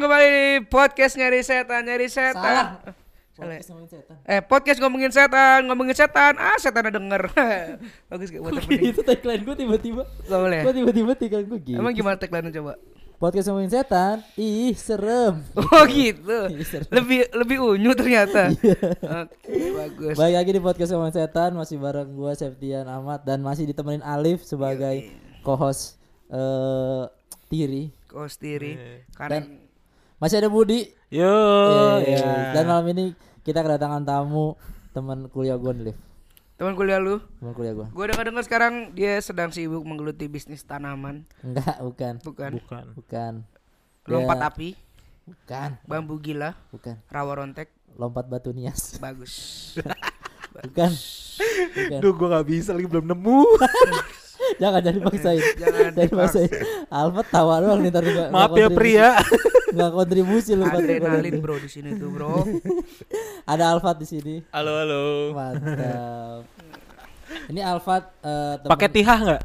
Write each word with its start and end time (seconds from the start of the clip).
Datang 0.00 0.16
kembali 0.16 0.28
di 0.32 0.48
podcast 0.64 1.12
nyari 1.20 1.44
setan, 1.44 1.84
nyari 1.84 2.08
setan. 2.08 2.32
Salah. 2.32 2.80
Podcast 3.36 3.68
ngomongin 3.68 3.90
setan. 3.92 4.16
Eh, 4.24 4.40
podcast 4.40 4.78
ngomongin 4.80 5.12
setan, 5.12 5.60
ngomongin 5.68 5.92
setan. 5.92 6.32
Ah, 6.40 6.56
setan 6.56 6.88
ada 6.88 6.96
denger. 6.96 7.28
Bagus 8.08 8.32
gak 8.32 8.40
buat 8.40 8.64
itu 8.64 9.04
tagline 9.04 9.44
gue 9.44 9.56
tiba-tiba. 9.60 10.08
Gak 10.24 10.40
boleh. 10.40 10.60
Gue 10.64 10.72
tiba-tiba 10.72 11.12
tagline 11.20 11.46
gue 11.52 11.60
gitu. 11.60 11.76
Emang 11.76 11.92
gimana 11.92 12.16
tagline 12.16 12.48
coba? 12.48 12.80
Podcast 13.20 13.52
ngomongin 13.52 13.68
setan. 13.76 14.24
Ih, 14.40 14.72
serem. 14.72 15.44
Oh 15.52 15.84
gitu. 15.92 16.48
Iya, 16.48 16.64
seru. 16.64 16.88
Lebih 16.88 17.20
lebih 17.36 17.56
unyu 17.60 17.92
ternyata. 17.92 18.56
Oke, 19.28 19.52
bagus. 19.52 20.16
Baik 20.16 20.34
lagi 20.40 20.50
di 20.56 20.62
podcast 20.64 20.96
ngomongin 20.96 21.12
setan 21.20 21.52
masih 21.52 21.76
bareng 21.76 22.08
gue 22.08 22.32
Septian 22.40 22.88
Ahmad 22.88 23.20
dan 23.28 23.44
masih 23.44 23.68
ditemenin 23.68 24.00
Alif 24.00 24.48
sebagai 24.48 25.12
co-host 25.44 26.00
eh 26.32 27.04
Tiri 27.52 27.92
Kostiri. 28.08 29.04
dan 29.12 29.12
Karena 29.12 29.68
masih 30.20 30.36
ada 30.36 30.48
Budi. 30.48 30.92
Yo, 31.08 31.26
Yeay. 31.98 32.14
ya. 32.14 32.54
Dan 32.54 32.64
malam 32.66 32.86
ini 32.88 33.04
kita 33.40 33.58
kedatangan 33.58 34.04
tamu 34.04 34.54
teman 34.90 35.26
kuliah 35.26 35.56
gue 35.56 35.72
nih, 35.72 35.96
teman 36.54 36.74
kuliah 36.74 36.98
lu, 36.98 37.18
Teman 37.36 37.50
kuliah 37.50 37.72
gue. 37.72 37.86
gue 37.88 38.04
dengar 38.06 38.24
dengar 38.24 38.42
sekarang 38.42 38.74
dia 38.92 39.18
sedang 39.18 39.48
sibuk 39.48 39.80
menggeluti 39.80 40.26
bisnis 40.26 40.60
tanaman, 40.60 41.26
Enggak, 41.40 41.78
bukan. 41.80 42.14
bukan? 42.20 42.50
Bukan. 42.56 42.84
Bukan. 42.94 43.32
Lompat 44.04 44.36
Dia- 44.36 44.48
api, 44.48 44.68
Bukan. 45.24 45.70
bambu 45.84 46.14
gila, 46.16 46.54
Bukan. 46.68 46.94
rawa 47.06 47.32
rontek, 47.36 47.70
Lompat 47.92 48.26
batu 48.26 48.50
nias. 48.50 48.98
bagus. 48.98 49.34
Bukan. 50.60 50.90
Bukan. 51.70 51.98
Duh, 51.98 52.12
gua 52.12 52.28
gak 52.36 52.46
bisa 52.46 52.70
lagi 52.70 52.86
belum 52.86 53.06
nemu. 53.08 53.40
Jangan 54.56 54.80
jadi 54.80 54.98
paksain. 54.98 55.42
Jangan 55.54 55.92
Jadi 55.92 56.10
paksain. 56.10 56.50
Alfa 56.88 57.22
tawa 57.24 57.54
doang 57.60 57.80
nih 57.80 57.92
tadi. 57.92 58.10
Maaf 58.26 58.50
ya 58.52 58.68
pria. 58.68 59.08
Enggak 59.68 59.90
kontribusi 59.96 60.52
lu 60.52 60.64
Adrenalin 60.64 61.38
bro 61.38 61.56
di 61.56 61.68
sini 61.68 61.94
tuh 61.94 62.08
bro. 62.08 62.42
Ada 63.50 63.70
Alfat 63.70 63.96
di 63.98 64.06
sini. 64.08 64.34
Halo, 64.50 64.72
halo. 64.74 65.02
Mantap. 65.30 66.42
Ini 67.46 67.60
Alfat 67.62 68.02
eh 68.18 68.54
temen- 68.58 68.70
Pakai 68.70 68.88
tihah 68.88 69.18
nggak? 69.20 69.42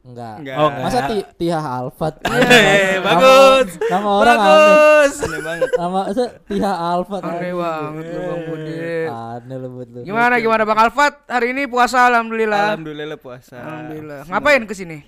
Enggak. 0.00 0.34
Enggak. 0.38 0.56
Oh, 0.56 0.70
Masa 0.78 0.98
ti 1.06 1.16
Tiha 1.36 1.58
Alfat? 1.58 2.14
Eh, 2.20 2.30
Nama- 2.30 3.04
bagus. 3.04 3.68
Nama 3.84 4.08
orang. 4.08 4.36
Bagus. 4.38 5.12
Aneh 5.20 5.40
banget. 5.40 5.68
Nama 5.72 5.98
masa 6.02 6.24
Tiha 6.44 6.72
Alfat. 6.72 7.22
Aneh 7.22 7.52
banget 7.52 8.04
lu 8.06 8.20
bang 8.20 8.42
Budi. 8.44 8.76
Aneh 9.06 9.56
lu 9.56 9.68
buat 9.70 9.88
lu. 9.88 9.98
Gimana 10.02 10.34
gimana 10.36 10.62
bang 10.62 10.78
Alfat 10.80 11.14
hari 11.26 11.46
ini 11.50 11.62
puasa 11.64 12.06
alhamdulillah. 12.06 12.64
Alhamdulillah 12.72 13.18
puasa. 13.18 13.56
Alhamdulillah. 13.56 14.18
Ngapain 14.26 14.62
ke 14.62 14.74
sini? 14.74 14.98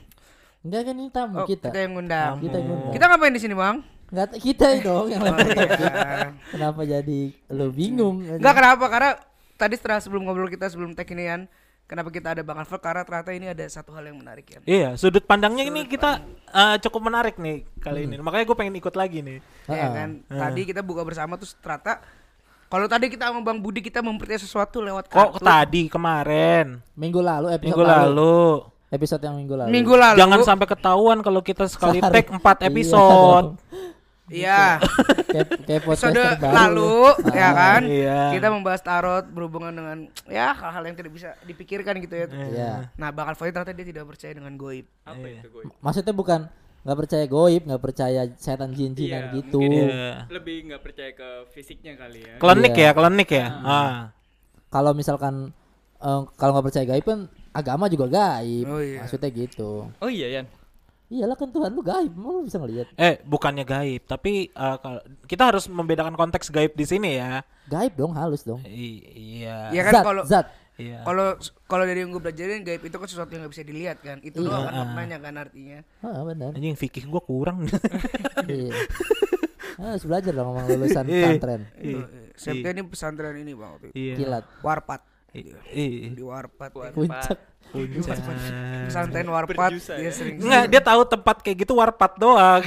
Enggak 0.61 0.81
kan 0.85 0.95
ini 0.95 1.09
tamu 1.09 1.35
Oh, 1.35 1.47
kita. 1.47 1.69
kita 1.69 1.79
yang 1.81 1.93
ngundang. 1.95 2.37
Kita 2.39 2.57
yang 2.57 2.67
ngundang. 2.67 2.93
Kita 2.93 3.05
ngapain 3.07 3.33
di 3.33 3.41
sini 3.41 3.55
bang? 3.55 3.77
Enggak 4.11 4.29
kita 4.37 4.67
dong 4.83 5.07
yang 5.07 5.21
Oh, 5.21 5.27
lempar 5.31 5.47
iya. 5.49 6.35
Kenapa 6.51 6.81
jadi 6.83 7.21
lu 7.49 7.67
bingung? 7.71 8.17
Enggak 8.21 8.55
kenapa 8.55 8.85
karena 8.87 9.11
tadi 9.55 9.75
setelah 9.75 9.99
sebelum 9.99 10.25
ngobrol 10.25 10.49
kita 10.49 10.67
sebelum 10.67 10.93
tag 10.93 11.09
ini 11.09 11.25
kan 11.27 11.41
kenapa 11.91 12.09
kita 12.09 12.31
ada 12.31 12.41
bang 12.41 12.55
Alfat 12.57 12.79
karena 12.79 13.03
ternyata 13.03 13.31
ini 13.33 13.51
ada 13.51 13.67
satu 13.67 13.91
hal 13.91 14.07
yang 14.07 14.15
menarik 14.17 14.47
ya. 14.47 14.59
Iya, 14.63 14.89
sudut 14.95 15.21
pandangnya 15.21 15.67
ini 15.67 15.85
kita 15.85 16.23
eh, 16.47 16.77
cukup 16.79 17.11
menarik 17.11 17.35
nih 17.37 17.67
kali 17.77 18.07
ini. 18.07 18.17
Makanya 18.17 18.47
gue 18.47 18.55
pengen 18.55 18.75
ikut 18.77 18.95
lagi 18.95 19.19
nih. 19.19 19.39
Ya 19.67 19.83
Ah. 19.83 19.91
kan 19.93 20.11
tadi 20.25 20.63
kita 20.65 20.81
buka 20.81 21.03
bersama 21.03 21.35
terus 21.35 21.53
ternyata 21.57 21.99
kalau 22.67 22.87
tadi 22.87 23.11
kita 23.11 23.27
sama 23.27 23.43
Bang 23.43 23.59
Budi 23.59 23.83
kita 23.83 23.99
mempercayai 23.99 24.39
sesuatu 24.39 24.79
lewat 24.79 25.11
Kok 25.11 25.19
kartu. 25.35 25.43
tadi 25.43 25.91
kemarin? 25.91 26.79
Minggu 26.95 27.19
lalu 27.19 27.51
episode 27.51 27.67
Minggu 27.67 27.83
lalu. 27.85 28.39
Episode 28.89 29.23
yang 29.23 29.35
minggu 29.37 29.55
lalu. 29.55 29.69
Minggu 29.69 29.95
lalu. 29.95 30.19
Jangan 30.19 30.39
sampai 30.43 30.67
ketahuan 30.67 31.19
kalau 31.19 31.39
kita 31.41 31.67
sekali 31.67 31.99
Sehari. 31.99 32.15
tag 32.23 32.27
4 32.27 32.39
Iya 32.39 32.67
episode. 32.67 33.49
Iya. 34.31 34.79
kayak 35.35 35.47
kayak 35.67 35.81
episode 35.83 36.15
lalu 36.41 36.79
lu. 36.79 37.31
ya 37.31 37.49
kan 37.51 37.81
Iya. 37.83 38.21
kita 38.31 38.47
membahas 38.49 38.81
tarot 38.81 39.27
berhubungan 39.27 39.75
dengan 39.75 39.99
ya 40.27 40.55
hal-hal 40.55 40.83
yang 40.87 40.97
tidak 40.97 41.13
bisa 41.13 41.35
dipikirkan 41.43 41.99
gitu 41.99 42.15
ya 42.15 42.27
Iya. 42.31 42.73
nah 42.95 43.11
bakal 43.11 43.35
Alfat 43.35 43.51
ternyata 43.51 43.75
dia 43.75 43.87
tidak 43.87 44.07
percaya 44.07 44.33
dengan 44.33 44.55
goib 44.55 44.87
Apa 45.03 45.27
itu 45.27 45.49
gue? 45.51 45.65
Maksudnya 45.79 46.15
bukan 46.15 46.41
nggak 46.81 46.97
percaya 46.97 47.25
goib, 47.27 47.63
nggak 47.69 47.83
percaya 47.83 48.21
setan 48.35 48.73
jin-jinan 48.73 49.29
Iya, 49.29 49.37
gitu. 49.37 49.61
mungkin 49.61 49.89
Iya. 49.91 50.13
Lebih 50.31 50.57
nggak 50.73 50.83
percaya 50.83 51.11
ke 51.13 51.29
fisiknya 51.53 51.93
kali 51.95 52.25
ya. 52.25 52.35
Klinik 52.39 52.73
Iya. 52.73 52.87
ya, 52.87 52.91
klinik 52.97 53.29
ya. 53.29 53.47
Ah. 53.61 53.99
Kalau 54.71 54.95
misalkan 54.95 55.53
eh, 56.01 56.21
kalau 56.35 56.55
nggak 56.55 56.67
percaya 56.67 56.87
gaib 56.87 57.05
kan 57.05 57.21
agama 57.53 57.91
juga 57.91 58.07
gaib. 58.09 58.65
Oh, 58.65 58.81
iya. 58.81 59.05
Maksudnya 59.05 59.29
gitu. 59.29 59.91
Oh 59.93 60.09
iya 60.09 60.41
Yan. 60.41 60.47
Iyalah 61.11 61.35
kan 61.35 61.51
Tuhan 61.51 61.71
lu 61.71 61.83
gaib, 61.83 62.13
emang 62.13 62.33
lu 62.33 62.43
bisa 62.47 62.57
ngelihat. 62.57 62.87
Eh, 62.95 63.19
bukannya 63.21 63.65
gaib, 63.65 64.07
tapi 64.07 64.47
eh, 64.47 64.77
kalau- 64.79 65.03
kita 65.27 65.43
harus 65.45 65.67
membedakan 65.67 66.15
konteks 66.15 66.49
gaib 66.49 66.73
di 66.73 66.87
sini 66.87 67.19
ya. 67.19 67.43
Gaib 67.67 67.95
dong, 67.95 68.15
halus 68.15 68.43
dong. 68.43 68.63
I- 68.63 69.03
iya. 69.43 69.71
ya 69.71 69.83
kan 69.83 69.93
zat, 69.93 70.05
kalau 70.05 70.23
zat. 70.25 70.47
Iya. 70.81 71.05
kalau 71.05 71.37
kalau 71.69 71.85
dari 71.85 72.01
yang 72.01 72.09
gue 72.09 72.23
pelajarin 72.23 72.65
gaib 72.65 72.81
itu 72.81 72.97
kan 72.97 73.05
sesuatu 73.05 73.29
yang 73.29 73.45
nggak 73.45 73.53
bisa 73.53 73.69
dilihat 73.69 74.01
kan 74.01 74.17
itu 74.23 74.41
Iya. 74.41 74.49
doang 74.49 74.65
kan 74.65 74.73
maknanya 74.89 75.19
kan 75.21 75.35
artinya 75.37 75.79
Ah, 76.01 76.25
benar. 76.25 76.57
Anjing 76.57 76.73
fikih 76.73 77.05
gua 77.05 77.21
kurang. 77.21 77.69
iya. 78.49 78.73
Ah, 79.77 79.93
harus 79.93 80.05
belajar 80.05 80.33
dong 80.33 80.47
ngomong 80.47 80.65
lulusan 80.67 81.05
Iya. 81.05 81.37
pesantren. 81.37 81.63
Iya. 81.77 82.01
Septia 82.33 82.71
ini 82.73 82.83
pesantren 82.85 83.37
ini 83.37 83.53
bang. 83.53 83.73
Iya. 83.93 84.15
Kilat. 84.15 84.45
warpat 84.61 85.01
I- 85.31 85.55
i- 85.71 86.11
di 86.11 86.23
warpat 86.23 86.71
ya. 86.73 86.91
Puncak. 86.91 87.39
Puncak. 87.71 88.17
pesantren 88.85 89.29
warpat 89.31 89.79
dia 89.79 89.95
ya. 90.01 90.11
sering 90.11 90.43
Enggak, 90.43 90.65
dia 90.67 90.81
tahu 90.81 91.01
tempat 91.05 91.37
kayak 91.39 91.57
gitu 91.61 91.73
warpat 91.75 92.19
doang. 92.19 92.63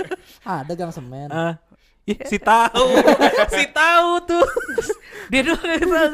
Ada 0.42 0.72
gang 0.72 0.90
semen. 0.90 1.30
Ah, 1.30 1.62
ih, 2.02 2.18
si 2.24 2.36
tahu. 2.36 2.86
si 3.54 3.64
tahu 3.70 4.10
tuh. 4.24 4.46
dia 5.28 5.44
doang 5.44 5.62
yang 5.62 5.86
tahu. 5.86 6.12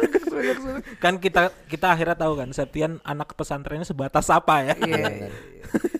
kan 0.98 1.14
kita 1.16 1.41
kita 1.64 1.87
akhirnya 1.88 2.19
tahu 2.19 2.34
kan 2.34 2.50
Septian 2.50 2.98
anak 3.00 3.32
pesantrennya 3.32 3.87
sebatas 3.87 4.26
apa 4.28 4.60
ya. 4.62 4.75
iya 4.76 4.97
iya, 4.98 5.09
iya. 5.09 5.28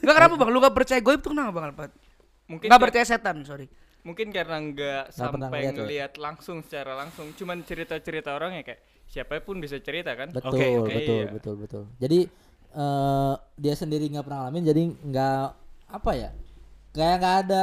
nggak 0.03 0.15
kenapa 0.15 0.35
bang 0.37 0.51
lu 0.51 0.59
gak 0.59 0.75
percaya 0.75 1.01
goib 1.01 1.19
tuh 1.19 1.31
kenapa 1.31 1.51
bang 1.51 1.65
Alfat 1.71 1.91
Mungkin 2.45 2.67
nggak 2.67 2.77
kar- 2.77 2.85
percaya 2.85 3.05
setan 3.07 3.41
sorry 3.43 3.67
mungkin 4.03 4.29
karena 4.29 4.61
nggak 4.61 5.03
Nggak 5.07 5.17
sampai 5.17 5.49
ngeliat 5.63 5.75
ngelihat 5.79 6.13
langsung 6.19 6.61
secara 6.61 6.93
langsung, 6.93 7.33
cuman 7.33 7.63
cerita-cerita 7.63 8.35
orang 8.35 8.53
ya 8.53 8.63
kayak 8.63 8.83
siapa 9.15 9.39
pun 9.47 9.63
bisa 9.63 9.79
cerita 9.79 10.11
kan. 10.19 10.35
Betul, 10.35 10.59
Oke, 10.59 10.67
oke, 10.83 10.91
betul, 10.91 11.15
iya. 11.23 11.31
betul, 11.31 11.55
betul. 11.63 11.83
Jadi 12.03 12.21
eh 12.75 13.35
dia 13.55 13.75
sendiri 13.79 14.11
nggak 14.11 14.27
pernah 14.27 14.39
ngalamin, 14.43 14.65
jadi 14.67 14.83
nggak 14.91 15.45
apa 15.95 16.11
ya? 16.19 16.31
Kayak 16.91 17.15
nggak 17.23 17.37
ada 17.47 17.63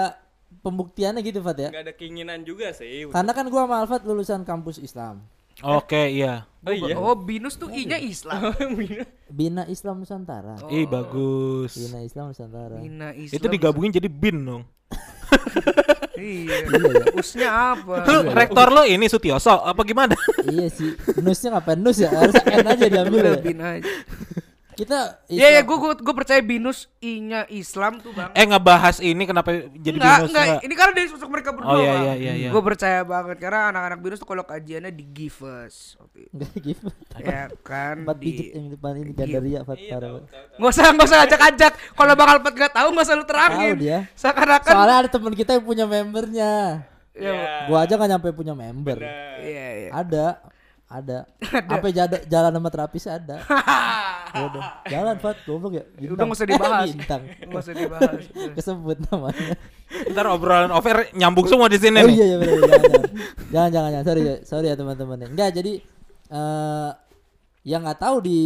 pembuktiannya 0.63 1.19
gitu, 1.19 1.43
Fat 1.43 1.59
ya. 1.59 1.69
Nggak 1.75 1.83
ada 1.91 1.93
keinginan 1.99 2.39
juga 2.47 2.71
sih. 2.71 3.11
Karena 3.11 3.31
kan 3.35 3.45
gua 3.51 3.67
sama 3.67 3.75
Alfat 3.83 4.01
lulusan 4.07 4.47
kampus 4.47 4.79
Islam. 4.79 5.19
Oke, 5.61 6.09
iya. 6.09 6.45
Oh 6.61 6.69
iya. 6.69 6.93
oh 6.93 7.17
binus 7.17 7.57
tuh 7.57 7.73
i-nya 7.73 7.97
Islam 7.97 8.53
Bina 9.37 9.65
Islam 9.65 10.05
Nusantara. 10.05 10.61
Ih, 10.69 10.85
bagus. 10.85 11.73
Bina 11.73 12.05
Islam 12.05 12.29
Nusantara. 12.29 12.77
Bina 12.77 13.17
Islam 13.17 13.37
Itu 13.41 13.47
digabungin 13.49 13.89
jadi 13.89 14.05
bin 14.05 14.45
dong. 14.45 14.63
iya 16.21 16.61
Iya 16.61 16.89
ya. 17.01 17.05
usnya 17.17 17.49
apa 17.73 18.05
Lu 18.05 18.29
rektor 18.29 18.67
lo 18.69 18.85
ini 18.85 19.09
Sutioso 19.09 19.57
apa 19.57 19.81
gimana? 19.81 20.13
iya 20.45 20.69
sih. 20.69 20.93
Nusnya 21.17 21.57
ngapain 21.57 21.81
nus 21.81 21.97
ya? 21.97 22.13
Harus 22.13 22.37
N 22.45 22.61
aja 22.67 22.85
diambil 22.85 23.21
ya. 23.25 23.33
bin 23.41 23.57
aja 23.57 23.89
Kita 24.71 25.19
Iya 25.27 25.59
ya 25.59 25.61
gue 25.61 25.77
gue 25.77 25.91
gue 25.99 26.15
percaya 26.15 26.39
binus 26.39 26.87
i-nya 27.03 27.43
Islam 27.51 27.99
tuh 27.99 28.15
bang 28.15 28.31
eh 28.31 28.45
ngebahas 28.47 29.03
ini 29.03 29.23
kenapa 29.27 29.51
jadi 29.73 29.97
enggak, 29.99 30.17
binus 30.23 30.29
enggak, 30.31 30.45
enggak? 30.47 30.61
ini 30.63 30.73
karena 30.79 30.93
dari 30.95 31.07
sosok 31.11 31.29
mereka 31.29 31.49
berdua 31.51 31.71
Oh, 31.71 31.79
iya, 31.79 31.93
iya, 31.93 32.13
iya, 32.15 32.33
iya. 32.35 32.49
Gue 32.49 32.63
percaya 32.63 33.03
banget 33.03 33.37
karena 33.39 33.69
anak-anak 33.71 33.99
binus 33.99 34.19
tuh 34.19 34.29
kalau 34.29 34.43
kajiannya 34.43 34.91
di 34.91 35.05
Givers. 35.11 35.99
Enggak 36.31 36.51
gitu. 36.71 36.87
Ya 37.19 37.47
kan 37.63 37.95
Empat 38.07 38.17
di 38.17 38.25
digit 38.31 38.47
yang 38.55 38.67
depan 38.71 38.91
ini 38.99 39.11
Gandaria 39.11 39.59
Fat 39.63 39.77
Iya. 39.77 39.97
Nggak 40.55 40.71
usah 40.71 40.85
nggak 40.91 41.07
usah 41.07 41.19
ajak-ajak. 41.27 41.73
Kalau 41.91 42.13
Bang 42.15 42.29
Alfat 42.31 42.53
nggak 42.55 42.73
tahu 42.73 42.87
nggak 42.95 43.05
usah 43.07 43.15
lu 43.19 43.25
terangin. 43.27 43.73
Tahu 43.75 43.81
dia. 43.81 43.97
Seakan-akan 44.15 44.73
Soalnya 44.73 44.97
ada 45.03 45.09
teman 45.11 45.33
kita 45.35 45.51
yang 45.57 45.65
punya 45.65 45.85
membernya. 45.87 46.53
Iya. 47.11 47.67
Gua 47.67 47.83
aja 47.83 47.93
nggak 47.99 48.09
nyampe 48.17 48.27
punya 48.31 48.53
member. 48.55 48.97
Iya 49.43 49.67
iya. 49.83 49.89
Ada, 49.91 50.25
ada. 50.91 51.23
Sampai 51.41 51.89
jada- 51.89 52.23
jalan 52.23 52.51
sama 52.51 52.69
terapis 52.69 53.05
ada. 53.05 53.37
Ya 54.31 54.47
udah, 54.47 54.63
jalan 54.87 55.15
Fat, 55.19 55.43
goblok 55.43 55.75
ya. 55.75 55.83
Bintang. 55.91 56.15
Udah 56.15 56.23
nggak 56.23 56.37
usah 56.39 56.47
dibahas. 56.47 56.87
Bintang. 56.87 57.21
Nggak 57.43 57.61
usah 57.61 57.75
dibahas. 57.75 58.21
Kesebut 58.55 58.97
namanya. 59.05 59.51
Ntar 60.07 60.25
obrolan 60.25 60.71
over 60.71 61.03
nyambung 61.11 61.51
semua 61.51 61.67
di 61.67 61.75
sini 61.75 61.99
Oh 61.99 62.07
nih. 62.07 62.15
iya 62.15 62.25
iya 62.25 62.37
benar 62.39 62.55
jangan, 62.55 62.71
jangan. 62.71 63.03
jangan 63.51 63.69
jangan 63.69 63.89
jangan 63.91 64.05
sorry 64.07 64.21
ya 64.23 64.35
sorry 64.41 64.67
ya 64.67 64.75
teman-teman. 64.75 65.27
Enggak 65.27 65.49
jadi 65.51 65.73
eh 66.31 66.89
yang 67.67 67.83
nggak 67.83 67.99
tahu 67.99 68.15
di 68.23 68.39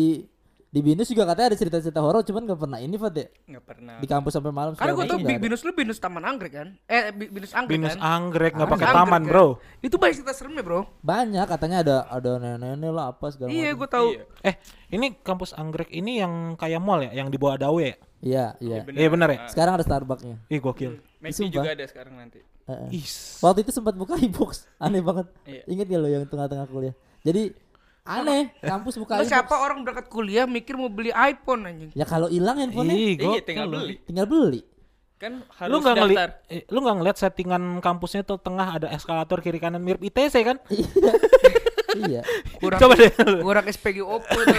di 0.75 0.83
binus 0.83 1.07
juga 1.07 1.23
katanya 1.23 1.47
ada 1.47 1.57
cerita-cerita 1.57 1.97
horor 1.97 2.19
cuman 2.19 2.43
nggak 2.43 2.59
pernah 2.59 2.77
ini 2.77 2.95
Fat 2.95 3.15
ya 3.15 3.31
Nggak 3.47 3.63
pernah. 3.63 3.95
di 3.95 4.05
kampus 4.05 4.31
sampai 4.33 4.51
malam 4.51 4.75
Karena 4.75 4.91
gue 4.91 5.05
ada. 5.07 5.39
binus 5.39 5.63
lu 5.63 5.71
binus 5.71 5.97
taman 5.97 6.19
anggrek 6.21 6.51
kan? 6.53 6.67
Eh 6.83 7.09
bi- 7.09 7.31
binus 7.31 7.55
anggrek 7.55 7.71
Binus 7.73 7.95
kan? 7.95 8.03
anggrek 8.03 8.51
nggak 8.51 8.67
Binus 8.67 8.83
pakai 8.83 8.87
taman, 8.93 9.21
kan? 9.21 9.31
Bro. 9.31 9.47
Itu 9.79 9.95
banyak 9.95 10.15
cerita 10.17 10.33
seremnya 10.35 10.61
bro. 10.61 10.83
banyak 10.99 11.45
katanya 11.45 11.77
ada 11.79 11.95
ada 12.05 12.31
nenek-nenek 12.35 12.91
lah 12.91 13.05
apa 13.09 13.25
segala 13.29 13.47
Iya 13.47 13.63
macam. 13.65 13.77
gue 13.77 13.87
tahu. 13.87 14.07
Iya. 14.11 14.23
Eh, 14.43 14.55
ini 14.91 15.05
kampus 15.17 15.49
anggrek 15.53 15.87
ini 15.89 16.19
yang 16.19 16.33
kayak 16.53 16.77
mall 16.77 16.99
ya, 16.99 17.15
yang 17.15 17.31
di 17.31 17.37
bawah 17.37 17.55
Dawe 17.57 17.79
ya? 17.79 17.95
Iya 18.19 18.45
iya. 18.59 18.77
Iya 18.83 19.07
benar 19.07 19.29
ya? 19.29 19.39
Sekarang 19.47 19.79
ada 19.79 19.85
Starbucksnya. 19.85 20.43
Ih, 20.45 20.59
gokil. 20.59 20.99
Messi 21.17 21.47
juga 21.47 21.71
ada 21.71 21.85
sekarang 21.85 22.19
nanti. 22.19 22.43
Heeh. 22.65 22.99
Is. 22.99 23.39
Waktu 23.39 23.63
itu 23.63 23.71
sempat 23.71 23.93
buka 23.93 24.19
e-box, 24.19 24.67
aneh 24.75 24.99
banget. 24.99 25.31
Iya. 25.45 25.63
Ingat 25.67 25.87
ya 25.87 25.97
lo 25.97 26.09
yang 26.09 26.25
tengah-tengah 26.25 26.67
kuliah. 26.67 26.91
Jadi 27.21 27.55
aneh, 28.05 28.53
kampus 28.59 28.95
buka 28.95 29.17
Lu 29.17 29.25
siapa 29.25 29.57
orang 29.57 29.81
berangkat 29.81 30.07
kuliah 30.07 30.45
mikir 30.45 30.73
mau 30.73 30.87
beli 30.87 31.09
iPhone 31.11 31.65
anjing? 31.65 31.89
Ya 31.91 32.05
kalau 32.05 32.25
hilang 32.27 32.55
handphonenya 32.55 32.93
Ih, 32.95 33.13
Iya, 33.17 33.41
tinggal 33.41 33.65
lu. 33.65 33.77
beli. 33.79 33.95
tinggal 33.99 34.25
beli. 34.25 34.61
Kan 35.15 35.41
Lu 35.41 35.47
harus 35.49 35.79
nggak 35.81 35.95
ngeli, 35.97 36.13
daftar. 36.13 36.29
eh, 36.47 36.63
lu 36.67 36.79
nggak 36.79 36.95
ngeliat 36.97 37.17
settingan 37.17 37.63
kampusnya 37.79 38.21
tuh 38.21 38.37
tengah 38.37 38.67
ada 38.73 38.87
eskalator 38.89 39.39
kiri 39.39 39.57
kanan 39.57 39.79
mirip 39.79 40.03
ITC 40.03 40.35
kan? 40.43 40.57
iya. 42.05 42.21
Kurang 42.59 42.79
Coba 42.79 42.93
deh. 42.93 43.11
kurang 43.39 43.65
SPG 43.65 43.97
Oppo 43.99 44.35
tuh. 44.35 44.57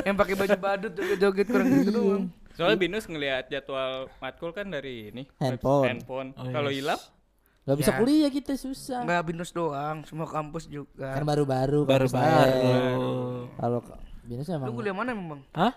yang 0.00 0.16
pakai 0.16 0.34
baju 0.34 0.56
badut 0.56 0.92
joget-joget 0.92 1.46
kurang 1.46 1.66
gitu 1.74 1.90
doang. 1.92 2.24
Soalnya 2.54 2.78
Binus 2.78 3.04
ngelihat 3.04 3.46
jadwal 3.46 4.08
matkul 4.16 4.50
kan 4.50 4.66
dari 4.66 5.10
ini 5.10 5.26
Handphone. 5.36 5.84
handphone. 5.86 6.28
Oh, 6.34 6.46
Kalau 6.48 6.70
yes. 6.70 7.10
Gak 7.68 7.76
bisa 7.76 7.92
Ya. 7.92 7.98
kuliah 8.00 8.30
kita 8.32 8.56
susah. 8.56 9.04
Enggak 9.04 9.28
binus 9.28 9.52
doang, 9.52 10.00
semua 10.02 10.24
kampus 10.24 10.64
juga. 10.64 11.12
Kan 11.12 11.20
baru-baru 11.22 11.84
kampus 11.84 12.16
Baru-baru. 12.16 12.72
Kalau 13.52 13.78
ka- 13.84 14.00
binus 14.24 14.48
Lu 14.48 14.56
emang 14.56 14.72
kuliah 14.72 14.96
mana 14.96 15.12
memang? 15.12 15.44
Hah? 15.52 15.76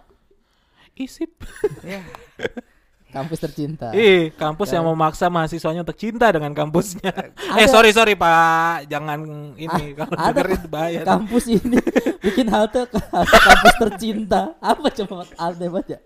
Isip. 0.96 1.36
Ya. 1.84 2.00
kampus 3.12 3.38
tercinta. 3.44 3.92
Ih, 3.92 4.32
kampus 4.34 4.72
yang 4.72 4.88
memaksa 4.88 5.28
mahasiswanya 5.28 5.84
untuk 5.84 6.00
cinta 6.00 6.32
dengan 6.32 6.56
kampusnya. 6.56 7.12
eh, 7.60 7.68
sorry 7.68 7.92
sorry 7.92 8.16
Pak, 8.16 8.88
jangan 8.88 9.20
ini 9.60 9.94
kalau 9.94 10.16
ada 10.16 10.42
dengerin 10.42 10.62
bahaya. 10.72 11.00
tuh. 11.04 11.10
kampus 11.12 11.44
ini 11.52 11.78
bikin 12.26 12.48
halte 12.48 12.88
halte 12.90 13.38
kampus 13.38 13.74
tercinta 13.78 14.56
apa 14.64 14.88
coba 14.90 15.28
halte 15.36 15.66
ya 15.92 16.00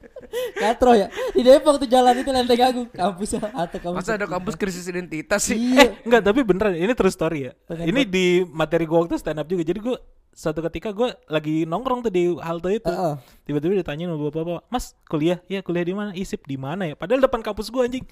katro 0.58 0.92
ya 0.98 1.08
di 1.32 1.42
Depok 1.46 1.78
tuh 1.78 1.88
jalan 1.88 2.18
itu 2.18 2.32
lenteng 2.34 2.62
agung 2.66 2.88
kampus 2.90 3.38
halte 3.40 3.78
kampus 3.80 4.02
Masa 4.02 4.18
ada 4.18 4.28
kampus 4.28 4.56
krisis 4.58 4.86
identitas 4.90 5.46
sih? 5.46 5.56
iya 5.56 5.96
Enggak, 6.02 6.22
tapi 6.26 6.40
beneran 6.42 6.74
ini 6.76 6.94
true 6.98 7.12
story 7.14 7.50
ya. 7.50 7.52
Pengen 7.68 7.86
Ini 7.92 8.02
di 8.08 8.26
materi 8.46 8.86
gua 8.86 9.06
waktu 9.06 9.18
stand 9.20 9.42
up 9.42 9.48
juga. 9.48 9.64
Jadi 9.66 9.80
gua 9.82 9.98
suatu 10.36 10.60
ketika 10.68 10.92
gua 10.92 11.16
lagi 11.32 11.64
nongkrong 11.64 12.04
tuh 12.04 12.12
di 12.12 12.28
halte 12.44 12.76
itu. 12.76 12.92
Heeh. 12.92 13.16
Tiba-tiba 13.48 13.80
ditanyain 13.80 14.12
sama 14.12 14.28
bapak-bapak, 14.28 14.68
"Mas, 14.68 14.92
kuliah? 15.08 15.40
Iya, 15.48 15.64
kuliah 15.64 15.88
di 15.88 15.96
mana? 15.96 16.12
Isip 16.12 16.44
di 16.44 16.60
mana 16.60 16.92
ya?" 16.92 17.00
Padahal 17.00 17.24
depan 17.24 17.40
kampus 17.40 17.72
gua 17.72 17.88
anjing. 17.88 18.04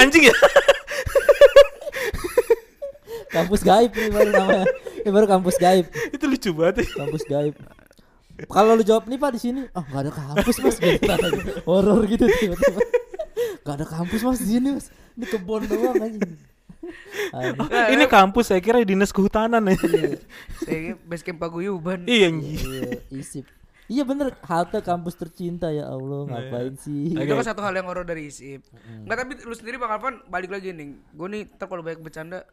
anjing 0.00 0.30
ya? 0.30 0.36
kampus 3.34 3.60
gaib 3.66 3.90
ini 3.98 4.08
baru 4.14 4.30
namanya 4.30 4.66
ini 5.02 5.10
baru 5.10 5.26
kampus 5.26 5.56
gaib 5.58 5.86
itu 6.14 6.24
lucu 6.24 6.50
banget. 6.54 6.86
ya. 6.86 7.02
kampus 7.02 7.22
gaib 7.26 7.54
kalau 8.46 8.78
lu 8.78 8.82
jawab 8.86 9.10
nih 9.10 9.18
pak 9.18 9.30
di 9.34 9.40
sini 9.42 9.60
oh 9.74 9.84
nggak 9.90 10.02
ada 10.06 10.12
kampus 10.14 10.56
mas 10.62 10.76
gitu 10.78 11.10
horor 11.66 12.06
gitu 12.06 12.30
tiba-tiba 12.30 12.80
nggak 13.66 13.74
ada 13.74 13.86
kampus 13.86 14.20
mas 14.22 14.38
di 14.38 14.48
sini 14.54 14.68
mas 14.78 14.86
ini 15.18 15.26
kebun 15.26 15.66
doang 15.66 15.98
aja 15.98 16.18
Aduh. 17.34 17.68
ini 17.94 18.04
kampus 18.06 18.52
saya 18.52 18.60
kira 18.60 18.80
dinas 18.82 19.10
kehutanan 19.10 19.64
ya. 19.68 19.76
Saya 20.62 20.94
base 21.04 21.24
camp 21.24 21.40
paguyuban. 21.42 22.04
iya 22.08 22.28
anjing. 22.30 22.58
iya 22.58 22.90
isip 23.10 23.44
iya 23.84 24.00
bener 24.00 24.32
halte 24.48 24.80
kampus 24.80 25.12
tercinta 25.12 25.68
ya 25.68 25.84
allah 25.92 26.24
ngapain 26.24 26.72
sih 26.80 27.12
Itu 27.12 27.32
kan 27.36 27.44
satu 27.44 27.60
hal 27.60 27.76
yang 27.76 27.84
horor 27.84 28.08
dari 28.08 28.32
ISIP. 28.32 28.64
Enggak 29.04 29.16
tapi 29.24 29.32
lu 29.44 29.52
sendiri 29.52 29.76
Bang 29.76 29.92
Alvan 29.92 30.24
balik 30.32 30.50
lagi 30.52 30.72
nih. 30.72 30.96
Gue 31.12 31.28
nih 31.28 31.42
ntar 31.52 31.68
kalau 31.68 31.84
banyak 31.84 32.00
bercanda 32.00 32.48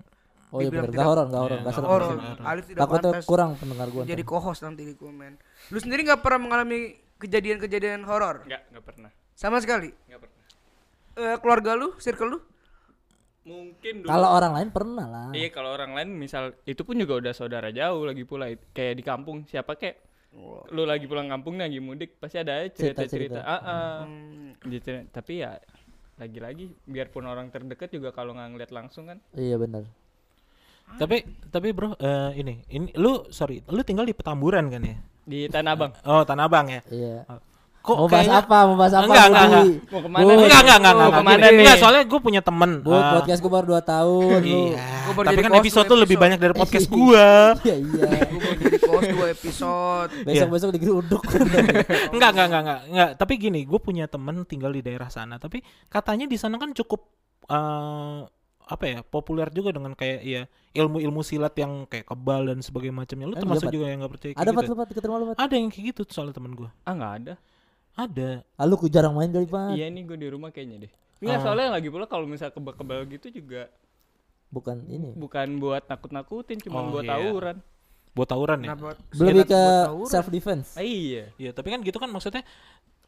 oh 0.51 0.59
iya 0.59 0.67
dibilang 0.67 0.91
bener 0.91 0.95
nggak 0.99 1.07
horor 1.07 1.25
nggak 1.31 1.41
horor 1.41 1.57
nggak 1.63 1.73
serem 1.73 1.87
horor. 1.87 2.11
Alif 2.43 2.65
tidak 2.67 2.81
takutnya 2.83 3.11
pantas 3.15 3.23
kurang 3.23 3.51
pendengar 3.55 3.87
gua 3.87 4.03
jadi 4.03 4.23
co-host 4.27 4.61
nanti 4.67 4.83
di 4.83 4.95
komen. 4.99 5.39
Lu 5.71 5.77
sendiri 5.79 6.03
nggak 6.03 6.19
pernah 6.19 6.39
mengalami 6.43 6.99
kejadian-kejadian 7.15 8.03
horor 8.03 8.43
enggak 8.43 8.67
enggak 8.67 8.83
pernah. 8.83 9.11
sama 9.31 9.63
sekali? 9.63 9.95
Enggak 10.11 10.27
pernah. 10.27 10.39
Eh, 11.11 11.35
keluarga 11.43 11.75
lu, 11.75 11.95
circle 11.99 12.27
lu? 12.27 12.39
Mungkin 13.41 14.05
dulu. 14.05 14.09
kalau 14.09 14.29
orang 14.37 14.53
lain 14.53 14.69
pernah 14.69 15.05
lah 15.09 15.27
Iya 15.33 15.49
kalau 15.49 15.73
orang 15.73 15.97
lain 15.97 16.13
misal 16.13 16.53
itu 16.61 16.85
pun 16.85 16.93
juga 16.93 17.17
udah 17.17 17.33
saudara 17.33 17.73
jauh 17.73 18.05
lagi 18.05 18.21
pula 18.21 18.45
kayak 18.69 19.01
di 19.01 19.03
kampung 19.03 19.49
siapa 19.49 19.73
kayak 19.73 19.97
lu 20.71 20.87
lagi 20.87 21.11
pulang 21.11 21.27
kampung 21.27 21.59
nih, 21.59 21.67
lagi 21.67 21.79
mudik 21.83 22.15
pasti 22.15 22.39
ada 22.39 22.63
aja 22.63 22.71
cerita 22.71 23.03
cerita. 23.03 23.35
Cerita-cerita. 23.35 23.39
Ah, 23.43 23.59
ah. 23.59 23.95
Hmm. 24.07 24.55
Gitu, 24.63 25.03
tapi 25.11 25.43
ya 25.43 25.59
lagi-lagi 26.15 26.71
biarpun 26.87 27.25
orang 27.27 27.49
terdekat 27.51 27.89
juga 27.91 28.13
kalau 28.13 28.37
nggak 28.37 28.49
ngeliat 28.53 28.71
langsung 28.71 29.09
kan 29.09 29.17
iya 29.33 29.57
bener 29.57 29.89
Tapi 30.91 31.23
tapi 31.49 31.71
bro, 31.71 31.95
eh, 31.97 32.31
ini 32.35 32.61
ini 32.67 32.91
lu 32.99 33.27
sorry, 33.31 33.63
lu 33.71 33.79
tinggal 33.81 34.03
di 34.03 34.11
Petamburan 34.11 34.67
kan 34.67 34.83
ya? 34.83 34.95
di 35.23 35.47
Tanah 35.47 35.71
Abang. 35.71 35.91
Oh, 36.03 36.27
Tanah 36.27 36.45
Abang 36.51 36.67
ya. 36.67 36.81
iya 36.91 37.23
Kok 37.81 37.95
mau 37.97 38.05
bahas 38.05 38.13
kayaknya- 38.23 38.45
apa 38.45 38.57
mau 38.61 38.77
bahas 38.77 38.93
apa 38.93 39.03
Enggak, 39.03 39.25
enggak, 39.25 39.43
enggak. 39.43 39.63
Mau 39.89 39.99
ke 39.99 40.07
mana 40.07 40.21
Bud, 40.21 40.29
nih? 40.29 40.37
Enggak, 40.37 40.59
enggak, 40.61 40.77
enggak, 40.77 40.93
Mau 40.93 41.01
enggak. 41.01 41.11
ke 41.11 41.23
mana 41.25 41.41
nih? 41.41 41.57
Enggak, 41.57 41.75
soalnya 41.77 42.03
gue 42.05 42.19
punya 42.21 42.41
temen. 42.41 42.71
Bud, 42.79 42.93
eh, 42.93 43.11
podcast 43.11 43.39
gua 43.41 43.51
baru 43.51 43.65
2 43.67 43.81
tahun 43.83 44.39
Iya. 44.41 44.85
Gua 45.01 45.13
baru 45.17 45.25
Tapi 45.25 45.39
kan 45.39 45.51
host 45.51 45.61
episode 45.61 45.85
tuh 45.87 45.99
lebih 45.99 46.17
banyak 46.17 46.37
dari 46.37 46.53
podcast 46.53 46.87
gua. 46.93 47.27
iya 47.59 47.75
iya 47.75 48.09
Gue 48.21 48.39
mau 48.39 48.53
jadi 48.53 48.77
co-host 48.79 49.09
dua 49.09 49.27
episode. 49.27 50.09
besok 50.29 50.49
besok 50.51 50.69
digeruduk 50.71 51.21
enggak, 52.13 52.29
enggak, 52.31 52.45
enggak, 52.45 52.61
enggak, 52.61 52.79
enggak. 52.87 53.09
Tapi 53.17 53.33
gini, 53.35 53.59
gue 53.63 53.79
punya 53.79 54.05
temen 54.05 54.45
tinggal 54.45 54.69
di 54.69 54.79
daerah 54.79 55.09
sana. 55.09 55.35
Tapi 55.35 55.59
katanya 55.87 56.25
di 56.25 56.37
sana 56.37 56.55
kan 56.55 56.71
cukup 56.71 57.01
eh 57.47 58.19
apa 58.63 58.85
ya 58.85 59.03
populer 59.03 59.51
juga 59.51 59.75
dengan 59.75 59.91
kayak 59.91 60.19
ya 60.21 60.41
ilmu-ilmu 60.71 61.19
silat 61.19 61.51
yang 61.53 61.83
kayak 61.85 62.07
kebal 62.07 62.45
dan 62.45 62.61
sebagainya 62.61 62.95
macamnya. 62.95 63.27
Lu 63.27 63.35
termasuk 63.35 63.67
dapat. 63.67 63.75
juga 63.75 63.85
yang 63.85 63.99
nggak 63.99 64.13
percaya 64.13 64.31
ada 64.31 64.39
gitu. 64.39 64.55
pat 64.55 64.63
ya? 64.87 65.03
rumah 65.03 65.17
lu 65.19 65.25
pat 65.27 65.37
Ada 65.41 65.53
yang 65.57 65.67
kayak 65.67 65.85
gitu 65.91 66.01
soalnya 66.07 66.31
temen 66.31 66.53
gue. 66.53 66.69
Ah 66.85 66.93
nggak 66.93 67.13
ada. 67.19 67.33
Ada. 67.93 68.41
ah, 68.51 68.65
lu 68.65 68.75
ku 68.75 68.87
jarang 68.87 69.11
main 69.11 69.27
kali 69.27 69.45
pat 69.45 69.73
Iya 69.73 69.87
ini 69.87 70.01
gue 70.01 70.15
di 70.15 70.27
rumah 70.27 70.49
kayaknya 70.49 70.87
deh. 70.87 70.91
Enggak 71.19 71.37
Ah. 71.37 71.43
soalnya 71.43 71.69
lagi 71.71 71.87
pula 71.87 72.05
kalau 72.05 72.25
misal 72.25 72.49
kebal-kebal 72.49 73.03
gitu 73.07 73.29
juga 73.29 73.69
bukan 74.47 74.83
ini 74.85 75.13
bukan 75.13 75.47
buat 75.57 75.85
nakut-nakutin 75.85 76.59
cuma 76.59 76.81
Oh, 76.81 76.91
buat 76.91 77.03
iya. 77.03 77.13
tawuran. 77.13 77.57
Buat 78.11 78.27
tawuran 78.27 78.59
ya. 78.59 78.67
Kenapa? 78.69 78.89
lebih 79.13 79.23
silat 79.37 79.47
ke 79.47 79.61
buat 79.93 80.09
self 80.09 80.27
defense 80.27 80.67
Ah, 80.73 80.83
iya. 80.83 81.31
Iya, 81.37 81.51
tapi 81.51 81.67
kan 81.69 81.79
gitu 81.79 81.95
kan 81.95 82.09
maksudnya 82.09 82.43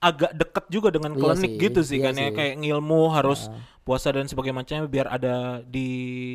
agak 0.03 0.31
deket 0.33 0.65
juga 0.67 0.87
dengan 0.89 1.11
Iya 1.11 1.21
klinik 1.23 1.47
sih, 1.49 1.61
gitu 1.61 1.79
sih 1.81 1.97
iya 1.97 2.05
kan 2.05 2.13
ya 2.13 2.27
sih. 2.27 2.35
kayak 2.35 2.55
ngilmu 2.59 3.01
harus 3.09 3.47
Ah. 3.47 3.55
puasa 3.81 4.09
dan 4.09 4.25
sebagainya 4.25 4.57
macamnya 4.57 4.83
biar 4.85 5.07
ada 5.07 5.35
di 5.61 5.87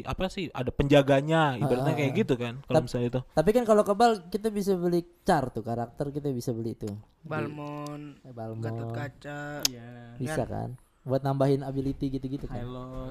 apa 0.02 0.26
sih 0.26 0.48
ada 0.50 0.68
penjaganya 0.68 1.54
ibaratnya 1.54 1.92
Ah, 1.92 1.98
kayak 1.98 2.10
ah. 2.10 2.18
gitu 2.18 2.34
kan 2.34 2.54
kalau 2.62 2.80
misalnya 2.82 3.08
itu. 3.08 3.20
tapi 3.30 3.50
kan 3.50 3.64
kalau 3.64 3.82
kebal 3.82 4.10
kita 4.26 4.48
bisa 4.48 4.72
beli 4.74 5.00
car 5.22 5.48
tuh 5.48 5.60
karakter 5.60 6.08
kita 6.10 6.28
bisa 6.30 6.50
beli 6.50 6.72
tuh 6.74 6.96
Balmon, 7.22 8.16
Eh, 8.20 8.32
Balmon 8.32 8.62
Gatot 8.62 8.88
kaca. 8.90 9.60
Iya. 9.64 10.16
bisa 10.16 10.42
kan 10.42 10.76
buat 11.02 11.20
nambahin 11.20 11.60
ability 11.62 12.10
gitu-gitu 12.10 12.44
kan. 12.44 12.60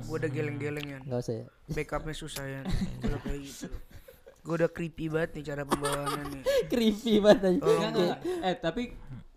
Gue 0.03 0.17
udah 0.17 0.29
geleng-geleng 0.29 0.85
ya. 0.87 0.99
nggak 1.01 1.17
usah 1.19 1.35
ya 1.35 1.45
Backupnya 1.67 2.13
susah 2.13 2.45
ya. 2.45 2.61
Kalau 3.01 3.17
kayak 3.19 3.41
gitu. 3.41 3.65
Gue 4.47 4.55
udah 4.55 4.69
creepy 4.69 5.05
banget 5.07 5.29
nih 5.33 5.43
cara 5.45 5.61
pembawaannya 5.61 6.23
nih. 6.25 6.41
creepy 6.71 7.13
banget 7.19 7.41
aja. 7.43 7.59
Oh, 7.59 7.67
Enggak, 7.69 7.91
enggak, 7.91 8.17
enggak. 8.17 8.19
Eh 8.41 8.55
tapi 8.57 8.83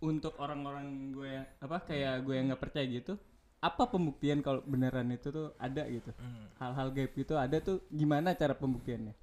untuk 0.01 0.33
orang-orang 0.37 0.87
gue 1.11 1.29
yang 1.29 1.47
apa 1.59 1.77
kayak 1.83 2.23
gue 2.23 2.33
yang 2.33 2.47
nggak 2.49 2.63
percaya 2.63 2.87
gitu, 2.87 3.13
apa 3.59 3.83
pembuktian 3.85 4.39
kalau 4.39 4.63
beneran 4.63 5.11
itu 5.11 5.29
tuh 5.29 5.51
ada 5.59 5.83
gitu? 5.85 6.15
Hal-hal 6.57 6.89
gaib 6.91 7.13
itu 7.13 7.35
ada 7.35 7.57
tuh 7.59 7.83
gimana 7.89 8.33
cara 8.33 8.55
pembuktiannya? 8.55 9.19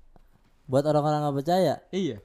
buat 0.67 0.84
orang-orang 0.84 1.24
nggak 1.24 1.38
percaya 1.38 1.79
Iya. 1.89 2.20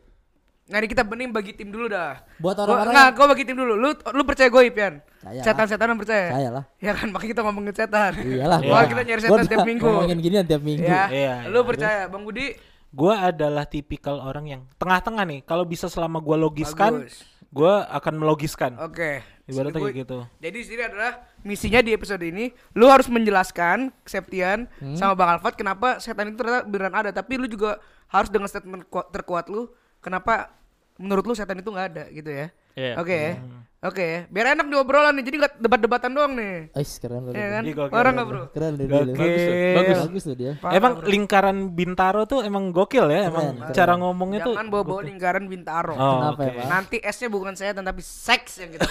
Nah, 0.64 0.78
ini 0.78 0.88
kita 0.88 1.02
bening 1.02 1.30
bagi 1.30 1.54
tim 1.54 1.70
dulu 1.70 1.86
dah. 1.86 2.18
buat 2.36 2.54
orang-orang 2.56 2.90
enggak, 2.90 3.10
gue 3.12 3.26
bagi 3.28 3.44
tim 3.44 3.54
dulu. 3.54 3.74
Lu 3.76 3.88
lu 3.94 4.22
percaya 4.22 4.48
gue 4.48 4.62
Ipian? 4.64 4.94
Setan-setanan 5.38 5.94
percaya? 5.94 6.26
saya 6.28 6.48
lah 6.50 6.64
Ya 6.76 6.90
kan, 6.92 7.06
makanya 7.08 7.30
kita 7.32 7.42
ngomongin 7.42 7.70
setan. 7.72 8.12
iyalah 8.18 8.58
Wah, 8.60 8.66
gua- 8.76 8.88
kita 8.88 9.02
nyari 9.04 9.20
setan 9.20 9.46
tiap 9.46 9.62
minggu. 9.62 9.86
ngomongin 9.86 10.18
ginian 10.18 10.42
tiap 10.42 10.58
minggu 10.60 10.82
Ya, 10.82 11.06
Iya, 11.06 11.34
lu 11.46 11.56
iya. 11.56 11.62
percaya, 11.64 12.00
Bang 12.06 12.26
Budi? 12.26 12.58
Gua 12.92 13.32
adalah 13.32 13.64
tipikal 13.64 14.20
orang 14.20 14.44
yang 14.46 14.62
tengah-tengah 14.76 15.24
nih. 15.24 15.40
Kalau 15.42 15.64
bisa 15.64 15.88
selama 15.88 16.20
gua 16.20 16.36
logiskan, 16.36 17.08
gua 17.48 17.88
akan 17.88 18.14
melogiskan. 18.14 18.76
Oke. 18.78 19.24
Ibaratnya 19.42 19.74
Sini 19.74 19.86
kayak 19.90 19.98
gitu. 20.06 20.18
Jadi 20.38 20.54
di 20.54 20.62
sini 20.62 20.82
adalah 20.86 21.12
misinya 21.42 21.80
di 21.82 21.90
episode 21.90 22.22
ini, 22.22 22.54
lu 22.78 22.86
harus 22.86 23.10
menjelaskan 23.10 23.90
Septian 24.06 24.70
Hmm. 24.78 24.94
sama 24.94 25.18
Bang 25.18 25.34
Alfat 25.34 25.58
kenapa 25.58 25.98
setan 25.98 26.30
itu 26.30 26.38
ternyata 26.38 26.62
beneran 26.62 26.94
ada, 26.94 27.10
tapi 27.10 27.40
lu 27.40 27.50
juga 27.50 27.82
harus 28.06 28.30
dengan 28.30 28.46
statement 28.46 28.86
kuat- 28.86 29.10
terkuat 29.10 29.50
lu 29.50 29.66
kenapa 29.98 30.54
menurut 30.94 31.26
lu 31.26 31.34
setan 31.34 31.58
itu 31.58 31.66
nggak 31.66 31.88
ada 31.90 32.04
gitu 32.12 32.30
ya. 32.30 32.54
Iya. 32.72 32.92
Oke. 32.96 33.18
ya? 33.18 33.34
Oke, 33.82 33.98
ya. 34.06 34.20
biar 34.30 34.54
enak 34.54 34.64
di 34.64 34.76
obrolan 34.76 35.10
nih. 35.12 35.24
Jadi 35.24 35.36
nggak 35.36 35.52
debat-debatan 35.58 36.10
doang 36.12 36.32
nih. 36.32 36.70
Ais 36.70 36.92
keren 36.96 37.26
keren 37.26 37.34
Ya 37.34 37.46
kan? 37.50 37.62
Orang 37.90 38.12
nggak 38.14 38.28
bro? 38.30 38.42
keren 38.48 38.72
deh 38.72 38.86
dia. 38.86 38.94
bagus 39.10 39.42
Bagus. 39.74 39.98
bagus 40.06 40.22
tuh 40.22 40.36
dia 40.36 40.52
Parah, 40.54 40.72
emang 40.72 40.92
bro. 40.94 41.04
lingkaran 41.04 41.56
Bintaro 41.68 42.22
tuh 42.24 42.40
emang 42.40 42.70
gokil 42.70 43.10
ya, 43.10 43.26
emang 43.26 43.58
Keren, 43.58 43.74
cara 43.74 43.92
ngomongnya 43.96 44.46
tuh. 44.46 44.54
Jangan 44.54 44.70
bawa-bawa 44.70 45.00
lingkaran 45.02 45.44
bintaro. 45.44 45.92
Oh, 45.92 45.98
Kenapa 45.98 46.30
oke. 46.38 46.46
emang? 46.48 46.68
Nanti 46.70 46.96
S-nya 47.02 47.26
bukan 47.28 47.52
setan 47.52 47.82
tapi 47.82 48.00
seks 48.00 48.52
yang 48.56 48.70
kita. 48.70 48.86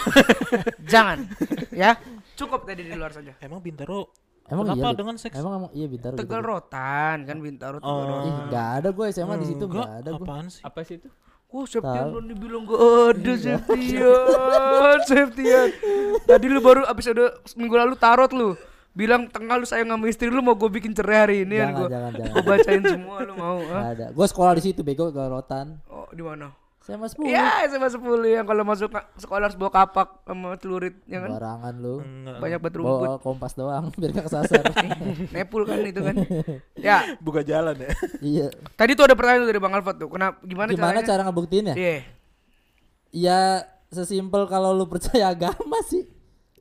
Jangan. 0.91 1.17
Ya. 1.71 1.95
Cukup 2.35 2.67
tadi 2.67 2.83
di 2.83 2.91
luar 2.91 3.11
saja. 3.11 3.31
Emang 3.39 3.63
Bintaro 3.63 4.11
emang 4.43 4.67
kenapa 4.67 4.83
iya 4.83 4.91
dengan 4.91 5.15
seks? 5.15 5.31
emang 5.33 5.53
emang 5.55 5.71
iya 5.71 5.87
bintaro 5.87 6.13
gitu. 6.13 6.21
Tegal 6.21 6.41
rotan 6.43 7.17
kan 7.23 7.37
bintaro 7.39 7.79
tegal 7.79 7.87
Oh. 7.87 8.03
rotan. 8.03 8.27
ih 8.27 8.33
nggak 8.51 8.67
ada 8.75 8.89
gue 8.91 9.05
SMA 9.09 9.35
di 9.37 9.47
situ 9.47 9.63
Enggak, 9.63 9.79
nggak 9.79 9.95
ada 9.97 10.09
gue 10.11 10.25
apaan 10.27 10.45
sih? 10.45 10.61
Apa 10.61 10.79
sih 10.83 10.95
itu? 10.97 11.07
Wah, 11.51 11.67
Septian 11.67 12.05
belum 12.09 12.25
dibilang 12.27 12.63
gak 12.63 12.79
ada 13.11 13.33
Septian, 13.35 14.97
Septian. 15.09 15.67
Tadi 16.23 16.45
lu 16.47 16.59
baru 16.59 16.87
abis 16.87 17.11
ada 17.11 17.35
minggu 17.53 17.75
lalu 17.75 17.95
tarot 17.95 18.31
lu. 18.31 18.55
bilang 18.91 19.23
tengah 19.25 19.55
lu 19.55 19.63
sayang 19.63 19.87
sama 19.87 20.03
istri 20.05 20.27
lu 20.27 20.39
mau 20.39 20.51
gue 20.51 20.67
bikin 20.67 20.91
cerai 20.91 21.17
hari 21.17 21.35
ini 21.43 21.55
kan 21.57 21.71
Jangan, 21.71 21.79
gue 21.79 21.87
jangan, 21.87 22.11
jangan. 22.11 22.31
gue 22.35 22.43
bacain 22.43 22.81
semua 22.83 23.17
lu 23.23 23.33
mau 23.35 23.57
ah? 23.57 23.71
Nggak 23.71 23.87
ada. 23.95 24.05
Gue 24.11 24.25
sekolah 24.27 24.51
di 24.51 24.63
situ 24.63 24.79
bego 24.83 25.07
ke 25.07 25.23
rotan. 25.23 25.79
oh 25.87 26.11
di 26.11 26.19
mana 26.19 26.51
Saya 26.81 26.97
mas 26.97 27.13
10. 27.13 27.23
Iya 27.23 27.69
SMA 27.69 27.87
10 27.87 28.01
yang 28.27 28.41
kalau 28.43 28.63
masuk 28.63 28.89
sekolah 29.15 29.45
harus 29.45 29.53
bawa 29.53 29.69
kapak 29.71 30.25
sama 30.25 30.57
celurit 30.57 30.97
ya 31.05 31.21
kan 31.21 31.29
Barangan 31.31 31.73
lu. 31.77 32.01
banyak 32.41 32.57
batu 32.57 32.81
rumput 32.81 33.05
Bawa 33.05 33.17
kompas 33.17 33.53
doang 33.53 33.93
biar 34.01 34.11
gak 34.11 34.25
kesasar. 34.25 34.65
nepul 35.35 35.61
kan 35.63 35.77
itu 35.79 36.01
kan 36.01 36.15
ya 36.75 37.15
Buka 37.17 37.41
jalan 37.41 37.77
ya. 37.77 37.91
iya. 38.19 38.47
tadi 38.73 38.93
tuh 38.93 39.05
ada 39.05 39.13
pertanyaan 39.13 39.45
dari 39.45 39.57
bang 39.57 39.73
Alfat 39.73 39.95
tuh 39.95 40.09
kenapa 40.09 40.41
gimana, 40.41 40.69
Gimana 40.69 40.89
caranya 40.97 41.05
cara 41.05 41.21
ngebuktiinnya? 41.23 41.75
iya 41.75 42.01
Ya 43.11 43.39
sesimpel 43.87 44.47
kalau 44.47 44.71
lu 44.71 44.87
percaya 44.87 45.29
agama 45.29 45.83
sih. 45.85 46.07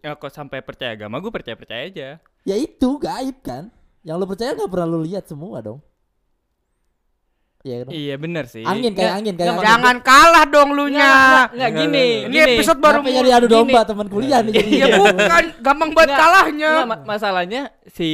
Ya 0.01 0.13
kok 0.13 0.29
sampai 0.29 0.61
percaya 0.61 0.93
agama 0.93 1.17
gue 1.17 1.31
percaya 1.31 1.55
percaya 1.55 1.87
aja. 1.87 2.09
Ya 2.43 2.57
itu 2.57 2.99
gaib 2.99 3.39
kan. 3.41 3.71
Yang 4.03 4.17
lu 4.17 4.27
percaya 4.27 4.51
gak 4.53 4.67
pernah 4.67 4.89
lu 4.89 5.01
lihat 5.01 5.25
semua 5.25 5.61
dong. 5.61 5.79
Iya 7.61 7.85
kan? 7.85 7.93
Iya 7.93 8.15
bener 8.17 8.45
sih. 8.49 8.65
Angin 8.65 8.97
kayak 8.97 9.21
angin 9.21 9.35
kayak 9.37 9.53
angin. 9.53 9.65
jangan 9.69 9.97
kalah 10.01 10.45
dong 10.49 10.73
lu 10.73 10.89
nya 10.89 11.45
Nggak 11.53 11.71
gini. 11.77 12.07
ini 12.25 12.39
episode 12.57 12.81
baru 12.81 13.05
Kenapa 13.05 13.17
jadi 13.21 13.31
adu 13.37 13.47
gini. 13.47 13.55
domba 13.55 13.81
teman 13.85 14.09
kuliah 14.09 14.41
nih 14.41 14.53
jadi. 14.57 14.71
ya 14.81 14.87
bukan 14.97 15.45
gampang 15.61 15.91
banget 15.93 16.09
Nggak, 16.09 16.21
kalahnya 16.25 16.71
masalahnya 17.05 17.63
si 17.87 18.11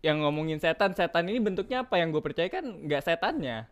yang 0.00 0.22
ngomongin 0.22 0.58
setan 0.58 0.90
setan 0.90 1.26
ini 1.26 1.38
bentuknya 1.38 1.86
apa 1.86 1.98
yang 1.98 2.10
gue 2.10 2.18
percaya 2.18 2.46
kan 2.46 2.62
nggak 2.62 3.02
setannya 3.02 3.70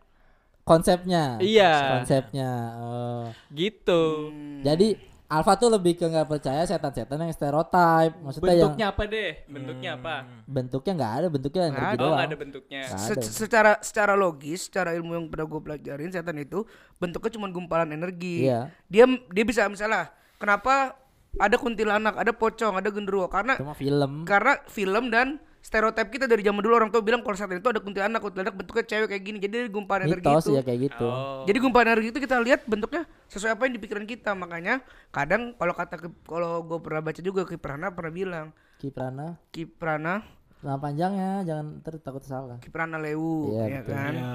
Konsepnya. 0.63 1.39
Iya. 1.39 2.03
Konsepnya. 2.03 2.51
oh. 2.77 3.23
gitu 3.51 4.35
Jadi 4.59 4.99
Alfa 5.27 5.59
tuh 5.59 5.67
lebih 5.67 5.93
ke 5.93 6.07
nggak 6.07 6.23
percaya 6.25 6.63
setan-setan 6.63 7.19
yang 7.19 7.35
stereotype. 7.35 8.15
Maksudnya 8.17 8.47
yang 8.49 8.71
bentuknya 8.71 8.87
apa 8.87 9.01
deh 9.05 9.31
bentuknya 9.45 9.91
apa 9.93 10.15
bentuknya 10.47 10.91
nggak 10.95 11.13
ada 11.13 11.27
bentuknya 11.27 11.63
Nggak 11.67 11.89
ada. 11.91 11.99
oh 12.01 12.15
ada 12.15 12.35
bentuknya 12.35 12.81
Nggak 12.87 12.99
Se- 13.01 13.11
ada. 13.11 13.23
secara 13.27 13.71
secara 13.81 14.13
logis, 14.15 14.71
secara 14.71 14.95
ilmu 14.95 15.11
yang 15.13 15.25
pernah 15.27 15.45
gue 15.45 15.59
pelajarin 15.59 16.09
setan 16.09 16.39
itu 16.39 16.63
bentuknya 16.95 17.31
cuma 17.35 17.47
gumpalan 17.47 17.91
energi. 17.91 18.47
Iya. 18.47 18.71
Dia 18.87 19.03
dia 19.27 19.43
bisa 19.43 19.67
misalnya 19.67 20.07
kenapa 20.39 20.95
ada 21.35 21.55
kuntilanak, 21.59 22.15
ada 22.15 22.31
pocong, 22.31 22.79
ada 22.79 22.87
genderuwo 22.87 23.27
karena 23.27 23.59
Cuma 23.59 23.75
film. 23.75 24.23
karena 24.23 24.63
film 24.65 25.11
dan 25.11 25.43
stereotip 25.67 26.07
kita 26.07 26.31
dari 26.31 26.47
zaman 26.47 26.63
dulu 26.63 26.79
orang 26.79 26.87
tua 26.87 27.03
bilang 27.03 27.19
kalau 27.19 27.35
setan 27.35 27.59
itu 27.59 27.67
ada 27.67 27.83
kuntilanak, 27.83 28.23
kuntilanak 28.23 28.55
bentuknya 28.55 28.87
cewek 28.87 29.07
kayak 29.11 29.23
gini. 29.27 29.37
Jadi 29.43 29.67
gumpalan 29.67 30.07
energi 30.07 30.23
itu. 30.23 30.51
ya 30.55 30.63
kayak 30.63 30.79
gitu. 30.87 31.03
oh 31.03 31.43
Jadi 31.43 31.57
gumpalan 31.59 31.87
energi 31.91 32.09
itu 32.15 32.19
kita 32.23 32.39
lihat 32.39 32.63
bentuknya 32.63 33.03
sesuai 33.27 33.59
apa 33.59 33.67
yang 33.67 33.73
di 33.75 33.81
pikiran 33.83 34.07
kita. 34.07 34.31
Makanya 34.31 34.79
kadang 35.11 35.51
kalau 35.59 35.75
kata 35.75 35.99
kalau 36.23 36.63
gue 36.63 36.79
pernah 36.79 37.03
baca 37.03 37.19
juga 37.19 37.43
Kiprana 37.43 37.91
pernah 37.91 38.13
bilang 38.15 38.47
Kiprana. 38.79 39.35
Kiprana 39.51 40.23
Nama 40.57 40.79
panjangnya 40.81 41.31
jangan 41.45 41.83
ntar 41.83 41.99
takut 41.99 42.23
salah. 42.23 42.57
Kiprana 42.63 42.97
Lewu 42.97 43.51
Iya, 43.53 43.63
ya 43.67 43.79
betul. 43.83 43.91
kan. 43.93 44.13
Iya. 44.15 44.31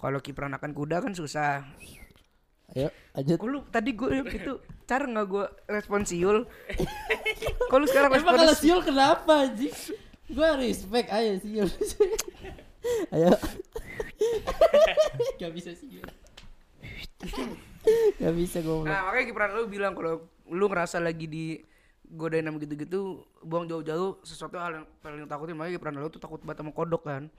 Kalau 0.00 0.18
kipranakan 0.22 0.70
kuda 0.72 0.96
kan 1.02 1.12
susah. 1.12 1.66
Ayo 2.78 2.88
lanjut. 3.18 3.36
Kok 3.42 3.48
lu 3.50 3.58
tadi 3.68 3.90
gue 3.92 4.08
itu 4.22 4.52
cara 4.86 5.02
nggak 5.02 5.26
gue 5.26 5.44
respon 5.66 6.06
siul? 6.06 6.46
Kok 7.70 7.76
lu 7.76 7.86
sekarang 7.90 8.14
Emang 8.14 8.22
respon 8.22 8.32
kalau 8.38 8.54
siul 8.54 8.80
kenapa 8.86 9.50
Ji? 9.50 9.68
Gue 10.30 10.48
respect 10.62 11.08
ayo 11.10 11.32
siul. 11.42 11.68
ayo. 13.14 13.30
Gak 15.36 15.52
bisa 15.52 15.74
siul. 15.74 16.06
Gak 18.20 18.34
bisa 18.36 18.58
gue 18.62 18.76
Nah 18.86 19.10
makanya 19.10 19.26
kipran 19.26 19.50
lu 19.58 19.66
bilang 19.66 19.92
kalau 19.98 20.30
lu 20.50 20.64
ngerasa 20.70 21.02
lagi 21.02 21.26
di 21.26 21.44
godain 22.10 22.42
sama 22.42 22.58
gitu-gitu 22.58 23.22
buang 23.38 23.70
jauh-jauh 23.70 24.18
sesuatu 24.26 24.58
hal 24.58 24.82
yang 24.82 24.86
paling 24.98 25.30
takutin 25.30 25.54
makanya 25.54 25.78
kipran 25.78 25.94
lu 25.94 26.10
tuh 26.10 26.18
takut 26.18 26.42
banget 26.42 26.66
sama 26.66 26.74
kodok 26.74 27.06
kan 27.06 27.30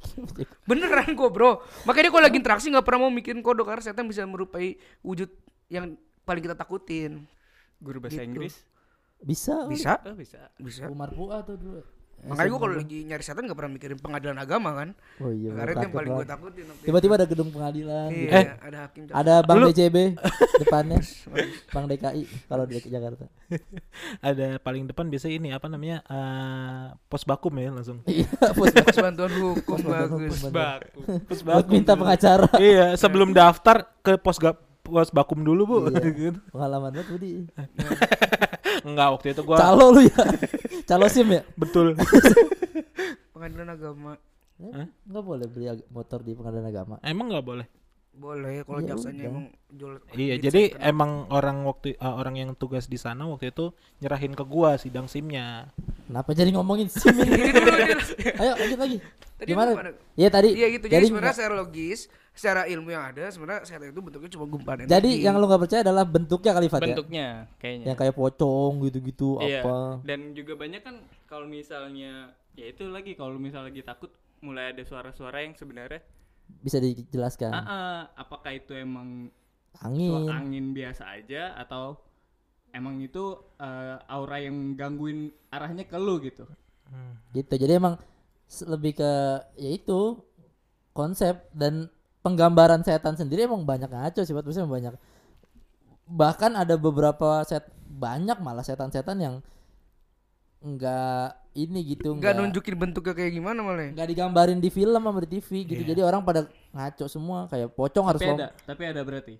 beneran 0.68 1.12
gue 1.12 1.28
bro 1.28 1.60
makanya 1.84 2.08
dia 2.08 2.12
kalau 2.16 2.24
lagi 2.24 2.38
interaksi 2.40 2.72
nggak 2.72 2.88
pernah 2.88 3.04
mau 3.04 3.12
mikirin 3.12 3.44
kodok 3.44 3.68
karena 3.68 3.84
setan 3.84 4.08
bisa 4.08 4.24
merupai 4.24 4.80
wujud 5.04 5.28
yang 5.68 5.92
paling 6.24 6.40
kita 6.40 6.56
takutin 6.56 7.28
guru 7.76 8.00
bahasa 8.00 8.24
Gitu. 8.24 8.32
Inggris 8.32 8.64
bisa 9.20 9.68
bisa. 9.68 10.00
oh 10.08 10.16
bisa 10.16 10.40
bisa 10.56 10.88
Umar 10.88 11.12
Pua 11.12 11.44
tuh 11.44 11.60
dulu. 11.60 11.84
Makanya 12.24 12.48
gue 12.48 12.60
kalau 12.60 12.74
lagi 12.74 12.98
nyari 13.02 13.20
setan 13.20 13.42
nggak 13.42 13.54
pernah 13.54 13.72
mikirin 13.72 13.98
pengadilan 13.98 14.36
agama 14.36 14.70
kan 14.72 14.88
Oh 15.18 15.28
iya. 15.28 15.52
karena 15.52 15.70
itu 15.70 15.82
yang 15.82 15.94
paling 15.94 16.10
gue 16.12 16.26
takutin. 16.26 16.64
Tiba-tiba 16.80 17.14
ada 17.14 17.26
gedung 17.26 17.48
pengadilan. 17.48 18.08
Iya, 18.08 18.24
gitu. 18.24 18.50
ada 18.60 18.78
hakim 18.80 19.02
Ada 19.06 19.34
Bank 19.40 19.58
Lu- 19.58 19.68
DJB 19.68 19.96
depannya. 20.62 20.98
Bank 21.68 21.84
DKI 21.86 22.22
kalau 22.46 22.64
di 22.64 22.74
Jakarta. 22.80 23.24
Ada 24.20 24.46
paling 24.58 24.84
depan 24.86 25.06
biasa 25.06 25.26
ini 25.28 25.50
apa 25.50 25.66
namanya? 25.66 26.00
eh, 26.02 26.86
pos 27.06 27.22
bakum 27.22 27.52
ya 27.54 27.70
langsung. 27.70 28.00
Iya, 28.04 28.26
pos 28.56 28.70
Pos 28.70 28.96
bantuan 28.96 29.32
hukum 29.32 29.76
Pos 29.76 29.82
bantuan 29.82 30.20
bagus 30.20 30.38
hukum. 30.38 30.50
baku 30.50 31.00
Pos 31.24 31.40
buat 31.40 31.66
minta 31.66 31.92
pengacara. 31.92 32.48
iya, 32.58 32.94
sebelum 32.94 33.30
daftar 33.30 33.86
ke 34.00 34.16
pos 34.16 34.36
ga, 34.36 34.56
pos 34.84 35.08
bakum 35.10 35.40
dulu, 35.40 35.62
Bu. 35.64 35.76
Iya. 35.88 36.12
Gitu. 36.28 36.38
Pengalaman 36.52 36.92
banget 36.92 37.08
Budi. 37.08 37.28
Enggak, 38.86 39.08
waktu 39.16 39.26
itu 39.32 39.40
gua 39.42 39.56
Calo 39.56 39.96
lu 39.96 40.00
ya. 40.04 40.22
Calo 40.84 41.06
SIM 41.08 41.28
ya? 41.32 41.42
betul. 41.56 41.96
pengadilan 43.32 43.72
agama 43.72 44.20
Eh, 44.60 44.86
Nggak 45.10 45.24
boleh 45.24 45.46
beli 45.50 45.66
motor 45.90 46.22
di 46.22 46.36
pengadilan 46.36 46.68
agama. 46.70 46.94
Emang 47.02 47.26
nggak 47.26 47.42
boleh. 47.42 47.66
Boleh 48.14 48.62
kalau 48.62 48.78
Ya 48.78 48.88
jaksanya 48.90 49.22
emang 49.26 49.44
jual 49.68 49.98
Iya, 50.10 50.34
jadi 50.38 50.62
second. 50.70 50.86
emang 50.86 51.10
orang 51.28 51.56
waktu 51.62 51.92
eh, 51.92 52.14
orang 52.14 52.34
yang 52.36 52.50
tugas 52.52 52.86
di 52.86 52.94
sana 52.94 53.26
waktu 53.26 53.50
itu 53.50 53.70
nyerahin 53.98 54.32
ke 54.32 54.44
gua 54.44 54.74
sidang 54.74 55.04
SIM-nya. 55.04 55.68
Kenapa 56.04 56.30
jadi 56.30 56.50
ngomongin 56.50 56.86
SIM 56.86 57.10
ini? 57.16 57.50
Ayo 58.40 58.52
lanjut 58.54 58.78
lagi. 58.78 58.96
Tadi 59.34 59.48
Gimana? 59.48 59.70
Iya 60.14 60.28
tadi. 60.28 60.48
Iya 60.52 60.68
gitu. 60.70 60.86
Jadi, 60.86 60.94
Jadi, 60.94 61.06
sebenarnya 61.10 61.34
secara 61.34 61.54
logis, 61.56 62.00
secara 62.30 62.60
ilmu 62.64 62.88
yang 62.88 63.04
ada, 63.04 63.24
sebenarnya 63.28 63.60
setan 63.62 63.90
itu 63.90 63.98
bentuknya 63.98 64.30
cuma 64.30 64.44
gumpalan 64.46 64.86
jadi 64.86 65.02
energi. 65.04 65.22
yang 65.22 65.34
lu 65.34 65.44
nggak 65.44 65.60
percaya 65.60 65.80
adalah 65.82 66.04
bentuknya 66.04 66.52
kali 66.52 66.66
Fat 66.66 66.80
ya? 66.80 66.86
bentuknya 66.88 67.26
kayaknya 67.58 67.84
Yang 67.90 67.98
kayak 67.98 68.14
pocong 68.14 68.72
gitu-gitu 68.84 69.28
Iya. 69.40 69.60
apa. 69.60 69.76
Dan 70.02 70.20
juga 70.32 70.54
banyak 70.54 70.80
kan 70.80 70.94
kalau 71.24 71.46
misalnya 71.46 72.30
ya 72.54 72.66
itu 72.68 72.86
lagi 72.86 73.14
kalau 73.14 73.34
misalnya 73.36 73.68
lagi 73.68 73.82
takut 73.82 74.14
mulai 74.38 74.70
ada 74.70 74.82
suara-suara 74.82 75.42
yang 75.42 75.54
sebenarnya 75.54 75.98
Bisa 76.64 76.80
dijelaskan. 76.80 77.52
ah, 77.52 77.60
ah, 77.60 77.98
apakah 78.16 78.56
itu 78.56 78.72
emang 78.72 79.28
Angin. 79.82 80.30
angin 80.30 80.70
biasa 80.70 81.18
aja 81.18 81.52
atau 81.58 81.98
emang 82.72 83.02
itu 83.02 83.36
eh, 83.58 83.96
aura 84.08 84.38
yang 84.40 84.78
gangguin 84.78 85.28
arahnya 85.50 85.84
ke 85.84 85.98
lu 85.98 86.22
gitu. 86.22 86.46
gitu 87.34 87.54
jadi 87.58 87.82
emang 87.82 87.98
lebih 88.70 89.02
ke 89.02 89.10
ya 89.58 89.70
itu 89.74 90.20
konsep 90.94 91.42
dan 91.50 91.90
penggambaran 92.22 92.86
setan 92.86 93.18
sendiri 93.18 93.44
emang 93.50 93.66
banyak 93.66 93.90
ngaco 93.90 94.22
sih. 94.22 94.32
Maksudnya 94.32 94.70
banyak 94.70 94.94
bahkan 96.04 96.52
ada 96.52 96.76
beberapa 96.76 97.40
set 97.48 97.64
banyak 97.88 98.36
malah 98.44 98.64
setan-setan 98.64 99.16
yang 99.20 99.34
enggak 100.64 101.28
ini 101.54 101.80
gitu 101.86 102.08
nggak 102.10 102.24
enggak 102.24 102.34
nunjukin 102.40 102.74
bentuknya 102.74 103.12
kayak 103.12 103.32
gimana 103.32 103.60
malah. 103.60 103.84
ya? 103.84 103.90
enggak 103.92 104.08
digambarin 104.08 104.58
di 104.58 104.70
film 104.70 104.96
sama 104.98 105.20
di 105.20 105.30
TV 105.30 105.48
gitu 105.66 105.82
Iya. 105.82 105.88
jadi 105.92 106.00
orang 106.02 106.22
pada 106.22 106.40
ngaco 106.72 107.04
semua 107.06 107.44
kayak 107.46 107.68
pocong 107.70 108.06
harus 108.06 108.18
Tapi 108.18 108.30
lom- 108.30 108.38
ada, 108.38 108.48
tapi 108.58 108.82
ada 108.82 109.00
berarti. 109.02 109.34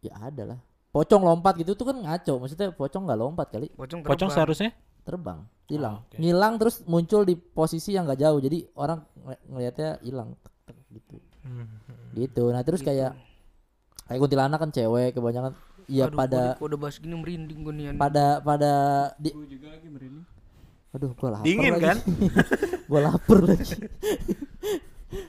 ya 0.00 0.12
ada 0.16 0.42
lah 0.46 0.58
pocong 0.88 1.20
lompat 1.20 1.58
gitu 1.58 1.74
tuh 1.74 1.86
kan 1.86 1.96
ngaco 1.98 2.32
maksudnya 2.38 2.70
pocong 2.70 3.02
nggak 3.02 3.18
lompat 3.18 3.46
kali 3.50 3.66
Pocong, 3.68 4.00
Pocong 4.00 4.14
terbang. 4.24 4.30
seharusnya 4.32 4.70
terbang 5.02 5.38
hilang 5.66 6.00
oke. 6.00 6.16
ngilang 6.16 6.54
terus 6.54 6.80
muncul 6.84 7.20
di 7.22 7.34
posisi 7.34 7.90
yang 7.90 8.04
nggak 8.04 8.20
jauh 8.20 8.38
jadi 8.38 8.58
orang 8.74 9.02
ngel- 9.18 9.42
ngelihatnya 9.48 9.90
hilang 10.00 10.38
Tek, 10.38 10.54
tek, 10.64 10.76
gitu 10.92 11.16
Hmm. 11.42 11.66
gitu 12.14 12.44
nah 12.48 12.62
terus 12.62 12.80
kayak 12.80 13.12
kayak 14.04 14.16
kuntilanak 14.18 14.56
kan 14.56 14.70
cewek 14.70 15.12
kebanyakan 15.12 15.52
iya 15.84 16.06
Aduh, 16.06 16.16
pada 16.16 16.56
udah 16.56 16.78
bahas 16.78 16.96
gini 16.96 17.12
merinding 17.12 17.60
gue 17.60 17.74
nih. 17.74 17.84
pada 17.94 18.40
pada 18.40 18.72
di 19.18 19.28
Gue 19.28 19.44
juga 19.46 19.68
lagi 19.70 19.84
merinding. 19.84 20.24
Aduh 20.94 21.10
gua 21.18 21.30
lapar 21.34 21.46
Dingin 21.46 21.72
lagi. 21.74 21.84
kan? 21.84 21.98
gua 22.90 23.00
lapar 23.10 23.38
lagi. 23.42 23.74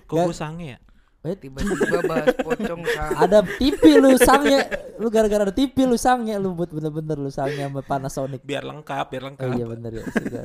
Kok 0.05 0.15
gua 0.15 0.35
sange 0.35 0.77
ya? 0.77 0.79
Wait, 1.25 1.41
Tiba-tiba 1.41 2.05
bahas 2.05 2.37
pocong 2.37 2.85
sama 2.85 3.17
ada 3.17 3.41
TV 3.57 3.97
lu 3.97 4.13
sange 4.13 4.61
lu 5.01 5.09
gara-gara 5.09 5.49
ada 5.49 5.55
TV 5.57 5.73
lu 5.89 5.97
sange 5.97 6.37
lu 6.37 6.53
buat 6.53 6.69
bener-bener 6.69 7.17
lu 7.17 7.33
sange 7.33 7.57
sama 7.57 7.81
Panasonic. 7.81 8.45
Biar 8.45 8.61
lengkap, 8.61 9.05
biar 9.09 9.23
oh 9.25 9.27
lengkap. 9.33 9.49
iya 9.57 9.65
bener 9.65 9.91
ya 9.97 10.03
sudah. 10.05 10.43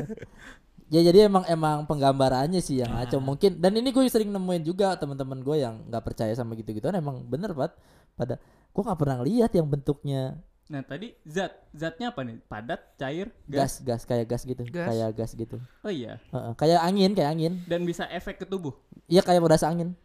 Ya 0.88 1.00
jadi 1.04 1.28
emang 1.28 1.44
emang 1.46 1.84
penggambarannya 1.84 2.64
sih 2.64 2.80
yang 2.80 2.96
ngaco. 2.96 3.20
Mungkin 3.20 3.60
dan 3.60 3.76
ini 3.76 3.92
gue 3.92 4.08
sering 4.08 4.32
nemuin 4.32 4.64
juga 4.64 4.96
teman-teman 4.96 5.44
gue 5.44 5.56
yang 5.60 5.84
nggak 5.84 6.00
percaya 6.00 6.32
sama 6.32 6.56
gitu-gituan. 6.56 6.96
Emang 6.96 7.28
bener 7.28 7.52
pat. 7.52 7.76
Pada 8.16 8.40
gue 8.72 8.82
nggak 8.82 8.98
pernah 8.98 9.20
lihat 9.20 9.52
yang 9.52 9.68
bentuknya 9.68 10.40
Nah 10.70 10.80
tadi 10.80 11.10
zat 11.24 11.50
zatnya 11.70 12.08
apa 12.08 12.22
nih? 12.22 12.38
Padat, 12.40 12.94
cair, 12.94 13.26
gas 13.44 13.82
gas 13.82 14.02
kayak 14.04 14.24
gas 14.24 14.42
gitu 14.44 14.62
Gas. 14.64 14.86
kayak 14.86 15.10
gas 15.12 15.30
gitu 15.34 15.58
Oh 15.82 15.90
iya. 15.90 16.22
Heeh, 16.30 16.52
kayak 16.54 16.80
angin 16.80 17.10
kayak 17.10 17.30
angin 17.32 17.58
Dan 17.66 17.82
bisa 17.82 18.06
efek 18.08 18.38
ke 18.38 18.46
tubuh. 18.46 18.72
iya 19.04 19.18
kayak 19.20 19.42
berasa 19.42 19.66
angin 19.66 19.98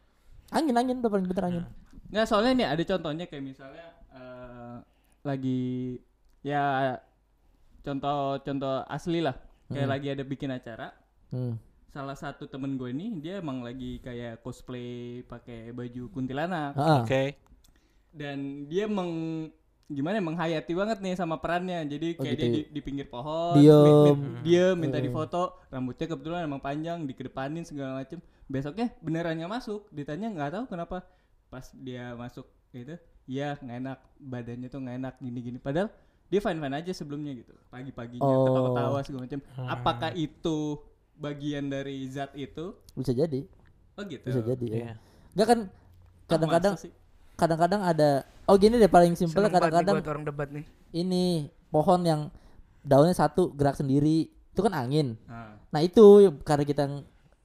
angin 0.50 0.74
angin 0.74 0.98
udah 1.00 1.12
paling 1.12 1.25
bener 1.25 1.45
angin 1.45 1.65
Nggak 2.07 2.25
soalnya 2.25 2.51
nih 2.55 2.67
ada 2.67 2.84
contohnya 2.84 3.25
kayak 3.25 3.45
misalnya 3.45 3.86
eh, 4.12 4.77
lagi 5.22 5.62
ya 6.41 6.98
contoh 7.81 8.38
contoh 8.39 8.81
asli 8.88 9.22
lah 9.22 9.38
kayak 9.67 9.86
lagi 9.88 10.07
ada 10.10 10.24
bikin 10.24 10.50
acara 10.50 10.89
Hmm. 11.25 11.57
salah 11.88 12.13
satu 12.13 12.45
temen 12.45 12.74
gue 12.75 12.89
ini 12.89 13.17
dia 13.19 13.38
emang 13.38 13.60
lagi 13.60 13.98
kayak 13.98 14.39
cosplay 14.39 15.19
pakai 15.22 15.69
baju 15.69 16.10
kuntilanak 16.10 16.74
Ah, 16.74 16.81
ah. 16.81 16.98
Oke. 17.01 17.34
dan 18.12 18.38
dia 18.65 18.86
meng 18.86 19.50
gimana 19.87 20.17
ya, 20.17 20.23
menghayati 20.23 20.73
banget 20.73 20.97
nih 20.97 21.13
sama 21.13 21.37
perannya 21.37 21.85
jadi 21.85 22.07
Oh, 22.13 22.23
kayak 22.23 22.33
gitu. 22.33 22.41
dia 22.41 22.49
di, 22.51 22.61
di 22.67 22.81
pinggir 22.81 23.05
pohon 23.05 23.53
Diem. 23.53 23.85
mi- 24.17 24.41
diem 24.41 24.73
minta 24.75 24.97
difoto 24.97 25.61
rambutnya 25.67 26.05
kebetulan 26.07 26.41
emang 26.43 26.57
panjang 26.57 27.03
dikedepanin 27.03 27.61
segala 27.61 28.01
macem 28.01 28.17
besoknya 28.45 28.89
beneran 28.99 29.37
nggak 29.37 29.51
masuk 29.51 29.85
ditanya 29.89 30.27
nggak 30.27 30.49
tahu 30.51 30.65
kenapa 30.67 31.05
pas 31.47 31.69
dia 31.75 32.13
masuk 32.13 32.45
gitu 32.71 32.97
ya 33.25 33.55
nggak 33.55 33.77
enak 33.79 33.99
badannya 34.17 34.67
tuh 34.67 34.79
nggak 34.79 34.95
enak 34.99 35.13
gini-gini 35.19 35.57
padahal 35.57 35.93
dia 36.25 36.39
fine 36.39 36.57
fine 36.57 36.75
aja 36.75 36.91
sebelumnya 36.91 37.31
gitu 37.35 37.53
pagi-paginya 37.69 38.25
Oh. 38.25 38.45
ketawa-tawa 38.47 38.99
segala 39.01 39.21
macem 39.23 39.39
apakah 39.59 40.11
itu 40.13 40.81
bagian 41.15 41.69
dari 41.69 42.05
zat 42.05 42.33
itu 42.33 42.73
Bisa 42.91 43.13
jadi. 43.13 43.45
oh 43.93 44.03
gitu 44.03 44.25
Bisa 44.25 44.41
jadi. 44.41 44.65
Ya. 44.67 44.93
Enggak 45.31 45.47
kan 45.47 45.59
Ah, 45.61 46.27
kadang-kadang? 46.27 46.73
Kadang-kadang 47.35 47.81
ada 47.83 48.23
oh 48.47 48.55
gini 48.55 48.79
deh 48.79 48.89
paling 48.89 49.13
simpel 49.15 49.47
kadang-kadang 49.47 49.99
buat 49.99 50.11
orang 50.11 50.25
debat 50.25 50.47
nih. 50.51 50.65
ini 50.95 51.51
pohon 51.69 52.01
yang 52.03 52.21
daunnya 52.81 53.15
satu 53.15 53.51
gerak 53.51 53.75
sendiri 53.75 54.29
itu 54.29 54.59
kan 54.63 54.71
angin. 54.71 55.19
Ah. 55.27 55.59
Nah 55.75 55.83
itu 55.83 56.31
karena 56.47 56.63
kita 56.63 56.83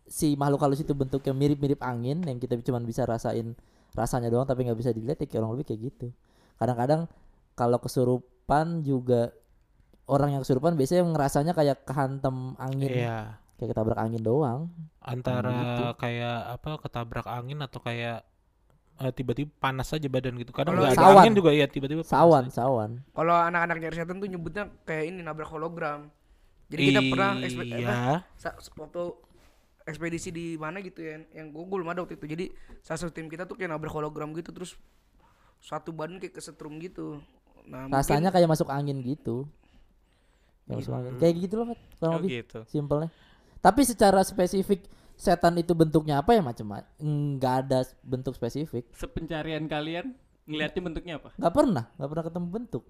si 0.06 0.34
makhluk 0.38 0.62
halus 0.62 0.82
itu 0.82 0.94
bentuknya 0.94 1.34
mirip-mirip 1.34 1.82
angin 1.82 2.22
yang 2.22 2.38
kita 2.38 2.54
cuma 2.62 2.78
bisa 2.82 3.02
rasain 3.06 3.54
rasanya 3.94 4.30
doang 4.30 4.46
tapi 4.46 4.62
nggak 4.66 4.78
bisa 4.78 4.90
dilihat 4.94 5.18
ya 5.18 5.26
kayak 5.26 5.42
orang 5.42 5.58
lebih 5.58 5.66
kayak 5.74 5.80
gitu. 5.90 6.06
Kadang-kadang 6.58 7.10
kalau 7.58 7.78
kesurupan 7.82 8.86
juga 8.86 9.34
orang 10.06 10.38
yang 10.38 10.42
kesurupan 10.42 10.74
biasanya 10.74 11.06
ngerasanya 11.06 11.52
kayak 11.54 11.86
kehantem 11.86 12.54
angin, 12.58 12.90
Iya. 13.06 13.38
kayak 13.58 13.70
ketabrak 13.74 13.98
angin 13.98 14.22
doang. 14.22 14.60
Antara 15.02 15.50
gitu. 15.54 15.84
kayak 15.98 16.38
apa 16.58 16.70
ketabrak 16.82 17.26
angin 17.30 17.58
atau 17.62 17.78
kayak 17.82 18.26
eh, 19.00 19.10
tiba-tiba 19.10 19.48
panas 19.56 19.88
aja 19.90 20.06
badan 20.06 20.36
gitu. 20.36 20.52
Kadang 20.52 20.76
nggak 20.76 20.92
ada 20.92 21.00
sawan. 21.00 21.16
angin 21.18 21.34
juga 21.34 21.50
ya 21.50 21.64
tiba-tiba 21.64 22.02
Sawan, 22.02 22.44
aja. 22.46 22.60
sawan. 22.60 22.90
Kalau 23.10 23.34
anak-anak 23.34 23.76
nyari 23.78 23.96
setan 23.96 24.16
tuh 24.16 24.28
nyebutnya 24.28 24.68
kayak 24.84 25.04
ini 25.08 25.20
nabrak 25.20 25.48
hologram. 25.48 26.12
Jadi 26.68 26.80
kita 26.86 27.00
pernah 27.02 27.30
Iya. 27.34 28.22
sa- 28.36 28.54
waktu 28.76 29.02
ekspedisi 29.82 30.28
di 30.28 30.54
mana 30.54 30.78
gitu 30.78 31.00
ya 31.00 31.18
yang 31.32 31.50
belum 31.50 31.88
ada 31.88 32.00
waktu 32.00 32.14
itu 32.14 32.26
jadi 32.28 32.46
salah 32.78 33.00
satu 33.00 33.10
tim 33.10 33.26
kita 33.26 33.42
tuh 33.42 33.56
kayak 33.56 33.72
nabrak 33.72 33.90
hologram 33.90 34.30
gitu 34.32 34.52
terus 34.52 34.78
satu 35.58 35.90
badan 35.90 36.16
kayak 36.16 36.30
kesetrum 36.32 36.78
gitu 36.78 37.18
nah 37.66 37.90
Rasanya 37.90 38.28
mungkin 38.28 38.34
kayak 38.36 38.48
masuk 38.50 38.68
angin 38.68 38.98
gitu. 39.00 39.50
Kayak 40.64 40.78
masuk 40.78 40.92
angin. 40.94 41.12
Kayak 41.16 41.34
gitu 41.40 41.54
loh, 41.56 41.66
Mat, 41.66 41.80
kurang 41.92 42.06
Oh 42.06 42.18
lebih. 42.18 42.30
gitu. 42.40 42.58
Simpelnya. 42.66 43.08
Tapi 43.58 43.80
secara 43.82 44.20
spesifik 44.22 44.80
setan 45.20 45.54
itu 45.54 45.72
bentuknya 45.72 46.18
apa 46.18 46.32
ya 46.32 46.40
macam-macam. 46.40 46.88
Enggak 46.96 47.54
ada 47.62 47.78
bentuk 48.00 48.32
spesifik. 48.32 48.88
sepencarian 48.90 49.68
kalian 49.68 50.16
ngeliatnya 50.42 50.80
bentuknya 50.82 51.14
apa 51.20 51.36
Nggak 51.36 51.52
pernah, 51.52 51.84
nggak 51.94 52.08
pernah 52.08 52.24
ketemu 52.24 52.46
bentuk. 52.48 52.84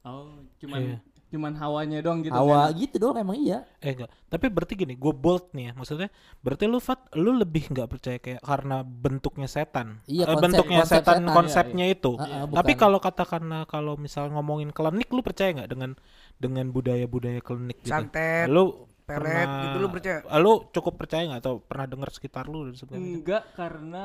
Oh, 0.00 0.28
cuman 0.56 0.80
Iya. 0.82 0.98
cuman 1.30 1.52
hawanya 1.54 1.98
doang 2.00 2.20
gitu. 2.20 2.32
Hawa 2.32 2.66
kan? 2.66 2.74
gitu 2.74 2.96
doang 2.98 3.16
emang 3.16 3.36
iya. 3.36 3.62
Eh 3.78 3.92
enggak. 3.92 4.10
Tapi 4.26 4.46
berarti 4.48 4.74
gini, 4.74 4.94
gue 4.94 5.12
bold 5.12 5.52
nih 5.52 5.70
ya. 5.70 5.72
Maksudnya 5.72 6.08
berarti 6.40 6.64
lu 6.64 6.78
Fat, 6.78 7.06
lu 7.14 7.30
lebih 7.32 7.68
nggak 7.68 7.86
percaya 7.86 8.18
kayak 8.18 8.40
karena 8.40 8.82
bentuknya 8.82 9.46
setan. 9.46 10.02
Iya, 10.04 10.24
Eh, 10.24 10.28
konsep- 10.28 10.42
bentuknya 10.42 10.80
konsep 10.82 10.96
setan, 11.00 11.16
setan. 11.22 11.32
konsepnya 11.32 11.86
itu. 11.86 12.12
Ah, 12.16 12.26
ah, 12.42 12.44
Tapi 12.50 12.72
kalau 12.74 12.98
katakanlah 12.98 13.62
kalau 13.64 13.94
misal 13.94 14.26
ngomongin 14.28 14.68
klinik 14.70 15.06
lu 15.08 15.22
percaya 15.22 15.54
nggak 15.54 15.70
dengan 15.70 15.90
dengan 16.36 16.66
budaya-budaya 16.68 17.38
klinik 17.38 17.78
gitu? 17.78 17.90
santet 17.90 18.48
Lu 18.48 18.89
pelet 19.12 19.34
pernah- 19.42 19.62
gitu 19.62 19.76
lu 19.76 19.88
percaya 19.88 20.18
Lu 20.36 20.52
cukup 20.70 20.94
percaya 20.96 21.22
nggak 21.26 21.40
atau 21.40 21.54
pernah 21.58 21.86
dengar 21.86 22.08
sekitar 22.08 22.44
lu 22.44 22.64
dan 22.64 22.74
sebagainya? 22.74 23.02
Enggak 23.16 23.42
karena 23.52 24.04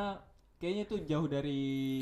kayaknya 0.55 0.83
itu 0.83 0.95
jauh 1.03 1.27
dari 1.27 1.61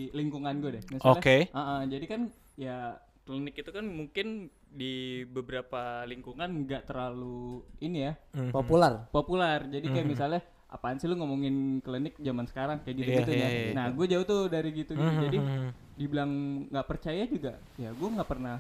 lingkungan 0.10 0.54
gue 0.58 0.72
deh. 0.72 0.84
Misalnya, 0.90 1.18
Oke. 1.18 1.38
ah, 1.50 1.60
ah, 1.60 1.82
jadi 1.84 2.06
kan 2.06 2.22
ya 2.54 2.78
klinik 3.24 3.56
itu 3.56 3.70
kan 3.70 3.84
mungkin 3.84 4.28
di 4.68 4.94
beberapa 5.24 6.02
lingkungan 6.04 6.64
nggak 6.64 6.86
terlalu 6.86 7.62
ini 7.80 8.00
ya 8.04 8.14
Mhm. 8.32 8.52
Populer. 8.52 8.94
populer. 9.10 9.60
Jadi 9.70 9.86
kayak 9.88 10.08
misalnya 10.08 10.42
apaan 10.68 10.98
sih 10.98 11.06
lu 11.06 11.14
ngomongin 11.14 11.56
klinik 11.80 12.18
zaman 12.18 12.46
sekarang 12.46 12.82
kayak 12.82 12.96
gitu 12.96 13.10
gitu 13.16 13.32
Iya, 13.32 13.38
ya. 13.38 13.48
iya, 13.48 13.62
iya. 13.64 13.74
Nah, 13.74 13.88
gue 13.90 14.06
jauh 14.08 14.24
tuh 14.24 14.48
dari 14.48 14.70
gitu 14.72 14.92
gitu. 14.92 15.12
Jadi 15.22 15.38
Mhm. 15.38 15.70
dibilang 15.94 16.32
nggak 16.68 16.88
percaya 16.88 17.24
juga 17.24 17.54
ya 17.76 17.90
gue 17.90 18.10
nggak 18.10 18.26
pernah 18.28 18.58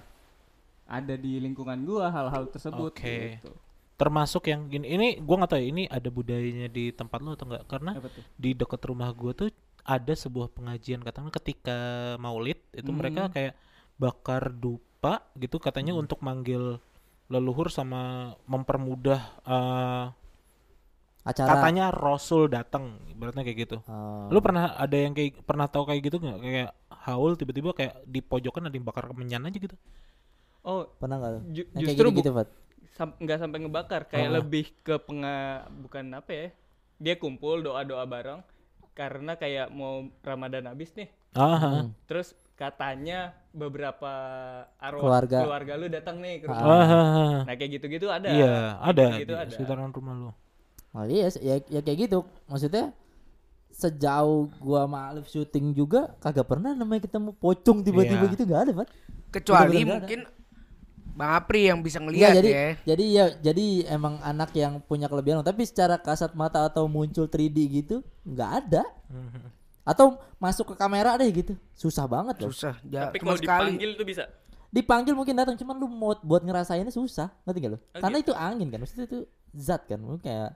ada 0.85 1.15
di 1.15 1.39
lingkungan 1.39 1.79
gua 1.81 2.07
hal-hal 2.07 2.45
tersebut 2.47 2.93
Oke. 2.93 3.39
gitu. 3.39 3.51
Termasuk 3.93 4.45
yang 4.45 4.65
gini 4.65 4.89
ini 4.89 5.07
gua 5.17 5.37
nggak 5.37 5.51
tahu 5.51 5.59
ya 5.59 5.67
ini 5.67 5.83
ada 5.87 6.09
budayanya 6.09 6.67
di 6.67 6.89
tempat 6.89 7.19
lu 7.19 7.31
atau 7.31 7.45
enggak 7.45 7.63
karena 7.65 7.91
di 8.33 8.51
dekat 8.51 8.81
rumah 8.83 9.09
gua 9.11 9.31
tuh 9.31 9.49
ada 9.81 10.13
sebuah 10.13 10.49
pengajian 10.49 10.99
katanya 10.99 11.31
ketika 11.31 11.77
maulid 12.17 12.57
itu 12.71 12.89
mereka 12.89 13.27
Hmm. 13.27 13.33
kayak 13.33 13.53
bakar 13.95 14.49
dupa 14.49 14.83
gitu 15.33 15.57
katanya 15.57 15.93
untuk 15.93 16.19
manggil 16.19 16.79
leluhur 17.25 17.67
sama 17.67 18.01
mempermudah 18.45 19.21
eh, 19.43 20.05
Acara. 21.23 21.47
katanya 21.53 21.87
rasul 21.89 22.47
datang 22.47 22.99
ibaratnya 23.07 23.43
kayak 23.43 23.59
gitu 23.61 23.77
Oh. 23.85 24.27
lu 24.27 24.39
pernah 24.39 24.73
ada 24.73 24.91
yang 24.93 25.11
kayak 25.11 25.39
pernah 25.41 25.67
tahu 25.67 25.83
kayak 25.85 26.01
gitu 26.01 26.17
nggak 26.17 26.37
kayak 26.37 26.71
haul 27.01 27.31
tiba-tiba 27.33 27.71
kayak 27.71 28.03
di 28.03 28.19
pojokan 28.19 28.67
ada 28.67 28.73
yang 28.73 28.83
bakar 28.83 29.07
kemenyan 29.07 29.43
aja 29.43 29.55
gitu 29.57 29.75
Oh, 30.61 30.87
pernah 30.93 31.19
nggak? 31.19 31.31
lu? 31.33 31.39
ju- 31.53 31.67
kayak 31.69 31.79
justru 31.81 32.07
gitu-gitu, 32.09 32.31
bu- 32.31 32.37
Fat. 32.37 32.47
Sam- 32.93 33.17
nggak 33.17 33.39
sampai 33.39 33.57
ngebakar, 33.59 34.01
kayak 34.05 34.29
Oh. 34.29 34.33
lebih 34.37 34.65
ke 34.79 34.95
penga 34.99 35.35
bukan 35.79 36.05
apa 36.13 36.31
ya? 36.31 36.47
Dia 36.97 37.15
kumpul 37.15 37.59
doa-doa 37.59 38.05
bareng 38.05 38.41
karena 38.93 39.33
kayak 39.33 39.69
mau 39.69 39.93
Ramadan 40.21 40.69
habis 40.69 40.93
nih. 40.93 41.09
ah 41.33 41.89
Terus 42.05 42.31
katanya 42.53 43.33
beberapa 43.49 44.05
arwah 44.77 45.01
Keluarga. 45.25 45.37
keluarga, 45.41 45.73
lu 45.75 45.89
datang 45.89 46.21
nih 46.21 46.41
ke 46.41 46.45
rumah. 46.45 46.61
ah 46.61 47.41
Nah, 47.43 47.53
kayak 47.53 47.71
gitu-gitu 47.73 48.07
ada. 48.07 48.29
iya 48.29 48.77
ada 48.79 49.17
Gitu 49.17 49.27
di 49.27 49.41
ada. 49.41 49.49
sekitaran 49.49 49.89
rumah 49.89 50.13
lu 50.13 50.31
Oh 50.93 51.09
iya, 51.09 51.25
ya, 51.41 51.57
ya 51.65 51.81
kayak 51.81 52.05
gitu. 52.05 52.21
Maksudnya 52.45 52.93
sejauh 53.73 54.45
gua 54.61 54.85
sama 54.85 55.09
Alif 55.09 55.25
syuting 55.25 55.73
juga 55.73 56.13
kagak 56.21 56.45
pernah 56.45 56.77
namanya 56.77 57.09
ketemu 57.09 57.33
pocong 57.33 57.81
tiba-tiba 57.81 58.21
Iya. 58.21 58.31
gitu 58.31 58.43
nggak 58.45 58.61
ada, 58.61 58.71
Fat. 58.77 58.89
kecuali 59.33 59.81
ada. 59.81 60.29
Bang 61.13 61.29
Apri 61.31 61.69
yang 61.69 61.79
bisa 61.79 62.01
ngelihat 62.01 62.33
jadi 62.33 62.49
ya. 62.49 62.69
jadi 62.89 63.05
ya 63.05 63.25
jadi 63.39 63.65
emang 63.87 64.17
anak 64.19 64.49
yang 64.53 64.81
punya 64.81 65.05
kelebihan. 65.05 65.39
Tapi 65.39 65.61
secara 65.63 65.95
kasat 65.95 66.33
mata 66.33 66.65
atau 66.65 66.89
muncul 66.89 67.25
3D 67.25 67.57
gitu 67.69 67.95
nggak 68.25 68.49
ada. 68.65 68.83
Atau 69.83 70.15
masuk 70.39 70.73
ke 70.73 70.75
kamera 70.79 71.13
deh 71.15 71.27
gitu. 71.27 71.53
Susah 71.75 72.07
banget 72.07 72.39
loh. 72.39 72.49
Susah. 72.49 72.79
Ja, 72.87 73.11
Tapi 73.11 73.19
kalau 73.19 73.35
sekali. 73.35 73.75
dipanggil 73.75 73.91
tuh 73.93 74.07
bisa. 74.07 74.23
dipanggil 74.73 75.13
mungkin 75.13 75.37
datang 75.37 75.53
cuman 75.53 75.77
lu 75.77 75.85
mau 75.85 76.17
buat 76.23 76.41
ngerasainnya 76.41 76.89
susah. 76.89 77.29
Ngerti 77.45 77.59
gak 77.61 77.71
lo 77.71 77.77
Oh, 77.77 78.01
karena 78.01 78.17
gitu. 78.17 78.31
itu 78.31 78.33
angin 78.33 78.67
kan 78.71 78.79
maksudnya 78.81 79.05
itu 79.05 79.19
zat 79.53 79.85
kan. 79.85 80.01
Mungkin 80.01 80.17
kayak 80.19 80.49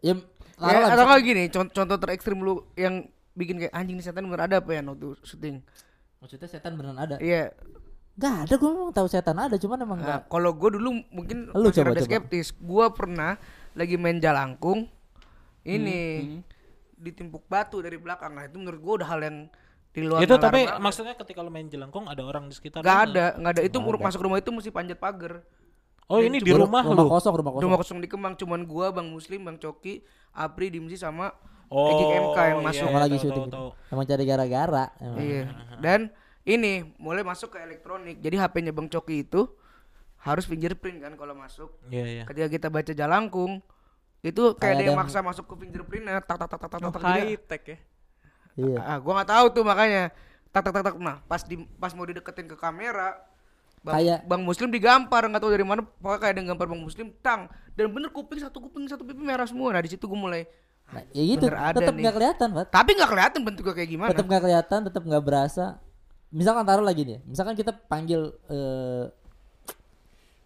ya 0.00 0.14
Ya, 0.54 0.86
atau 0.86 1.04
nggak 1.08 1.22
gini 1.24 1.44
contoh, 1.50 1.82
contoh 1.82 1.98
terekstrim 1.98 2.38
lu 2.38 2.62
yang 2.76 3.02
bikin 3.34 3.58
kayak 3.58 3.74
anjing 3.74 3.98
nih 3.98 4.06
setan 4.06 4.22
bener 4.22 4.46
ada 4.46 4.62
apa 4.62 4.70
ya? 4.70 4.82
Waktu 4.82 5.08
syuting. 5.26 5.56
Maksudnya 6.22 6.46
setan 6.46 6.78
beneran 6.78 6.94
ada? 6.94 7.16
Iya 7.18 7.50
nggak 8.14 8.34
ada 8.46 8.54
gue 8.54 8.70
memang 8.70 8.94
tahu 8.94 9.06
setan 9.10 9.34
ada 9.34 9.56
cuman 9.58 9.78
emang 9.82 9.98
Nah, 9.98 10.06
nggak 10.06 10.20
kalau 10.30 10.50
gue 10.54 10.70
dulu 10.78 11.02
mungkin 11.10 11.50
Lu 11.50 11.66
masih 11.66 11.82
coba, 11.82 11.88
rada 11.90 11.98
coba. 11.98 12.06
skeptis. 12.06 12.54
Gue 12.54 12.86
pernah 12.94 13.32
lagi 13.74 13.98
main 13.98 14.22
jalangkung, 14.22 14.86
ini 15.66 16.00
Hmm, 16.22 16.40
ditimpuk 16.94 17.42
batu 17.46 17.82
dari 17.82 17.98
belakang. 17.98 18.32
Nah 18.32 18.46
itu 18.46 18.54
menurut 18.54 18.78
gue 18.78 18.94
udah 19.02 19.08
hal 19.10 19.20
yang 19.20 19.36
di 19.90 20.02
luar 20.02 20.22
itu 20.22 20.34
tapi 20.38 20.66
banget. 20.66 20.78
maksudnya 20.78 21.14
ketika 21.14 21.38
lu 21.38 21.50
main 21.50 21.66
jelangkung 21.66 22.06
ada 22.06 22.22
orang 22.22 22.46
di 22.46 22.54
sekitar 22.54 22.82
Nggak 22.82 22.98
lu 22.98 23.06
ada, 23.10 23.26
nggak 23.38 23.52
ada. 23.58 23.62
Itu 23.66 23.78
ada. 23.78 23.98
masuk 23.98 24.20
rumah 24.22 24.38
itu 24.38 24.50
mesti 24.50 24.70
panjat 24.70 24.98
pagar. 24.98 25.42
oh 26.04 26.20
ini 26.20 26.36
di 26.36 26.52
rumah, 26.52 26.84
rumah 26.84 27.02
lu 27.02 27.08
kosong 27.08 27.32
rumah 27.32 27.50
kosong 27.50 27.64
Rumah 27.64 27.78
kosong 27.80 27.98
di 27.98 28.08
Kemang, 28.10 28.34
cuman 28.36 28.68
gua, 28.68 28.92
Bang 28.92 29.08
Muslim, 29.08 29.40
Bang 29.40 29.56
Coki, 29.56 30.04
Apri, 30.36 30.68
Dimsi 30.68 31.00
sama 31.00 31.32
oh 31.72 31.88
Ejik 31.90 32.06
MK 32.12 32.38
yang 32.44 32.60
iya, 32.60 32.66
masuk. 32.68 32.86
Sama 32.92 32.98
lagi 33.00 33.16
syuting 33.16 33.48
emang 33.90 34.04
cari 34.04 34.22
gara-gara 34.22 34.84
emang. 35.00 35.18
Iya. 35.18 35.42
Dan 35.80 36.00
ini 36.44 36.72
mulai 36.96 37.20
masuk 37.20 37.52
ke 37.52 37.58
elektronik. 37.58 38.20
Jadi 38.20 38.36
HP-nya 38.36 38.72
Bang 38.72 38.86
Coki 38.86 39.24
itu 39.24 39.48
harus 40.18 40.44
fingerprint 40.44 41.00
kan 41.00 41.12
kalau 41.14 41.32
masuk. 41.32 41.68
iya 41.88 42.04
iya 42.04 42.22
Ketika 42.24 42.48
kita 42.48 42.68
baca 42.68 42.92
jalangkung 42.92 43.60
itu 44.20 44.40
kayak, 44.52 44.56
Kayak 44.56 44.74
ada 44.74 44.82
yang 44.82 44.96
ada- 44.96 45.02
maksa 45.04 45.18
masuk 45.20 45.44
ke 45.44 45.54
fingerprintnya 45.58 46.20
tak 46.20 46.40
tak 46.40 46.48
tak 46.48 46.58
tak 46.58 46.68
tak 46.70 46.78
tak, 46.78 46.88
Oh, 46.88 46.92
tak 46.92 47.02
high 47.02 47.36
tech 47.38 47.62
ya. 47.62 47.76
iya 48.56 48.76
Ah, 48.78 48.96
gua 48.96 49.20
nggak 49.20 49.30
tahu 49.30 49.46
tuh 49.52 49.64
makanya. 49.64 50.12
Tak 50.48 50.62
tak 50.64 50.72
tak 50.72 50.82
tak. 50.86 50.94
Nah, 50.96 51.18
pas 51.24 51.42
di 51.42 51.58
pas 51.76 51.92
mau 51.92 52.06
dideketin 52.06 52.46
ke 52.46 52.56
kamera, 52.56 53.20
Bang, 53.82 54.00
Kayak- 54.00 54.22
Bang 54.24 54.40
Muslim 54.40 54.72
digampar 54.72 55.28
nggak 55.28 55.42
tahu 55.44 55.52
dari 55.52 55.60
mana 55.60 55.84
pokoknya 55.84 56.16
kayak 56.18 56.32
ada 56.32 56.38
yang 56.40 56.48
gampar 56.54 56.68
Bang 56.72 56.80
Muslim 56.80 57.12
tang 57.20 57.40
dan 57.74 57.92
bener 57.92 58.08
kuping 58.08 58.40
satu 58.40 58.56
kuping 58.58 58.86
satu 58.86 59.02
pipi 59.02 59.20
merah 59.20 59.44
semua. 59.44 59.72
Nah, 59.72 59.80
di 59.80 59.92
situ 59.92 60.04
gua 60.04 60.16
mulai 60.18 60.48
nah, 60.84 61.04
ya 61.10 61.20
gitu 61.22 61.48
tetap 61.48 61.92
nggak 61.92 62.14
kelihatan 62.14 62.48
Pat. 62.54 62.66
tapi 62.70 62.90
nggak 62.92 63.10
kelihatan 63.10 63.40
bentuknya 63.40 63.72
kayak 63.72 63.90
gimana. 63.90 64.08
tetap 64.08 64.24
nggak 64.24 64.42
kelihatan 64.42 64.78
tetap 64.84 65.02
nggak 65.02 65.20
berasa 65.22 65.64
misalkan 66.34 66.66
taruh 66.66 66.82
lagi 66.82 67.06
nih 67.06 67.18
misalkan 67.24 67.54
kita 67.54 67.70
panggil 67.86 68.34
eh 68.50 69.06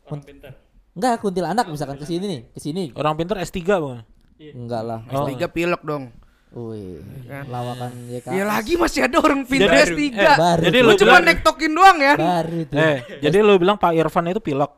Orang 0.08 0.24
pintar. 0.24 0.52
Enggak 0.96 1.20
kuntilanak 1.20 1.66
misalkan 1.68 2.00
ke 2.00 2.06
sini 2.08 2.24
nih, 2.24 2.40
ke 2.48 2.58
sini. 2.58 2.84
Orang 2.96 3.14
pintar 3.14 3.36
S3 3.38 3.60
bukan? 3.76 4.00
Enggak 4.40 4.82
lah. 4.82 5.00
Oh. 5.12 5.28
S3 5.28 5.44
pilek 5.46 5.84
dong. 5.84 6.10
Wih, 6.48 7.04
Kan. 7.28 7.44
lawakan 7.52 7.92
YK. 8.08 8.26
Ya 8.32 8.48
lagi 8.48 8.80
masih 8.80 9.04
ada 9.04 9.20
orang 9.20 9.44
pintar 9.44 9.84
Jadi- 9.84 10.08
S3. 10.08 10.16
eh, 10.16 10.36
baru 10.40 10.62
jadi 10.64 10.78
lu 10.80 10.92
cuma 10.96 11.20
nektokin 11.20 11.72
doang 11.76 11.98
ya. 12.00 12.14
Baru 12.16 12.58
tuh. 12.64 12.76
Eh, 12.80 12.96
jadi 13.20 13.38
lu 13.44 13.60
bilang 13.60 13.76
Pak 13.76 13.92
Irfan 13.92 14.32
itu 14.32 14.40
pilek. 14.40 14.72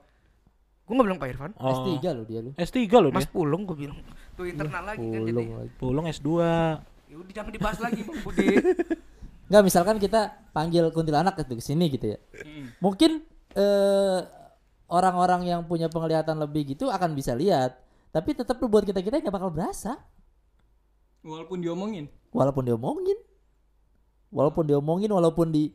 Gue 0.82 0.94
gak 0.98 1.06
bilang 1.06 1.20
Pak 1.22 1.28
Irfan. 1.30 1.50
Oh. 1.62 1.70
S3 1.70 2.10
lo 2.10 2.22
dia 2.26 2.40
lu. 2.42 2.50
S3 2.58 2.76
loh 2.90 3.10
Mas 3.14 3.22
dia. 3.22 3.30
Pulung 3.30 3.62
gue 3.62 3.76
bilang. 3.78 3.98
Tuh 4.34 4.50
internal 4.50 4.82
lagi 4.82 5.06
kan 5.06 5.20
jadi. 5.22 5.44
Pulung 5.78 6.10
S2. 6.10 6.28
Ya 7.06 7.16
udah 7.16 7.32
jangan 7.32 7.52
dibahas 7.54 7.78
lagi 7.78 8.02
Bang 8.02 8.18
Budi. 8.18 8.46
Enggak 9.50 9.62
misalkan 9.66 9.98
kita 9.98 10.30
panggil 10.54 10.94
kuntilanak 10.94 11.34
itu 11.42 11.58
ke 11.58 11.64
sini 11.64 11.90
gitu 11.90 12.14
ya. 12.14 12.18
Mungkin 12.78 13.26
eh 13.58 14.20
orang-orang 14.86 15.50
yang 15.50 15.66
punya 15.66 15.90
penglihatan 15.90 16.38
lebih 16.38 16.78
gitu 16.78 16.86
akan 16.86 17.18
bisa 17.18 17.34
lihat. 17.34 17.74
Tapi 18.14 18.34
tetap 18.38 18.62
buat 18.62 18.86
kita-kita 18.86 19.18
nggak 19.18 19.34
bakal 19.34 19.50
berasa. 19.50 19.98
Walaupun 21.26 21.58
diomongin. 21.58 22.06
Walaupun 22.30 22.62
diomongin. 22.62 23.18
Walaupun 24.30 24.64
diomongin, 24.70 25.10
walaupun 25.10 25.50
di 25.50 25.74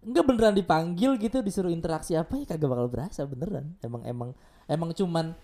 Enggak 0.00 0.24
beneran 0.32 0.56
dipanggil 0.56 1.20
gitu 1.20 1.44
disuruh 1.44 1.68
interaksi 1.68 2.16
apa 2.16 2.40
ya 2.40 2.48
kagak 2.48 2.72
bakal 2.72 2.88
berasa 2.88 3.20
beneran. 3.28 3.76
Emang 3.84 4.00
emang 4.08 4.30
emang 4.64 4.90
cuman 4.96 5.36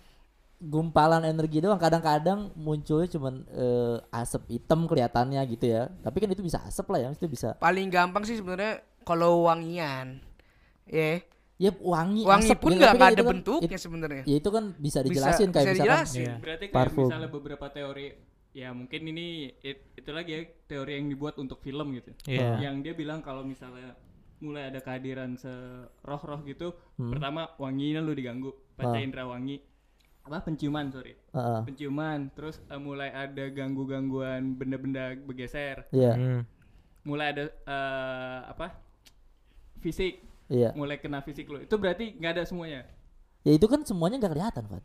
gumpalan 0.59 1.21
energi 1.21 1.61
doang 1.61 1.77
kadang-kadang 1.77 2.49
munculnya 2.53 3.05
cuman 3.07 3.45
eh, 3.47 3.97
asap 4.11 4.49
hitam 4.49 4.85
kelihatannya 4.85 5.41
gitu 5.47 5.69
ya. 5.69 5.85
Tapi 6.01 6.17
kan 6.17 6.29
itu 6.29 6.41
bisa 6.41 6.61
asap 6.61 6.89
lah 6.89 6.99
ya, 6.99 7.09
itu 7.11 7.25
bisa 7.25 7.53
Paling 7.55 7.87
gampang 7.87 8.25
sih 8.25 8.35
sebenarnya 8.35 8.81
kalau 9.03 9.45
wangian. 9.45 10.17
Ya. 10.83 11.21
ya 11.57 11.71
wangi 11.77 12.21
Wangi 12.23 12.47
asap 12.47 12.57
pun 12.57 12.71
gitu, 12.71 12.79
nggak 12.79 12.91
kan 12.91 13.01
ada 13.03 13.21
kan- 13.21 13.77
sebenarnya. 13.77 14.23
ya 14.23 14.35
itu 14.35 14.49
kan 14.49 14.63
bisa 14.73 14.99
Bisa- 14.99 15.03
dijelasin 15.03 15.49
kayak 15.49 15.65
bisa 15.65 15.73
misalkan 15.73 15.77
dijelasin. 15.77 16.21
Iya. 16.21 16.35
Berarti 16.37 16.65
kayak 16.65 16.77
Parfum. 16.77 17.05
misalnya 17.05 17.29
beberapa 17.29 17.65
teori 17.67 18.07
ya 18.51 18.69
mungkin 18.71 19.01
ini 19.05 19.25
it- 19.61 19.85
itu 19.93 20.09
lagi 20.09 20.31
ya 20.31 20.41
teori 20.65 20.91
yang 20.95 21.07
dibuat 21.07 21.35
untuk 21.37 21.59
film 21.59 21.93
gitu. 21.93 22.13
Iya. 22.25 22.61
Yang 22.61 22.75
dia 22.81 22.93
bilang 22.95 23.19
kalau 23.21 23.41
misalnya 23.41 23.93
mulai 24.37 24.69
ada 24.69 24.79
kehadiran 24.79 25.33
seroh-roh 25.33 26.41
gitu, 26.43 26.69
Hmm. 26.95 27.09
pertama 27.09 27.49
wanginya 27.57 27.99
lu 27.99 28.13
diganggu, 28.13 28.49
panca 28.73 28.93
Ah. 28.93 29.01
indera 29.01 29.25
wangi. 29.25 29.57
Apa 30.27 30.43
penciuman, 30.43 30.91
sorry. 30.91 31.15
Heeh. 31.15 31.61
Penciuman, 31.63 32.27
terus 32.35 32.59
eh, 32.67 32.75
mulai 32.75 33.09
ada 33.09 33.47
ganggu-gangguan 33.47 34.59
benda-benda 34.59 35.15
bergeser. 35.23 35.87
Iya, 35.95 36.13
Hmm. 36.13 36.41
Mulai 37.07 37.27
ada 37.31 37.43
eh, 37.47 38.39
apa? 38.51 38.75
Fisik, 39.79 40.19
iya. 40.51 40.75
mulai 40.75 40.99
kena 40.99 41.23
fisik 41.23 41.47
lu. 41.47 41.63
Itu 41.63 41.79
berarti 41.79 42.11
nggak 42.19 42.31
ada 42.35 42.43
semuanya. 42.43 42.83
Ya 43.47 43.55
itu 43.55 43.63
kan 43.71 43.79
semuanya 43.87 44.19
nggak 44.19 44.33
kelihatan, 44.35 44.63
Pak. 44.67 44.83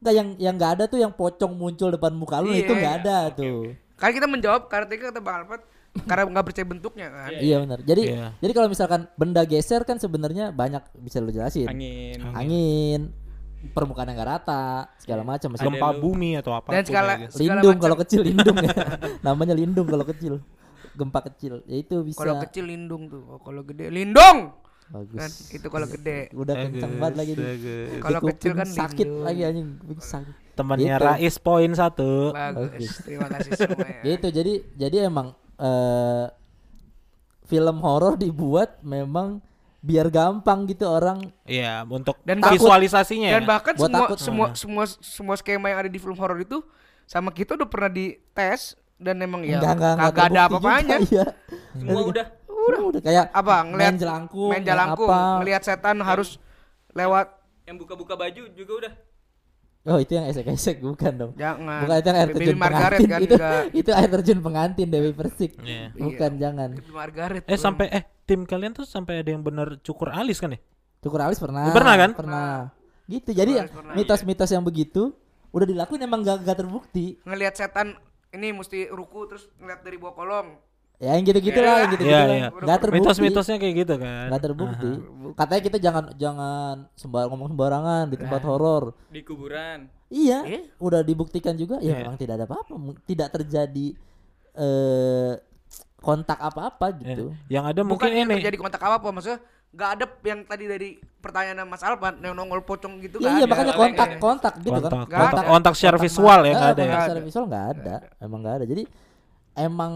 Enggak 0.00 0.14
yang 0.16 0.28
yang 0.40 0.54
nggak 0.56 0.72
ada 0.80 0.84
tuh 0.88 0.96
yang 0.96 1.12
pocong 1.12 1.52
muncul 1.52 1.92
depan 1.92 2.16
muka 2.16 2.40
lu 2.40 2.56
Iya, 2.56 2.64
itu 2.64 2.72
nggak 2.72 2.94
iya. 2.96 3.02
ada 3.04 3.16
tuh. 3.36 3.76
Kan 4.00 4.16
kita 4.16 4.24
menjawab 4.24 4.72
karena 4.72 4.88
kata 4.88 5.20
Bang 5.20 5.44
Alfred 5.44 5.60
karena 6.08 6.22
nggak 6.30 6.46
percaya 6.48 6.64
bentuknya 6.64 7.06
kan. 7.12 7.30
Iya 7.36 7.56
benar. 7.60 7.78
Jadi 7.84 8.02
Iya. 8.08 8.26
jadi 8.40 8.52
kalau 8.56 8.68
misalkan 8.72 9.00
benda 9.20 9.42
geser 9.44 9.84
kan 9.84 10.00
sebenarnya 10.00 10.54
banyak 10.56 10.80
bisa 11.04 11.20
lu 11.20 11.28
jelasin. 11.28 11.68
Angin. 11.68 12.16
Angin, 12.32 13.00
permukaan 13.60 14.08
yang 14.08 14.16
nggak 14.16 14.30
rata, 14.40 14.88
segala 14.96 15.22
macam 15.22 15.52
masih 15.52 15.68
Gempa 15.68 15.88
bumi 15.94 16.30
atau 16.36 16.56
apa 16.56 16.72
Dan 16.72 16.84
segala, 16.88 17.12
segala 17.28 17.60
lindung 17.60 17.76
macam. 17.76 17.84
kalau 17.84 17.96
kecil 18.00 18.20
lindung 18.24 18.56
ya. 18.56 18.72
Namanya 19.26 19.54
lindung 19.54 19.86
kalau 19.86 20.04
kecil. 20.08 20.34
Gempa 20.96 21.20
kecil. 21.28 21.60
Ya 21.68 21.76
itu 21.76 22.00
bisa. 22.00 22.18
Kalau 22.18 22.40
kecil 22.40 22.64
lindung 22.66 23.06
tuh, 23.06 23.22
Oh, 23.28 23.38
kalau 23.38 23.60
gede 23.62 23.92
lindung. 23.92 24.56
Bagus. 24.90 25.20
Kan 25.22 25.30
itu 25.54 25.66
kalau 25.70 25.86
gede. 25.86 26.18
Udah 26.34 26.54
kencang 26.56 26.92
banget 26.98 27.14
lagi 27.14 27.32
nih. 27.36 27.46
Kalau 28.00 28.18
Di 28.18 28.26
kecil 28.34 28.52
kan 28.58 28.66
sakit 28.66 29.06
lindung. 29.06 29.22
lagi 29.22 29.40
anjing, 29.44 29.68
sakit. 29.96 30.34
Temannya 30.50 30.88
Gitu. 30.90 31.04
Rais 31.06 31.36
poin 31.38 31.70
satu. 31.72 32.10
Bagus. 32.34 32.90
Terima 33.06 33.28
kasih 33.30 33.50
semua 33.54 33.86
ya. 33.86 34.02
Gitu. 34.02 34.26
Jadi 34.34 34.52
jadi 34.74 34.96
emang 35.06 35.30
eh 35.56 36.26
film 37.44 37.76
horor 37.82 38.14
dibuat 38.14 38.78
memang 38.80 39.42
biar 39.80 40.06
gampang 40.08 40.64
gitu 40.64 40.84
orang 40.84 41.32
Iya, 41.42 41.82
untuk 41.84 42.20
Dan 42.20 42.38
visualisasinya 42.38 43.32
Dan 43.32 43.44
ya. 43.44 43.48
bahkan 43.48 43.74
Gua 43.74 43.86
semua 43.86 44.00
takut. 44.06 44.18
semua 44.20 44.46
semua 44.52 44.84
semua 45.00 45.34
skema 45.34 45.66
yang 45.66 45.80
ada 45.80 45.90
di 45.90 45.96
film 45.96 46.14
horor 46.14 46.36
itu 46.38 46.60
sama 47.04 47.28
kita 47.28 47.56
udah 47.56 47.64
pernah 47.64 47.88
dites 47.88 48.76
dan 48.96 49.16
emang 49.18 49.40
ya 49.40 49.56
enggak 49.56 49.74
enggak 49.74 49.92
enggak 49.94 50.12
kagak 50.12 50.26
ada 50.28 50.40
apa-apanya. 50.46 50.96
Iya. 51.06 51.26
Semua 51.74 52.02
udah 52.04 52.26
Udah, 52.60 52.80
udah 52.84 53.00
kayak 53.00 53.24
Apa 53.32 53.54
ngelihat 53.64 53.88
main 53.88 53.96
jelangkung, 53.96 54.50
main 54.52 54.60
jelangkung, 54.62 55.08
ngelihat 55.40 55.62
setan 55.64 55.96
harus 56.00 56.36
lewat 56.92 57.32
yang 57.64 57.80
buka-buka 57.80 58.12
baju 58.14 58.42
juga 58.52 58.72
udah. 58.78 58.92
Oh 59.80 59.96
itu 59.96 60.12
yang 60.12 60.28
esek-esek 60.28 60.76
bukan 60.78 61.12
dong. 61.16 61.32
jangan. 61.34 61.88
Bukan 61.88 61.96
itu 61.96 62.06
yang 62.06 62.18
air 62.20 62.28
Baby 62.28 62.36
terjun 62.36 62.58
Margaret 62.60 62.84
pengantin 62.92 63.08
kan 63.08 63.20
itu, 63.24 63.34
enggak. 63.34 63.62
itu 63.80 63.90
air 63.90 64.10
terjun 64.12 64.38
pengantin 64.44 64.86
Dewi 64.92 65.10
Persik. 65.16 65.52
Iya. 65.56 65.86
Bukan 65.96 66.30
jangan. 66.36 66.68
Baby 66.76 66.92
Margaret. 66.92 67.42
Eh 67.48 67.56
sampai 67.56 67.86
eh 67.88 68.02
tim 68.30 68.46
kalian 68.46 68.70
tuh 68.70 68.86
sampai 68.86 69.26
ada 69.26 69.30
yang 69.34 69.42
bener 69.42 69.82
cukur 69.82 70.14
alis 70.14 70.38
kan 70.38 70.54
ya? 70.54 70.60
Cukur 71.02 71.18
alis 71.18 71.42
pernah. 71.42 71.74
Pernah 71.74 71.94
kan? 71.98 72.10
Pernah. 72.14 72.70
Gitu. 73.10 73.34
Jadi 73.34 73.58
ya, 73.58 73.66
mitos-mitos 73.90 74.46
yang 74.46 74.62
begitu 74.62 75.10
udah 75.50 75.66
dilakuin 75.66 75.98
emang 75.98 76.22
gak, 76.22 76.46
gak 76.46 76.62
terbukti. 76.62 77.18
ngelihat 77.26 77.58
setan 77.58 77.98
ini 78.30 78.54
mesti 78.54 78.86
ruku 78.86 79.26
terus 79.26 79.50
ngeliat 79.58 79.82
dari 79.82 79.98
bawah 79.98 80.14
kolong. 80.14 80.48
Ya 81.00 81.16
yang 81.16 81.24
gitu-gitu 81.26 81.56
lah, 81.58 81.82
yang 81.82 81.90
gitu-gitu 81.96 82.12
Iya, 82.14 82.22
lah. 82.22 82.36
iya. 82.38 82.48
Gak 82.54 82.78
terbukti. 82.78 83.02
Mitos-mitosnya 83.02 83.56
kayak 83.58 83.74
gitu 83.82 83.94
kan. 83.98 84.26
Gak 84.30 84.42
terbukti. 84.46 84.90
Katanya 85.34 85.62
kita 85.64 85.78
jangan 85.82 86.04
jangan 86.14 86.74
sembar 86.94 87.26
ngomong 87.26 87.48
sembarangan 87.50 88.04
di 88.06 88.16
tempat 88.20 88.42
horor. 88.46 88.94
Di 89.10 89.20
kuburan. 89.26 89.90
Iya, 90.06 90.38
Iya. 90.46 90.60
udah 90.78 91.00
dibuktikan 91.02 91.58
juga 91.58 91.82
ya 91.82 91.98
Iya. 91.98 92.06
memang 92.06 92.14
tidak 92.14 92.38
ada 92.38 92.46
apa-apa, 92.46 92.74
tidak 93.08 93.28
terjadi 93.32 93.96
eh 94.54 95.34
kontak 96.00 96.36
apa-apa 96.36 96.96
Eh, 96.98 97.12
gitu. 97.12 97.26
yang 97.46 97.64
ada 97.64 97.80
Bukan 97.80 97.88
mungkin 97.92 98.08
yang 98.10 98.26
ini. 98.26 98.40
terjadi 98.40 98.56
kontak 98.56 98.80
apa 98.80 98.96
apa 98.98 99.08
maksudnya 99.10 99.38
nggak 99.70 99.90
ada 99.94 100.04
yang 100.24 100.40
tadi 100.42 100.64
dari 100.66 100.88
pertanyaan 101.20 101.62
Mas 101.62 101.80
Alpan 101.80 102.18
yang 102.18 102.34
nongol 102.34 102.64
pocong 102.64 102.98
gitu 102.98 103.20
Iya, 103.20 103.22
nggak 103.22 103.30
iya 103.30 103.38
ada. 103.38 103.46
makanya 103.46 103.64
Nggak 103.64 103.76
ada. 103.76 103.84
kontak-kontak 103.86 104.54
gitu 104.58 104.70
kan. 104.70 104.80
Kontak, 104.82 105.06
Nggak 105.06 105.20
kontak, 105.20 105.38
ada. 105.38 105.50
kontak 105.52 105.72
secara 105.76 105.90
Kontak 105.92 106.04
visual 106.08 106.40
ya 106.40 106.50
nggak 106.50 106.50
ada 106.50 106.58
ya. 106.58 106.66
kontak 106.66 106.88
Nggak 106.88 107.00
secara 107.00 107.14
ada. 107.14 107.28
visual 107.28 107.44
nggak 107.46 107.66
ada, 107.70 107.94
emang 108.18 108.38
nggak 108.40 108.54
ada. 108.56 108.64
Jadi 108.66 108.82
emang 109.54 109.92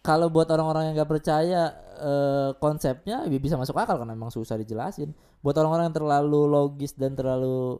kalau 0.00 0.26
buat 0.28 0.48
orang-orang 0.48 0.82
yang 0.84 0.94
nggak 0.96 1.10
percaya 1.10 1.62
eh, 1.96 2.50
konsepnya 2.56 3.16
ya 3.24 3.38
bisa 3.38 3.54
masuk 3.54 3.74
akal 3.74 3.94
karena 3.96 4.12
emang 4.12 4.28
susah 4.28 4.54
dijelasin. 4.56 5.10
Buat 5.38 5.56
orang-orang 5.56 5.88
yang 5.88 5.96
terlalu 5.96 6.40
logis 6.46 6.92
dan 6.92 7.14
terlalu 7.14 7.78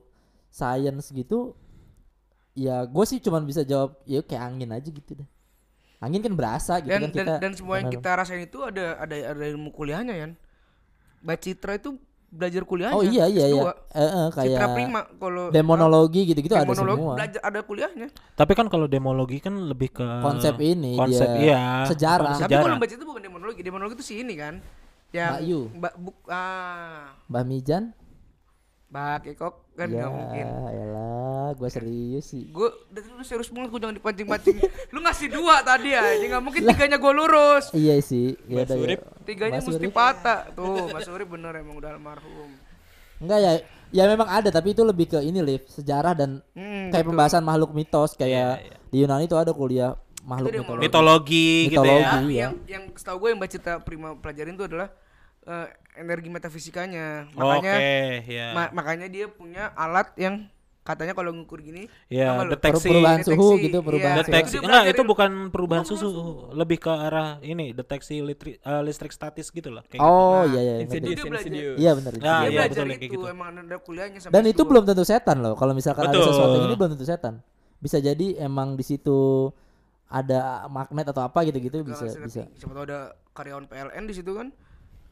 science 0.49 1.11
gitu, 1.11 1.55
ya 2.53 2.85
gue 2.85 3.05
sih 3.05 3.19
cuman 3.19 3.43
bisa 3.43 3.63
jawab 3.63 4.03
ya 4.05 4.21
kayak 4.21 4.43
angin 4.45 4.71
aja 4.71 4.89
gitu 4.89 5.15
deh. 5.15 5.29
Angin 6.03 6.19
kan 6.19 6.35
berasa 6.35 6.83
gitu 6.83 6.91
dan, 6.91 7.01
kan 7.07 7.11
dan, 7.15 7.19
kita. 7.23 7.35
dan 7.39 7.53
semua 7.55 7.75
yang 7.79 7.89
kita 7.95 8.11
rasain 8.19 8.43
itu 8.43 8.59
ada 8.67 8.99
ada 8.99 9.15
ada 9.15 9.45
ilmu 9.47 9.71
kuliahnya 9.71 10.15
ya. 10.19 10.27
Mbak 11.23 11.39
Citra 11.39 11.79
itu 11.79 11.95
belajar 12.33 12.63
kuliahnya. 12.67 12.97
Oh 12.99 13.07
iya 13.07 13.31
iya 13.31 13.47
iya. 13.47 13.63
S2. 13.63 13.71
Eh, 13.95 14.03
eh, 14.03 14.27
kayak 14.35 14.51
Citra 14.51 14.67
Prima 14.75 15.01
kalau 15.15 15.45
demonologi 15.55 16.21
gitu-gitu 16.27 16.55
ada 16.59 16.67
demonologi 16.67 16.99
semua. 17.07 17.15
belajar 17.15 17.41
ada 17.47 17.61
kuliahnya. 17.63 18.09
Tapi 18.35 18.53
kan 18.59 18.67
kalau 18.67 18.87
demologi 18.91 19.39
kan 19.39 19.55
lebih 19.55 19.95
ke 19.95 20.07
Konsep 20.25 20.59
ini 20.59 20.99
konsep 20.99 21.29
dia 21.39 21.47
iya. 21.47 21.63
sejarah. 21.87 22.35
Konsep 22.35 22.51
Tapi 22.51 22.53
kalau 22.59 22.67
Sejarah. 22.67 22.81
Mbak 22.83 22.89
Citra 22.91 23.07
bukan 23.07 23.23
demonologi, 23.23 23.61
demonologi 23.63 23.95
itu 23.95 24.07
si 24.11 24.15
ini 24.19 24.35
kan. 24.35 24.55
Yang 25.15 25.31
Mbak 25.31 25.43
Yu. 25.47 25.61
Mbak 25.79 25.95
Buk 26.03 26.19
ah 26.27 27.15
Mbak 27.31 27.45
Mijan 27.47 27.85
Mbak 28.93 29.19
Kekok 29.25 29.55
kan 29.73 29.89
nggak 29.89 30.05
ya, 30.05 30.13
mungkin. 30.13 30.45
Yalah, 30.69 31.49
gue 31.57 31.69
serius 31.69 32.29
sih. 32.29 32.45
Gue 32.47 32.69
dari 32.87 33.09
dulu 33.09 33.25
serius 33.25 33.49
banget 33.49 33.73
gue 33.73 33.81
jangan 33.81 33.97
dipancing-pancing. 33.97 34.57
lu 34.93 35.01
ngasih 35.01 35.29
dua 35.33 35.55
tadi 35.63 35.89
ya, 35.91 36.05
nggak 36.05 36.43
mungkin 36.43 36.61
tiganya 36.69 37.01
gue 37.01 37.13
lurus. 37.15 37.73
Iya 37.73 37.97
sih. 37.99 38.37
Ya 38.45 38.63
udah, 38.63 38.69
ya. 38.69 38.77
Surip. 38.77 39.01
Tiganya 39.25 39.57
Mas 39.57 39.67
mesti 39.67 39.81
Urip. 39.83 39.97
patah. 39.97 40.53
Tuh, 40.53 40.93
Mas 40.93 41.09
Urip 41.09 41.25
bener 41.27 41.57
emang 41.57 41.75
udah 41.75 41.91
almarhum. 41.91 42.53
Enggak 43.17 43.39
ya. 43.41 43.53
Ya 43.89 44.05
memang 44.07 44.25
ada 44.27 44.49
tapi 44.49 44.73
itu 44.73 44.81
lebih 44.83 45.05
ke 45.07 45.21
ini 45.21 45.41
Liv, 45.41 45.65
sejarah 45.67 46.13
dan 46.13 46.45
Hmm, 46.53 46.89
kayak 46.89 47.01
gitu. 47.01 47.09
pembahasan 47.09 47.41
makhluk 47.41 47.73
mitos 47.73 48.13
kayak 48.13 48.61
Iya, 48.61 48.77
di 48.89 48.97
Yunani 48.99 49.25
itu 49.25 49.37
ada 49.37 49.53
kuliah 49.53 49.97
makhluk 50.23 50.49
dia 50.49 50.61
mitologi. 50.61 50.81
mitologi, 50.83 51.49
gitu 51.63 51.73
Mitologi. 51.77 51.97
ya. 51.99 52.09
Tapi 52.11 52.25
Iya. 52.27 52.41
yang 52.43 52.53
yang 52.67 52.85
setahu 52.93 53.17
gue 53.19 53.29
yang 53.33 53.41
baca 53.41 53.51
Citra 53.51 53.75
Prima 53.81 54.09
pelajarin 54.15 54.53
itu 54.55 54.65
adalah 54.67 54.89
eh, 55.45 55.67
energi 55.95 56.29
metafisikanya. 56.29 57.29
Oke, 57.31 57.39
Makanya 57.39 57.75
ya. 58.25 58.47
ma- 58.53 58.73
makanya 58.73 59.07
dia 59.07 59.27
punya 59.27 59.71
alat 59.73 60.15
yang 60.17 60.47
katanya 60.83 61.13
kalau 61.13 61.31
ngukur 61.31 61.63
gini 61.63 61.87
Ya, 62.09 62.35
lu? 62.37 62.51
deteksi. 62.51 62.91
perubahan 62.91 63.23
suhu 63.23 63.39
Deteksi, 63.55 63.65
gitu, 63.65 63.79
perubahan 63.81 64.03
iya. 64.09 64.19
suhu. 64.19 64.27
deteksi 64.29 64.51
Dia 64.51 64.61
enggak 64.61 64.83
belajarin- 64.83 64.93
itu 64.93 65.03
bukan 65.05 65.31
perubahan 65.49 65.85
susu 65.85 66.09
lebih 66.51 66.79
ke 66.81 66.91
arah 66.91 67.39
ini 67.41 67.71
deteksi 67.71 68.19
litri- 68.19 68.59
eh, 68.59 68.83
listrik 68.83 69.11
statis 69.11 69.47
gitu 69.49 69.71
loh 69.71 69.83
kayak 69.85 70.01
Oh 70.01 70.43
Nah, 70.43 70.51
iya 70.51 70.61
iya. 70.61 70.75
Insidious, 70.81 71.23
belajar. 71.23 71.39
insidious. 71.47 71.77
Iya 71.77 71.91
benar. 71.95 72.11
Dia 72.13 72.19
iya, 72.19 72.35
belajar 72.53 72.67
betul, 72.67 72.83
itu 72.85 72.99
kayak 72.99 73.13
gitu. 73.15 73.27
emang 73.29 73.49
ada 73.57 73.77
kuliahnya 73.79 74.19
sampai 74.19 74.35
Dan 74.35 74.45
itu 74.45 74.59
S2. 74.59 74.69
belum 74.69 74.83
tentu 74.85 75.05
setan 75.05 75.37
loh. 75.39 75.55
Kalau 75.55 75.73
misalkan 75.73 76.05
ada 76.05 76.19
sesuatu 76.19 76.57
ini 76.61 76.75
belum 76.75 76.91
tentu 76.93 77.07
setan. 77.07 77.35
Bisa 77.79 77.99
jadi 77.99 78.27
emang 78.41 78.75
di 78.75 78.83
situ 78.83 79.51
ada 80.09 80.67
magnet 80.67 81.07
atau 81.07 81.23
apa 81.23 81.41
gitu-gitu 81.43 81.81
bisa 81.83 82.05
bisa. 82.19 82.45
Siapa 82.53 82.73
tahu 82.73 82.85
ada 82.85 83.01
karyawan 83.33 83.65
PLN 83.65 84.05
di 84.05 84.13
situ 84.13 84.33
kan. 84.33 84.51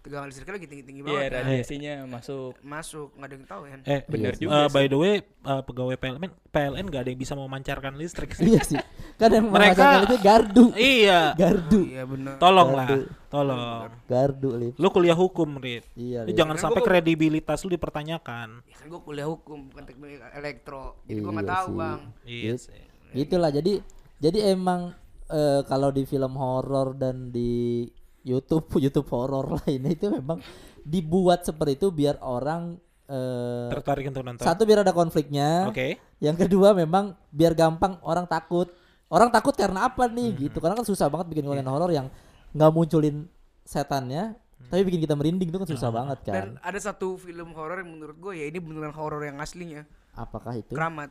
Tegangan 0.00 0.26
listriknya 0.26 0.54
lagi 0.54 0.66
tinggi-tinggi 0.66 1.00
Iya, 1.00 1.06
banget 1.06 1.28
kan. 1.30 1.42
radiasinya 1.42 1.92
masuk. 2.08 2.52
masuk 2.60 3.08
nggak 3.12 3.26
ada 3.26 3.34
yang 3.34 3.46
tahu 3.46 3.62
kan 3.62 3.80
Eh, 3.84 4.00
Bener 4.02 4.32
Iya 4.32 4.40
juga 4.40 4.50
eh, 4.50 4.60
sih. 4.62 4.72
by 4.72 4.84
the 4.86 4.96
way, 4.96 5.14
eh, 5.20 5.62
pegawai 5.62 5.96
PLN 5.96 6.20
PLN 6.46 6.84
nggak 6.84 7.00
ada 7.00 7.10
yang 7.10 7.20
bisa 7.20 7.34
memancarkan 7.34 7.92
listrik 7.94 8.30
sih. 8.32 8.44
iya 8.46 8.60
sih 8.60 8.80
kan 9.14 9.28
yang 9.28 9.46
Mereka- 9.46 10.02
itu 10.02 10.16
gardu 10.18 10.64
iya. 10.74 11.20
gardu 11.34 11.80
iya 11.84 12.02
bener 12.02 12.34
Tolong 12.36 12.70
lah, 12.72 12.86
Gardu. 12.86 13.04
tolong. 13.28 13.82
gardu 14.04 14.48
lip 14.56 14.74
Lu 14.74 14.88
kuliah 14.88 15.14
hukum, 15.14 15.48
Rit. 15.56 15.84
iya 15.94 16.22
Lu 16.22 16.26
Lip. 16.26 16.34
jangan 16.34 16.56
Kan 16.56 16.62
sampai 16.64 16.80
gua- 16.80 16.88
kredibilitas 16.88 17.58
lu 17.60 17.70
dipertanyakan. 17.70 18.48
ya 18.64 18.74
kan 18.74 18.86
gue 18.86 19.00
kuliah 19.00 19.26
hukum 19.26 19.68
bukan 19.68 19.84
teknik 19.84 20.24
elektro 20.32 20.96
jadi 21.04 21.18
Iya 21.18 21.28
nggak 21.28 21.46
tahu 21.46 21.66
sih. 21.66 21.76
bang 21.76 22.00
Iya 22.24 22.40
Gitu. 22.46 22.56
sih. 22.64 22.82
Itulah 23.12 23.50
jadi 23.50 23.72
jadi 24.18 24.38
emang 24.50 24.96
eh, 25.28 25.62
kalau 25.62 25.88
di 25.88 26.02
film 26.02 26.34
horor 26.34 26.92
dan 26.92 27.28
di 27.28 27.86
YouTube 28.22 28.66
YouTube 28.84 29.08
horor 29.08 29.58
lainnya 29.58 29.92
itu 29.92 30.06
memang 30.08 30.38
dibuat 30.80 31.42
seperti 31.42 31.76
itu 31.76 31.88
biar 31.88 32.18
orang 32.18 32.76
eh, 33.04 33.68
Tertarik 33.70 34.08
untuk 34.08 34.22
nonton. 34.22 34.40
satu 34.40 34.62
biar 34.62 34.80
ada 34.80 34.90
konfliknya. 34.90 35.66
Oke. 35.66 35.98
Yang 36.18 36.46
kedua 36.46 36.72
memang 36.72 37.12
biar 37.28 37.52
gampang 37.52 37.98
orang 38.00 38.24
takut. 38.24 38.70
Orang 39.06 39.28
takut 39.28 39.52
karena 39.52 39.84
apa 39.84 40.06
nih 40.06 40.30
Hmm. 40.30 40.38
gitu. 40.40 40.58
Karena 40.58 40.74
kan 40.74 40.86
susah 40.86 41.06
banget 41.06 41.26
bikin 41.28 41.44
konten 41.44 41.66
horor 41.66 41.90
yang 41.90 42.06
nggak 42.50 42.70
munculin 42.70 43.26
setannya 43.62 44.34
tapi 44.60 44.82
bikin 44.82 45.00
kita 45.00 45.14
merinding 45.14 45.48
itu 45.48 45.56
kan 45.56 45.66
susah 45.66 45.88
banget 45.88 46.18
kan. 46.22 46.34
dan 46.34 46.48
ada 46.60 46.76
satu 46.76 47.14
film 47.14 47.54
horor 47.54 47.80
yang 47.80 47.90
menurut 47.90 48.18
gue 48.18 48.32
ya 48.34 48.44
ini 48.44 48.58
beneran 48.58 48.92
horor 48.92 49.22
yang 49.22 49.38
aslinya 49.38 49.86
Apakah 50.12 50.52
itu? 50.54 50.70
keramat 50.70 51.08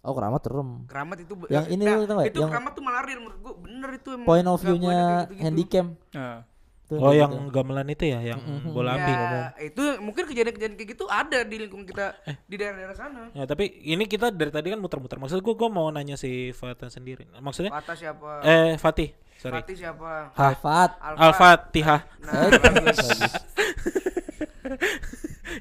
Oh, 0.00 0.12
keramat 0.12 0.40
serem. 0.40 0.70
keramat 0.84 1.16
itu 1.20 1.32
Yang 1.46 1.66
ini 1.70 1.82
lu 1.84 2.02
tau 2.02 2.14
nggak? 2.16 2.28
itu 2.28 2.38
Yang 2.38 2.50
keramat 2.50 2.72
tuh 2.72 2.82
malah 2.82 3.02
real 3.02 3.20
menurut 3.20 3.38
gue 3.38 3.54
bener 3.60 3.90
itu 3.94 4.08
emang 4.10 4.26
Point 4.26 4.46
of 4.46 4.58
view-nya 4.58 4.88
kayak 4.88 5.20
gitu-gitu. 5.20 5.42
handycam. 5.42 5.86
Nah, 6.10 6.38
Tuh, 6.82 6.98
Oh, 6.98 7.14
yang 7.14 7.30
gitu. 7.30 7.54
gamelan 7.54 7.86
itu 7.86 8.02
ya, 8.04 8.18
yang 8.20 8.40
bola 8.66 8.98
ambing. 8.98 9.14
ya 9.14 9.46
itu 9.62 9.82
mungkin 10.00 10.26
kejadian-kejadian 10.26 10.74
kayak 10.74 10.90
gitu 10.90 11.04
ada 11.06 11.38
di 11.40 11.56
lingkungan 11.56 11.86
kita 11.86 12.18
Eh. 12.24 12.34
di 12.42 12.56
daerah-daerah 12.56 12.96
sana 12.98 13.22
Ya, 13.30 13.46
tapi 13.46 13.62
ini 13.80 14.04
kita 14.04 14.26
dari 14.30 14.50
tadi 14.50 14.68
kan 14.68 14.80
muter-muter. 14.80 15.14
Maksud 15.14 15.38
gua 15.38 15.54
gua 15.54 15.70
mau 15.70 15.86
nanya 15.88 16.16
si 16.16 16.50
Fatah 16.50 16.88
sendiri. 16.88 17.30
Maksudnya 17.32 17.70
Fatah 17.70 17.94
siapa 17.94 18.42
eh 18.42 18.74
Fatih, 18.74 19.08
sorry. 19.36 19.62
Fatih 19.62 19.76
siapa 19.78 20.34
Hafat. 20.34 20.90
Al-Fatihah. 20.98 22.00
nah 22.18 22.50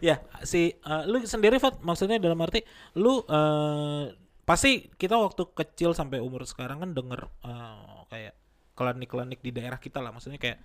ya, 0.01 0.15
si 0.41 0.73
eh, 0.73 1.03
lu 1.05 1.21
sendiri 1.23 1.57
Fat, 1.57 1.77
maksudnya 1.79 2.17
dalam 2.17 2.39
arti 2.39 2.65
lu 2.95 3.21
eh 3.21 4.03
pasti 4.49 4.89
kita 4.97 5.13
waktu 5.13 5.45
kecil 5.53 5.93
sampai 5.93 6.17
umur 6.17 6.41
sekarang 6.49 6.81
kan 6.81 6.97
denger 6.97 7.29
eh, 7.45 7.99
kayak 8.09 8.33
klinik-klinik 8.73 9.45
di 9.45 9.53
daerah 9.53 9.77
kita 9.77 10.01
lah, 10.01 10.09
maksudnya 10.09 10.41
kayak 10.41 10.57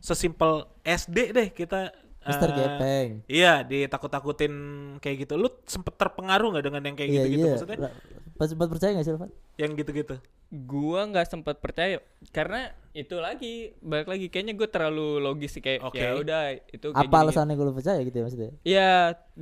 sesimpel 0.00 0.72
SD 0.80 1.36
deh 1.36 1.48
kita 1.52 1.92
Mister 2.26 2.48
eh, 2.50 2.56
Gepeng. 2.56 3.10
Iya, 3.30 3.62
ditakut-takutin 3.62 4.54
kayak 4.98 5.16
gitu. 5.28 5.34
Lu 5.38 5.52
sempet 5.68 5.94
terpengaruh 5.94 6.56
nggak 6.56 6.64
dengan 6.64 6.82
yang 6.82 6.96
kayak 6.98 7.10
Iya 7.10 7.16
gitu-gitu 7.22 7.46
iya. 7.46 7.52
maksudnya? 7.54 7.78
Pas 8.36 8.46
sempat 8.46 8.68
percaya 8.68 8.92
gak 8.92 9.02
sih 9.02 9.12
Hafat? 9.12 9.30
Yang 9.56 9.70
gitu-gitu. 9.80 10.16
gua 10.46 11.02
nggak 11.04 11.26
sempat 11.26 11.58
percaya 11.58 11.98
karena 12.30 12.70
itu 12.92 13.18
lagi 13.18 13.74
balik 13.82 14.06
lagi 14.06 14.30
kayaknya 14.30 14.54
gue 14.54 14.64
terlalu 14.64 15.18
logis 15.18 15.50
sih 15.50 15.60
kayak 15.60 15.82
Oke. 15.82 15.98
ya 15.98 16.14
udah 16.14 16.42
itu 16.54 16.86
kayak 16.86 17.02
Apa 17.02 17.16
alasannya 17.18 17.52
gue 17.52 17.66
percaya 17.72 17.98
gitu 18.00 18.14
ya 18.14 18.22
maksudnya? 18.22 18.50
Ya, 18.62 18.90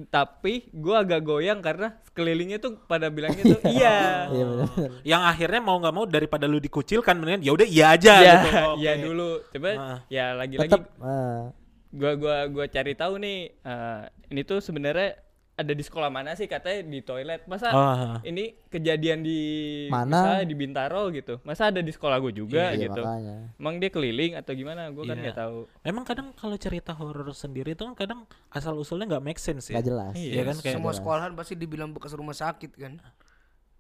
tapi 0.09 0.73
gua 0.73 1.05
agak 1.05 1.21
goyang 1.23 1.61
karena 1.61 2.01
sekelilingnya 2.05 2.57
tuh 2.57 2.81
pada 2.83 3.13
bilangnya 3.13 3.45
tuh 3.45 3.61
iya. 3.77 4.27
Iya 4.27 4.45
benar. 4.49 4.69
Yang 5.03 5.23
akhirnya 5.29 5.61
mau 5.61 5.77
nggak 5.77 5.93
mau 5.93 6.05
daripada 6.05 6.47
lu 6.47 6.57
dikucilkan 6.57 7.15
mendingan 7.15 7.43
ya 7.43 7.53
udah 7.53 7.69
iya 7.69 7.87
aja 7.93 8.13
Iya, 8.17 8.33
gitu. 8.33 8.49
Iya 8.81 8.93
dulu. 8.97 9.31
Coba 9.51 9.69
Ah. 9.75 9.99
ya 10.09 10.25
lagi-lagi 10.33 10.71
Tetap 10.73 10.83
ah, 10.99 11.53
gua 11.93 12.13
gua 12.17 12.37
gua 12.49 12.67
cari 12.67 12.93
tahu 12.95 13.15
nih 13.19 13.39
eh, 13.53 14.01
ini 14.31 14.41
tuh 14.43 14.59
sebenarnya 14.59 15.21
ada 15.55 15.71
di 15.71 15.81
sekolah 15.81 16.11
mana 16.11 16.35
sih 16.35 16.45
katanya 16.45 16.83
di 16.83 16.99
toilet. 16.99 17.47
Masa 17.47 17.71
Ah. 17.71 18.19
ini 18.23 18.59
kejadian 18.67 19.23
di 19.23 19.39
Mana? 19.87 20.19
misalnya 20.35 20.45
di 20.45 20.57
Bintaro 20.57 21.03
gitu. 21.09 21.39
Masa 21.41 21.71
ada 21.71 21.79
di 21.79 21.89
sekolah 21.89 22.19
gue 22.19 22.35
juga 22.35 22.75
iya 22.75 22.85
gitu. 22.85 22.99
makanya. 22.99 23.55
Emang 23.55 23.75
dia 23.79 23.87
keliling 23.89 24.35
atau 24.35 24.51
gimana? 24.53 24.91
Gue 24.91 25.05
kan 25.05 25.15
Iya. 25.15 25.23
nggak 25.25 25.37
tahu. 25.39 25.59
Memang 25.81 26.03
kadang 26.03 26.29
kalau 26.33 26.57
cerita 26.57 26.91
horor 26.91 27.31
sendiri 27.31 27.73
itu 27.73 27.83
kan 27.85 27.95
kadang 27.95 28.21
asal 28.49 28.75
usulnya 28.75 29.07
nggak 29.09 29.25
make 29.25 29.39
sense 29.39 29.71
ya. 29.71 29.79
Gak 29.79 29.87
jelas. 29.87 30.13
Iya 30.13 30.43
kan 30.45 30.57
kayak 30.59 30.75
semua 30.75 30.93
sekolahan 30.93 31.33
pasti 31.33 31.55
dibilang 31.55 31.91
bekas 31.91 32.11
rumah 32.13 32.35
sakit 32.35 32.75
kan 32.75 32.99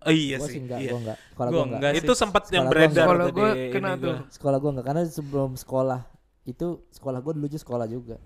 Oh, 0.04 0.12
iya 0.12 0.36
Gua 0.36 0.44
sih. 0.44 0.52
sih 0.52 0.60
enggak, 0.60 0.78
iya. 0.78 0.90
gua 0.92 1.00
enggak. 1.00 1.18
Sekolah 1.24 1.48
Gua 1.48 1.56
gua 1.56 1.64
enggak. 1.64 1.80
enggak. 1.80 2.04
Itu 2.04 2.12
sempat 2.12 2.42
yang 2.52 2.64
beredar 2.68 3.04
Sekolah 3.08 3.26
gua 3.32 3.50
kena 3.72 3.90
tuh. 3.96 4.16
Sekolah 4.28 4.58
gua 4.60 4.70
enggak 4.70 4.86
karena 4.86 5.02
sebelum 5.08 5.50
sekolah 5.56 6.00
itu 6.44 6.66
sekolah 6.92 7.18
gua 7.18 7.32
dulu 7.32 7.46
juga 7.48 7.62
sekolah 7.64 7.86
juga. 7.88 8.16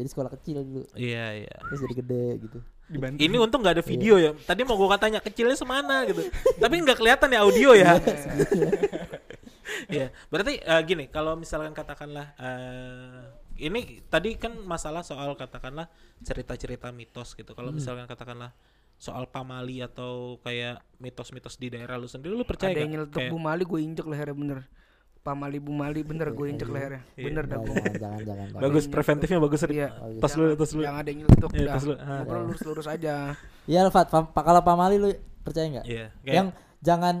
Jadi 0.00 0.08
sekolah 0.08 0.30
kecil 0.32 0.64
dulu. 0.64 0.84
Iya, 0.96 1.44
iya. 1.44 1.54
Terus 1.68 1.78
jadi 1.84 1.94
gede 2.00 2.24
gitu. 2.40 2.58
Dibantu. 2.90 3.18
Ini 3.20 3.36
untung 3.36 3.60
nggak 3.60 3.76
ada 3.76 3.84
video 3.84 4.14
ya. 4.16 4.32
Tadi 4.34 4.60
mau 4.64 4.74
gua 4.74 4.96
katanya 4.96 5.20
kecilnya 5.20 5.54
semana 5.54 6.08
gitu. 6.08 6.24
Tapi 6.62 6.74
nggak 6.80 6.98
kelihatan 6.98 7.28
ya 7.30 7.40
audio 7.44 7.70
ya. 7.76 7.92
Iya. 9.86 10.10
Berarti 10.28 10.58
eh, 10.58 10.82
gini, 10.82 11.06
kalau 11.06 11.38
misalkan 11.38 11.70
katakanlah 11.70 12.34
eh 12.36 13.22
ini 13.60 14.02
tadi 14.08 14.34
kan 14.34 14.56
masalah 14.66 15.04
soal 15.06 15.36
katakanlah 15.38 15.86
cerita-cerita 16.26 16.90
mitos 16.90 17.38
gitu. 17.38 17.54
Kalau 17.54 17.70
misalkan 17.70 18.10
katakanlah 18.10 18.50
soal 19.00 19.24
pamali 19.24 19.80
atau 19.80 20.36
kayak 20.44 20.84
mitos-mitos 21.00 21.56
di 21.56 21.72
daerah 21.72 21.96
lu 21.96 22.04
sendiri 22.04 22.36
lu 22.36 22.44
percaya 22.44 22.76
ada 22.76 22.76
nggak? 22.76 22.84
yang 22.84 22.92
nyeletuk 22.92 23.16
Kayak- 23.16 23.32
Bu 23.32 23.38
Mali 23.40 23.64
gue 23.64 23.80
injek 23.80 24.04
lehernya 24.04 24.36
bener 24.36 24.58
Pamali 25.20 25.60
Bu 25.60 25.70
Mali 25.70 26.00
bener 26.00 26.32
gue 26.32 26.46
injek 26.48 26.64
lehernya 26.66 27.04
bener 27.14 27.44
dah 27.44 27.60
gue 27.60 27.68
jangan, 27.68 27.92
jangan, 27.92 28.20
jangan, 28.20 28.46
jangan. 28.48 28.62
bagus 28.62 28.84
preventifnya 28.86 29.38
bagus. 29.38 29.60
Iya. 29.62 29.88
tos 30.16 30.32
lu 30.34 30.44
tos 30.54 30.72
lu 30.72 30.80
yang 30.80 30.96
ada 30.96 31.10
Iya, 31.12 31.26
dah. 31.68 31.76
Ah. 32.00 32.16
ngobrol 32.18 32.42
lurus-lurus 32.48 32.86
aja 32.86 33.36
Iya, 33.64 33.80
Fat. 33.88 34.08
Pam- 34.08 34.32
pa- 34.32 34.40
kalau 34.40 34.60
pamali 34.60 34.96
lu 34.96 35.12
percaya 35.40 35.68
nggak? 35.70 35.84
iya 35.84 36.08
Yang 36.24 36.46
jangan 36.80 37.14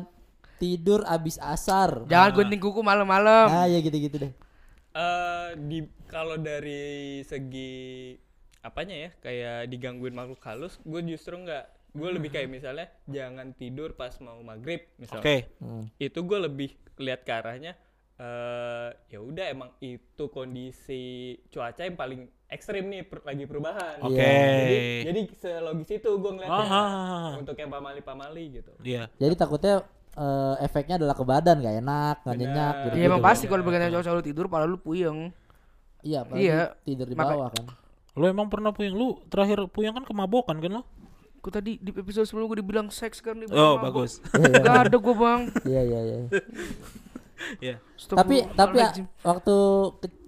tidur 0.56 1.04
abis 1.04 1.36
asar. 1.38 2.04
jangan 2.06 2.32
gunting 2.34 2.56
kuku 2.58 2.80
malam-malam 2.80 3.48
Ah, 3.48 3.64
ya 3.64 3.78
gitu-gitu 3.78 4.16
deh. 4.18 4.32
Eh 4.90 5.48
di 5.58 5.78
kalau 6.04 6.34
dari 6.34 7.20
segi 7.22 8.12
apanya 8.58 8.96
ya 8.98 9.10
kayak 9.20 9.68
digangguin 9.68 10.12
makhluk 10.12 10.40
halus, 10.42 10.80
gue 10.82 11.00
justru 11.06 11.36
nggak. 11.38 11.64
Gue 11.90 12.10
lebih 12.10 12.30
kayak 12.30 12.46
misalnya 12.46 12.86
jangan 13.04 13.50
tidur 13.52 13.92
pas 13.92 14.14
mau 14.18 14.40
maghrib 14.40 14.84
misalnya. 14.96 15.20
oke 15.20 15.36
Hmm. 15.58 15.84
Itu 15.96 16.22
gue 16.22 16.38
lebih 16.40 16.70
lihat 16.96 17.22
ke 17.22 17.32
arahnya. 17.32 17.72
Eh 18.20 18.88
ya 19.08 19.18
udah 19.18 19.46
emang 19.48 19.70
itu 19.78 20.24
kondisi 20.28 21.02
cuaca 21.48 21.80
yang 21.80 21.96
paling 21.96 22.20
ekstrim 22.46 22.84
nih 22.86 23.02
per- 23.02 23.24
lagi 23.24 23.44
perubahan. 23.44 23.96
oke 23.98 24.12
Jadi, 24.12 24.76
jadi 25.02 25.20
selogis 25.34 25.88
itu 25.90 26.10
gue 26.12 26.32
ngeliatnya 26.34 26.60
Ah, 26.60 26.68
ah, 26.68 26.90
ah. 26.92 27.32
untuk 27.34 27.54
yang 27.54 27.70
pamali-pamali 27.70 28.44
gitu. 28.54 28.72
iya 28.82 29.08
Jadi 29.16 29.34
takutnya 29.34 29.80
eh, 30.12 30.54
efeknya 30.60 30.98
adalah 30.98 31.14
ke 31.14 31.22
badan 31.22 31.56
gak 31.58 31.76
enak, 31.78 32.16
gak 32.20 32.36
nyenyak 32.36 32.74
gitu. 32.84 32.94
Iya 32.94 33.04
emang 33.06 33.22
pasti 33.22 33.44
kalau 33.46 33.62
bagian 33.62 33.88
cowok 33.88 34.04
selalu 34.04 34.22
tidur 34.22 34.46
pala 34.46 34.64
lu 34.64 34.76
puyeng 34.76 35.32
Iya, 36.00 36.24
Iya. 36.30 36.76
tidur 36.82 37.06
di 37.06 37.14
Maka- 37.14 37.32
bawah 37.32 37.48
kan. 37.50 37.64
lu 38.12 38.24
emang 38.26 38.46
pernah 38.46 38.68
puyeng 38.70 38.92
lu 38.92 39.16
terakhir 39.26 39.64
puyeng 39.66 39.94
kan 39.94 40.04
kemabokan 40.04 40.58
kan 40.58 40.70
lu 40.70 40.84
Gue 41.40 41.48
tadi 41.48 41.72
di 41.76 41.88
episode 41.90 42.28
sebelum 42.28 42.44
gue 42.46 42.60
dibilang 42.60 42.92
seks 42.92 43.22
kan 43.22 43.32
oh 43.48 43.80
bagus 43.80 44.20
Gak 44.34 44.76
ada 44.84 44.96
gue 44.98 45.14
bang 45.14 45.40
Iya, 45.64 45.80
iya, 45.82 46.00
iya. 46.04 46.18
Iya. 47.58 47.76
tapi 48.10 48.44
tapi 48.50 48.76
ya, 48.78 48.90
waktu 49.20 49.56
ke- 49.96 50.18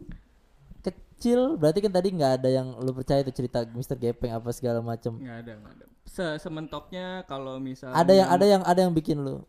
kecil 0.83 1.55
berarti 1.55 1.79
kan 1.81 1.93
tadi 1.93 2.09
nggak 2.11 2.33
ada 2.37 2.49
yang 2.49 2.75
lu 2.77 2.91
percaya 2.91 3.21
itu 3.21 3.31
cerita 3.33 3.63
Mr. 3.65 3.95
Gepeng 3.95 4.33
apa 4.33 4.51
segala 4.51 4.81
macam. 4.81 5.17
Nggak 5.17 5.39
ada, 5.41 5.53
nggak 5.55 5.73
ada. 5.73 5.85
Se 6.05 6.25
sementoknya 6.39 7.23
kalau 7.25 7.57
misalnya 7.57 7.95
Ada 7.95 8.13
yang 8.13 8.29
ada 8.29 8.45
yang 8.45 8.63
ada 8.65 8.81
yang 8.81 8.93
bikin 8.93 9.17
lu 9.19 9.47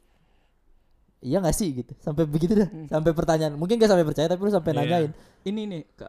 Iya 1.19 1.39
gak 1.39 1.51
sih 1.51 1.73
gitu 1.73 1.91
Sampai 1.97 2.23
begitu 2.23 2.53
dah 2.53 2.69
Sampai 2.85 3.11
pertanyaan 3.11 3.55
Mungkin 3.55 3.75
gak 3.75 3.89
sampai 3.89 4.03
percaya 4.03 4.27
Tapi 4.27 4.39
lu 4.39 4.51
sampai 4.51 4.71
Iya. 4.71 4.79
nanyain 4.79 5.11
ini 5.43 5.61
nih 5.65 5.81
ke 5.93 6.07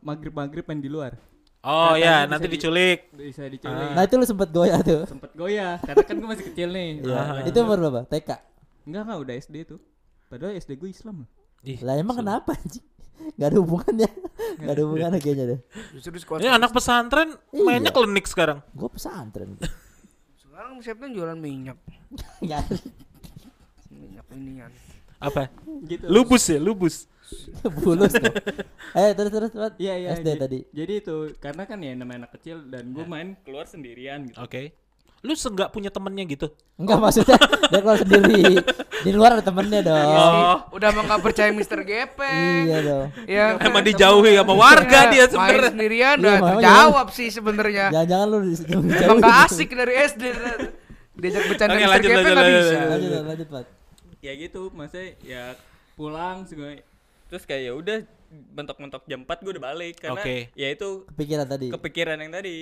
maghrib 0.00 0.34
maghrib 0.34 0.64
yang 0.64 0.80
di 0.80 0.90
luar 0.90 1.12
Oh 1.60 1.92
Katanya 1.92 2.02
ya, 2.02 2.14
bisa 2.18 2.30
nanti 2.30 2.46
di- 2.46 2.52
diculik. 2.56 2.98
bisa 3.14 3.42
diculik 3.46 3.88
Nah 3.94 4.02
itu 4.02 4.14
lu 4.16 4.26
sempet 4.26 4.48
goyah 4.50 4.80
tuh 4.82 5.02
sempet 5.06 5.32
goyah 5.32 5.76
karena 5.78 6.02
kan 6.02 6.14
gue 6.14 6.28
masih 6.28 6.46
kecil 6.50 6.68
nih 6.70 6.88
Iya. 7.00 7.16
Ah. 7.16 7.40
Itu 7.44 7.58
umur 7.60 7.78
berapa? 7.78 8.00
TK 8.06 8.30
enggak 8.84 9.02
enggak 9.06 9.18
udah 9.22 9.34
SD 9.38 9.56
tuh 9.66 9.78
padahal 10.30 10.54
SD 10.54 10.78
gue 10.78 10.88
Islam 10.88 11.26
loh. 11.26 11.30
Ih, 11.60 11.82
Lah 11.82 11.98
emang 11.98 12.22
kenapa 12.22 12.54
anjing? 12.54 12.86
Gak 13.36 13.52
ada 13.52 13.58
hubungannya. 13.60 14.08
Gak 14.56 14.72
ada 14.72 14.82
hubungannya 14.86 15.18
kayaknya 15.20 15.44
deh. 15.44 15.60
Justru 15.92 16.16
di 16.16 16.20
sekolah 16.22 16.40
Ini 16.40 16.48
anak 16.56 16.70
pesantren 16.70 17.36
mainnya 17.52 17.90
Iya. 17.90 17.96
klinik 17.98 18.24
sekarang. 18.24 18.64
Gue 18.72 18.88
pesantren. 18.88 19.60
Sekarang 20.38 20.80
siapa 20.80 21.04
jualan 21.04 21.36
minyak? 21.36 21.76
Minyak 23.90 24.26
inian. 24.32 24.72
Apa? 25.20 25.52
gitu. 25.84 26.08
Lubus 26.08 26.48
ya, 26.48 26.56
lubus. 26.56 27.04
Bulus 27.62 28.10
kok 28.10 28.26
Eh 28.98 29.14
terus 29.14 29.30
terus 29.30 29.52
Wat. 29.54 29.78
Iya 29.78 29.94
iya. 30.00 30.08
SD 30.18 30.28
tadi. 30.34 30.58
Jadi 30.74 30.92
itu 30.98 31.16
karena 31.38 31.62
kan 31.62 31.78
ya 31.78 31.92
namanya 31.94 32.26
anak 32.26 32.32
kecil 32.40 32.66
dan 32.66 32.90
gue 32.90 33.04
main 33.06 33.38
keluar 33.44 33.68
sendirian 33.70 34.26
gitu. 34.26 34.40
Oke. 34.40 34.74
Lu 35.20 35.32
seenggak 35.32 35.68
punya 35.68 35.88
temennya 35.88 36.24
gitu. 36.24 36.48
Enggak 36.74 36.96
maksudnya 36.96 37.36
dia 37.68 37.80
kalau 37.80 37.92
sendiri 37.94 38.56
di 39.04 39.10
luar 39.10 39.36
ada 39.36 39.42
temennya 39.42 39.80
dong. 39.82 40.00
Iya 40.00 40.24
sih, 40.24 40.44
udah 40.72 40.88
emang 40.90 41.04
gak 41.06 41.22
percaya 41.22 41.50
Mister 41.50 41.80
Gepeng. 41.80 42.62
Iya 42.64 42.78
dong. 42.80 43.06
Ya, 43.24 43.44
Emang 43.58 43.80
dijauhi 43.82 44.32
sama 44.34 44.54
warga 44.54 44.98
Iya, 45.02 45.04
dia 45.06 45.20
main 45.20 45.28
sebenarnya. 45.28 45.68
sendirian 45.68 46.16
Iya, 46.16 46.22
udah 46.22 46.34
makanya. 46.34 46.56
terjawab 46.56 47.06
sih 47.10 47.28
sebenarnya. 47.28 47.84
Jangan-jangan 47.90 48.26
lu 48.26 48.38
di 48.40 48.54
situ. 48.58 48.76
Emang 48.80 49.18
gak 49.18 49.36
asik 49.46 49.70
dari 49.70 49.94
SD. 50.02 50.22
Diajak 51.12 51.42
bercanda 51.46 51.70
Oke, 51.70 51.78
Mister 51.78 51.92
lanjut, 51.92 52.08
Gepeng 52.08 52.16
lanjut, 52.16 52.32
gak 52.32 52.40
lanjut, 52.40 52.56
bisa. 52.56 52.72
lanjut. 52.72 52.90
Lanjut, 52.90 53.22
lanjut, 53.26 53.48
Pat. 53.50 53.66
ya 54.20 54.32
gitu 54.34 54.62
maksudnya 54.70 55.06
ya 55.22 55.42
pulang 55.94 56.44
segala 56.44 56.76
terus 57.26 57.42
kayak 57.42 57.62
ya 57.62 57.72
udah 57.72 57.96
mentok-mentok 58.50 59.02
jam 59.04 59.20
4 59.22 59.32
gue 59.38 59.52
udah 59.54 59.64
balik 59.66 59.94
karena 59.98 60.16
Oke. 60.18 60.36
ya 60.52 60.68
itu 60.68 61.08
Kepikiran 61.08 61.46
tadi. 61.46 61.66
kepikiran 61.68 62.16
yang 62.18 62.28
tadi 62.30 62.56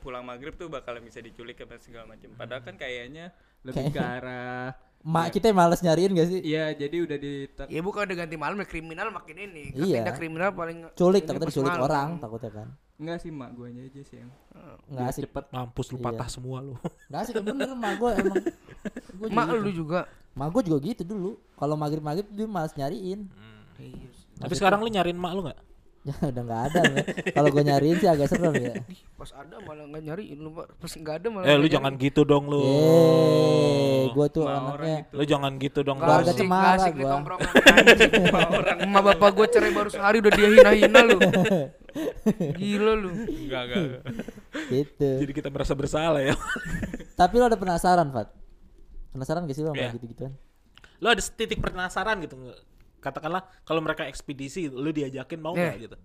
pulang 0.00 0.24
maghrib 0.24 0.52
tuh 0.52 0.66
bakalan 0.66 1.00
bisa 1.00 1.20
diculik 1.20 1.60
apa 1.60 1.76
segala 1.76 2.08
macam 2.08 2.32
padahal 2.34 2.60
kan 2.60 2.74
kayaknya 2.74 3.30
lebih 3.60 3.92
ke 3.92 4.00
arah 4.00 4.72
Mak 5.00 5.32
kita 5.32 5.48
males 5.50 5.80
nyariin 5.80 6.12
gak 6.12 6.28
sih? 6.28 6.40
iya 6.42 6.76
jadi 6.76 6.92
udah 7.00 7.16
di 7.16 7.48
Ya 7.68 7.80
bukan 7.80 8.04
udah 8.04 8.16
ganti 8.18 8.36
malam 8.36 8.60
ya 8.60 8.68
kriminal 8.68 9.08
makin 9.08 9.32
ini. 9.38 9.72
Kan 9.72 9.80
Iya. 9.80 9.96
tindak 9.96 10.14
kriminal 10.14 10.52
paling 10.52 10.92
Culik 10.92 11.24
takutnya 11.24 11.48
diculik 11.48 11.72
malam. 11.72 11.84
orang 11.88 12.08
takutnya 12.20 12.50
kan. 12.52 12.68
enggak 13.00 13.16
sih 13.16 13.32
mak 13.32 13.56
gue 13.56 13.68
aja 13.72 14.02
sih 14.04 14.16
yang 14.18 14.28
Enggak 14.84 15.06
asik. 15.08 15.22
cepet 15.24 15.44
Mampus 15.48 15.86
lu 15.88 15.96
Iya. 15.96 16.04
patah 16.04 16.28
semua 16.28 16.58
lu. 16.60 16.76
Enggak 17.08 17.20
asik 17.22 17.34
bener 17.40 17.68
mak 17.72 17.92
gue 17.96 18.10
emang. 18.12 18.36
Gua 19.16 19.24
juga 19.24 19.32
Mak 19.32 19.46
gitu. 19.48 19.56
lu 19.56 19.70
juga. 19.72 20.00
Mak 20.30 20.48
gue 20.52 20.62
juga 20.68 20.78
gitu 20.84 21.02
dulu. 21.02 21.30
Kalau 21.54 21.74
maghrib-maghrib 21.76 22.28
dia 22.28 22.44
malas 22.46 22.72
nyariin. 22.74 23.20
Tapi 24.36 24.52
sekarang 24.52 24.80
lu 24.80 24.88
nyariin 24.88 25.16
mak 25.16 25.32
lu 25.32 25.40
nggak? 25.42 25.58
Ya 26.00 26.16
udah 26.32 26.42
nggak 26.42 26.62
ada. 26.72 26.80
Kalau 27.28 27.48
gue 27.52 27.60
nyariin 27.60 27.96
sih 28.00 28.08
agak 28.08 28.32
serem 28.32 28.56
ya. 28.56 28.72
Pas 29.20 29.30
ada 29.36 29.60
malah 29.60 29.84
nggak 29.84 30.00
nyariin 30.00 30.38
lu, 30.40 30.56
Pak. 30.56 30.66
Pas 30.80 30.92
nggak 30.96 31.14
ada 31.20 31.26
malah. 31.28 31.44
Eh 31.44 31.52
lu 31.52 31.60
nggak 31.60 31.74
jangan 31.76 31.92
nyariin. 31.92 32.04
gitu 32.08 32.20
dong 32.24 32.44
lu. 32.48 32.60
Eh, 32.64 34.02
gue 34.08 34.26
tuh 34.32 34.44
Sama 34.48 34.56
anaknya. 34.56 34.72
orang 34.72 34.96
gitu 34.96 35.12
Lu 35.12 35.22
jangan 35.28 35.52
gitu 35.60 35.78
dong. 35.84 35.98
Keluarga 36.00 36.32
cemara 36.32 36.68
orang 38.50 38.78
emak 38.80 39.02
bapak 39.12 39.30
gue 39.36 39.46
cerai 39.52 39.72
baru 39.76 39.90
sehari 39.92 40.16
udah 40.18 40.32
dia 40.32 40.48
hina-hina 40.50 41.00
lu. 41.04 41.18
Gila 42.56 42.92
lu. 42.96 43.10
enggak 43.12 43.62
enggak 43.68 44.00
Gitu. 44.72 45.08
Jadi 45.20 45.32
kita 45.34 45.48
merasa 45.52 45.76
bersalah 45.76 46.24
ya. 46.24 46.34
Tapi 47.12 47.34
lo 47.36 47.44
ada 47.44 47.60
penasaran, 47.60 48.08
Fat? 48.08 48.32
Penasaran 49.12 49.44
gak 49.44 49.52
sih 49.52 49.62
lo 49.62 49.74
sama 49.74 49.84
Iya. 49.84 49.92
gitu-gituan? 49.94 50.32
Lu 50.96 51.06
ada 51.06 51.20
titik 51.20 51.60
penasaran 51.60 52.16
gitu? 52.24 52.40
Katakanlah 53.00 53.48
kalau 53.62 53.80
mereka 53.80 54.04
ekspedisi 54.04 54.68
lu 54.68 54.88
diajakin 54.90 55.40
mau 55.40 55.52
nggak 55.52 55.74
Eh. 55.74 55.82
gitu? 55.82 55.98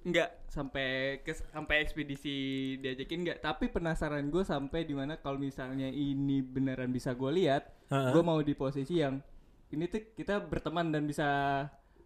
enggak 0.00 0.32
sampai 0.48 0.88
ke 1.20 1.36
sampai 1.36 1.84
ekspedisi 1.84 2.36
diajakin 2.80 3.20
enggak 3.20 3.38
tapi 3.38 3.68
penasaran 3.68 4.32
gue 4.32 4.40
sampai 4.40 4.88
di 4.88 4.96
mana 4.96 5.20
kalau 5.20 5.36
misalnya 5.36 5.84
ini 5.86 6.40
beneran 6.40 6.88
bisa 6.88 7.12
gue 7.12 7.28
lihat 7.30 7.68
gue 7.86 8.22
mau 8.22 8.40
di 8.40 8.54
posisi 8.54 8.96
yang 8.96 9.20
ini 9.68 9.84
tuh 9.84 10.00
kita 10.10 10.40
berteman 10.40 10.88
dan 10.88 11.04
bisa 11.04 11.28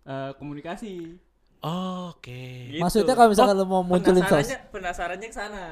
eh, 0.03 0.31
komunikasi 0.35 1.23
Oke. 1.65 2.69
Gitu. 2.69 2.83
Maksudnya 2.83 3.15
kalau 3.15 3.31
misalkan 3.31 3.55
lo 3.55 3.65
mau 3.65 3.81
munculin 3.81 4.21
sos. 4.21 4.29
penasarannya 4.29 4.59
penasarannya 4.69 5.29
ke 5.31 5.37
sana 5.37 5.65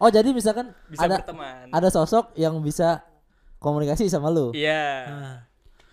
Oh, 0.00 0.08
jadi 0.08 0.32
misalkan 0.32 0.72
bisa 0.88 1.04
ada 1.04 1.20
berteman 1.20 1.68
ada 1.68 1.88
sosok 1.92 2.32
yang 2.34 2.56
bisa 2.58 3.04
komunikasi 3.60 4.08
sama 4.08 4.32
lu. 4.32 4.48
iya 4.56 4.88
Nah. 5.06 5.38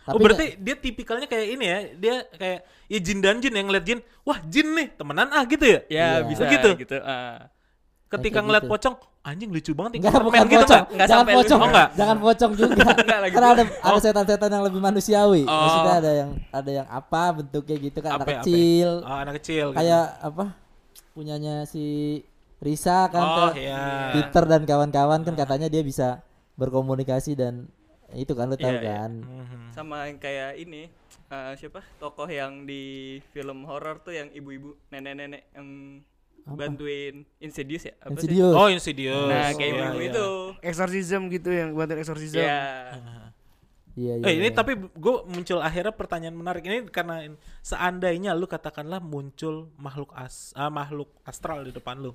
Tapi 0.07 0.15
oh 0.15 0.21
berarti 0.23 0.45
dia 0.55 0.75
tipikalnya 0.75 1.27
kayak 1.27 1.47
ini 1.51 1.65
ya, 1.67 1.79
dia 1.93 2.15
kayak 2.31 2.59
ya 2.87 2.99
jin 3.03 3.19
dan 3.19 3.35
jin 3.37 3.51
yang 3.51 3.67
ngeliat 3.67 3.83
jin, 3.83 3.99
wah 4.23 4.39
jin 4.41 4.71
nih 4.71 4.87
temenan 4.95 5.27
ah 5.29 5.43
gitu 5.43 5.65
ya. 5.67 5.79
ya 5.85 5.91
Iya. 5.91 6.07
bisa 6.23 6.41
Begitu? 6.47 6.69
gitu, 6.79 6.95
ah. 7.03 7.51
Ketika 8.07 8.39
kayak 8.39 8.45
ngeliat 8.47 8.63
gitu. 8.63 8.71
pocong, 8.71 8.95
anjing 9.21 9.49
lucu 9.51 9.71
banget 9.75 9.91
nih. 9.91 10.01
Permen 10.07 10.23
bukan 10.23 10.39
gitu 10.47 10.55
pocong. 10.57 10.71
nggak? 10.71 10.95
Nggak 10.95 11.07
jangan 11.07 11.19
sampai 11.19 11.35
pocong. 11.35 11.59
Oh, 11.59 11.67
enggak? 11.67 11.89
Jangan 11.91 12.17
pocong 12.17 12.51
juga. 12.55 12.83
Enggak 13.03 13.19
lagi 13.19 13.33
Karena 13.35 13.49
ada 13.51 13.63
pula. 13.67 13.83
ada 13.83 13.99
setan-setan 13.99 14.49
yang 14.49 14.63
lebih 14.63 14.79
manusiawi. 14.79 15.41
Oh. 15.43 15.59
Maksudnya 15.59 15.93
ada 15.99 16.11
yang 16.15 16.29
ada 16.49 16.71
yang 16.73 16.87
apa 16.87 17.21
bentuknya 17.35 17.75
gitu 17.77 17.99
kan 17.99 18.11
Apa 18.13 18.23
anak 18.23 18.35
kecil. 18.39 18.89
Oh, 19.03 19.17
anak 19.19 19.33
kecil. 19.43 19.65
gitu. 19.69 19.75
Kayak 19.75 20.05
apa? 20.23 20.45
Punyanya 21.11 21.55
si 21.67 21.85
Risa 22.57 23.11
kan 23.11 23.21
Oh 23.21 23.35
tuh. 23.51 23.59
iya. 23.59 24.15
Peter 24.15 24.43
dan 24.47 24.63
kawan-kawan 24.63 25.21
kan 25.21 25.35
katanya 25.35 25.67
dia 25.67 25.83
bisa 25.83 26.23
berkomunikasi 26.55 27.35
dan 27.35 27.67
itu 28.09 28.31
kan 28.31 28.47
lu 28.47 28.55
tahu 28.55 28.69
Iya, 28.69 28.79
iya. 28.79 28.95
kan. 28.99 29.11
Mhm. 29.19 29.61
sama 29.69 30.07
yang 30.07 30.17
kayak 30.17 30.51
ini 30.57 30.87
eh, 31.27 31.53
siapa 31.55 31.83
tokoh 31.97 32.25
yang 32.25 32.63
di 32.63 32.83
film 33.29 33.63
horor 33.63 33.99
tuh 33.99 34.11
yang 34.11 34.31
ibu-ibu 34.31 34.79
nenek-nenek 34.87 35.51
yang 35.51 35.67
Apa? 36.43 36.55
bantuin 36.63 37.27
Insidious 37.37 37.83
ya 37.83 37.93
apa 37.97 38.15
sih 38.15 38.31
Insidious. 38.31 38.53
Oh 38.53 38.67
Insidious. 38.67 39.27
nah 39.27 39.47
Iya, 39.47 39.53
kayak 39.53 39.71
ibu-ibu 39.73 39.99
iya. 39.99 40.09
itu 40.09 40.27
Exorcism 40.61 41.21
gitu 41.27 41.49
yang 41.49 41.69
buatin 41.71 41.97
exorcism. 41.97 42.39
ya 42.39 42.63
Iya, 43.97 44.13
iya. 44.15 44.25
Eh 44.29 44.33
ini 44.37 44.47
iya. 44.47 44.53
tapi 44.53 44.77
gue 44.77 45.15
muncul 45.25 45.57
akhirnya 45.57 45.89
pertanyaan 45.89 46.31
menarik 46.31 46.61
ini 46.61 46.85
karena 46.87 47.25
in- 47.25 47.33
seandainya 47.59 48.31
lu 48.31 48.45
katakanlah 48.45 49.01
muncul 49.01 49.73
makhluk 49.75 50.13
as 50.13 50.53
ah, 50.53 50.69
makhluk 50.69 51.09
astral 51.23 51.65
di 51.65 51.73
depan 51.73 51.97
lu, 51.97 52.13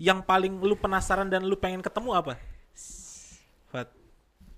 yang 0.00 0.24
paling 0.24 0.56
lu 0.56 0.72
penasaran 0.74 1.28
dan 1.28 1.44
lu 1.44 1.52
pengen 1.54 1.78
ketemu 1.78 2.16
apa? 2.16 2.40
Fat. 3.68 3.92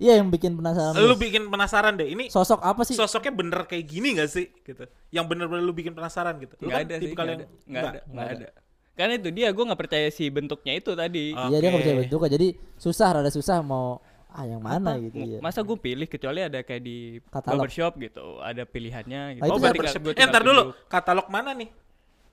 Iya 0.02 0.18
yang 0.18 0.28
bikin 0.28 0.52
penasaran. 0.52 0.98
Lu 0.98 1.14
bikin 1.14 1.46
penasaran 1.46 1.94
deh 1.94 2.08
ini 2.08 2.26
Sosok 2.26 2.58
apa 2.60 2.82
sih? 2.82 2.92
sosoknya 2.92 3.30
bener 3.30 3.60
kayak 3.64 3.86
gini 3.86 4.08
gak 4.12 4.26
sih 4.26 4.50
gitu? 4.58 4.82
Yang 5.08 5.24
bener-bener 5.28 5.62
lu 5.62 5.70
bikin 5.70 5.92
penasaran 5.92 6.34
gitu? 6.36 6.58
Lu 6.58 6.66
nggak 6.66 6.74
kan 6.74 6.82
ada 6.84 6.94
sih 6.96 7.02
tipikal 7.04 7.24
nggak 7.24 7.32
yang- 7.32 7.46
ada 7.46 7.46
nggak 7.64 7.82
ada 7.84 8.00
nggak 8.04 8.26
ada. 8.26 8.36
ada 8.42 8.48
karena 8.92 9.12
itu 9.16 9.28
dia 9.30 9.48
gue 9.48 9.64
nggak 9.64 9.80
percaya 9.80 10.08
si 10.10 10.24
bentuknya 10.28 10.72
itu 10.74 10.90
tadi. 10.92 11.32
Iya 11.32 11.56
dia 11.56 11.68
nggak 11.70 11.72
Oke. 11.72 11.80
percaya 11.80 11.96
bentuknya. 12.02 12.30
Jadi 12.30 12.48
susah 12.76 13.08
rada 13.14 13.30
susah 13.30 13.56
mau 13.62 14.02
ah 14.28 14.44
yang 14.44 14.58
mana 14.58 14.96
gitu 14.98 15.16
ya. 15.18 15.38
masa 15.38 15.60
gue 15.60 15.76
pilih 15.76 16.04
kecuali 16.06 16.40
ada 16.40 16.60
kayak 16.60 16.80
di 16.80 16.96
Katalog. 17.22 17.62
barbershop 17.62 17.92
gitu 17.96 18.40
ada 18.40 18.64
pilihannya 18.64 19.36
gitu 19.36 19.40
Ah, 19.40 19.46
itu 19.46 19.52
Oh 19.52 19.56
tinggal- 19.60 19.76
gua 19.76 19.92
eh 20.08 20.14
tinggal 20.14 20.28
ntar 20.28 20.42
dulu 20.42 20.62
katalog 20.88 21.26
mana 21.28 21.52
nih? 21.52 21.68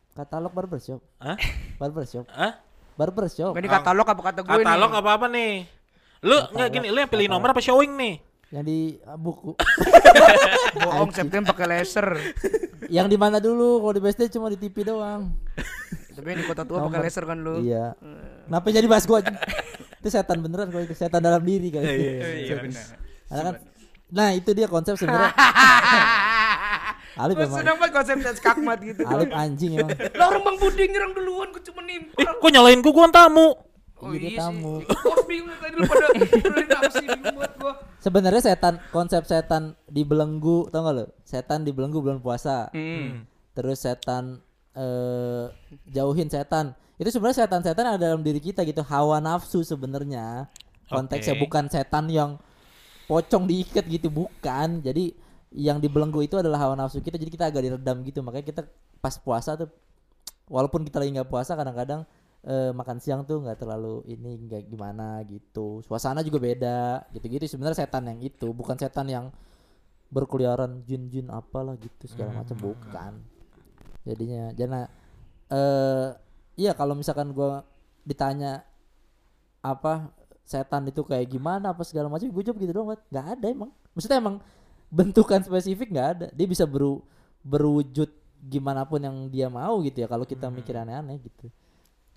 Katalog 0.09 0.51
barbershop. 0.51 0.99
Hah? 1.17 1.35
Barbershop. 1.75 2.25
Hah? 2.29 2.59
Barbershop. 2.95 3.51
Ini 3.53 3.67
katalog 3.69 4.03
apa 4.05 4.21
kata 4.25 4.39
gue 4.41 4.51
Katalog 4.53 4.89
nih? 4.89 4.99
apa 4.99 5.09
apa 5.13 5.27
nih? 5.29 5.53
Lu 6.19 6.37
nggak 6.51 6.69
gini, 6.71 6.87
lu 6.91 6.99
yang 6.99 7.11
pilih 7.11 7.27
nomor 7.31 7.55
apa 7.55 7.61
showing 7.63 7.95
nih? 7.95 8.15
Yang 8.49 8.63
di 8.65 8.79
ah, 9.05 9.15
buku. 9.15 9.53
Bohong 10.85 11.11
September 11.13 11.53
pakai 11.53 11.67
laser. 11.69 12.07
yang 12.89 13.05
di 13.05 13.15
mana 13.15 13.37
dulu? 13.37 13.79
Kalau 13.85 13.93
di 13.93 14.01
BSD 14.01 14.21
cuma 14.35 14.49
di 14.49 14.57
TV 14.57 14.81
doang. 14.83 15.31
Tapi 16.17 16.25
yang 16.35 16.39
di 16.43 16.47
kota 16.49 16.65
tua 16.65 16.83
pakai 16.89 16.99
laser 17.05 17.23
kan 17.29 17.37
lu. 17.39 17.61
Iya. 17.61 17.93
Kenapa 18.49 18.67
jadi 18.73 18.87
bahas 18.89 19.05
gua? 19.05 19.21
itu 19.99 20.07
setan 20.07 20.39
beneran 20.39 20.71
kalau 20.71 20.83
itu 20.87 20.95
setan 20.95 21.19
dalam 21.19 21.43
diri 21.43 21.75
kan. 21.75 21.83
iya 21.83 22.55
benar 22.55 22.87
Karena 23.27 23.43
kan 23.51 23.55
Nah, 24.09 24.33
itu 24.33 24.49
dia 24.57 24.65
konsep 24.65 24.97
sebenarnya. 24.97 25.29
Alif 27.19 27.35
emang 27.35 27.61
seneng 27.61 27.75
banget 27.77 27.93
konsep 27.93 28.15
dan 28.23 28.33
skakmat 28.33 28.77
gitu. 28.81 29.01
Alif 29.05 29.29
anjing 29.29 29.71
emang. 29.77 29.91
Lah 30.17 30.25
orang 30.33 30.43
Bang 30.49 30.57
Budi 30.57 30.87
nyerang 30.87 31.13
duluan, 31.13 31.51
gue 31.53 31.61
cuma 31.67 31.83
Eh, 31.85 31.99
nimpal. 31.99 32.25
kok 32.41 32.49
nyalain 32.49 32.79
gua 32.81 32.91
gua 32.95 33.03
kan 33.05 33.13
tamu? 33.13 33.47
Oh 33.99 34.15
Iya, 34.15 34.19
dia 34.19 34.29
iya 34.31 34.39
tamu. 34.39 34.73
sih. 34.79 34.87
Bos 34.87 35.21
bingung 35.27 35.57
tadi 35.59 35.73
lu 35.75 35.83
pada 35.83 36.05
lu 36.15 36.61
nafsi 36.71 37.05
buat 37.35 37.51
gua. 37.59 37.73
Sebenarnya 37.99 38.41
setan 38.41 38.79
konsep 38.95 39.27
setan 39.27 39.75
dibelenggu, 39.91 40.71
tau 40.71 40.87
gak 40.87 40.93
lo? 40.95 41.05
Setan 41.27 41.67
dibelenggu 41.67 41.99
bulan 41.99 42.23
puasa. 42.23 42.71
Hmm. 42.71 43.27
Terus 43.51 43.83
setan 43.83 44.39
eh 44.71 45.45
jauhin 45.91 46.31
setan. 46.31 46.71
Itu 46.95 47.11
sebenarnya 47.11 47.43
setan-setan 47.47 47.95
ada 47.95 47.99
dalam 47.99 48.23
diri 48.23 48.39
kita 48.39 48.63
gitu, 48.63 48.83
hawa 48.83 49.19
nafsu 49.19 49.63
sebenarnya. 49.63 50.47
Konteksnya 50.87 51.35
Oke. 51.35 51.43
bukan 51.47 51.67
setan 51.67 52.07
yang 52.07 52.39
pocong 53.07 53.47
diikat 53.47 53.83
gitu, 53.87 54.07
bukan. 54.11 54.79
Jadi 54.83 55.11
yang 55.51 55.79
dibelenggu 55.79 56.23
itu 56.23 56.39
adalah 56.39 56.59
hawa 56.59 56.75
nafsu 56.79 56.99
kita, 57.03 57.15
jadi 57.19 57.31
kita 57.31 57.45
agak 57.51 57.61
diredam 57.67 58.03
gitu. 58.03 58.19
Makanya 58.23 58.45
kita 58.47 58.61
pas 58.99 59.15
puasa 59.15 59.55
tuh 59.55 59.71
walaupun 60.51 60.83
kita 60.83 60.99
lagi 60.99 61.13
nggak 61.15 61.29
puasa 61.29 61.55
kadang-kadang 61.55 62.03
eh, 62.45 62.71
makan 62.71 62.97
siang 63.03 63.21
tuh 63.27 63.43
nggak 63.43 63.59
terlalu 63.65 64.03
ini 64.07 64.39
nggak 64.47 64.63
gimana 64.69 65.23
gitu. 65.27 65.83
Suasana 65.83 66.23
juga 66.23 66.39
beda 66.39 67.03
gitu-gitu. 67.11 67.45
Sebenarnya 67.47 67.83
setan 67.85 68.07
yang 68.07 68.19
itu, 68.23 68.47
bukan 68.55 68.75
setan 68.79 69.07
yang 69.11 69.25
berkeliaran 70.09 70.81
jin-jin 70.87 71.29
apalah 71.29 71.75
gitu 71.77 72.07
segala 72.09 72.33
macam. 72.43 72.55
Bukan. 72.57 73.13
Jadinya 74.07 74.53
jana 74.55 74.89
eh 75.49 76.09
iya 76.59 76.71
kalau 76.77 76.93
misalkan 76.93 77.33
gua 77.33 77.65
ditanya 78.05 78.63
apa 79.59 80.13
setan 80.47 80.87
itu 80.89 81.05
kayak 81.05 81.29
gimana 81.29 81.75
apa 81.75 81.85
segala 81.85 82.09
macam? 82.09 82.25
Gue 82.31 82.41
jawab 82.41 82.57
gitu 82.57 82.73
doang 82.73 82.95
nggak 83.11 83.27
ada 83.37 83.45
emang. 83.51 83.71
Maksudnya 83.93 84.17
emang 84.17 84.41
bentukan 84.89 85.45
spesifik 85.45 85.93
nggak 85.93 86.09
ada. 86.17 86.27
Dia 86.33 86.47
bisa 86.49 86.65
beru 86.65 87.05
berwujud 87.45 88.09
gimana 88.39 88.87
pun 88.87 89.03
yang 89.03 89.27
dia 89.27 89.51
mau 89.51 89.83
gitu 89.83 89.99
ya 89.99 90.07
kalau 90.07 90.23
kita 90.23 90.47
mikir 90.47 90.71
aneh-aneh 90.71 91.19
gitu 91.19 91.51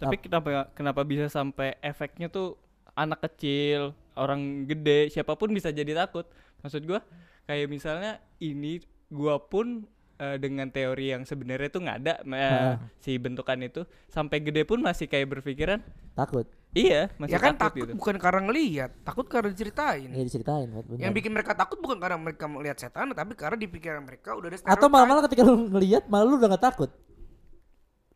Tapi 0.03 0.17
kenapa 0.19 0.49
kenapa 0.75 1.01
bisa 1.07 1.27
sampai 1.31 1.79
efeknya 1.79 2.27
tuh 2.27 2.59
anak 2.99 3.23
kecil, 3.25 3.95
orang 4.19 4.67
gede, 4.67 5.09
siapa 5.15 5.39
pun 5.39 5.55
bisa 5.55 5.71
jadi 5.71 5.95
takut. 5.95 6.27
Maksud 6.61 6.83
gua 6.85 7.01
kayak 7.47 7.67
misalnya 7.71 8.19
ini 8.39 8.83
gua 9.11 9.39
pun 9.39 9.87
eh, 10.23 10.37
dengan 10.39 10.71
teori 10.71 11.13
yang 11.15 11.23
sebenarnya 11.27 11.69
tuh 11.69 11.83
nggak 11.83 11.99
ada 12.07 12.15
Heeh. 12.23 12.75
si 13.03 13.19
bentukan 13.19 13.59
itu 13.61 13.83
sampai 14.07 14.39
gede 14.39 14.63
pun 14.63 14.79
masih 14.79 15.11
kayak 15.11 15.27
berpikiran 15.39 15.83
takut 16.15 16.47
Iya, 16.73 17.13
masih 17.21 17.37
ya 17.37 17.41
kan 17.45 17.53
takut, 17.53 17.85
takut 17.85 17.85
gitu. 17.85 17.93
bukan 18.01 18.17
karena 18.17 18.41
ngelihat, 18.49 18.91
takut 19.05 19.29
karena 19.29 19.53
diceritain. 19.53 20.09
Iya 20.09 20.25
diceritain 20.25 20.73
Fat, 20.73 20.89
benar. 20.89 21.01
Yang 21.05 21.13
bikin 21.21 21.31
mereka 21.37 21.53
takut 21.53 21.77
bukan 21.85 22.01
karena 22.01 22.17
mereka 22.17 22.49
melihat 22.49 22.81
setan, 22.81 23.13
tapi 23.13 23.37
karena 23.37 23.61
di 23.61 23.69
pikiran 23.69 24.01
mereka 24.01 24.33
udah 24.33 24.49
ada 24.49 24.57
Atau 24.65 24.89
malah-malah 24.89 25.29
ketika 25.29 25.45
lu 25.45 25.69
ngelihat 25.69 26.09
malah 26.09 26.25
lu 26.25 26.41
udah 26.41 26.57
gak 26.57 26.65
takut. 26.73 26.89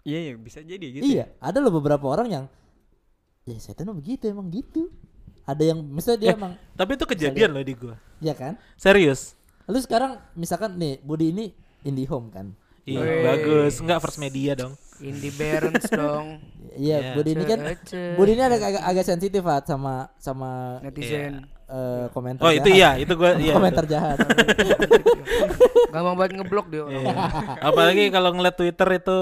Iya, 0.06 0.18
iya, 0.22 0.32
bisa 0.36 0.62
jadi 0.62 0.86
gitu. 0.86 1.02
Iya, 1.04 1.34
ada 1.36 1.58
loh 1.58 1.74
beberapa 1.74 2.06
orang 2.06 2.28
yang 2.28 2.44
ya 3.42 3.58
setan 3.58 3.90
begitu 3.90 4.26
emang 4.26 4.46
gitu. 4.48 4.86
Ada 5.42 5.62
yang 5.64 5.82
misalnya 5.82 6.18
dia 6.20 6.30
Eh. 6.30 6.36
emang 6.36 6.52
Tapi 6.72 6.90
itu 6.92 7.04
kejadian 7.04 7.50
loh 7.52 7.60
di 7.60 7.74
gua. 7.74 7.98
ya 8.16 8.32
kan? 8.32 8.54
Serius. 8.74 9.34
Lu 9.64 9.76
sekarang 9.76 10.18
misalkan 10.32 10.74
nih 10.74 10.98
Budi 11.00 11.30
ini 11.30 11.50
indie-home 11.82 12.30
kan. 12.30 12.54
Iya, 12.82 12.98
Wey. 12.98 13.22
bagus. 13.24 13.78
Enggak 13.78 13.98
first 13.98 14.16
media 14.16 14.54
dong. 14.54 14.78
Indie 14.96 15.28
Barons 15.30 15.84
dong, 15.86 16.38
Iya, 16.78 16.96
Iya. 16.96 17.12
Budi 17.12 17.30
ini 17.32 17.44
kan. 17.44 17.58
Budi 18.14 18.30
ini 18.32 18.42
ada 18.42 18.56
agak, 18.56 18.80
agak 18.80 19.04
sensitif 19.04 19.42
Fat, 19.42 19.66
sama 19.66 20.08
sama 20.16 20.78
netizen. 20.80 21.44
eh, 21.66 22.06
komentar 22.10 22.40
Oh, 22.40 22.50
itu 22.50 22.64
jahat. 22.64 22.78
iya, 22.78 22.90
itu 22.96 23.12
gua 23.12 23.34
iya. 23.36 23.52
komentar 23.52 23.84
jahat. 23.84 24.22
Gampang 25.92 26.14
banget 26.14 26.32
ngeblok 26.36 26.66
dia 26.68 26.80
orang. 26.80 26.94
Iya. 26.96 27.14
Apalagi 27.60 28.04
kalau 28.08 28.30
ngeliat 28.32 28.54
Twitter 28.54 28.88
itu 28.94 29.18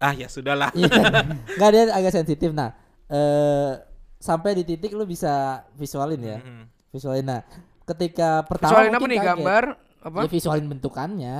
ah 0.00 0.12
ya 0.14 0.26
sudahlah. 0.26 0.70
Iya. 0.72 0.88
Enggak 1.58 1.70
dia 1.70 1.82
agak 1.92 2.12
sensitif. 2.12 2.50
Nah, 2.50 2.72
eh 3.10 3.72
sampai 4.18 4.56
di 4.56 4.64
titik 4.64 4.96
lu 4.96 5.04
bisa 5.04 5.64
visualin 5.76 6.20
ya. 6.22 6.38
Mm. 6.40 6.64
Visualin. 6.90 7.26
Nah, 7.26 7.40
ketika 7.84 8.42
pertama 8.48 8.72
Visualin 8.72 8.92
apa 8.96 9.06
nih 9.06 9.18
kaget. 9.18 9.28
gambar 9.28 9.64
apa? 10.04 10.18
Ya 10.24 10.28
visualin 10.28 10.66
bentukannya. 10.68 11.36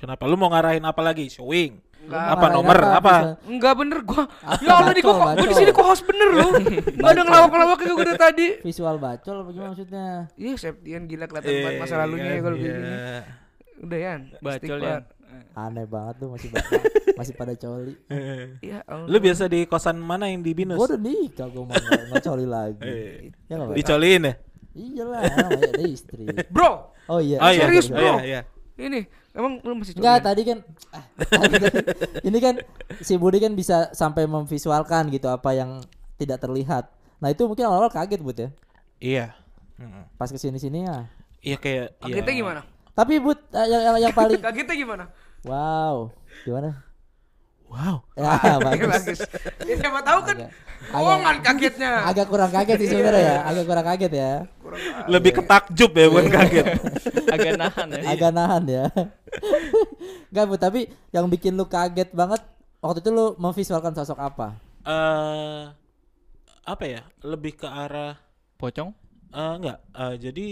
Kenapa 0.00 0.22
lu 0.24 0.36
mau 0.38 0.48
ngarahin 0.48 0.84
apa 0.86 1.00
lagi? 1.04 1.28
Showing. 1.28 1.90
Enggak. 2.00 2.26
Apa 2.32 2.46
nomor 2.48 2.76
apa? 2.80 2.96
visual- 2.96 3.38
Enggak 3.44 3.72
bener 3.76 3.98
gua. 4.08 4.22
Apa, 4.24 4.62
ya 4.64 4.70
Allah 4.72 4.92
nih 4.96 5.02
gua, 5.04 5.14
bacol, 5.20 5.36
gua 5.36 5.50
di 5.52 5.56
sini 5.60 5.70
kok 5.70 5.84
host 5.84 6.04
bener 6.08 6.28
loh. 6.32 6.50
Enggak 6.96 7.10
ada 7.12 7.22
ngelawak-ngelawak 7.28 7.76
kayak 7.76 7.94
gua 7.94 8.14
tadi. 8.16 8.46
Visual 8.64 8.96
bacol 8.96 9.36
apa 9.44 9.50
gimana 9.52 9.68
maksudnya? 9.76 10.06
Iya, 10.40 10.52
Septian 10.56 11.02
gila 11.04 11.24
kelihatan 11.28 11.52
banget 11.60 11.80
masa 11.84 11.94
lalunya 12.00 12.30
ya 12.32 12.40
kalau 12.40 12.56
iya. 12.56 12.64
begini. 12.64 12.90
Udah 13.84 13.98
ya. 14.00 14.12
Bacol 14.40 14.78
ya. 14.80 14.96
Aneh 15.52 15.84
banget 15.84 16.14
tuh 16.18 16.28
masih 16.30 16.48
ba- 16.52 16.64
masih 17.14 17.34
pada 17.34 17.54
coli. 17.54 17.94
Ya 18.60 18.80
Allah. 18.84 19.06
Lu 19.06 19.16
biasa 19.16 19.46
di 19.46 19.64
kosan 19.64 19.96
mana 19.96 20.26
yang 20.26 20.40
di 20.40 20.52
Binus? 20.52 20.74
Gua 20.74 20.86
udah 20.86 21.00
nikah 21.00 21.46
gua 21.46 21.64
mau 21.64 21.74
nggak 21.74 22.02
nggak 22.08 22.22
coli 22.22 22.46
lagi. 22.46 22.80
Eh, 22.82 23.14
Ya 23.46 23.54
nggak 23.54 23.66
apa-apa. 23.66 23.78
Dicoliin 23.78 24.22
ya? 24.22 24.34
Iyalah, 24.70 25.20
ada 25.50 25.82
istri. 25.82 26.24
Bro, 26.46 26.94
Oh 27.06 27.18
iya. 27.18 27.38
Oh 27.38 27.50
iya, 27.50 27.66
Serius, 27.66 27.86
oh, 27.86 27.96
bro? 27.96 28.22
iya, 28.22 28.22
iya. 28.22 28.40
ini 28.78 29.02
emang 29.30 29.58
lu 29.60 29.74
masih 29.76 29.92
Enggak, 29.94 30.16
coli? 30.16 30.26
tadi 30.26 30.42
kan 30.44 30.58
ah, 30.90 31.04
tadi 31.20 31.54
kan- 31.58 31.76
ini 32.22 32.38
kan 32.38 32.54
si 32.98 33.14
Budi 33.14 33.38
kan 33.38 33.52
bisa 33.52 33.90
sampai 33.90 34.24
memvisualkan 34.24 35.10
gitu 35.10 35.26
apa 35.26 35.50
yang 35.52 35.82
tidak 36.14 36.38
terlihat. 36.38 36.86
Nah, 37.18 37.28
itu 37.28 37.44
mungkin 37.44 37.66
awal-awal 37.66 37.90
kaget 37.90 38.20
Bud 38.20 38.38
ya. 38.38 38.48
Iya. 38.96 39.26
Pas 40.14 40.28
ke 40.28 40.36
sini 40.36 40.56
sini 40.56 40.84
ya. 40.84 41.10
Iya 41.40 41.56
kayak 41.56 41.86
Kagetnya 41.98 42.22
iya. 42.28 42.38
gimana? 42.38 42.60
Tapi 43.00 43.16
Bud 43.16 43.40
eh, 43.56 43.64
yang, 43.64 43.82
yang, 43.82 43.96
yang 43.96 44.12
paling 44.12 44.36
Kagetnya 44.44 44.76
gimana? 44.76 45.04
wow, 45.40 46.12
gimana? 46.44 46.84
Wow. 47.64 48.04
Ya, 48.12 48.58
bagus. 48.60 48.92
Bagus. 48.92 49.20
Ya, 49.62 49.74
siapa 49.78 50.02
tahu 50.02 50.20
kan 50.26 50.36
bohongan 50.90 51.36
kagetnya. 51.38 52.02
Agak 52.02 52.26
kurang 52.26 52.50
kaget 52.50 52.76
sih 52.76 52.88
sebenarnya 52.90 53.22
ya. 53.24 53.36
Agak 53.46 53.64
kurang 53.64 53.86
kaget 53.86 54.12
ya. 54.12 54.32
Lebih 55.06 55.32
ketakjub 55.38 55.90
ya 55.94 56.06
bukan 56.10 56.28
kaget. 56.28 56.66
Agak 57.38 57.52
nahan 57.56 57.88
ya. 57.94 58.02
Agak 58.10 58.30
nahan 58.34 58.62
ya. 58.66 58.84
Enggak, 60.34 60.44
Bud, 60.50 60.60
tapi 60.60 60.80
yang 61.14 61.30
bikin 61.30 61.54
lu 61.54 61.64
kaget 61.64 62.10
banget 62.10 62.42
waktu 62.82 62.98
itu 63.00 63.10
lu 63.14 63.38
memvisualkan 63.38 63.94
sosok 63.94 64.18
apa? 64.18 64.58
Eh 64.84 65.70
apa 66.66 66.84
ya? 66.84 67.06
Lebih 67.22 67.64
ke 67.64 67.68
arah 67.70 68.18
Pocong? 68.58 68.90
eh 69.30 69.52
enggak. 69.56 69.78
eh, 69.94 70.14
jadi 70.18 70.46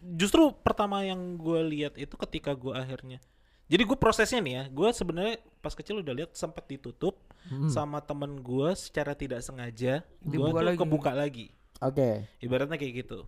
justru 0.00 0.50
pertama 0.56 1.00
yang 1.00 1.18
gue 1.34 1.60
lihat 1.68 1.94
itu 1.94 2.14
ketika 2.18 2.52
gue 2.52 2.70
akhirnya 2.70 3.18
jadi 3.66 3.84
gue 3.84 3.94
prosesnya 3.94 4.40
nih 4.40 4.54
ya, 4.54 4.64
gue 4.66 4.88
sebenarnya 4.90 5.34
pas 5.58 5.70
kecil 5.70 6.00
udah 6.00 6.14
lihat 6.14 6.30
sempat 6.32 6.64
ditutup 6.66 7.20
Hmm. 7.44 7.68
sama 7.68 7.98
temen 7.98 8.36
gue 8.38 8.68
secara 8.74 9.12
tidak 9.12 9.40
sengaja, 9.40 10.04
gue 10.20 10.30
Dibuka 10.30 10.52
tuh 10.54 10.66
lagi. 10.66 10.78
kebuka 10.78 11.12
lagi. 11.12 11.46
Oke. 11.78 12.28
ibaratnya 12.38 12.74
kayak 12.74 12.94
gitu 12.98 13.24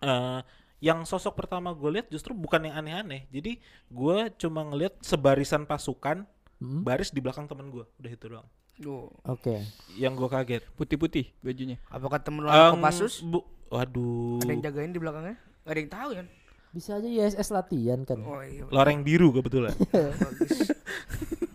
eh 0.00 0.40
yang 0.78 1.02
sosok 1.02 1.36
pertama 1.36 1.70
gue 1.70 1.90
lihat 1.92 2.08
justru 2.08 2.32
bukan 2.32 2.58
yang 2.62 2.76
aneh-aneh 2.76 3.28
jadi 3.28 3.58
gue 3.88 4.16
cuma 4.36 4.62
ngelihat 4.64 4.96
sebarisan 5.00 5.62
pasukan 5.62 6.24
Hmm. 6.56 6.80
baris 6.80 7.08
di 7.08 7.18
belakang 7.18 7.44
temen 7.44 7.68
gue 7.68 7.82
udah 7.92 8.08
itu 8.08 8.26
doang 8.28 8.46
Duh. 8.74 9.10
Oke. 9.24 9.66
yang 9.92 10.14
gue 10.14 10.26
kaget 10.26 10.62
Putih-putih 10.72 11.34
bajunya. 11.38 11.76
Apakah 11.86 12.18
temen 12.18 12.40
lu 12.40 12.48
anak 12.48 12.72
Kopassus? 12.74 13.18
bu 13.20 13.42
waduh 13.68 14.38
Ada 14.38 14.48
yang 14.48 14.62
jagain 14.62 14.90
di 14.90 14.98
belakangnya? 14.98 15.36
Gak 15.62 15.72
ada 15.72 15.80
yang 15.80 15.92
tahu 15.92 16.10
kan? 16.18 16.26
Bisa 16.72 16.90
aja 16.96 17.08
ISS 17.08 17.48
latihan 17.52 18.00
kan. 18.08 18.18
Oh 18.24 18.40
iya. 18.40 18.64
loreng 18.72 19.04
biru 19.04 19.28
kebetulan. 19.30 19.76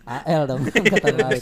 AL 0.07 0.47
dong 0.47 0.63
angkatan 0.71 1.15
laut. 1.19 1.41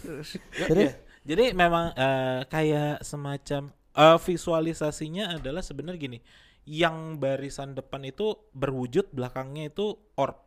Terus. 0.00 0.28
Terus 0.40 0.80
Ya, 0.80 0.92
jadi 1.22 1.44
memang 1.52 1.92
eh, 1.92 2.40
kayak 2.48 3.04
semacam 3.04 3.68
eh, 3.74 4.18
visualisasinya 4.18 5.36
adalah 5.36 5.60
sebenarnya 5.60 6.00
gini 6.00 6.18
yang 6.62 7.18
barisan 7.18 7.74
depan 7.74 8.06
itu 8.06 8.38
berwujud 8.54 9.10
belakangnya 9.10 9.74
itu 9.74 9.98
orb 10.14 10.38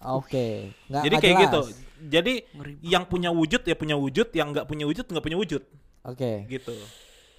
oke. 0.00 0.72
Nggak 0.88 1.02
jadi 1.06 1.16
kayak 1.20 1.36
jelas. 1.36 1.44
gitu 1.44 1.60
jadi 2.02 2.34
Ngeri 2.56 2.72
yang 2.82 3.04
punya 3.06 3.30
wujud 3.30 3.62
ya 3.62 3.76
punya 3.78 3.94
wujud 3.94 4.28
yang 4.34 4.50
nggak 4.50 4.66
punya 4.66 4.84
wujud 4.88 5.06
nggak 5.06 5.22
punya 5.22 5.38
wujud 5.38 5.62
Oke. 6.02 6.50
gitu 6.50 6.74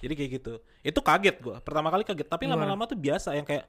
jadi 0.04 0.14
kayak 0.14 0.30
gitu. 0.36 0.52
Itu 0.80 1.00
kaget 1.00 1.36
gua. 1.40 1.56
Pertama 1.58 1.88
kali 1.88 2.04
kaget. 2.04 2.28
Tapi 2.28 2.44
lama-lama 2.44 2.84
tuh 2.84 2.94
biasa 2.94 3.32
yang 3.32 3.42
kayak 3.42 3.64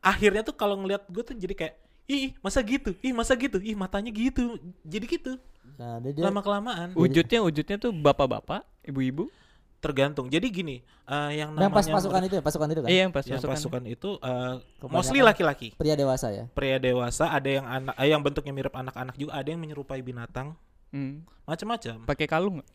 akhirnya 0.00 0.42
tuh 0.42 0.56
kalau 0.56 0.74
ngelihat 0.80 1.04
gue 1.06 1.22
tuh 1.22 1.36
jadi 1.36 1.54
kayak 1.54 1.74
ih 2.08 2.32
masa 2.40 2.58
gitu? 2.60 2.96
Ih 2.98 3.12
masa 3.12 3.36
gitu? 3.36 3.60
Ih 3.60 3.76
matanya 3.76 4.10
gitu. 4.10 4.58
Jadi 4.82 5.06
gitu. 5.06 5.32
Nah, 5.78 6.02
dia, 6.02 6.10
lama 6.18 6.42
kelamaan 6.42 6.90
Wujudnya 6.92 7.38
wujudnya 7.40 7.78
tuh 7.78 7.92
bapak-bapak, 7.92 8.66
ibu-ibu. 8.82 9.30
tergantung. 9.78 10.30
Jadi 10.30 10.46
gini 10.46 10.76
eh, 11.10 11.30
yang 11.42 11.58
yang 11.58 11.66
pas 11.74 11.82
namanya 11.82 11.98
pasukan 11.98 12.22
itu 12.22 12.34
ya, 12.38 12.42
pasukan 12.42 12.68
itu 12.70 12.80
kan? 12.82 12.88
Iya, 12.90 13.00
yang 13.02 13.10
pas 13.10 13.24
yang 13.26 13.34
pasukan. 13.42 13.54
pasukan 13.58 13.82
itu 13.90 14.10
eh, 14.14 14.54
Kebanyakan- 14.78 14.94
mostly 14.94 15.20
laki-laki. 15.20 15.68
Pria 15.74 15.98
dewasa 15.98 16.30
ya. 16.30 16.44
pria 16.54 16.78
dewasa 16.78 17.34
ada 17.34 17.50
yang 17.50 17.66
anak 17.66 17.94
eh, 17.98 18.06
yang 18.06 18.22
bentuknya 18.22 18.54
mirip 18.54 18.70
anak-anak 18.70 19.18
juga 19.18 19.34
ada 19.34 19.48
yang 19.50 19.58
menyerupai 19.58 19.98
binatang. 19.98 20.54
Hmm. 20.92 21.26
macam-macam 21.42 22.04
Pakai 22.06 22.26
kalung 22.28 22.62
nggak? 22.62 22.68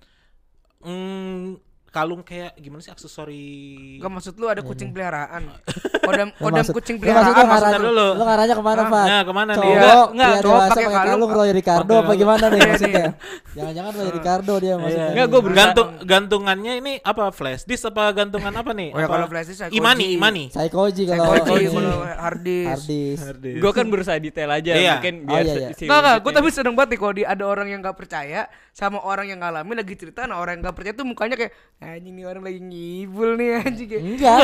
hmm, 0.83 1.55
kalung 1.97 2.21
kayak 2.21 2.53
gimana 2.55 2.77
sih 2.79 2.93
aksesori 2.93 3.49
Enggak 3.97 4.11
maksud 4.13 4.33
lu 4.35 4.45
ada 4.45 4.61
kucing 4.61 4.89
peliharaan. 4.89 5.49
Kodam 6.07 6.29
Lu 6.31 6.39
kodam 6.39 6.61
maksud- 6.61 6.71
kucing 6.71 6.95
lu 6.95 7.03
maksudnya 7.03 7.17
peliharaan 7.17 7.33
ngarah- 7.41 7.49
maksudnya 7.67 7.79
dulu. 7.83 8.07
Lu 8.13 8.23
ngarahnya 8.23 8.53
ke 8.53 8.63
mana, 8.63 8.77
Ah, 8.77 8.87
Pak? 8.87 9.05
nah 9.05 9.21
ke 9.21 9.33
mana 9.33 9.51
nih 9.51 9.57
Cowok, 9.57 9.73
Enggak, 9.73 10.05
enggak, 10.07 10.35
cowok 10.39 10.59
pakai 10.61 10.85
kalung. 10.85 11.07
kalung 11.09 11.31
Roy 11.33 11.49
Ricardo 11.51 11.93
apa 11.97 12.11
gimana 12.13 12.45
nih 12.47 12.55
Iya, 12.55 12.67
maksudnya? 12.67 12.93
nih. 13.01 13.13
Jangan-jangan 13.51 13.91
Roy 13.91 14.09
Ricardo 14.11 14.53
dia 14.55 14.73
maksudnya. 14.75 15.01
Iya. 15.01 15.11
Enggak, 15.11 15.27
gua 15.27 15.41
berusaha- 15.41 15.59
gantung 15.59 15.87
gantungannya 16.03 16.73
ini 16.75 16.93
apa 17.01 17.23
flash 17.29 17.63
disk 17.63 17.85
apa 17.85 18.03
gantungan 18.13 18.53
apa 18.53 18.71
nih 18.71 18.89
Oh 18.91 18.99
ya 18.99 19.07
kalau 19.07 19.25
flash 19.27 19.47
disk 19.49 19.67
imani 19.69 20.05
imani 20.13 20.43
Psychoji 20.47 21.03
kalau 21.05 21.33
Psychoji. 21.33 21.65
kalau 21.67 21.97
hard 22.05 22.39
disk. 22.39 22.85
Hardis. 23.17 23.19
Gue 23.57 23.71
kan 23.71 23.85
berusaha 23.87 24.17
detail 24.17 24.49
aja, 24.49 24.71
Iya. 24.71 24.93
mungkin 24.95 25.15
Oh, 25.19 25.27
biar 25.27 25.43
iya, 25.43 25.53
iya. 25.57 25.69
Enggak 25.73 25.97
enggak, 25.97 26.17
gue 26.19 26.31
tapi 26.33 26.47
seneng 26.49 26.73
banget 26.73 26.89
nih 26.89 26.99
kalau 26.99 27.13
ada 27.17 27.43
orang 27.43 27.67
yang 27.67 27.79
gak 27.79 27.97
percaya 27.97 28.41
sama 28.71 28.99
orang 28.99 29.25
yang 29.25 29.39
ngalamin 29.39 29.75
lagi 29.75 29.93
cerita, 29.93 30.23
nah 30.23 30.37
orang 30.37 30.55
yang 30.55 30.63
gak 30.63 30.75
percaya 30.75 30.93
tuh 30.93 31.03
mukanya 31.03 31.35
kayak 31.35 31.51
anjing 31.87 32.13
nih 32.13 32.25
orang 32.27 32.43
lagi 32.43 32.59
ngibul 32.59 33.29
nih 33.33 33.49
anjing 33.57 33.87
kayak. 33.87 34.03
Enggak, 34.03 34.39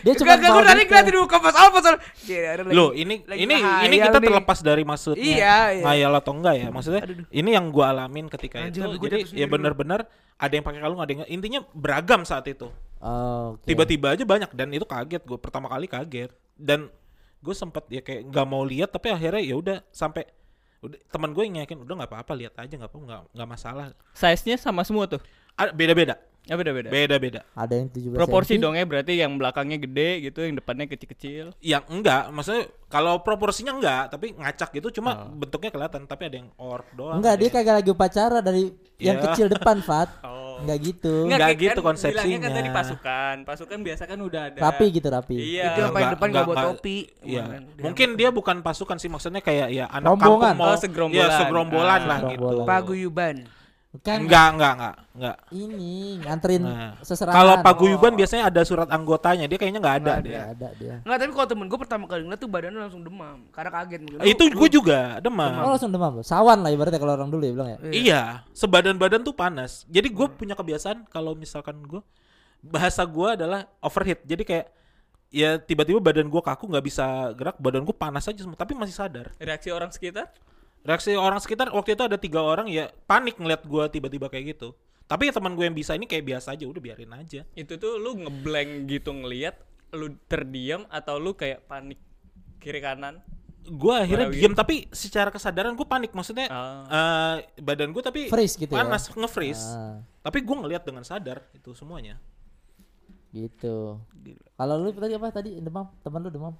dia 0.00 0.12
cuma 0.14 0.30
Enggak, 0.30 0.36
enggak, 0.38 0.52
gue 0.54 0.62
tadi 0.64 0.82
ngeliatin 0.86 1.12
dulu 1.12 1.26
ke 1.26 1.38
pas 1.42 1.56
apa 1.58 1.78
soal. 1.82 1.96
Loh, 2.70 2.90
ini 2.94 3.14
ini 3.34 3.54
ini 3.58 3.96
kita 3.98 4.18
nih. 4.18 4.26
terlepas 4.30 4.58
dari 4.62 4.82
maksudnya 4.86 5.18
Iya, 5.20 5.56
iya. 5.74 5.82
ngayal 5.82 6.12
atau 6.14 6.32
enggak 6.32 6.54
ya. 6.54 6.68
Maksudnya 6.70 7.02
Aduh. 7.02 7.26
ini 7.28 7.50
yang 7.50 7.66
gua 7.68 7.90
alamin 7.90 8.30
ketika 8.30 8.62
Anjing, 8.62 8.86
itu. 8.86 8.94
gua 8.94 9.06
Jadi 9.10 9.18
ya 9.34 9.46
benar-benar 9.46 10.06
ada 10.34 10.52
yang 10.52 10.62
pakai 10.62 10.78
kalung, 10.78 11.00
ada 11.02 11.10
yang 11.10 11.20
enggak. 11.22 11.34
intinya 11.34 11.60
beragam 11.74 12.22
saat 12.22 12.46
itu. 12.46 12.70
Oh, 13.02 13.58
oke. 13.58 13.66
Tiba-tiba 13.66 14.14
aja 14.14 14.24
banyak 14.24 14.50
dan 14.54 14.70
itu 14.70 14.86
kaget 14.86 15.20
gue 15.20 15.36
pertama 15.36 15.68
kali 15.68 15.84
kaget 15.84 16.32
dan 16.56 16.88
gue 17.44 17.52
sempet 17.52 17.84
ya 17.90 18.00
kayak 18.00 18.32
nggak 18.32 18.46
mau 18.48 18.64
lihat 18.64 18.88
tapi 18.88 19.12
akhirnya 19.12 19.44
ya 19.44 19.52
udah 19.54 19.76
sampai 19.92 20.24
udah 20.80 20.96
teman 21.08 21.36
gue 21.36 21.44
yang 21.44 21.60
yakin 21.60 21.84
udah 21.84 21.94
nggak 22.00 22.08
apa-apa 22.08 22.32
lihat 22.32 22.56
aja 22.56 22.72
nggak 22.72 22.88
apa 22.88 22.96
nggak 22.96 23.20
nggak 23.36 23.48
masalah 23.48 23.84
Size-nya 24.16 24.56
sama 24.56 24.80
semua 24.80 25.04
tuh. 25.04 25.20
Ada- 25.52 25.76
beda-beda 25.76 26.16
Ya 26.44 26.54
beda-beda. 26.54 26.88
beda-beda 26.88 27.40
Ada 27.52 27.74
yang 27.74 27.88
17 27.88 28.12
Proporsi 28.12 28.54
cm. 28.54 28.60
dong 28.60 28.74
ya 28.74 28.84
berarti 28.84 29.12
yang 29.16 29.32
belakangnya 29.34 29.78
gede 29.78 30.10
gitu, 30.22 30.40
yang 30.40 30.54
depannya 30.54 30.84
kecil-kecil. 30.86 31.56
yang 31.58 31.80
enggak 31.86 32.28
maksudnya 32.28 32.64
kalau 32.86 33.18
proporsinya 33.18 33.72
enggak 33.72 34.02
tapi 34.08 34.32
ngacak 34.32 34.68
gitu 34.72 34.92
cuma 34.94 35.10
Oh. 35.24 35.32
bentuknya 35.34 35.70
kelihatan 35.70 36.04
tapi 36.04 36.22
ada 36.26 36.36
yang 36.38 36.52
orb 36.54 36.84
doang 36.92 37.16
Enggak, 37.16 37.34
dia 37.34 37.44
yang- 37.44 37.56
kagak 37.56 37.74
lagi 37.74 37.90
upacara 37.90 38.38
dari 38.38 38.62
yang 38.96 39.16
Iya. 39.16 39.24
kecil 39.26 39.46
depan, 39.48 39.80
Fat. 39.80 40.08
Oh. 40.24 40.60
Enggak 40.60 40.78
gitu. 40.86 41.26
Nggak 41.26 41.40
kayak 41.40 41.58
gitu 41.58 41.70
kan 41.74 41.88
konsepsinya. 41.88 42.14
bilangnya 42.14 42.38
kan 42.38 42.52
tadi 42.54 42.68
pasukan. 42.70 43.36
Pasukan 43.42 43.78
biasa 43.82 44.02
kan 44.04 44.18
udah 44.20 44.42
ada. 44.46 44.58
Rapi 44.60 44.86
gitu, 44.92 45.08
rapi. 45.08 45.34
Iya. 45.34 45.66
Itu 45.66 45.78
yang 45.80 45.90
paling 45.90 46.10
depan 46.14 46.28
nggak 46.30 46.44
bawa 46.44 46.54
nggak- 46.54 46.68
topi. 46.78 46.96
Iya. 47.24 47.42
Mungkin 47.76 48.08
dia 48.14 48.28
bukan 48.30 48.56
pasukan 48.60 48.96
sih 48.96 49.08
maksudnya 49.08 49.40
kayak 49.40 49.68
ya 49.72 49.88
anak 49.88 50.14
Rombongan. 50.14 50.54
kampung 50.54 50.60
mau 50.60 50.70
Oh, 50.70 50.78
segerombolan. 50.78 51.26
ya 51.26 51.36
segerombolan 51.36 51.88
Ah, 51.90 52.06
lah 52.06 52.18
segerombolan. 52.22 52.54
gitu. 52.54 52.68
Paguyuban. 52.68 53.36
Kan 54.02 54.26
Enggak, 54.26 54.58
enggak, 54.58 54.72
enggak, 54.74 54.94
enggak. 55.14 55.36
ini 55.54 56.18
nganterin 56.18 56.62
Nah, 56.66 56.98
seserangan. 56.98 57.38
Kalau 57.38 57.54
paguyuban 57.62 58.10
Oh. 58.10 58.18
biasanya 58.18 58.50
ada 58.50 58.62
surat 58.66 58.90
anggotanya, 58.90 59.46
dia 59.46 59.54
kayaknya 59.54 59.78
nggak 59.78 59.96
ada 60.02 60.12
Nggak 60.18 60.24
dia. 60.26 60.34
Nggak 60.34 60.50
ada 60.50 60.68
dia. 60.74 60.94
Enggak, 61.06 61.16
tapi 61.22 61.30
kalau 61.30 61.46
temen 61.46 61.66
gue 61.70 61.78
pertama 61.78 62.04
kali 62.10 62.20
ngeliat 62.26 62.40
tuh 62.42 62.50
badannya 62.50 62.80
langsung 62.82 63.02
demam 63.06 63.38
karena 63.54 63.70
kaget 63.70 64.00
mungkin. 64.02 64.26
Itu 64.26 64.44
gue 64.50 64.68
juga 64.68 64.98
demam. 65.22 65.52
Oh 65.62 65.70
langsung 65.70 65.94
demam. 65.94 66.12
Sawan 66.26 66.58
lah 66.66 66.74
ibaratnya 66.74 66.98
kalau 66.98 67.14
orang 67.14 67.30
dulu 67.30 67.46
ya 67.46 67.52
bilang 67.54 67.70
ya. 67.70 67.78
Iya, 67.86 68.22
sebadan-badan 68.50 69.22
tuh 69.22 69.30
panas. 69.30 69.86
Jadi 69.86 70.10
gue 70.10 70.26
punya 70.26 70.58
kebiasaan 70.58 71.06
kalau 71.06 71.38
misalkan 71.38 71.78
gue 71.86 72.02
bahasa 72.66 73.06
gue 73.06 73.28
adalah 73.30 73.70
overheat. 73.78 74.26
Jadi 74.26 74.42
kayak 74.42 74.66
ya 75.30 75.58
tiba-tiba 75.58 76.02
badan 76.02 76.26
gue 76.26 76.42
kaku 76.42 76.66
nggak 76.66 76.82
bisa 76.82 77.30
gerak, 77.34 77.58
badan 77.62 77.86
gue 77.86 77.94
panas 77.94 78.26
aja 78.26 78.42
semua, 78.42 78.58
tapi 78.58 78.74
masih 78.74 78.94
sadar. 78.94 79.30
Reaksi 79.38 79.70
orang 79.70 79.94
sekitar? 79.94 80.34
Reaksi 80.84 81.16
orang 81.16 81.40
sekitar 81.40 81.72
waktu 81.72 81.96
itu 81.96 82.04
ada 82.04 82.14
tiga 82.14 82.38
orang 82.38 82.68
ya 82.68 82.92
panik 83.04 83.34
ngeliat 83.34 83.64
gue 83.64 83.84
tiba-tiba 83.90 84.28
kayak 84.28 84.54
gitu. 84.54 84.76
Tapi 85.04 85.28
ya 85.28 85.32
teman 85.32 85.52
gue 85.52 85.64
yang 85.64 85.72
bisa 85.72 85.92
ini 85.92 86.04
kayak 86.04 86.24
biasa 86.26 86.52
aja, 86.52 86.64
udah 86.64 86.78
biarin 86.78 87.08
aja. 87.10 87.44
Itu 87.52 87.76
tuh 87.76 87.96
lu 87.96 88.16
ngeblank 88.18 88.70
gitu 88.86 89.12
ngelihat, 89.12 89.56
lu 89.92 90.12
terdiam 90.26 90.84
atau 90.88 91.16
lu 91.16 91.32
kayak 91.32 91.64
panik 91.64 92.00
kiri 92.58 92.80
kanan? 92.80 93.20
Gue 93.64 93.96
akhirnya 93.96 94.28
Warawiri. 94.28 94.40
diem 94.40 94.52
tapi 94.52 94.76
secara 94.90 95.28
kesadaran 95.28 95.72
gue 95.72 95.84
panik 95.84 96.12
maksudnya 96.12 96.48
Ah. 96.48 97.40
eh, 97.40 97.60
badan 97.60 97.92
gue 97.92 98.00
tapi 98.00 98.28
Freeze 98.28 98.56
gitu 98.56 98.68
ya? 98.70 98.80
panas 98.80 99.08
nge-freeze. 99.08 99.64
Ah, 99.72 100.04
Tapi 100.20 100.40
gue 100.40 100.56
ngeliat 100.58 100.84
dengan 100.84 101.00
sadar 101.00 101.40
itu 101.52 101.72
semuanya. 101.72 102.20
gitu. 103.30 103.98
Kalau 104.54 104.74
lu 104.78 104.92
tadi 104.92 105.10
apa 105.12 105.26
tadi 105.32 105.58
demam? 105.58 105.90
Teman 106.00 106.22
lu 106.22 106.30
demam? 106.30 106.54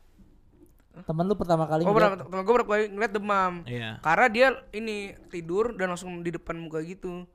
Teman 0.96 1.26
lu 1.26 1.34
pertama 1.34 1.66
kali 1.66 1.82
Oh, 1.82 1.90
ngeliat- 1.90 2.22
temen 2.22 2.40
gue 2.40 2.54
pernah 2.54 2.68
kali 2.68 2.84
ngeliat 2.88 3.12
demam. 3.12 3.52
Iya. 3.64 3.98
Karena 3.98 4.26
dia 4.28 4.46
ini 4.70 4.96
tidur 5.28 5.74
dan 5.74 5.90
langsung 5.90 6.22
di 6.22 6.30
depan 6.30 6.54
muka 6.54 6.78
gitu. 6.80 7.26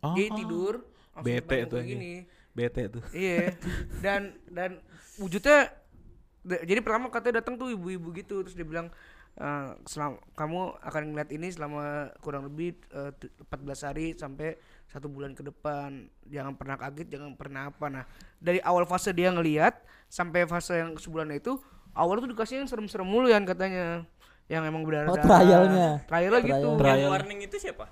Oh, 0.00 0.12
Dia 0.12 0.28
tidur 0.30 0.84
di 1.16 1.22
Bete 1.22 1.64
tuh 1.64 1.80
gini. 1.80 2.28
Bete 2.50 2.82
tuh. 2.88 3.02
Iya. 3.10 3.56
Dan 3.98 4.20
dan 4.46 4.70
wujudnya 5.16 5.72
da- 6.40 6.62
jadi 6.62 6.80
pertama 6.80 7.08
katanya 7.08 7.40
datang 7.40 7.56
tuh 7.56 7.68
ibu-ibu 7.68 8.12
gitu 8.12 8.40
terus 8.42 8.52
dia 8.52 8.64
bilang 8.64 8.92
"Eh, 9.32 9.68
selam, 9.86 10.18
kamu 10.34 10.76
akan 10.78 11.02
ngeliat 11.06 11.30
ini 11.30 11.48
selama 11.48 11.82
kurang 12.18 12.44
lebih 12.44 12.76
eh, 12.90 13.12
tu- 13.14 13.32
14 13.42 13.80
hari 13.82 14.06
sampai 14.12 14.56
satu 14.86 15.06
bulan 15.06 15.32
ke 15.32 15.40
depan 15.40 16.02
jangan 16.26 16.52
pernah 16.52 16.76
kaget 16.76 17.08
jangan 17.08 17.32
pernah 17.32 17.70
apa 17.70 17.86
nah 17.86 18.04
dari 18.36 18.58
awal 18.60 18.82
fase 18.84 19.14
dia 19.14 19.30
ngelihat 19.30 19.78
sampai 20.06 20.44
fase 20.44 20.74
yang 20.76 20.98
sebulan 20.98 21.30
itu 21.30 21.62
awal 21.92 22.18
tuh 22.18 22.28
dikasih 22.28 22.60
yang 22.60 22.66
serem-serem 22.66 23.02
mulu 23.02 23.26
ya 23.26 23.38
katanya 23.40 24.04
yang 24.46 24.62
emang 24.62 24.82
berdarah 24.82 25.08
Oh, 25.08 25.16
trialnya. 25.16 26.02
trialnya 26.04 26.40
gitu 26.40 26.68
Trial. 26.68 26.76
Trial. 26.76 26.98
Yang 27.00 27.12
warning 27.12 27.40
itu 27.40 27.56
siapa? 27.56 27.86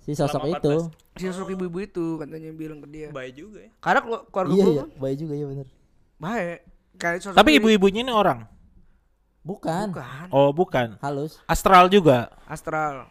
Si 0.00 0.12
sosok 0.12 0.40
selama 0.40 0.56
itu. 0.56 0.72
14. 0.88 1.20
si 1.20 1.24
sosok 1.26 1.48
ibu-ibu 1.50 1.78
itu 1.80 2.04
katanya 2.16 2.48
bilang 2.50 2.80
ke 2.80 2.88
dia 2.88 3.08
Baik 3.10 3.34
juga 3.36 3.58
ya. 3.60 3.70
karena 3.78 4.00
kelu- 4.00 4.24
keluarga 4.26 4.50
Iya 4.50 4.64
gue 4.64 4.72
iya, 4.72 4.84
baik 4.96 5.16
juga 5.18 5.34
ya 5.34 5.46
bener. 5.46 5.66
baik 6.16 6.58
kayak 6.94 7.18
sosok 7.20 7.36
Tapi 7.36 7.50
ibu-ibunya 7.54 8.00
ini 8.00 8.10
orang. 8.10 8.40
Bukan. 9.42 9.90
bukan 9.90 10.26
Oh, 10.30 10.48
bukan. 10.50 10.96
Halus. 10.98 11.42
Astral 11.44 11.88
juga. 11.88 12.30
astral 12.46 13.10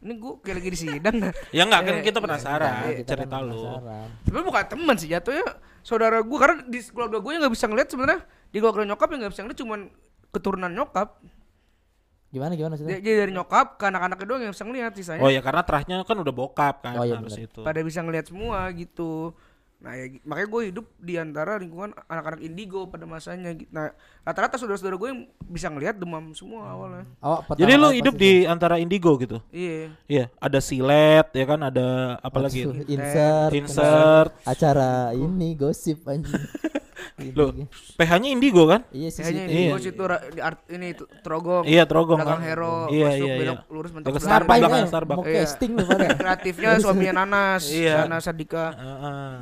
ini 0.00 0.16
gue 0.16 0.32
kayak 0.40 0.56
lagi 0.56 0.70
di 0.70 0.80
sidang. 0.80 1.16
Ya 1.52 1.62
enggak 1.62 1.80
kan 1.82 1.92
Eh, 1.92 2.02
kita 2.02 2.18
Nah, 2.18 2.24
penasaran 2.24 2.72
kita 2.96 3.12
kan 3.14 3.20
cerita 3.20 3.36
lu. 3.38 3.52
penasaran. 3.60 4.06
tapi 4.24 4.38
bukan 4.40 4.64
teman 4.66 4.96
sih 4.96 5.08
jatuhnya 5.08 5.44
saudara 5.80 6.18
gue 6.18 6.38
karena 6.40 6.56
di 6.64 6.80
keluarga 6.82 7.18
gue 7.18 7.30
yang 7.30 7.40
nggak 7.40 7.52
bisa 7.52 7.66
ngeliat 7.66 7.86
sebenarnya 7.86 8.20
di 8.50 8.58
keluarga 8.58 8.84
nyokap 8.84 9.08
yang 9.08 9.18
nggak 9.20 9.32
bisa 9.32 9.42
ngeliat 9.42 9.58
cuman 9.58 9.80
keturunan 10.30 10.70
nyokap 10.70 11.08
Gimana 12.30 12.54
gimana 12.54 12.78
Dia- 12.78 12.86
maksudnya? 12.86 13.02
jadi 13.02 13.16
dari 13.20 13.32
nyokap 13.32 13.66
ke 13.74 13.84
anak-anaknya 13.84 14.22
doang 14.24 14.42
yang 14.44 14.54
bisa 14.54 14.62
ngeliat 14.62 14.92
sisanya 14.94 15.18
Oh 15.18 15.26
ya 15.28 15.42
karena 15.42 15.62
terahnya 15.62 15.96
kan 16.04 16.14
udah 16.14 16.30
bokap 16.30 16.76
kan 16.78 16.94
Oh, 16.94 17.02
iya 17.02 17.18
harus 17.18 17.34
bener. 17.34 17.50
itu. 17.50 17.60
pada 17.60 17.80
bisa 17.80 17.98
ngeliat 18.00 18.26
semua 18.26 18.70
gitu 18.70 19.34
nah 19.80 19.96
ya 19.96 20.12
makanya 20.22 20.48
gue 20.50 20.62
hidup 20.68 20.86
di 20.94 21.16
antara 21.16 21.56
lingkungan 21.56 21.96
anak-anak 22.04 22.40
indigo 22.40 22.84
pada 22.84 23.04
masanya 23.04 23.56
nah 23.70 23.88
rata-rata 24.20 24.60
saudara-saudara 24.60 24.92
gue 24.94 25.08
yang 25.08 25.20
bisa 25.42 25.66
ngeliat 25.66 25.96
demam 25.96 26.36
semua 26.36 26.68
awalnya 26.68 27.08
Oh, 27.18 27.40
Jadi 27.50 27.72
lu 27.74 27.88
hidup 27.90 28.12
di 28.14 28.44
antara 28.44 28.76
indigo 28.76 29.16
gitu. 29.16 29.40
iya 29.48 29.88
Iya, 30.04 30.24
ada 30.36 30.60
silet 30.60 31.24
ya 31.30 31.44
kan, 31.44 31.60
ada 31.62 31.86
apa 32.20 32.38
lagi? 32.38 32.60
Aduh, 32.62 32.76
insert, 32.84 33.52
Insert. 33.52 34.30
acara 34.44 34.90
ini 35.12 35.56
gosip 35.56 36.04
anjing. 36.04 36.28
Ini. 37.16 37.68
PH-nya 38.00 38.28
indigo 38.28 38.64
kan? 38.64 38.84
Iya 38.88 39.08
sih 39.08 39.20
situ. 39.22 39.36
ini 39.36 39.68
Iya. 39.68 39.76
situ 39.76 40.02
di 40.32 40.40
art, 40.40 40.64
ini 40.68 40.92
trogong 41.20 41.64
Iya, 41.64 41.84
Trogong 41.84 42.16
belakang 42.16 42.40
kan. 42.40 42.48
hero 42.48 42.76
Iya, 42.88 43.06
masuk 43.08 43.20
iya, 43.20 43.34
belok 43.36 43.56
iya. 43.60 43.72
lurus 43.72 43.90
mentok. 43.92 44.12
Starbucks, 44.16 44.60
belakang? 44.60 44.88
Starbucks. 44.88 45.18
Mau 45.18 45.24
Iya. 45.24 45.40
casting 45.44 45.70
lu 45.76 45.84
pada. 45.84 46.06
kreatifnya 46.20 46.70
suaminya 46.76 47.14
Nanas 47.14 47.62
Iya. 47.68 48.04
Sana 48.04 48.16
Sadika 48.20 48.64
Heeh. 48.72 49.32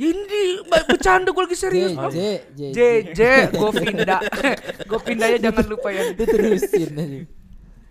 Ya 0.00 0.08
ini 0.08 0.42
bercanda 0.64 1.28
gue 1.28 1.42
lagi 1.44 1.58
serius 1.58 1.92
J. 1.92 2.18
J 2.50 2.62
J 2.72 2.78
J 3.12 3.20
gue 3.52 3.70
pindah 3.74 4.20
gue 4.88 5.00
pindah 5.02 5.26
ya 5.28 5.38
jangan 5.42 5.66
lupa 5.66 5.88
ya 5.90 6.08
Itu 6.08 6.24
terusin 6.24 6.90
aja. 6.94 7.18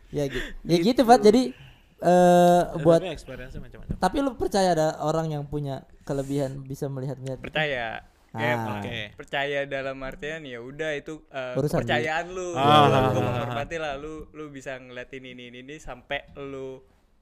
Ya 0.10 0.24
gitu. 0.26 0.48
Ya 0.66 0.78
gitu, 0.82 1.02
Pak. 1.04 1.22
Jadi 1.22 1.54
eh 2.00 2.62
buat 2.80 2.98
Tapi 2.98 3.12
experience 3.12 3.54
macam-macam. 3.54 3.94
tapi 4.00 4.18
lu 4.20 4.32
percaya 4.34 4.72
ada 4.72 4.88
orang 5.00 5.30
yang 5.30 5.44
punya 5.44 5.84
kelebihan 6.02 6.64
bisa 6.64 6.88
melihat-lihat 6.88 7.38
Percaya. 7.40 8.02
Ah. 8.30 8.40
Ya, 8.40 8.54
Oke. 8.72 9.00
percaya 9.16 9.66
dalam 9.66 9.98
artian 10.00 10.46
ya 10.46 10.62
udah 10.62 10.94
itu 10.94 11.18
eh, 11.28 11.58
Urusan 11.58 11.82
kepercayaan 11.82 12.30
lu. 12.30 12.54
Ah, 12.54 12.62
Gua- 12.62 12.70
ah, 12.88 13.10
gua 13.10 13.20
ah, 13.20 13.26
menghormati 13.28 13.78
lah 13.78 13.94
lu 13.98 14.30
lu 14.32 14.48
bisa 14.48 14.78
ngeliatin 14.78 15.26
ini 15.28 15.50
ini 15.50 15.60
ini 15.60 15.76
sampai 15.78 16.24
lu 16.38 16.78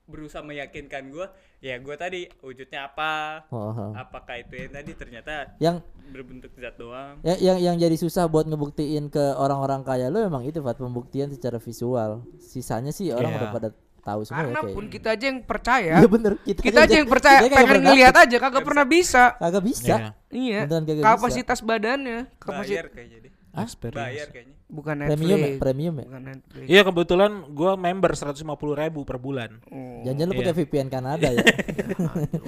berusaha 0.08 0.40
meyakinkan 0.42 1.12
gua 1.12 1.30
ya 1.60 1.76
gua 1.84 2.00
tadi 2.00 2.32
wujudnya 2.40 2.88
apa? 2.88 3.44
Oh, 3.52 3.76
oh. 3.76 3.92
apakah 3.94 4.40
itu 4.40 4.56
yang 4.56 4.72
tadi? 4.72 4.92
Ternyata 4.96 5.54
Yang 5.60 5.84
berbentuk 6.10 6.56
zat 6.56 6.80
doang. 6.80 7.20
Ya, 7.22 7.36
yang 7.38 7.60
yang 7.60 7.76
jadi 7.76 7.94
susah 8.00 8.32
buat 8.32 8.48
ngebuktiin 8.48 9.12
ke 9.12 9.36
orang-orang 9.36 9.84
kaya 9.84 10.08
lu 10.08 10.24
emang 10.24 10.48
itu 10.48 10.64
Fat 10.64 10.80
pembuktian 10.80 11.28
secara 11.30 11.60
visual. 11.60 12.24
Sisanya 12.40 12.96
sih 12.96 13.12
orang 13.12 13.36
Iya. 13.36 13.40
udah 13.44 13.50
pada 13.52 13.70
tahu 14.08 14.22
semua 14.24 14.48
karena 14.48 14.62
ya 14.64 14.72
pun 14.72 14.86
kita 14.88 15.08
aja 15.20 15.26
yang 15.28 15.40
percaya. 15.44 15.94
Iya 16.00 16.08
bener. 16.08 16.34
Kita, 16.40 16.60
kita 16.64 16.80
aja 16.88 16.96
yang 16.96 17.10
percaya. 17.12 17.40
kita 17.44 17.56
pengen 17.60 17.84
ngelihat 17.84 18.16
aja 18.16 18.38
kagak 18.40 18.64
pernah 18.64 18.86
bisa. 18.88 19.24
Kagak 19.36 19.64
bisa. 19.68 19.96
Iya. 20.32 20.64
iya 20.66 21.04
kapasitas 21.04 21.60
badannya 21.60 22.32
kapasitas 22.40 22.72
bayar 22.72 22.86
kayaknya 22.96 23.18
deh. 23.28 23.34
Experience. 23.58 24.00
bayar 24.00 24.28
kayaknya 24.32 24.57
bukan 24.68 25.00
Premium 25.00 25.16
ya, 25.32 25.48
Netflix 25.48 25.60
premium 25.60 25.96
ya. 25.96 26.06
bukan 26.06 26.24
Netflix 26.28 26.66
Iya 26.68 26.82
kebetulan 26.84 27.32
gua 27.50 27.72
member 27.74 28.12
150 28.12 28.44
ribu 28.76 29.00
per 29.02 29.16
bulan. 29.16 29.64
Oh. 29.66 30.04
Jangan 30.04 30.26
lu 30.26 30.34
pakai 30.34 30.46
Iya. 30.46 30.60
VPN 30.60 30.88
Kanada 30.88 31.28
ya. 31.28 31.40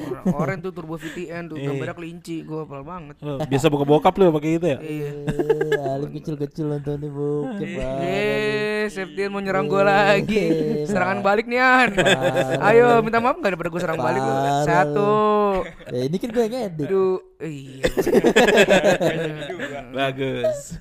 orang, 0.06 0.26
orang 0.36 0.58
tuh 0.60 0.72
turbo 0.72 0.96
VTN 0.96 1.48
tuh 1.48 1.56
Iya. 1.56 1.72
gambarnya 1.72 1.96
kelinci 1.96 2.36
gue 2.42 2.60
apal 2.60 2.84
banget 2.84 3.16
Oh, 3.20 3.40
biasa 3.42 3.66
buka 3.68 3.84
bokap 3.84 4.14
lu 4.16 4.32
pakai 4.32 4.52
itu 4.54 4.68
ya? 4.68 4.78
iya 4.78 5.12
Alim 5.90 6.12
kecil-kecil 6.12 6.66
nonton 6.70 6.96
nih 6.98 7.10
banget. 7.10 7.68
Eh, 8.02 8.84
Septian 8.90 9.30
mau 9.30 9.40
nyerang 9.40 9.66
gue 9.66 9.80
lagi. 9.80 10.44
Serangan 10.84 11.20
balik 11.20 11.46
nih 11.46 11.58
An. 11.58 11.90
Ayo 12.62 13.00
minta 13.00 13.18
maaf 13.18 13.38
gak 13.38 13.48
daripada 13.50 13.70
gue 13.70 13.80
serang 13.80 13.96
balik 13.98 14.20
lu. 14.20 14.34
Satu. 14.66 15.14
Ya 15.88 16.02
ini 16.04 16.18
kan 16.18 16.30
gue 16.30 16.44
yang 16.44 16.56
edit. 16.66 16.88
Aduh, 16.88 17.18
iya. 17.40 17.84
Bagus. 19.90 20.76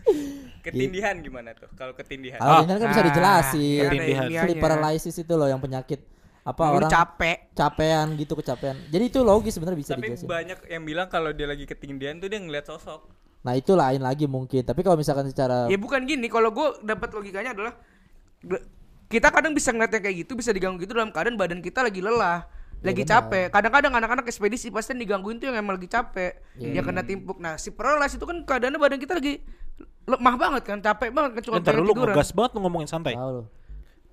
Ketindihan 0.71 1.15
gimana 1.19 1.51
tuh 1.53 1.69
kalau 1.73 1.93
ketindihan 1.93 2.39
Ah, 2.39 2.61
ini 2.61 2.71
kan 2.71 2.87
bisa 2.87 3.01
Ah, 3.01 3.07
dijelasin. 3.07 3.59
iya, 3.59 3.81
ada 3.81 3.89
Ketindihan. 3.89 4.23
ilmiahnya. 4.25 4.41
Sleep 4.45 4.59
paralysis 4.59 5.15
itu 5.17 5.33
loh 5.33 5.47
yang 5.47 5.59
penyakit 5.59 6.01
apa 6.41 6.63
Lu 6.65 6.77
orang 6.79 6.89
capek. 6.89 7.37
capean 7.53 8.07
gitu 8.15 8.33
kecapean. 8.35 8.77
Jadi 8.87 9.05
itu 9.07 9.21
logis 9.21 9.53
sebenarnya 9.53 9.79
bisa 9.79 9.93
tapi 9.93 10.03
dijelasin. 10.07 10.27
banyak 10.27 10.59
yang 10.67 10.83
bilang 10.83 11.07
kalau 11.07 11.31
dia 11.31 11.45
lagi 11.45 11.65
ketindihan 11.65 12.17
tuh 12.17 12.27
dia 12.27 12.39
ngeliat 12.39 12.65
sosok 12.65 13.05
Nah 13.39 13.55
itu 13.55 13.73
lain 13.73 14.01
lagi 14.01 14.27
mungkin. 14.27 14.61
Tapi 14.63 14.81
kalau 14.81 14.95
misalkan 14.95 15.25
secara 15.25 15.67
Ya 15.67 15.77
bukan 15.77 16.03
gini, 16.03 16.27
kalau 16.27 16.51
gue 16.51 16.83
dapat 16.83 17.09
logikanya 17.13 17.53
adalah 17.53 17.73
kita 19.09 19.29
kadang 19.31 19.53
bisa 19.53 19.71
ngeliat 19.71 19.89
yang 19.91 20.03
kayak 20.03 20.17
gitu, 20.19 20.33
bisa 20.35 20.51
diganggu 20.51 20.79
gitu 20.79 20.93
dalam 20.93 21.09
keadaan 21.09 21.35
badan 21.35 21.59
kita 21.59 21.81
lagi 21.81 21.99
lelah, 21.99 22.45
lagi 22.79 23.03
benar. 23.03 23.25
capek. 23.25 23.47
Kadang-kadang 23.49 23.93
anak-anak 23.95 24.25
ekspedisi 24.27 24.69
pasti 24.69 24.93
digangguin 24.95 25.39
tuh 25.39 25.49
yang 25.49 25.57
emang 25.57 25.77
lagi 25.77 25.87
capek, 25.87 26.37
Iya. 26.57 26.77
yang 26.77 26.85
kena 26.85 27.03
timpuk. 27.03 27.39
Nah, 27.39 27.57
si 27.57 27.71
paralysis 27.71 28.17
itu 28.17 28.25
kan 28.25 28.43
keadaannya 28.43 28.77
badan 28.77 28.99
kita 28.99 29.15
lagi 29.15 29.41
lemah 30.05 30.35
banget 30.35 30.63
kan, 30.65 30.79
capek 30.81 31.11
banget 31.11 31.31
kan 31.37 31.43
cuma 31.45 31.57
lu 31.59 31.63
tiduran. 31.63 31.95
ngegas 32.09 32.31
banget 32.33 32.51
lu 32.55 32.61
ngomongin 32.65 32.89
santai. 32.89 33.15
tahu. 33.15 33.45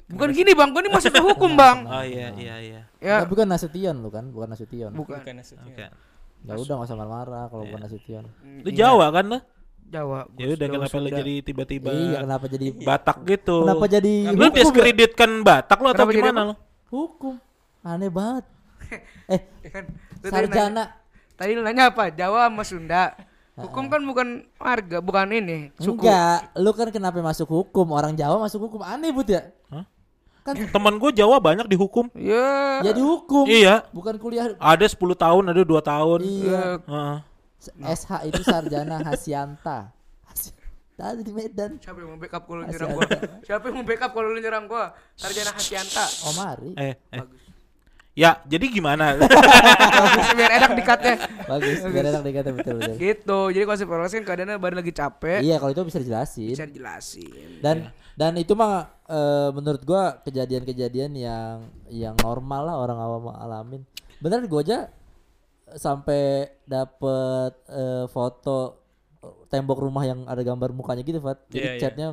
Bukan 0.06 0.30
gini 0.32 0.52
bang, 0.54 0.70
gue 0.70 0.82
ini 0.82 0.90
ke 0.92 1.22
hukum 1.34 1.52
bang. 1.56 1.78
Oh 1.84 2.04
iya 2.04 2.30
iya 2.36 2.56
iya. 2.60 2.82
Ya, 3.00 3.18
bukan 3.24 3.48
Nasution 3.48 3.96
lu 4.00 4.10
kan, 4.10 4.30
bukan 4.30 4.48
Nasution. 4.48 4.92
bukan. 4.92 5.18
bukan 5.18 5.34
maksudnya 5.36 5.66
Oke. 5.66 5.86
Ya 6.46 6.54
udah 6.54 6.74
nggak 6.78 6.86
usah 6.86 6.96
marah-marah 6.96 7.44
kalau 7.50 7.64
bukan 7.66 7.82
Nasution. 7.82 8.24
Lu 8.62 8.70
Jawa 8.70 9.10
kan 9.10 9.26
lu? 9.26 9.40
Jawa. 9.86 10.26
Ya 10.36 10.46
udah 10.52 10.68
kenapa 10.68 10.96
lu 10.96 11.10
jadi 11.10 11.34
tiba-tiba 11.42 11.90
Iya, 11.90 12.20
kenapa 12.22 12.46
jadi 12.46 12.68
Batak 12.76 13.18
gitu? 13.24 13.62
kenapa 13.62 13.86
jadi 13.86 14.14
Lu 14.28 14.34
hukum 14.36 14.50
ya? 14.50 14.58
diskreditkan 14.60 15.32
Batak 15.42 15.78
lu 15.78 15.88
atau 15.90 16.06
gimana 16.08 16.42
lu? 16.44 16.54
Hukum. 16.90 17.34
Aneh 17.82 18.10
banget. 18.10 18.46
Eh, 19.26 19.42
Kan, 19.66 19.90
tadi 20.22 20.30
nanya- 20.30 20.46
sarjana 20.46 20.84
Tadi 21.34 21.52
lu 21.52 21.62
nanya 21.62 21.90
apa? 21.90 22.14
Jawa 22.14 22.46
sama 22.46 22.62
Sunda. 22.62 23.18
Hukum 23.56 23.88
kan 23.88 24.04
bukan 24.04 24.28
marga, 24.60 25.00
bukan 25.00 25.32
ini 25.32 25.72
suku. 25.80 26.04
Enggak, 26.04 26.52
lu 26.60 26.76
kan 26.76 26.92
kenapa 26.92 27.24
masuk 27.24 27.48
hukum? 27.48 27.88
Orang 27.96 28.12
Jawa 28.20 28.36
masuk 28.44 28.68
hukum 28.68 28.84
aneh 28.84 29.16
but 29.16 29.32
ya? 29.32 29.48
kan 30.46 30.54
Temen 30.54 30.94
gue 31.02 31.10
Jawa 31.10 31.42
banyak 31.42 31.66
dihukum. 31.66 32.06
Ya. 32.14 32.84
ya 32.86 32.92
dihukum. 32.94 33.50
Iya. 33.50 33.82
Bukan 33.90 34.22
kuliah. 34.22 34.54
Ada 34.62 34.86
10 34.86 35.02
tahun, 35.18 35.44
ada 35.50 35.62
dua 35.66 35.82
tahun. 35.82 36.22
Iya. 36.22 36.86
Heeh. 36.86 37.18
SH 37.82 38.30
itu 38.30 38.42
sarjana 38.46 39.02
Hasyanta. 39.02 39.90
Hasy- 40.30 40.54
Tadi 40.96 41.26
di 41.26 41.34
Medan. 41.34 41.82
Siapa 41.82 41.98
yang 41.98 42.14
mau 42.14 42.20
backup 42.22 42.46
kalau 42.46 42.62
nyerang 42.62 42.94
gua? 42.94 43.04
Siapa 43.42 43.64
yang 43.68 43.76
mau 43.82 43.86
backup 43.90 44.12
kalau 44.14 44.30
lu 44.32 44.40
nyerang 44.40 44.70
gua? 44.70 44.94
Sarjana 45.18 45.52
Hasyanta. 45.52 46.06
Oh 46.30 46.34
mari. 46.38 46.72
Eh, 46.78 46.94
eh. 46.94 47.20
Bagus. 47.20 47.42
Ya, 48.16 48.40
jadi 48.48 48.72
gimana? 48.72 49.20
Bagus 50.00 50.28
biar 50.34 50.52
enak 50.56 50.72
dikatnya. 50.72 51.16
Bagus. 51.46 51.78
Biar 51.84 52.06
enak 52.08 52.24
dikata 52.24 52.50
betul 52.56 52.76
betul. 52.80 52.96
Gitu. 52.96 53.40
Jadi 53.52 53.64
kalau 53.68 53.76
separuh 53.78 54.08
kan 54.08 54.24
keadaannya 54.24 54.56
baru 54.56 54.76
lagi 54.80 54.96
capek. 54.96 55.44
Iya 55.44 55.60
kalau 55.60 55.76
itu 55.76 55.84
bisa 55.84 56.00
dijelasin. 56.00 56.56
Bisa 56.56 56.64
dijelasin. 56.64 57.60
Dan 57.60 57.92
dan 58.16 58.40
itu 58.40 58.56
mah 58.56 58.88
eh, 59.04 59.50
menurut 59.52 59.84
gua 59.84 60.24
kejadian-kejadian 60.24 61.12
yang 61.14 61.56
yang 61.92 62.16
normal 62.24 62.62
lah 62.64 62.76
orang 62.80 62.98
awam 62.98 63.24
alamin. 63.36 63.84
Bener 64.24 64.48
gua 64.48 64.64
aja 64.64 64.80
sampai 65.76 66.56
dapet 66.64 67.52
eh, 67.68 68.08
foto 68.08 68.80
tembok 69.52 69.84
rumah 69.84 70.08
yang 70.08 70.24
ada 70.24 70.40
gambar 70.40 70.72
mukanya 70.72 71.04
gitu, 71.04 71.20
Fat. 71.20 71.44
Jadi 71.50 71.60
Iya, 71.60 71.72
iya. 71.76 71.82
catnya 71.84 72.08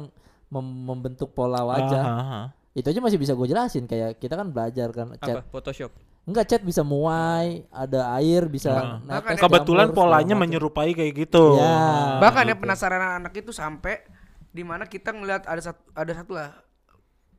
mem- 0.49 0.83
membentuk 0.83 1.31
pola 1.31 1.63
wajah. 1.63 2.03
Ah, 2.03 2.19
ah, 2.19 2.33
ah. 2.43 2.47
Itu 2.73 2.89
aja 2.89 3.01
masih 3.01 3.21
bisa 3.21 3.33
gue 3.33 3.45
jelasin 3.45 3.85
kayak 3.85 4.17
kita 4.17 4.33
kan 4.33 4.49
belajar 4.49 4.89
kan 4.91 5.13
cat. 5.21 5.41
Apa? 5.41 5.43
Photoshop. 5.49 5.93
Enggak 6.23 6.45
cat 6.49 6.63
bisa 6.63 6.81
muai, 6.81 7.67
ada 7.69 8.15
air 8.17 8.47
bisa 8.47 8.71
Ah. 8.73 8.97
netes, 9.03 9.37
Kebetulan 9.37 9.91
jamur, 9.91 9.97
polanya 9.99 10.35
menyerupai 10.39 10.95
kayak 10.95 11.13
gitu. 11.27 11.59
Ya. 11.59 11.67
Ah, 11.67 12.11
Bahkan 12.23 12.45
ya 12.47 12.55
gitu. 12.55 12.63
penasaran 12.63 13.19
anak 13.19 13.35
itu 13.35 13.51
sampai 13.51 14.01
di 14.49 14.63
mana 14.63 14.87
kita 14.87 15.11
ngeliat 15.11 15.45
ada 15.45 15.61
satu 15.61 15.83
ada 15.93 16.13
satu 16.15 16.33
lah 16.33 16.49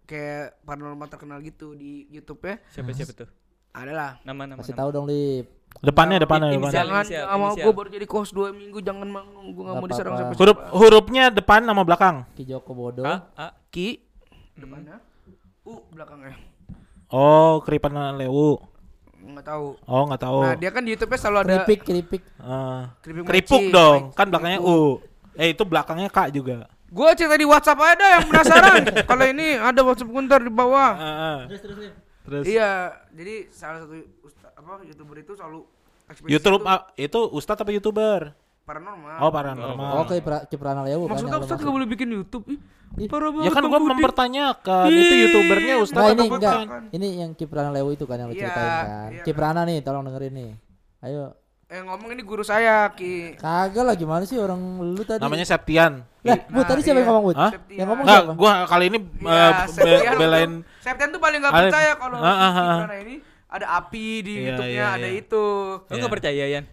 kayak 0.03 0.59
paranormal 0.61 1.07
terkenal 1.07 1.39
gitu 1.39 1.73
di 1.73 2.05
YouTube 2.11 2.43
ya. 2.43 2.59
Siapa 2.69 2.91
siapa 2.91 3.13
tuh? 3.15 3.29
Adalah. 3.73 4.19
Nama 4.21 4.41
nama. 4.45 4.59
Kasih 4.61 4.75
nama. 4.75 4.81
tahu 4.85 4.89
dong, 4.91 5.05
Lip. 5.07 5.45
Depannya, 5.81 6.21
depannya, 6.21 6.53
depannya. 6.53 6.75
Jangan 6.77 7.03
sama 7.09 7.47
gue 7.57 7.73
baru 7.73 7.89
jadi 7.89 8.05
kos 8.05 8.29
dua 8.29 8.53
minggu 8.53 8.77
jangan 8.77 9.09
mang 9.09 9.25
gue 9.49 9.63
nggak 9.65 9.81
mau 9.81 9.87
diserang 9.89 10.13
apa-apa. 10.13 10.29
sampai 10.29 10.37
Huruf 10.37 10.57
hurufnya 10.69 11.23
depan 11.33 11.65
sama 11.65 11.81
belakang. 11.81 12.15
Ki 12.37 12.45
Joko 12.45 12.77
Bodo. 12.77 13.01
A 13.01 13.25
A 13.33 13.47
Ki 13.73 13.97
depannya 14.53 15.01
U 15.63 15.79
belakangnya 15.91 16.35
Oh, 17.13 17.61
Kripan 17.61 17.93
Lewu. 18.17 18.57
nggak 19.23 19.45
tahu. 19.45 19.77
Oh, 19.87 20.03
nggak 20.09 20.21
tahu. 20.25 20.39
Nah 20.43 20.55
dia 20.57 20.69
kan 20.73 20.81
di 20.83 20.97
YouTube 20.97 21.13
selalu 21.15 21.37
ada 21.45 21.63
Keripik, 21.63 21.79
keripik. 21.87 22.23
Ah. 22.41 22.91
keripik 22.99 23.23
keripuk 23.23 23.61
mochi. 23.63 23.71
dong. 23.71 23.99
Kan 24.17 24.27
belakangnya 24.33 24.59
U. 24.59 24.99
Eh, 25.37 25.53
itu 25.53 25.63
belakangnya 25.63 26.09
K 26.11 26.19
juga. 26.33 26.67
Gue 26.91 27.09
cerita 27.15 27.37
di 27.39 27.47
WhatsApp 27.47 27.79
ada 27.79 28.05
yang 28.19 28.25
penasaran. 28.27 28.83
Kalau 29.09 29.25
ini 29.29 29.55
ada 29.55 29.79
WhatsApp 29.85 30.11
kuntar 30.11 30.41
di 30.43 30.51
bawah. 30.51 30.91
Ah, 30.97 31.07
ah. 31.07 31.37
Terus 32.23 32.43
Iya, 32.49 32.97
jadi 33.15 33.47
salah 33.53 33.85
satu 33.85 33.95
apa 34.57 34.71
youtuber 34.83 35.17
itu 35.21 35.33
selalu 35.37 35.59
YouTube 36.27 36.61
itu 36.61 36.77
itu 36.99 37.19
ustadz 37.31 37.61
apa 37.63 37.71
YouTuber? 37.71 38.19
Paranormal. 38.63 39.17
Oh, 39.19 39.29
paranormal. 39.29 39.91
Oke, 40.01 40.15
pra, 40.19 40.37
Kiprana 40.43 40.81
Lewu 40.81 41.05
kan. 41.05 41.15
Maksudnya 41.15 41.29
yang 41.29 41.37
lu 41.37 41.45
Ustadz 41.45 41.53
maksud. 41.53 41.67
gak 41.67 41.75
boleh 41.75 41.89
bikin 41.89 42.07
YouTube 42.09 42.45
ih. 42.49 42.59
Ya 42.93 43.49
kan 43.49 43.65
gua 43.65 43.81
mempertanyakan 43.81 44.85
itu 44.85 45.01
Ih, 45.09 45.19
YouTubernya 45.25 45.73
Nah 45.73 45.81
ustadz 45.81 46.13
ini 46.13 46.21
apa 46.21 46.35
enggak, 46.37 46.53
bukan? 46.55 46.81
ini 46.93 47.07
yang 47.17 47.31
Kiprana 47.33 47.69
Lewu 47.69 47.89
itu 47.91 48.05
kan 48.05 48.15
yang 48.15 48.29
lu 48.29 48.37
Iya, 48.37 48.45
ceritain 48.45 48.69
kan. 48.69 49.09
iya. 49.09 49.23
Kiprana 49.23 49.61
nih, 49.63 49.77
tolong 49.81 50.03
dengerin 50.03 50.29
nih. 50.31 50.51
Ayo. 51.01 51.33
Eh 51.65 51.81
ngomong 51.81 52.13
ini 52.13 52.21
guru 52.21 52.45
saya 52.45 52.85
Ki. 52.93 53.33
Kagak 53.35 53.81
lah 53.81 53.95
gimana 53.95 54.23
sih 54.23 54.37
orang 54.37 54.61
lu 54.77 55.01
tadi? 55.01 55.17
Namanya 55.17 55.41
Septian. 55.43 56.05
Lah, 56.21 56.37
Nah, 56.45 56.63
tadi 56.63 56.79
siapa 56.79 56.93
iya. 56.93 57.01
yang 57.01 57.09
ngomong, 57.09 57.23
Bud? 57.25 57.35
Hah? 57.35 57.51
Yang 57.67 57.87
ngomong 57.89 58.05
Enggak, 58.05 58.21
siapa? 58.21 58.33
gua 58.37 58.51
kali 58.63 58.85
ini 58.85 58.99
Iya, 59.01 59.33
eh, 59.33 59.49
be- 59.49 59.67
Septian 59.67 60.13
belain 60.15 60.51
tuh- 60.53 60.63
Septian 60.79 61.09
tuh 61.09 61.19
paling 61.19 61.39
gak 61.41 61.51
percaya 61.51 61.91
kalau 61.97 62.15
Ah, 62.15 62.29
ah, 62.29 62.29
ah, 62.29 62.37
di 62.37 62.61
ah. 62.61 62.77
Kiprana 62.77 62.95
ini 63.01 63.15
ada 63.49 63.65
api 63.75 64.05
di 64.21 64.33
Iya, 64.33 64.45
YouTube-nya, 64.45 64.69
iya, 64.69 64.87
ada 64.93 65.07
iya. 65.09 65.19
itu. 65.19 65.43
Lo 65.73 65.89
nggak 65.89 65.97
Iya. 65.99 66.13
percaya 66.13 66.43
Yan? 66.47 66.63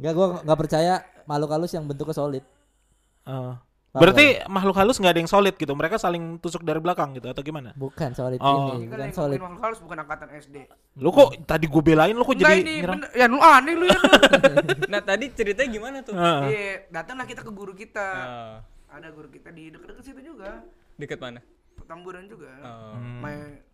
Enggak, 0.00 0.12
gua 0.14 0.26
enggak 0.40 0.58
percaya 0.58 0.94
makhluk 1.28 1.50
halus 1.52 1.70
yang 1.70 1.84
bentuknya 1.84 2.16
solid. 2.16 2.44
eh, 3.22 3.52
Paham 3.88 4.04
Berarti 4.04 4.26
makhluk 4.46 4.76
halus 4.76 4.96
nggak 4.96 5.10
ada 5.10 5.20
yang 5.22 5.28
solid 5.30 5.54
gitu. 5.54 5.72
Mereka 5.72 5.96
saling 5.96 6.36
tusuk 6.38 6.60
dari 6.60 6.76
belakang 6.76 7.12
gitu 7.14 7.24
atau 7.26 7.40
gimana? 7.40 7.72
Bukan 7.74 8.12
solid 8.12 8.36
Oh. 8.38 8.76
ini, 8.76 8.84
kan 8.84 8.88
bukan 8.90 9.00
yang 9.02 9.16
solid. 9.16 9.38
makhluk 9.38 9.62
halus 9.62 9.80
bukan 9.80 9.96
angkatan 9.98 10.28
SD. 10.34 10.56
Lu 10.94 11.08
kok 11.08 11.28
tadi 11.42 11.64
gue 11.64 11.82
belain 11.82 12.12
lu 12.12 12.20
kok 12.20 12.32
Enggak 12.34 12.48
jadi 12.50 12.60
ini 12.62 12.72
nyerang? 12.78 13.00
bener. 13.00 13.10
Ya 13.14 13.26
lu 13.26 13.38
aneh 13.38 13.74
lu 13.74 13.84
ya. 13.84 13.96
lu. 13.96 14.00
Nah 14.92 15.00
tadi 15.02 15.24
ceritanya 15.30 15.68
gimana 15.70 15.96
tuh? 16.00 16.12
Heeh. 16.14 16.40
Iya, 16.46 16.72
datanglah 16.90 17.24
kita 17.24 17.40
ke 17.40 17.48
guru 17.50 17.72
kita. 17.72 18.08
Ah, 18.08 18.56
Ada 18.90 19.08
guru 19.10 19.28
kita 19.28 19.48
di 19.50 19.68
dekat-dekat 19.68 20.00
situ 20.02 20.20
juga. 20.22 20.64
deket 20.94 21.16
mana? 21.18 21.40
Petamburan 21.74 22.24
juga. 22.24 22.52
Oh. 22.60 22.92
Hmm. 22.92 23.20
Main 23.20 23.64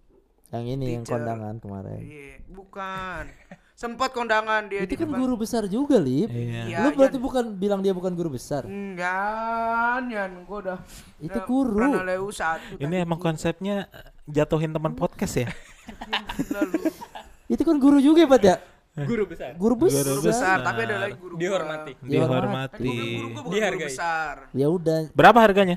Yang 0.53 0.65
ini 0.71 0.87
yang 0.93 1.03
Teacher. 1.03 1.19
kondangan 1.19 1.55
kemarin. 1.59 1.99
Iya, 2.01 2.31
bukan. 2.49 3.25
Sempat 3.75 4.15
kondangan 4.15 4.65
dia 4.65 4.81
Itu 4.81 4.95
di 4.95 4.97
kan 4.97 5.11
depan. 5.11 5.19
guru 5.19 5.35
besar 5.37 5.67
juga, 5.67 5.99
Lip. 5.99 6.31
Iya. 6.31 6.63
Iya, 6.65 6.79
Lu 6.81 6.95
berarti 6.95 7.19
Yan. 7.19 7.25
bukan 7.27 7.45
bilang 7.53 7.81
dia 7.81 7.91
bukan 7.91 8.15
guru 8.15 8.31
besar. 8.31 8.63
Enggak, 8.63 10.07
Yan, 10.07 10.47
gua 10.47 10.59
udah 10.63 10.79
Itu 11.19 11.35
udah 11.35 11.43
guru. 11.45 11.75
pernah 11.91 12.07
leu 12.07 12.31
satu 12.31 12.79
Ini 12.79 13.03
emang 13.03 13.19
konsepnya 13.19 13.87
eh, 13.87 14.07
jatuhin 14.29 14.71
teman 14.71 14.95
podcast 14.95 15.35
ya? 15.37 15.49
Itu 17.47 17.63
kan 17.63 17.77
guru 17.77 17.99
juga 17.99 18.23
ya, 18.23 18.29
Pat 18.29 18.43
ya? 18.43 18.57
Guru 18.95 19.27
besar. 19.27 19.51
Guru 19.55 19.75
besar. 19.77 20.03
Guru 20.07 20.21
besar, 20.23 20.57
tapi 20.63 20.81
ada 20.87 20.97
lagi 21.01 21.19
guru. 21.19 21.35
Dihormati. 21.35 21.93
Kan 21.95 22.07
Dihormati. 22.07 22.79
gua 22.79 22.95
bilang 22.95 23.43
guru 23.43 23.53
Dihargai. 23.53 23.85
besar. 23.85 24.35
Ya 24.55 24.67
udah, 24.69 25.11
Berapa 25.11 25.39
harganya? 25.41 25.77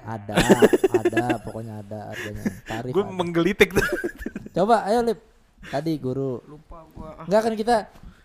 ada, 0.00 0.32
ada, 0.96 1.24
pokoknya 1.38 1.74
ada 1.78 1.98
harganya. 2.08 2.42
Tarif. 2.64 2.90
Gue 2.90 3.04
menggelitik 3.06 3.70
tuh. 3.70 3.84
Coba, 4.50 4.82
ayo 4.84 5.04
Lip. 5.04 5.20
Tadi 5.62 5.92
guru. 5.96 6.40
Lupa 6.42 6.88
gua. 6.90 7.14
Ah, 7.14 7.24
Enggak 7.24 7.40
kan 7.42 7.54
kita 7.54 7.76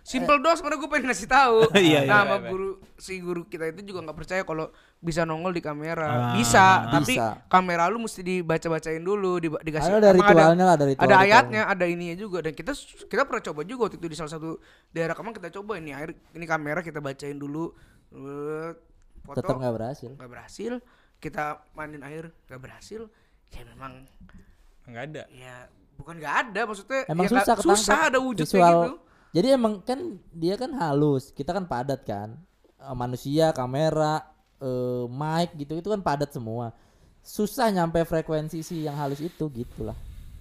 Simple 0.06 0.38
dos 0.38 0.62
karena 0.62 0.78
gue 0.78 0.86
pengen 0.86 1.10
ngasih 1.10 1.26
tahu. 1.26 1.66
Iya, 1.74 1.82
iya. 1.82 2.00
Nah, 2.06 2.22
sama 2.22 2.30
Iya, 2.30 2.38
iya. 2.38 2.48
guru 2.48 2.70
si 2.96 3.14
guru 3.18 3.42
kita 3.44 3.66
itu 3.68 3.82
juga 3.84 4.06
nggak 4.06 4.14
percaya 4.16 4.42
kalau 4.42 4.70
bisa 5.02 5.26
nongol 5.26 5.50
di 5.50 5.60
Ah, 5.60 5.66
kamera. 5.66 6.10
bisa, 6.32 6.66
tapi 6.88 7.18
bisa. 7.18 7.42
kamera 7.46 7.90
lu 7.90 7.98
mesti 7.98 8.22
dibaca-bacain 8.22 9.02
dulu, 9.02 9.42
di, 9.42 9.50
dikasih 9.50 9.90
ada 9.92 10.06
emang 10.08 10.22
ritualnya 10.22 10.64
lah, 10.64 10.76
ada 10.76 10.86
ritual. 10.86 11.04
ada 11.04 11.16
ayatnya, 11.20 11.62
ada 11.66 11.86
ininya 11.86 12.14
juga 12.16 12.38
dan 12.40 12.54
kita 12.54 12.78
kita 13.04 13.26
pernah 13.26 13.44
coba 13.44 13.62
juga 13.64 13.82
waktu 13.84 13.98
itu 13.98 14.06
di 14.06 14.14
salah 14.16 14.30
satu 14.30 14.62
daerah 14.90 15.12
Kemang 15.12 15.34
kita 15.34 15.50
coba 15.52 15.74
ini 15.76 15.90
air 15.92 16.14
ini 16.32 16.46
kamera 16.46 16.80
kita 16.80 17.02
bacain 17.02 17.36
dulu 17.36 17.74
eh, 18.12 18.78
foto 19.20 19.42
Tetap 19.42 19.58
nggak 19.58 19.74
berhasil. 19.74 20.10
nggak 20.14 20.30
berhasil 20.32 20.74
kita 21.18 21.44
mandiin 21.74 22.06
air 22.06 22.30
nggak 22.46 22.62
berhasil 22.62 23.10
ya 23.50 23.62
memang 23.68 24.06
Nggak 24.86 25.04
ada. 25.08 25.24
ya 25.30 25.66
bukan 25.96 26.16
nggak 26.16 26.36
ada 26.46 26.62
maksudnya 26.64 27.02
Emang 27.06 27.24
ya 27.24 27.30
nggak- 27.30 27.42
susah 27.42 27.56
ketangkep. 27.56 27.80
susah 27.80 27.98
ada 28.06 28.20
wujudnya 28.20 28.46
Visual. 28.48 28.76
gitu 28.82 28.94
Jadi 29.32 29.48
emang 29.50 29.74
kan 29.82 30.00
dia 30.32 30.56
kan 30.56 30.72
halus, 30.74 31.28
kita 31.30 31.52
kan 31.52 31.66
padat 31.66 32.02
kan. 32.02 32.40
Eh, 32.78 32.96
manusia, 32.96 33.52
kamera, 33.52 34.24
eh, 34.58 35.04
mic 35.06 35.52
gitu 35.56 35.76
itu 35.76 35.88
kan 35.88 36.00
padat 36.00 36.30
semua. 36.30 36.72
Susah 37.20 37.68
nyampe 37.68 38.00
frekuensi 38.02 38.62
si 38.62 38.82
yang 38.82 38.96
halus 38.96 39.20
itu 39.20 39.44
gitu 39.50 39.84
lah. 39.84 39.98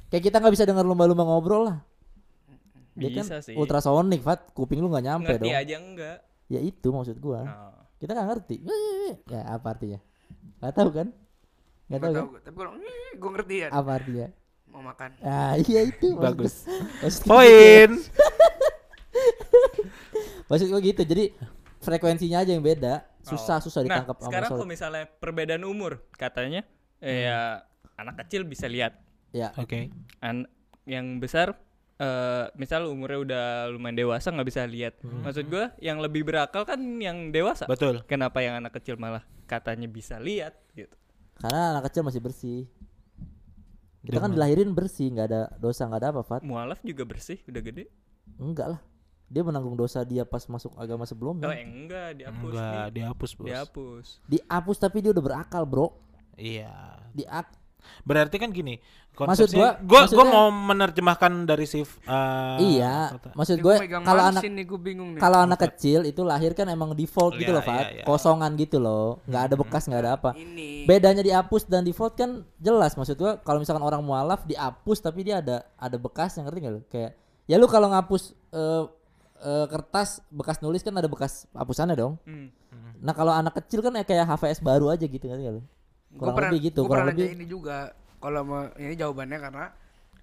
Kayak 0.07 0.25
kita 0.25 0.37
nggak 0.39 0.53
bisa 0.53 0.63
dengar 0.63 0.83
lumba-lumba 0.83 1.23
ngobrol 1.23 1.67
lah. 1.67 1.79
Dia 2.93 3.11
kan 3.13 3.27
Bisa 3.27 3.43
sih. 3.43 3.55
ultrasonik, 3.55 4.23
Fat. 4.23 4.53
Kuping 4.53 4.79
lu 4.79 4.87
nggak 4.87 5.03
nyampe 5.05 5.27
Ngerti 5.33 5.43
dong. 5.43 5.55
aja 5.57 5.75
enggak. 5.77 6.17
Ya 6.47 6.61
itu 6.61 6.89
maksud 6.89 7.19
gua. 7.19 7.43
Oh. 7.43 7.75
Kita 7.97 8.15
nggak 8.15 8.29
ngerti. 8.29 8.57
Ya 9.27 9.43
apa 9.51 9.67
artinya? 9.69 9.99
Gak 10.61 10.71
tahu 10.73 10.91
kan? 10.93 11.09
Gak 11.11 11.19
Nggak 11.89 12.01
tahu 12.01 12.13
kan? 12.13 12.21
tahu 12.21 12.29
gua. 12.29 12.41
tapi 12.41 12.57
kalau 12.57 12.73
gue 13.15 13.31
ngerti 13.33 13.55
ya 13.57 13.69
Apa 13.69 13.91
artinya? 13.93 14.27
Mau 14.75 14.91
makan 14.91 15.15
Ah 15.23 15.55
iya 15.55 15.87
itu 15.87 16.19
Bagus. 16.19 16.67
Maksud 16.99 17.23
gua 17.23 17.31
gitu. 17.31 17.31
Poin. 17.31 17.91
Maksud 20.51 20.67
gua 20.69 20.81
gitu. 20.83 21.03
Jadi 21.07 21.25
frekuensinya 21.79 22.43
aja 22.43 22.51
yang 22.51 22.65
beda. 22.65 23.07
Susah 23.25 23.63
susah 23.63 23.81
Nah, 23.87 24.03
ditangkap 24.03 24.17
sama 24.21 24.29
sekarang 24.29 24.51
kalau 24.53 24.67
misalnya 24.69 25.05
perbedaan 25.09 25.65
umur, 25.65 26.05
katanya 26.19 26.67
eh, 27.01 27.25
ya 27.31 27.65
anak 27.97 28.27
kecil 28.27 28.45
bisa 28.45 28.69
lihat. 28.69 28.99
Ya. 29.33 29.55
Oke. 29.57 29.95
An 30.21 30.51
yang 30.85 31.23
besar 31.23 31.57
eh 31.95 32.51
misal 32.59 32.91
umurnya 32.91 33.19
udah 33.23 33.45
lumayan 33.71 33.95
dewasa 33.95 34.35
nggak 34.35 34.49
bisa 34.51 34.67
lihat. 34.67 34.99
Maksud 35.01 35.47
gua 35.47 35.71
yang 35.79 36.03
lebih 36.03 36.27
berakal 36.27 36.67
kan 36.67 36.83
yang 36.99 37.31
dewasa. 37.31 37.71
Betul. 37.71 38.03
Kenapa 38.11 38.43
yang 38.43 38.59
anak 38.59 38.75
kecil 38.77 38.99
malah 38.99 39.23
katanya 39.47 39.87
bisa 39.87 40.19
lihat 40.19 40.59
gitu? 40.75 40.93
Karena 41.39 41.79
anak 41.79 41.89
kecil 41.89 42.03
masih 42.03 42.21
bersih. 42.21 42.67
Kita 44.05 44.21
kan 44.21 44.31
dilahirin 44.37 44.77
bersih, 44.77 45.09
nggak 45.09 45.27
ada 45.33 45.43
dosa, 45.57 45.89
nggak 45.89 46.01
ada 46.05 46.09
apa, 46.13 46.23
Fat. 46.23 46.41
Mualaf 46.45 46.79
juga 46.85 47.09
bersih, 47.09 47.41
udah 47.49 47.63
gede. 47.65 47.89
Enggak 48.37 48.77
lah. 48.77 48.81
Dia 49.33 49.41
menanggung 49.41 49.75
dosa 49.75 50.05
dia 50.05 50.29
pas 50.29 50.45
masuk 50.45 50.77
agama 50.77 51.03
Oh, 51.03 51.09
sebelumnya. 51.09 51.49
enggak, 51.57 52.21
dihapus 52.21 52.53
Enggak, 52.53 52.85
nih. 52.85 52.93
dihapus, 52.93 53.31
Bos. 53.33 53.47
Dihapus. 53.49 54.07
Dihapus 54.29 54.77
tapi 54.77 54.97
dia 55.01 55.11
udah 55.17 55.25
berakal, 55.25 55.65
Bro. 55.65 55.97
Iya. 56.37 57.01
Diak 57.17 57.49
Berarti 58.01 58.41
kan 58.41 58.49
gini, 58.49 58.81
Maksud 59.15 59.47
konsepnya 59.47 59.79
gua- 59.81 60.07
gua 60.09 60.25
mau 60.27 60.47
menerjemahkan 60.51 61.33
dari 61.45 61.65
si 61.65 61.79
uh, 61.79 61.87
iya, 62.59 63.15
kata- 63.15 63.31
maksud 63.33 63.57
gue 63.57 63.75
gua 63.79 64.03
kalau 64.03 64.23
anak 64.25 64.43
ini 64.43 64.63
gue 64.65 64.75
bingung 64.77 65.15
nih. 65.15 65.21
kalau 65.21 65.39
anak 65.41 65.59
kecil 65.61 66.03
itu 66.03 66.19
lahir 66.21 66.51
kan 66.51 66.67
emang 66.67 66.93
default 66.93 67.35
gitu 67.35 67.49
Iya, 67.49 67.57
loh, 67.57 67.63
Fat. 67.63 67.85
iya, 67.85 67.91
iya. 67.93 68.05
Kosongan 68.05 68.51
gitu 68.55 68.77
loh. 68.77 69.23
nggak 69.25 69.43
ada 69.45 69.55
bekas, 69.57 69.83
nggak 69.85 70.01
ada 70.01 70.13
apa. 70.15 70.31
ini 70.35 70.83
Bedanya 70.83 71.23
dihapus 71.23 71.63
dan 71.65 71.83
default 71.83 72.15
kan 72.15 72.31
jelas 72.59 72.93
maksud 72.93 73.15
gua 73.15 73.39
kalau 73.39 73.59
misalkan 73.59 73.81
orang 73.81 74.01
mualaf 74.01 74.43
dihapus 74.43 74.99
tapi 75.01 75.23
dia 75.23 75.39
ada 75.39 75.63
ada 75.75 75.95
bekasnya 75.95 76.43
ngerti 76.43 76.59
nggak? 76.61 76.75
Kayak 76.89 77.11
ya 77.45 77.55
lu 77.55 77.67
kalau 77.67 77.87
ngapus 77.89 78.23
eh, 78.51 78.83
eh, 79.41 79.67
kertas 79.69 80.27
bekas 80.29 80.59
nulis 80.59 80.81
kan 80.81 80.91
ada 80.93 81.07
bekas 81.07 81.47
hapusannya 81.53 81.95
dong. 81.95 82.19
Hmm. 82.25 82.51
Nah 82.97 83.13
kalau 83.13 83.31
anak 83.31 83.55
kecil 83.57 83.79
kan 83.79 83.93
ya 83.93 84.03
kayak 84.03 84.27
HVS 84.27 84.59
baru 84.59 84.89
aja 84.89 85.03
gitu 85.03 85.23
ngerti 85.23 85.43
nggak? 85.45 85.55
Gua 85.55 85.71
Kurang 86.21 86.35
pernah, 86.37 86.51
lebih 86.51 86.61
gitu, 86.65 86.81
gua 86.81 86.89
kurang 86.89 87.07
pernah 87.07 87.15
lebih. 87.17 87.29
ini 87.33 87.45
juga 87.45 87.77
kalau 88.25 88.41
mau 88.43 88.61
ini 88.75 88.95
jawabannya 88.95 89.37
karena 89.39 89.67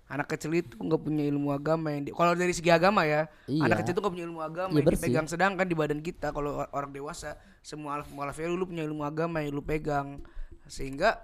anak 0.08 0.28
kecil 0.28 0.52
itu 0.52 0.74
nggak 0.76 0.98
punya 1.00 1.24
ilmu 1.24 1.54
agama 1.54 1.88
yang 1.88 2.04
di- 2.04 2.12
kalau 2.12 2.34
dari 2.34 2.52
segi 2.52 2.68
agama 2.68 3.06
ya 3.06 3.30
Iya. 3.46 3.64
anak 3.64 3.78
kecil 3.80 3.94
itu 3.94 4.02
nggak 4.02 4.12
punya 4.12 4.26
ilmu 4.26 4.42
agama 4.42 4.70
Iya, 4.70 4.82
yang 4.82 4.90
dipegang 4.90 5.26
sedangkan 5.26 5.64
di 5.64 5.72
badan 5.72 6.02
kita 6.02 6.28
kalau 6.30 6.58
or- 6.58 6.72
orang 6.74 6.92
dewasa 6.92 7.30
semua 7.62 7.96
alaf 7.96 8.10
mualafnya 8.10 8.50
lu 8.50 8.66
punya 8.66 8.82
ilmu 8.82 9.06
agama 9.06 9.40
yang 9.40 9.54
lu 9.54 9.62
pegang 9.62 10.20
sehingga 10.66 11.22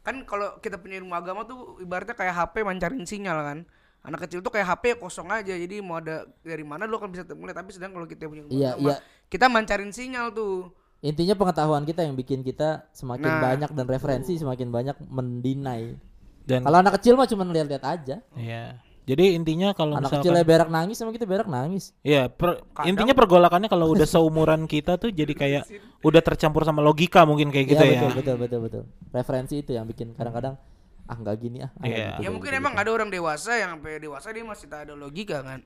kan 0.00 0.24
kalau 0.24 0.58
kita 0.58 0.76
punya 0.76 0.98
ilmu 0.98 1.12
agama 1.12 1.44
tuh 1.44 1.78
ibaratnya 1.78 2.12
kayak 2.12 2.34
HP 2.34 2.54
mancarin 2.60 3.04
sinyal 3.04 3.38
kan 3.38 3.58
anak 4.02 4.20
kecil 4.22 4.40
tuh 4.40 4.50
kayak 4.50 4.66
HP 4.66 4.98
kosong 4.98 5.28
aja 5.28 5.54
jadi 5.54 5.78
mau 5.78 5.96
ada 5.96 6.24
dari 6.40 6.60
mana 6.60 6.84
lu 6.84 6.98
kan 6.98 7.08
bisa 7.08 7.24
mulai 7.30 7.52
tapi 7.52 7.70
sedang 7.70 7.92
kalau 7.92 8.04
kita 8.04 8.24
punya 8.24 8.42
ilmu 8.42 8.52
Iya, 8.52 8.74
agama 8.74 8.88
iya. 8.90 8.96
kita 9.26 9.46
mancarin 9.46 9.90
sinyal 9.90 10.32
tuh 10.32 10.72
Intinya 11.00 11.36
pengetahuan 11.36 11.84
kita 11.84 12.00
yang 12.00 12.16
bikin 12.16 12.40
kita 12.40 12.88
semakin 12.90 13.28
Nah. 13.28 13.40
banyak 13.44 13.70
dan 13.70 13.84
referensi 13.84 14.34
semakin 14.34 14.72
banyak 14.72 14.96
mendinai. 15.04 16.00
Dan 16.44 16.60
Kalau 16.64 16.78
anak 16.80 16.92
kecil 17.00 17.16
mah 17.16 17.28
cuma 17.28 17.42
lihat-lihat 17.48 17.84
aja. 17.84 18.16
Iya. 18.36 18.78
Jadi 19.04 19.36
intinya 19.36 19.76
kalau 19.76 20.00
Anak 20.00 20.08
misalkan 20.08 20.24
kecilnya 20.24 20.44
berak 20.48 20.68
nangis 20.72 20.96
sama 20.96 21.12
kita 21.12 21.28
berak 21.28 21.44
nangis. 21.44 21.92
Iya, 22.00 22.32
per- 22.32 22.64
intinya 22.88 23.12
pergolakannya 23.12 23.68
kalau 23.68 23.92
udah 23.92 24.08
seumuran 24.08 24.64
kita 24.64 24.96
tuh 24.96 25.12
jadi 25.12 25.28
kayak 25.36 25.62
udah 26.08 26.20
tercampur 26.24 26.64
sama 26.64 26.80
logika 26.80 27.28
mungkin 27.28 27.52
kayak 27.52 27.76
gitu 27.76 27.84
Iya, 27.84 27.92
ya. 27.92 28.00
betul 28.00 28.12
betul 28.16 28.36
betul 28.40 28.60
betul. 28.64 28.82
Referensi 29.12 29.60
itu 29.60 29.76
yang 29.76 29.84
bikin 29.84 30.16
kadang-kadang 30.16 30.56
ah 31.04 31.16
nggak 31.20 31.36
gini 31.36 31.60
ah. 31.60 31.70
Iya. 31.84 32.16
gitu, 32.16 32.24
ya 32.24 32.28
mungkin 32.32 32.48
gitu, 32.48 32.60
emang 32.64 32.72
gitu. 32.72 32.80
ada 32.80 32.90
orang 32.96 33.08
dewasa 33.12 33.52
yang 33.60 33.76
sampai 33.76 34.00
dewasa 34.00 34.32
dia 34.32 34.40
masih 34.40 34.66
tak 34.72 34.88
ada 34.88 34.96
logika 34.96 35.44
kan 35.44 35.60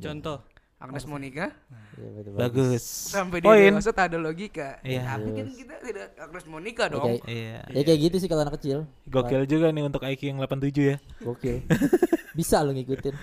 Contoh. 0.00 0.38
Agnes 0.76 1.04
Monica 1.04 1.48
Iya, 1.96 2.08
betul, 2.12 2.32
Bagus. 2.36 2.84
sampai 3.08 3.40
dia 3.40 3.48
Poin. 3.48 3.72
dewasa 3.72 3.90
tak 3.90 4.12
ada 4.12 4.18
logika 4.18 4.76
Iya. 4.80 5.02
tapi 5.08 5.28
kan 5.32 5.46
kita 5.50 5.74
tidak 5.80 6.08
Agnes 6.18 6.44
Monica 6.46 6.84
Ya, 6.84 6.92
dong 6.92 7.02
kayak, 7.02 7.22
Iya. 7.26 7.56
ya 7.66 7.82
kayak 7.82 8.00
gitu 8.02 8.16
sih 8.18 8.28
kalau 8.28 8.42
anak 8.42 8.54
kecil. 8.56 8.78
Gokil 9.06 9.42
juga 9.46 9.66
nih 9.70 9.82
untuk 9.82 10.02
IQ 10.02 10.20
yang 10.26 10.38
87 10.38 10.84
ya. 10.86 10.96
Gokil. 11.18 11.64
Bisa 12.36 12.60
lo 12.60 12.70
ngikutin. 12.70 13.14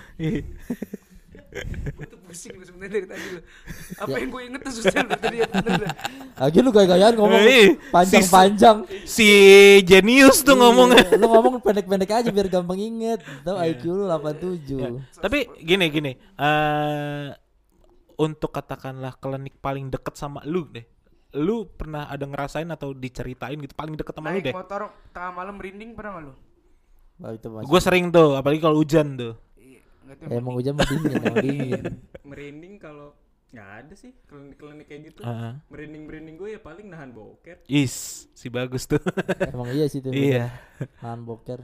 gue 1.86 2.06
tuh 2.08 2.18
pusing 2.20 2.50
lu 2.52 2.66
sebenarnya 2.66 2.90
dari 2.92 3.06
tadi 3.06 3.26
lu 3.30 3.40
apa 4.02 4.16
yang 4.18 4.26
gue 4.28 4.42
inget 4.42 4.60
tuh 4.60 4.74
susah 4.74 5.00
lu 5.00 5.14
tadi 5.14 5.36
ya. 5.38 5.46
Lagi 6.34 6.58
lu 6.58 6.70
gaya-gayaan 6.72 7.14
ngomong 7.14 7.42
Eh, 7.46 7.78
panjang-panjang. 7.94 8.76
si 9.06 9.26
Genius 9.82 10.42
tuh 10.42 10.58
ngomongnya. 10.58 11.06
Iya, 11.06 11.14
Lu 11.14 11.30
ngomong 11.30 11.62
pendek-pendek 11.62 12.10
aja 12.12 12.28
biar 12.28 12.50
gampang 12.50 12.74
inget. 12.76 13.22
Tahu 13.46 13.54
IQ 13.54 13.82
lu 13.86 14.04
87. 14.04 14.98
Tapi 15.14 15.46
gini 15.56 15.86
gini, 15.88 16.10
eh 16.34 17.30
untuk 18.16 18.50
katakanlah 18.50 19.16
klinik 19.16 19.58
paling 19.58 19.88
deket 19.88 20.14
sama 20.14 20.40
lu 20.44 20.66
deh. 20.68 20.84
Lu 21.34 21.66
pernah 21.66 22.06
ada 22.06 22.22
ngerasain 22.22 22.68
atau 22.68 22.94
diceritain 22.94 23.58
gitu 23.58 23.74
paling 23.74 23.94
deket 23.94 24.14
sama 24.14 24.30
lu 24.30 24.38
naik 24.38 24.44
deh? 24.46 24.54
motor 24.54 24.82
tengah 25.10 25.32
malam 25.32 25.54
merinding 25.58 25.92
pernah 25.92 26.10
nggak 26.14 26.24
lu 26.24 26.34
Oh, 27.14 27.30
itu 27.30 27.46
masih. 27.46 27.66
Gue 27.66 27.80
sering 27.80 28.10
tuh, 28.10 28.34
apalagi 28.34 28.58
kalau 28.58 28.76
hujan 28.76 29.14
tuh. 29.14 29.34
iya 29.54 29.78
Eh, 30.26 30.34
emang 30.34 30.58
hujan 30.58 30.74
mah 30.74 30.82
dingin, 30.82 31.14
emang 31.14 31.38
dingin. 31.46 31.84
Merinding 32.26 32.74
kalau 32.76 33.14
nggak 33.54 33.70
ada 33.86 33.94
sih 33.94 34.10
klinik-klinik 34.26 34.82
kayak 34.84 35.14
gitu. 35.14 35.20
Heeh. 35.22 35.52
Merinding-merinding 35.70 36.34
gue 36.34 36.48
ya 36.54 36.60
paling 36.60 36.90
nahan 36.90 37.14
boker. 37.14 37.62
Is, 37.70 38.26
si 38.34 38.50
bagus 38.50 38.90
tuh. 38.90 38.98
Emang 39.54 39.70
iya 39.70 39.86
sih 39.86 40.02
itu. 40.02 40.10
iya. 40.10 40.50
Nahan 40.98 41.22
boker. 41.22 41.62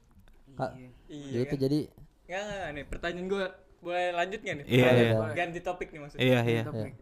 Ka- 0.58 0.74
Iya 1.06 1.46
gitu 1.46 1.54
kan? 1.54 1.62
jadi 1.62 1.78
Nggak, 2.26 2.42
nggak, 2.42 2.68
nih 2.74 2.84
pertanyaan 2.90 3.26
gue 3.30 3.44
boleh 3.78 4.10
lanjut 4.10 4.40
nggak 4.40 4.56
nih? 4.56 4.66
Iya, 4.66 4.84
Boleh, 4.84 4.98
iya. 5.00 5.12
boleh. 5.14 5.34
Ganti 5.34 5.60
topik 5.60 5.88
nih 5.88 6.00
maksudnya. 6.00 6.22
Iya, 6.22 6.38
iya. 6.44 6.62
Topik. 6.62 6.94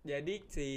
Jadi 0.00 0.34
si 0.48 0.68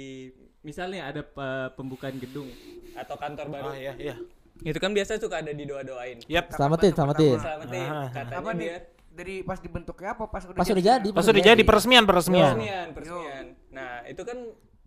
misalnya 0.60 1.08
ada 1.08 1.22
pe- 1.22 1.70
pembukaan 1.72 2.16
gedung 2.16 2.48
atau 2.92 3.16
kantor 3.16 3.46
baru. 3.48 3.68
Oh 3.70 3.74
iya, 3.74 3.92
iya. 3.96 4.14
Itu 4.60 4.76
kan 4.76 4.92
biasa 4.92 5.16
suka 5.16 5.40
ada 5.40 5.50
didoa-doain. 5.50 6.20
Yap. 6.26 6.52
selamatin, 6.52 6.92
selamatin. 6.92 7.38
Selamatin 7.38 7.86
Ah. 7.86 8.08
katanya 8.10 8.52
nih 8.52 8.60
dia 8.60 8.76
dari 9.10 9.34
pas 9.40 9.58
dibentuknya 9.58 10.10
apa 10.12 10.24
pas 10.26 10.42
udah 10.42 10.58
Pas 10.58 10.66
udah 10.66 10.84
jadi, 10.84 11.08
Pas 11.10 11.22
udah 11.24 11.42
jadi 11.44 11.62
peresmian, 11.62 12.04
peresmian. 12.04 12.54
peresmian, 12.54 12.86
peresmian. 12.92 13.44
Nah, 13.70 14.02
itu 14.04 14.22
kan 14.22 14.38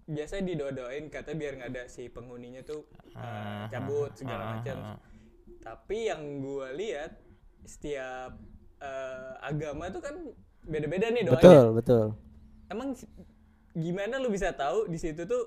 biasa 0.04 0.40
didoa-doain 0.40 1.08
kata 1.08 1.32
biar 1.32 1.58
nggak 1.58 1.70
ada 1.70 1.84
si 1.88 2.08
penghuninya 2.08 2.62
tuh 2.62 2.88
uh, 3.14 3.68
cabut 3.68 4.12
segala 4.14 4.60
macam. 4.60 5.00
Tapi 5.60 5.98
yang 6.06 6.22
gua 6.40 6.72
lihat 6.72 7.20
setiap 7.64 8.36
uh, 8.80 9.32
agama 9.42 9.88
tuh 9.88 10.00
kan 10.00 10.16
beda-beda 10.62 11.08
nih 11.08 11.24
doanya. 11.24 11.38
Betul, 11.38 11.64
betul. 11.74 12.06
Emang 12.68 12.92
gimana 13.74 14.18
lu 14.18 14.28
bisa 14.28 14.52
tahu 14.52 14.86
di 14.86 14.98
situ 14.98 15.24
tuh 15.24 15.44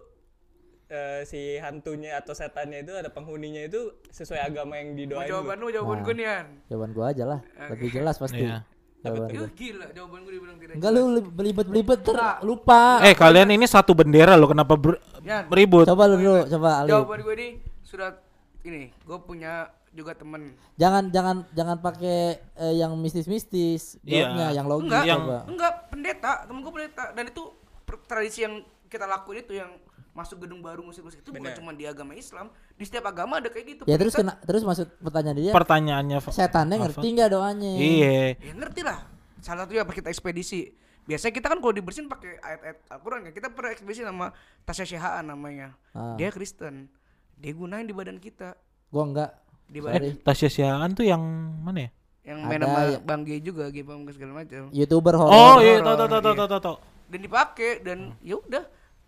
eh, 0.87 1.23
si 1.23 1.39
hantunya 1.57 2.17
atau 2.17 2.31
setannya 2.31 2.81
itu 2.81 2.93
ada 2.93 3.09
penghuninya 3.09 3.63
itu 3.63 3.79
sesuai 4.09 4.41
agama 4.45 4.75
yang 4.75 4.91
Mau 4.91 4.99
didoain 4.99 5.29
jawaban 5.29 5.57
lu? 5.57 5.63
lu 5.63 5.73
jawaban 5.73 5.97
Nah. 5.97 6.05
gue 6.05 6.15
nih 6.15 6.27
An 6.29 6.47
Jawaban 6.67 6.91
gua 6.91 7.05
aja 7.07 7.25
lah. 7.25 7.41
Lebih 7.69 7.89
jelas 7.93 8.17
pasti. 8.17 8.43
Iya. 8.43 8.63
Jawaban 9.01 9.29
Yuh, 9.31 9.49
gila 9.51 9.87
jawaban 9.91 10.19
gue 10.23 10.33
dibilang 10.35 10.57
tidak 10.57 10.75
Enggak 10.77 10.91
lu 10.91 11.01
li- 11.11 11.31
belibet-belibet 11.31 11.99
ter 12.01 12.17
lupa. 12.43 13.01
Eh 13.01 13.15
kalian 13.15 13.49
ini 13.49 13.65
satu 13.65 13.93
bendera 13.93 14.35
loh, 14.35 14.47
kenapa 14.47 14.75
ber- 14.75 15.01
Yan, 15.21 15.47
beribut? 15.47 15.85
Coba 15.85 16.05
lu 16.05 16.17
dulu, 16.17 16.45
coba 16.47 16.69
Ali. 16.81 16.91
jawaban 16.91 17.19
gue 17.21 17.35
nih 17.35 17.53
sudah 17.83 18.11
ini 18.63 18.93
gue 18.93 19.19
punya 19.21 19.73
juga 19.91 20.15
temen 20.15 20.55
Jangan 20.77 21.11
jangan 21.11 21.37
jangan 21.51 21.77
pakai 21.79 22.19
eh, 22.39 22.75
yang 22.75 22.95
mistis-mistis. 22.95 23.99
Iya. 24.01 24.25
Jawabnya 24.25 24.47
yang 24.53 24.67
logis 24.67 24.87
enggak 24.87 25.05
yang- 25.05 25.23
coba. 25.23 25.39
enggak 25.47 25.73
pendeta 25.89 26.33
temen 26.45 26.61
gue 26.61 26.73
pendeta 26.73 27.05
dan 27.11 27.25
itu 27.27 27.43
tradisi 28.05 28.41
yang 28.41 28.55
kita 28.87 29.05
lakuin 29.05 29.41
itu 29.41 29.53
yang 29.53 29.71
masuk 30.11 30.43
gedung 30.43 30.59
baru 30.61 30.83
musik-musik 30.83 31.21
itu 31.21 31.31
bukan 31.31 31.43
Bener. 31.45 31.57
cuma 31.57 31.71
di 31.71 31.87
agama 31.87 32.13
Islam 32.13 32.51
di 32.73 32.83
setiap 32.83 33.07
agama 33.07 33.39
ada 33.39 33.47
kayak 33.47 33.67
gitu 33.69 33.83
Ya 33.85 33.95
terus 33.95 34.11
kena, 34.13 34.35
terus 34.41 34.63
maksud 34.63 34.91
pertanyaan 34.99 35.39
dia 35.39 35.53
Pertanyaannya 35.53 36.19
setannya 36.25 36.77
ngerti 36.81 37.07
nggak 37.09 37.31
doanya? 37.31 37.71
Iya. 37.73 38.35
ya 38.37 38.53
ngerti 38.53 38.83
lah 38.83 39.07
salah 39.39 39.65
satunya 39.65 39.83
apa 39.83 39.93
kita 39.93 40.07
ekspedisi 40.09 40.75
biasanya 41.01 41.33
kita 41.33 41.47
kan 41.47 41.59
kalau 41.59 41.73
dibersihin 41.73 42.07
pakai 42.07 42.37
ayat-ayat 42.37 42.79
Al-Quran 42.89 43.21
kan 43.23 43.33
kita 43.33 43.49
pernah 43.49 43.71
ekspedisi 43.71 44.03
nama 44.03 44.35
Tasya 44.61 44.87
Syahaan 44.89 45.25
namanya 45.25 45.79
Ah. 45.91 46.15
dia 46.15 46.29
Kristen 46.29 46.91
dia 47.33 47.53
gunain 47.53 47.83
di 47.83 47.93
badan 47.93 48.19
kita 48.19 48.55
Gua 48.89 49.07
enggak. 49.07 49.31
Di 49.71 49.79
badan 49.79 50.19
Tasya 50.21 50.51
Siaan 50.51 50.91
tuh 50.93 51.07
yang 51.07 51.23
mana 51.63 51.87
ya? 51.87 51.91
yang 52.21 52.39
main 52.45 52.61
Ada 52.61 52.67
sama 52.69 52.81
ya. 52.85 52.99
Bang 53.01 53.23
G 53.25 53.39
juga 53.41 53.71
G 53.71 53.81
Bang 53.81 54.05
segala 54.11 54.45
macam 54.45 54.69
YouTuber 54.71 55.15
horor. 55.17 55.33
Oh 55.33 55.57
iya, 55.59 55.81
tau 55.81 55.97
tau 55.97 56.07
tau 56.07 56.21
tau 56.21 56.35
iya. 56.37 56.59
tau 56.59 56.77
dan 57.11 57.19
dipakai 57.21 57.71
dan 57.83 57.99
ya 58.21 58.39
udah 58.39 58.63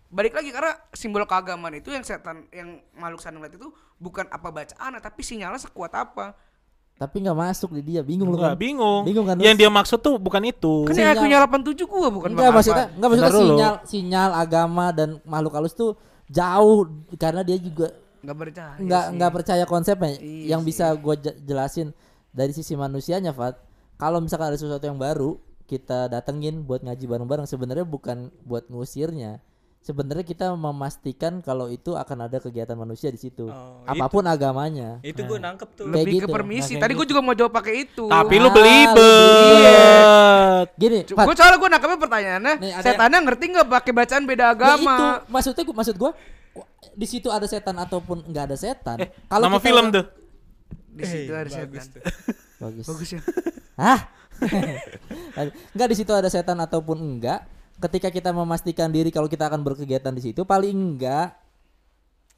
balik 0.09 0.35
lagi 0.35 0.51
karena 0.51 0.75
simbol 0.91 1.23
keagamaan 1.23 1.73
itu 1.73 1.89
yang 1.89 2.03
setan 2.03 2.45
yang 2.51 2.77
makhluk 2.93 3.17
sana 3.17 3.39
ngeliat 3.39 3.55
itu 3.55 3.69
bukan 3.97 4.27
apa 4.27 4.49
bacaan 4.49 4.99
tapi 4.99 5.21
sinyalnya 5.21 5.57
sekuat 5.57 5.93
apa 5.93 6.35
Tapi 6.93 7.25
nggak 7.25 7.33
masuk 7.33 7.73
di 7.73 7.81
dia, 7.81 8.05
bingung 8.05 8.29
lu 8.29 8.37
Enggak, 8.37 8.53
kan? 8.53 8.61
bingung. 8.61 9.01
Bingung 9.01 9.25
kan, 9.25 9.33
Yang 9.41 9.65
dia 9.65 9.69
maksud 9.73 9.97
tuh 9.97 10.21
bukan 10.21 10.45
itu. 10.45 10.85
kan 10.85 10.93
Sinyal. 10.93 11.17
yang 11.17 11.17
akunya 11.17 11.37
87 11.41 11.89
gua 11.89 12.07
bukan 12.13 12.29
Enggak 12.29 12.45
Bang 12.45 12.53
maksudnya, 12.53 12.85
enggak 12.93 13.09
maksudnya 13.09 13.33
sinyal 13.33 13.73
sinyal 13.89 14.29
agama 14.37 14.85
dan 14.93 15.09
makhluk 15.25 15.53
halus 15.57 15.73
tuh 15.73 15.97
jauh 16.29 16.85
karena 17.17 17.41
dia 17.41 17.57
juga 17.57 17.89
nggak 18.23 18.37
percaya 18.39 18.73
nggak 18.79 19.05
nggak 19.19 19.31
percaya 19.35 19.63
konsepnya. 19.67 20.15
Iya 20.23 20.55
yang 20.55 20.61
sih. 20.63 20.67
bisa 20.71 20.85
gue 20.95 21.15
jelasin 21.43 21.91
dari 22.31 22.55
sisi 22.55 22.73
manusianya, 22.73 23.35
Fat. 23.35 23.59
Kalau 23.99 24.23
misalkan 24.23 24.49
ada 24.49 24.57
sesuatu 24.57 24.83
yang 24.83 24.97
baru, 24.97 25.37
kita 25.67 26.07
datengin 26.09 26.63
buat 26.65 26.81
ngaji 26.81 27.05
bareng-bareng 27.05 27.45
sebenarnya 27.45 27.85
bukan 27.85 28.31
buat 28.47 28.67
ngusirnya. 28.71 29.43
Sebenarnya 29.83 30.23
kita 30.23 30.47
memastikan 30.49 31.43
kalau 31.43 31.67
itu 31.67 31.91
akan 31.91 32.23
ada 32.23 32.39
kegiatan 32.39 32.73
manusia 32.73 33.07
di 33.07 33.19
situ. 33.19 33.45
Oh, 33.45 33.83
Apa 33.83 34.07
pun 34.07 34.23
agamanya. 34.23 34.97
Itu 35.03 35.21
gue 35.21 35.35
nangkep 35.35 35.67
tuh. 35.75 35.83
Kayak 35.85 35.93
lebih 35.99 36.15
ke 36.15 36.19
gitu. 36.23 36.31
permisi 36.31 36.73
Nah, 36.73 36.79
tadi 36.79 36.89
kayak 36.89 36.97
gua 36.97 37.05
juga 37.05 37.21
mau 37.21 37.35
jawab 37.35 37.51
pakai 37.51 37.73
itu 37.83 38.03
Tapi 38.07 38.35
lu 38.37 38.45
Ah, 38.45 38.53
belibet. 38.55 40.67
Gini, 40.73 40.97
gue 41.03 41.35
soalnya 41.35 41.57
gue 41.57 41.69
nangkepnya 41.69 41.97
pertanyaannya 41.99 42.53
Nih, 42.57 42.71
setannya 42.79 43.17
ngerti 43.21 43.43
nggak 43.51 43.67
pakai 43.69 43.91
bacaan 43.93 44.23
beda 44.23 44.45
Ya 44.45 44.49
agama 44.49 44.93
itu 44.95 45.05
maksudnya 45.27 45.61
gua 45.61 45.75
maksud 45.75 45.95
gua 45.97 46.11
di 46.93 47.03
situ 47.03 47.27
ada 47.27 47.43
setan 47.43 47.75
ataupun 47.75 48.23
nggak 48.23 48.43
ada 48.45 48.55
setan. 48.55 48.95
Eh, 48.99 49.09
Kalau 49.25 49.43
nama 49.43 49.57
kita- 49.57 49.65
film 49.65 49.85
tuh. 49.89 50.05
di 50.93 51.03
situ 51.03 51.31
ada 51.33 51.49
setan 51.49 51.81
bagus. 52.55 52.85
bagus 52.85 53.09
ya 53.09 53.19
Hah? 53.75 53.99
enggak 55.73 55.87
di 55.89 55.95
situ 55.97 56.09
ada 56.09 56.27
setan 56.27 56.55
ataupun 56.55 56.95
enggak. 56.95 57.43
Ketika 57.83 58.07
kita 58.07 58.31
memastikan 58.31 58.87
diri 58.87 59.11
kalau 59.11 59.27
kita 59.27 59.51
akan 59.51 59.59
berkegiatan 59.59 60.15
di 60.15 60.31
situ, 60.31 60.47
paling 60.47 60.95
enggak 60.95 61.35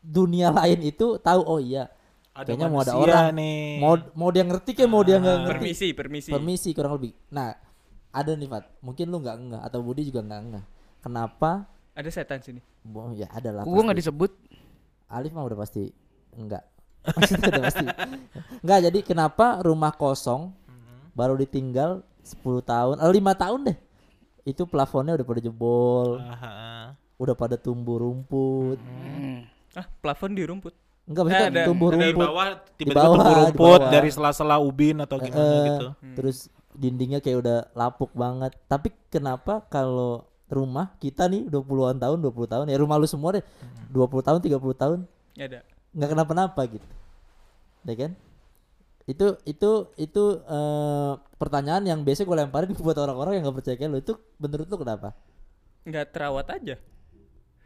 dunia 0.01 0.49
lain 0.49 0.81
itu 0.85 1.21
tahu 1.21 1.41
oh 1.45 1.61
iya 1.61 1.89
Ada 2.35 2.51
Kayaknya 2.51 2.67
mau 2.67 2.81
ada 2.83 2.93
orang. 2.97 3.23
nih. 3.37 3.61
Mau 3.79 3.93
mau 4.17 4.29
dia 4.33 4.43
ngerti 4.43 4.75
kayak 4.75 4.89
mau 4.91 5.05
dia 5.05 5.21
nggak 5.21 5.37
ngerti. 5.45 5.53
permisi 5.55 5.87
permisi 5.95 6.29
Permisi 6.33 6.69
kurang 6.75 6.99
lebih. 6.99 7.15
Nah, 7.31 7.55
ada 8.11 8.31
nih 8.35 8.49
Fat. 8.51 8.65
Mungkin 8.83 9.05
lu 9.07 9.23
nggak 9.23 9.37
enggak 9.39 9.61
atau 9.63 9.79
Budi 9.79 10.03
juga 10.03 10.19
nggak 10.25 10.41
enggak. 10.43 10.65
Kenapa? 10.99 11.69
ada 11.95 12.11
setan 12.11 12.43
sini 12.43 12.59
Bo, 12.83 13.07
ya 13.15 13.31
ada 13.31 13.55
lah. 13.55 13.63
Gua 13.63 13.87
nggak 13.87 14.03
disebut. 14.03 14.35
Alif 15.07 15.31
mah 15.31 15.47
udah 15.47 15.55
pasti 15.63 15.93
enggak. 16.35 16.63
Udah 17.05 17.61
pasti. 17.69 17.85
Enggak, 18.65 18.79
jadi 18.89 18.99
kenapa 19.05 19.61
rumah 19.61 19.93
kosong 19.93 20.49
baru 21.13 21.37
ditinggal 21.37 22.01
10 22.25 22.41
tahun, 22.65 22.95
eh 22.97 23.13
5 23.13 23.41
tahun 23.45 23.59
deh. 23.69 23.77
Itu 24.45 24.63
plafonnya 24.63 25.13
udah 25.13 25.25
pada 25.25 25.41
jebol, 25.41 26.21
Aha. 26.21 26.93
udah 27.17 27.35
pada 27.35 27.57
tumbuh 27.57 27.97
rumput. 27.97 28.77
Hmm. 28.77 29.49
ah 29.73 29.83
plafon 29.99 30.31
di 30.31 30.39
rumput 30.41 30.71
Enggak 31.03 31.21
maksudnya 31.27 31.43
Eh, 31.43 31.51
ada- 31.51 31.67
tumbuh 31.67 31.89
rumput. 31.91 32.15
bawah 32.23 32.47
Di 32.47 32.61
tiba-tiba 32.79 32.95
bawah, 32.97 33.15
tumbuh 33.15 33.27
di 33.27 33.41
rumput 33.43 33.59
bawah. 33.77 33.91
dari 33.91 34.09
sela-sela 34.09 34.55
ubin 34.57 34.95
atau 34.97 35.17
gimana 35.19 35.43
Eh, 35.43 35.65
gitu. 35.67 35.87
Terus 36.15 36.37
dindingnya 36.71 37.19
kayak 37.19 37.37
udah 37.39 37.57
lapuk 37.73 38.09
banget. 38.11 38.55
Tapi 38.63 38.89
kenapa 39.07 39.61
kalau 39.65 40.23
rumah 40.47 40.95
kita 40.97 41.25
nih 41.25 41.45
20-an 41.45 41.99
tahun, 41.99 42.17
20 42.19 42.47
tahun 42.47 42.65
ya 42.65 42.77
rumah 42.77 42.95
lu 42.95 43.05
semua 43.05 43.33
deh. 43.33 43.43
20 43.87 44.21
tahun, 44.21 44.39
30 44.39 44.73
tahun 44.73 44.99
Ya 45.33 45.45
ada 45.45 45.59
nggak 45.91 46.09
kenapa-napa 46.09 46.61
gitu. 46.67 46.87
Ya 47.83 47.95
kan? 47.95 48.11
Itu 49.05 49.37
itu 49.45 49.71
itu 49.95 50.23
eh, 50.41 51.13
pertanyaan 51.37 51.85
yang 51.85 51.99
biasa 52.01 52.23
gue 52.23 52.35
lemparin 52.35 52.73
buat 52.85 52.97
orang-orang 52.97 53.37
yang 53.37 53.43
nggak 53.45 53.57
percaya 53.59 53.75
kayak 53.75 53.89
lu. 53.89 53.97
Itu 54.01 54.13
menurut 54.37 54.65
lu 54.65 54.77
kenapa? 54.77 55.13
nggak 55.85 56.07
terawat 56.09 56.49
aja 56.49 56.75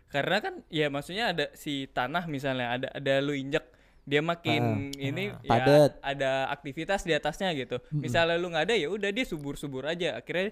karena 0.09 0.41
kan 0.41 0.53
ya 0.67 0.89
maksudnya 0.89 1.31
ada 1.31 1.45
si 1.53 1.87
tanah 1.87 2.25
misalnya 2.25 2.67
ada 2.75 2.87
ada 2.91 3.13
lu 3.21 3.31
injek 3.31 3.63
dia 4.03 4.19
makin 4.19 4.89
ini 4.91 5.29
ya 5.39 5.47
padat. 5.47 5.91
ada 6.01 6.49
aktivitas 6.49 7.05
di 7.05 7.13
atasnya 7.13 7.53
gitu 7.53 7.77
misalnya 7.93 8.35
lu 8.35 8.49
nggak 8.49 8.65
ada 8.67 8.75
ya 8.75 8.89
udah 8.89 9.07
dia 9.07 9.23
subur 9.23 9.53
subur 9.55 9.85
aja 9.85 10.17
akhirnya 10.17 10.51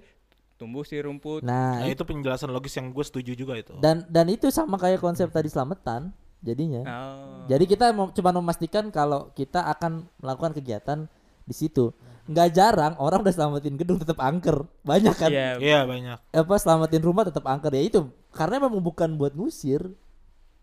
tumbuh 0.55 0.85
si 0.85 0.95
rumput 0.95 1.41
Nah, 1.41 1.81
Nah, 1.81 1.89
itu 1.89 2.01
penjelasan 2.01 2.47
logis 2.49 2.71
yang 2.71 2.87
gue 2.89 3.03
setuju 3.03 3.35
juga 3.35 3.57
itu. 3.57 3.75
dan 3.77 4.07
dan 4.07 4.29
itu 4.29 4.47
sama 4.47 4.77
kayak 4.77 5.01
konsep 5.01 5.27
tadi 5.27 5.49
selamatan 5.49 6.13
jadinya. 6.41 6.81
Oh. 6.85 7.45
Jadi 7.49 7.63
kita 7.65 7.89
mau 7.93 8.13
cuma 8.13 8.31
memastikan 8.33 8.89
kalau 8.93 9.33
kita 9.33 9.65
akan 9.65 10.05
melakukan 10.21 10.53
kegiatan 10.57 10.99
di 11.47 11.55
situ. 11.55 11.93
Nggak 12.27 12.49
jarang 12.51 12.93
orang 12.99 13.23
udah 13.23 13.33
selamatin 13.33 13.79
gedung 13.79 13.97
tetap 13.97 14.19
angker. 14.19 14.67
Banyak 14.83 15.15
kan? 15.15 15.31
Iya, 15.31 15.57
Iya 15.57 15.79
banyak. 15.87 16.17
Apa 16.35 16.55
selamatin 16.59 17.01
rumah 17.01 17.23
tetap 17.23 17.47
angker 17.47 17.71
ya 17.71 17.83
itu 17.87 17.99
karena 18.35 18.61
memang 18.61 18.83
bukan 18.83 19.15
buat 19.15 19.33
ngusir, 19.33 19.81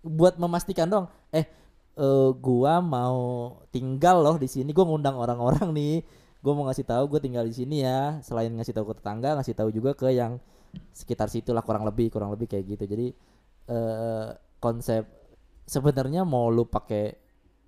buat 0.04 0.36
memastikan 0.36 0.86
dong. 0.86 1.06
Eh, 1.32 1.48
eh, 1.96 2.30
gua 2.36 2.84
mau 2.84 3.18
tinggal 3.72 4.20
loh 4.20 4.36
di 4.36 4.46
sini. 4.46 4.70
Gua 4.76 4.84
ngundang 4.84 5.16
orang-orang 5.16 5.72
nih. 5.72 5.96
Gua 6.44 6.52
mau 6.52 6.68
ngasih 6.68 6.84
tahu 6.84 7.08
gua 7.08 7.20
tinggal 7.24 7.48
di 7.48 7.56
sini 7.56 7.80
ya. 7.80 8.20
Selain 8.20 8.52
ngasih 8.52 8.76
tahu 8.76 8.92
ke 8.92 9.00
tetangga, 9.00 9.40
ngasih 9.40 9.56
tahu 9.56 9.72
juga 9.72 9.96
ke 9.96 10.12
yang 10.12 10.36
sekitar 10.92 11.30
situ 11.30 11.54
lah 11.54 11.62
kurang 11.62 11.86
lebih 11.86 12.12
kurang 12.12 12.28
lebih 12.28 12.44
kayak 12.44 12.76
gitu. 12.76 12.84
Jadi 12.84 13.06
eh 13.64 14.28
konsep 14.60 15.23
sebenarnya 15.64 16.22
mau 16.22 16.48
lu 16.48 16.64
pakai 16.64 17.16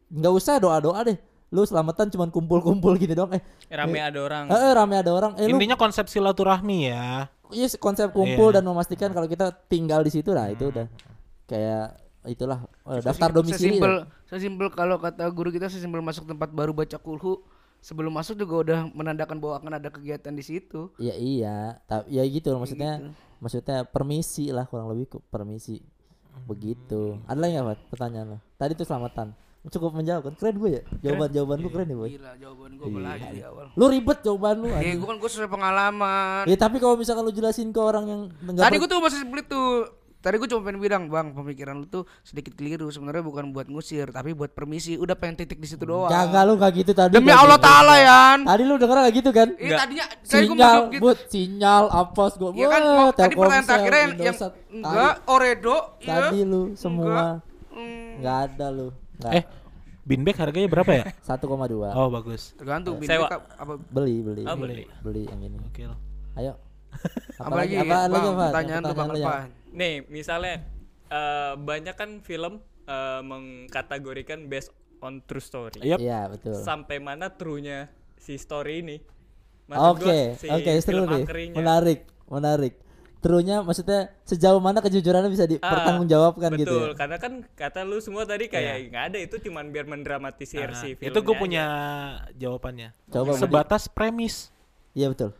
nggak 0.08 0.32
usah 0.32 0.60
doa-doa 0.60 1.02
deh. 1.04 1.18
Lu 1.54 1.62
selamatan 1.62 2.10
cuman 2.10 2.28
kumpul-kumpul 2.30 2.98
gitu 2.98 3.14
doang. 3.14 3.38
Eh, 3.38 3.42
rame 3.70 4.02
ada 4.02 4.18
orang 4.18 4.44
eh, 4.50 4.58
eh, 4.58 4.72
rame 4.74 4.94
ada 4.98 5.10
orang. 5.14 5.32
Eh, 5.38 5.46
lu 5.46 5.56
Intinya 5.56 5.78
konsep 5.78 6.10
silaturahmi 6.10 6.90
ya. 6.90 7.30
Iya 7.54 7.66
konsep 7.78 8.10
kumpul 8.10 8.50
Iya. 8.50 8.58
dan 8.58 8.62
memastikan 8.66 9.10
kalau 9.14 9.30
kita 9.30 9.54
tinggal 9.70 10.02
di 10.02 10.10
situ 10.10 10.34
lah 10.34 10.50
itu 10.50 10.66
udah 10.74 10.90
kayak 11.46 11.94
itulah 12.26 12.66
eh, 12.90 12.98
daftar 12.98 13.30
domisili. 13.30 13.78
Sesimpel, 13.78 13.94
sesimpel 14.26 14.68
kalau 14.74 14.98
kata 14.98 15.22
guru 15.30 15.54
kita 15.54 15.70
sesimpel 15.70 16.02
masuk 16.02 16.26
tempat 16.26 16.50
baru 16.50 16.74
baca 16.74 16.98
kulhu 16.98 17.46
sebelum 17.78 18.10
masuk 18.10 18.34
juga 18.34 18.54
udah 18.66 18.78
menandakan 18.90 19.38
bahwa 19.38 19.54
akan 19.62 19.72
ada 19.78 19.88
kegiatan 19.94 20.34
di 20.34 20.42
situ. 20.42 20.90
Iya 20.98 21.14
iya, 21.14 21.56
tapi 21.86 22.18
ya 22.18 22.26
gitu 22.26 22.50
loh, 22.50 22.66
maksudnya 22.66 23.14
maksudnya 23.38 23.86
permisi 23.86 24.50
lah 24.50 24.66
kurang 24.66 24.90
lebih 24.90 25.22
permisi. 25.30 25.78
Begitu. 26.44 27.16
Ada 27.24 27.38
lagi 27.40 27.52
nggak 27.56 27.88
pertanyaan 27.88 28.26
lo? 28.36 28.38
Tadi 28.60 28.72
tuh 28.76 28.84
selamatan. 28.84 29.32
Cukup 29.66 29.98
menjawab 29.98 30.30
kan? 30.30 30.34
Keren 30.38 30.56
gue 30.62 30.70
ya. 30.78 30.82
Jawaban 31.02 31.28
jawaban 31.34 31.58
lu 31.58 31.68
keren 31.74 31.90
ya, 31.90 31.96
Boy. 31.98 32.10
Gila 32.14 32.30
jawaban 32.38 32.70
gue 32.78 33.02
lagi 33.02 33.26
di 33.34 33.42
awal. 33.42 33.66
Lu 33.74 33.84
ribet 33.90 34.18
jawaban 34.22 34.54
lu. 34.62 34.66
Ya 34.70 34.78
anjing. 34.78 34.98
gue 35.02 35.08
kan 35.10 35.18
gue 35.18 35.30
sesuai 35.30 35.50
pengalaman. 35.50 36.42
Ya 36.46 36.56
tapi 36.56 36.76
kalau 36.78 36.94
misalkan 36.94 37.26
lu 37.26 37.34
jelasin 37.34 37.74
ke 37.74 37.80
orang 37.82 38.04
yang 38.06 38.20
Tadi 38.54 38.78
gue 38.78 38.88
tuh 38.88 39.02
masih 39.02 39.26
split 39.26 39.46
tuh. 39.50 39.90
Tadi 40.26 40.42
gue 40.42 40.48
cuma 40.50 40.66
pengen 40.66 40.82
bilang, 40.82 41.02
bang 41.06 41.30
pemikiran 41.30 41.78
lu 41.78 41.86
tuh 41.86 42.02
sedikit 42.20 42.58
keliru. 42.58 42.90
Sebenarnya 42.90 43.22
bukan 43.22 43.54
buat 43.54 43.70
ngusir, 43.70 44.10
tapi 44.10 44.34
buat 44.34 44.50
permisi. 44.50 44.98
Udah 44.98 45.14
pengen 45.14 45.38
titik 45.38 45.62
di 45.62 45.70
situ 45.70 45.86
doang. 45.86 46.10
Kagak 46.10 46.42
lu 46.42 46.58
kayak 46.58 46.74
gitu 46.74 46.92
tadi. 46.92 47.14
Demi 47.14 47.30
Gak 47.30 47.38
Allah 47.38 47.54
gitu. 47.54 47.68
Taala 47.70 47.94
Yan. 47.96 48.38
Tadi 48.42 48.62
lu 48.66 48.74
denger 48.74 48.96
kayak 48.98 49.14
gitu 49.14 49.30
kan? 49.30 49.48
Iya 49.54 49.76
tadinya 49.78 50.06
sinyal, 50.26 50.80
gitu. 50.90 50.98
but 50.98 51.18
sinyal 51.30 51.84
apa 51.86 52.24
gue 52.34 52.50
Iya 52.58 52.66
kan, 52.66 52.82
mau, 52.82 53.08
tadi 53.14 53.34
pertanyaan 53.38 53.66
terakhirnya 53.70 54.00
yang, 54.02 54.12
yang 54.18 54.36
enggak, 54.82 55.14
Oredo, 55.30 55.76
iya. 56.02 56.08
tadi 56.26 56.38
lu 56.42 56.62
semua 56.74 57.38
Hmm, 57.70 58.24
nggak 58.24 58.36
ada 58.50 58.66
lu 58.72 58.88
Eh, 59.28 59.44
beanbag 60.02 60.36
harganya 60.40 60.64
berapa 60.66 60.90
ya? 60.90 61.04
1,2 61.28 61.92
Oh 61.92 62.08
bagus. 62.08 62.56
tergantung 62.56 62.96
Sewa. 63.04 63.28
bintang 63.28 63.42
apa 63.52 63.72
beli 63.78 64.24
beli 64.24 64.42
Oh, 64.48 64.56
beli 64.56 64.88
beli. 65.04 65.22
yang 65.28 65.40
ini 65.44 65.60
Oke. 65.60 65.84
ayo 66.36 66.56
apa 67.36 67.52
lagi? 67.54 67.76
apa 67.76 68.08
lagi 68.08 68.26
apa 68.26 68.40
pertanyaan 68.48 68.80
tuh 68.82 68.96
bang 68.96 69.10
yang- 69.12 69.28
apa? 69.28 69.40
Nih 69.76 70.08
misalnya 70.08 70.64
eh, 71.06 71.52
banyak 71.54 71.92
kan 71.92 72.18
film 72.18 72.58
eh, 72.82 73.20
mengkategorikan 73.20 74.48
based 74.48 74.72
on 74.98 75.20
true 75.22 75.38
story 75.40 75.84
iya 75.84 76.26
betul 76.26 76.56
sampai 76.56 76.96
mana 76.98 77.28
true-nya 77.28 77.92
si 78.16 78.34
story 78.34 78.80
ini 78.80 78.96
oke 79.68 80.34
si 80.34 80.48
oke 80.48 80.70
nih 81.04 81.22
angkerinya. 81.22 81.54
menarik 81.54 82.00
menarik 82.26 82.74
Trunya 83.16 83.58
maksudnya 83.58 84.14
sejauh 84.22 84.60
mana 84.60 84.78
kejujurannya 84.78 85.26
bisa 85.26 85.42
Ah, 85.42 85.50
dipertanggungjawabkan 85.50 86.46
gitu 86.54 86.68
betul 86.68 86.86
ya 86.86 86.94
karena 86.94 87.16
kan 87.18 87.32
kata 87.50 87.82
lu 87.82 87.98
semua 87.98 88.22
tadi 88.22 88.46
kayak 88.46 88.92
nggak 88.92 89.04
ada 89.10 89.18
itu 89.18 89.36
cuman 89.40 89.74
biar 89.74 89.82
mendramatisir 89.82 90.70
Nah, 90.70 90.78
si 90.78 90.94
itu 90.94 91.10
filmnya 91.10 91.18
gue 91.18 91.34
aja. 91.34 91.40
punya 91.40 91.64
jawabannya. 92.36 92.88
Coba, 93.08 93.34
Budi. 93.34 93.40
Sebatas 93.40 93.82
premis. 93.88 94.52
iya 94.92 95.10
betul 95.10 95.34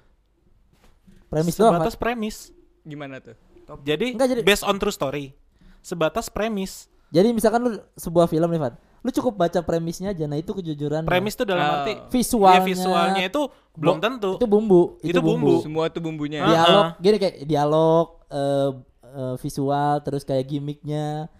premis 1.28 1.54
doang 1.54 1.78
Sebatas 1.78 1.94
premis. 1.94 2.36
gimana 2.82 3.22
tuh 3.22 3.36
Jadi, 3.82 4.06
Enggak, 4.12 4.28
jadi- 4.30 4.42
based 4.42 4.62
on 4.62 4.76
true 4.76 4.90
story. 4.90 5.34
Sebatas 5.80 6.26
premis. 6.26 6.86
jadi 7.06 7.30
misalkan 7.30 7.62
lu 7.62 7.70
sebuah 7.94 8.26
film 8.26 8.50
nih 8.50 8.58
Fat 8.60 8.74
lu 8.98 9.14
cukup 9.14 9.38
baca 9.38 9.62
premisnya 9.62 10.10
aja. 10.10 10.26
Nah 10.26 10.34
itu 10.34 10.50
kejujuran 10.50 11.06
Premis 11.06 11.32
itu 11.32 11.46
dalam 11.46 11.62
Ah. 11.62 11.72
arti 11.80 11.94
visualnya. 12.10 12.58
ya 12.58 12.66
visualnya 12.66 13.22
itu 13.24 13.42
belum 13.72 14.02
tentu. 14.02 14.34
itu 14.34 14.42
bumbu. 14.44 14.82
Itu 14.98 15.20
bumbu. 15.20 15.62
semua 15.62 15.86
tuh 15.86 16.02
bumbunya. 16.02 16.42
Dialog. 16.42 16.98
Gini 16.98 17.16
kayak 17.16 17.36
dialog 17.44 18.06
eh, 18.26 18.70
eh, 19.06 19.34
visual 19.38 20.02
terus 20.02 20.26
kayak 20.26 20.42
gimmicknya 20.44 21.30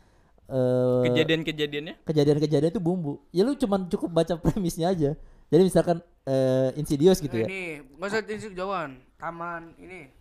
eh, 0.46 1.02
kejadian-kejadiannya? 1.04 1.94
kejadian-kejadian 2.06 2.70
itu 2.70 2.78
bumbu. 2.78 3.18
Ya 3.28 3.42
lu 3.42 3.58
cuman 3.58 3.90
cukup 3.90 4.14
baca 4.14 4.38
premisnya 4.46 4.94
aja. 4.94 5.18
Jadi 5.46 5.62
misalkan 5.64 5.98
eh, 6.22 6.70
Insidious 6.76 7.18
gitu 7.18 7.34
ya. 7.34 7.50
Ini. 7.50 7.82
Nggak 7.92 8.08
usah 8.08 8.22
tinsik 8.22 8.54
jauhan. 8.54 9.02
Taman 9.18 9.74
ini. 9.76 10.14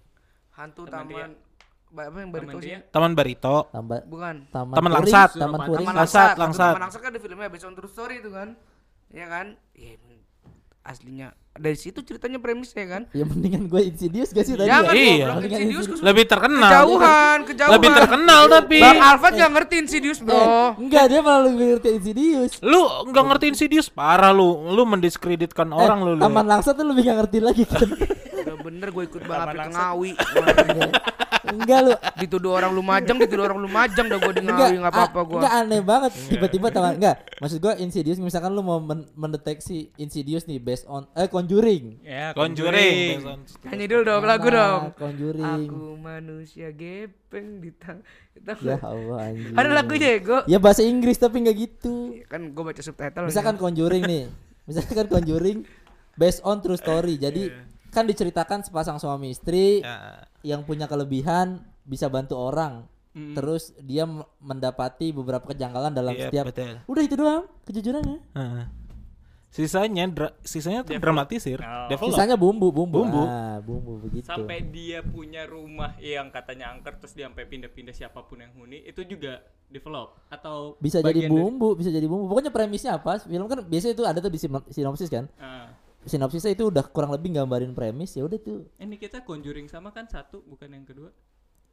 Hantu 0.49 0.89
taman, 0.89 1.29
ba- 1.29 1.37
apa 1.97 2.17
yang 2.17 2.29
Taman 2.29 2.55
sih? 2.59 2.75
Taman 2.89 3.11
Barito. 3.13 3.55
tambah 3.69 3.99
Bukan. 4.03 4.35
taman, 4.49 4.73
Taman 4.73 4.91
Langsat. 4.91 5.29
taman 5.33 5.59
Taman 5.61 5.67
Langsat, 5.71 5.95
Langsat, 5.95 6.35
Langsat. 6.35 6.73
Taman 6.73 6.83
Langsat 6.83 6.99
kan 6.99 7.09
ada 7.09 7.19
filmnya 7.19 7.47
based 7.47 7.63
on 7.63 7.73
true 7.73 7.87
story 7.87 8.19
itu 8.19 8.29
kan. 8.29 8.59
Iya 9.07 9.25
kan? 9.25 9.45
Iya 9.71 9.95
aslinya 10.85 11.33
dari 11.51 11.73
situ 11.73 11.97
ceritanya 11.99 12.37
premisnya 12.37 12.85
kan. 12.85 13.01
ya 13.09 13.25
mendingan 13.25 13.65
gue 13.65 13.81
Insidious 13.81 14.29
gak 14.29 14.45
sih 14.45 14.53
tadi 14.53 14.69
Jangan 14.69 14.85
ya? 14.85 14.93
Iya. 14.93 15.09
goblok 15.25 15.35
Mendingan 15.35 15.59
Insidious 15.63 15.87
Lebih 16.03 16.23
terkenal. 16.27 16.69
kejauhan, 16.69 17.37
kejauhan. 17.41 17.73
Lebih 17.73 17.89
terkenal 17.95 18.41
tapi. 18.45 18.77
Bang 18.77 18.99
Alfat 19.01 19.31
nggak 19.33 19.51
ngerti 19.55 19.75
Insidious, 19.79 20.19
Eh, 20.19 20.25
Bro. 20.27 20.45
enggak 20.77 21.03
dia 21.09 21.19
malah 21.23 21.41
lebih 21.47 21.65
ngerti 21.73 21.89
Insidious 21.95 22.51
Lu 22.61 22.81
nggak 23.07 23.23
ngerti 23.25 23.45
Insidious 23.49 23.87
parah 23.89 24.29
lu. 24.29 24.45
Lu 24.67 24.85
mendiskreditkan 24.85 25.65
orang 25.71 25.99
lu. 26.01 26.11
lu. 26.13 26.21
Eh, 26.21 26.25
Taman 26.27 26.45
Langsat 26.45 26.73
tuh 26.75 26.85
lebih 26.85 27.01
gak 27.03 27.17
ngerti 27.17 27.37
lagi 27.39 27.63
kan 27.65 27.87
bener 28.75 28.89
gue 28.91 29.03
ikut 29.05 29.21
Alfat 29.23 29.55
ke. 29.55 29.69
Ngawi. 29.71 30.11
enggak 31.45 31.79
lu 31.79 31.91
dituduh 32.17 32.51
orang 32.51 32.73
lu 32.73 32.81
majang, 32.81 33.15
dituduh 33.15 33.45
orang 33.45 33.59
lu 33.59 33.69
majang 33.69 34.05
dah 34.05 34.17
gue 34.17 34.33
di 34.33 34.41
enggak 34.41 34.57
Ngawi 34.65 34.75
nggak 34.77 34.93
apa-apa 34.93 35.19
gue. 35.21 35.39
enggak 35.39 35.53
aneh 35.55 35.79
banget 35.79 36.11
tiba-tiba 36.27 36.67
taman 36.67 36.97
enggak 36.97 37.15
maksud 37.37 37.57
gue 37.59 37.73
Insidious 37.79 38.17
misalkan 38.17 38.49
lu 38.49 38.59
mau 38.59 38.79
men- 38.79 39.05
mendeteksi 39.13 39.93
Insidious 39.95 40.43
nih 40.43 40.57
based 40.57 40.83
on 40.85 41.05
eh 41.13 41.25
Conjuring 41.25 42.01
ya 42.01 42.33
Conjuring. 42.33 43.21
Nyanyi 43.63 43.85
dulu 43.85 44.01
dong 44.03 44.23
lagu 44.23 44.47
dong. 44.47 44.81
Conjuring 44.95 45.69
Aku 45.69 45.95
manusia 45.95 46.69
gepeng 46.69 47.61
di 47.61 47.69
tang. 47.71 48.01
Tahu 48.35 48.65
ya? 48.65 48.77
Allah 48.81 49.17
anjing 49.23 49.53
Ada 49.53 49.69
lagunya 49.71 50.09
ya, 50.09 50.19
gue. 50.19 50.39
ya 50.45 50.57
bahasa 50.59 50.81
Inggris 50.81 51.15
tapi 51.15 51.39
nggak 51.39 51.55
gitu 51.57 52.19
Kan 52.25 52.51
gue 52.51 52.63
baca 52.63 52.81
subtitle. 52.81 53.25
misalkan 53.25 53.55
Conjuring 53.55 54.03
nih 54.03 54.23
misalkan 54.65 55.07
Conjuring 55.07 55.61
based 56.15 56.41
on 56.41 56.57
true 56.57 56.75
story 56.75 57.15
jadi 57.15 57.53
kan 57.95 58.03
diceritakan 58.03 58.59
sepasang 58.61 58.97
suami 58.97 59.31
istri 59.31 59.79
Ya. 59.79 60.27
yang 60.43 60.61
punya 60.61 60.85
kelebihan 60.85 61.57
bisa 61.81 62.05
bantu 62.05 62.35
orang 62.35 62.83
terus 63.31 63.71
dia 63.79 64.03
mendapati 64.37 65.09
beberapa 65.09 65.47
kejanggalan 65.47 65.89
dalam 65.89 66.11
Iya, 66.11 66.27
setiap 66.27 66.45
betul. 66.45 66.83
udah 66.83 66.99
itu 67.01 67.15
doang 67.15 67.43
kejujurannya 67.63 68.19
Heeh. 68.33 68.65
Sisanya 69.47 70.03
dra- 70.05 70.35
sisanya 70.43 70.83
tuh 70.83 70.99
dramatisir, 70.99 71.55
Oh. 71.57 71.87
develop. 71.87 72.11
sisanya 72.11 72.35
bumbu 72.35 72.67
bumbu 72.69 72.99
Bumbu. 72.99 73.23
ah 73.23 73.55
bumbu 73.57 74.03
begitu 74.03 74.27
sampai 74.27 74.59
dia 74.67 74.99
punya 74.99 75.47
rumah 75.47 75.95
yang 75.97 76.27
katanya 76.27 76.75
angker 76.75 76.99
terus 76.99 77.15
dia 77.15 77.23
sampai 77.23 77.47
pindah-pindah 77.47 77.95
siapa 77.95 78.19
pun 78.19 78.35
yang 78.37 78.51
huni 78.51 78.83
itu 78.83 78.99
juga 79.05 79.39
develop 79.65 80.19
atau 80.27 80.75
bisa 80.77 80.99
jadi 80.99 81.07
bagian 81.23 81.31
dari- 81.31 81.39
bumbu 81.39 81.69
bisa 81.71 81.87
jadi 81.87 82.03
bumbu 82.03 82.27
pokoknya 82.27 82.51
premisnya 82.51 82.91
apa 82.95 83.15
film 83.21 83.47
kan 83.47 83.63
biasanya 83.63 83.93
itu 83.93 84.03
ada 84.03 84.19
tuh 84.19 84.27
di 84.27 84.39
sinopsis 84.69 85.07
kan 85.07 85.31
Ah. 85.37 85.71
Sinopsisnya 86.05 86.53
itu 86.53 86.69
udah 86.69 86.85
kurang 86.87 87.09
lebih 87.09 87.33
gambarin 87.33 87.73
premis 87.73 88.13
ya 88.13 88.23
udah 88.23 88.37
tuh 88.37 88.69
ini 88.77 88.95
kita 88.95 89.21
conjuring 89.21 89.65
sama 89.65 89.89
kan 89.89 90.05
satu 90.05 90.41
bukan 90.41 90.69
yang 90.69 90.85
kedua 90.85 91.09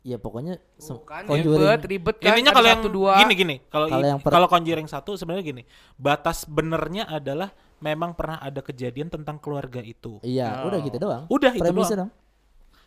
ya 0.02 0.18
pokoknya 0.18 0.58
Bukan 0.82 1.30
Conjuring. 1.30 1.62
ribet, 1.62 1.82
ribet 1.86 2.16
kan. 2.18 2.34
Intinya 2.34 2.50
ada 2.50 2.58
kalau 2.58 2.68
yang 2.68 2.82
satu, 2.82 2.90
dua. 2.90 3.12
gini 3.22 3.34
gini, 3.38 3.56
kalau 3.70 3.86
Kalau 4.18 4.48
Conjuring 4.50 4.88
satu 4.90 5.14
sebenarnya 5.14 5.44
gini, 5.46 5.62
batas 5.94 6.42
benernya 6.42 7.06
adalah 7.06 7.54
memang 7.78 8.10
pernah 8.10 8.42
ada 8.42 8.58
kejadian 8.58 9.06
tentang 9.06 9.38
keluarga 9.38 9.78
itu. 9.78 10.18
iya 10.26 10.66
udah 10.66 10.78
gitu 10.82 10.98
doang 10.98 11.22
Udah 11.30 11.54
itu 11.54 11.62
premisnya 11.62 11.96
doang. 11.96 12.10
dong 12.10 12.12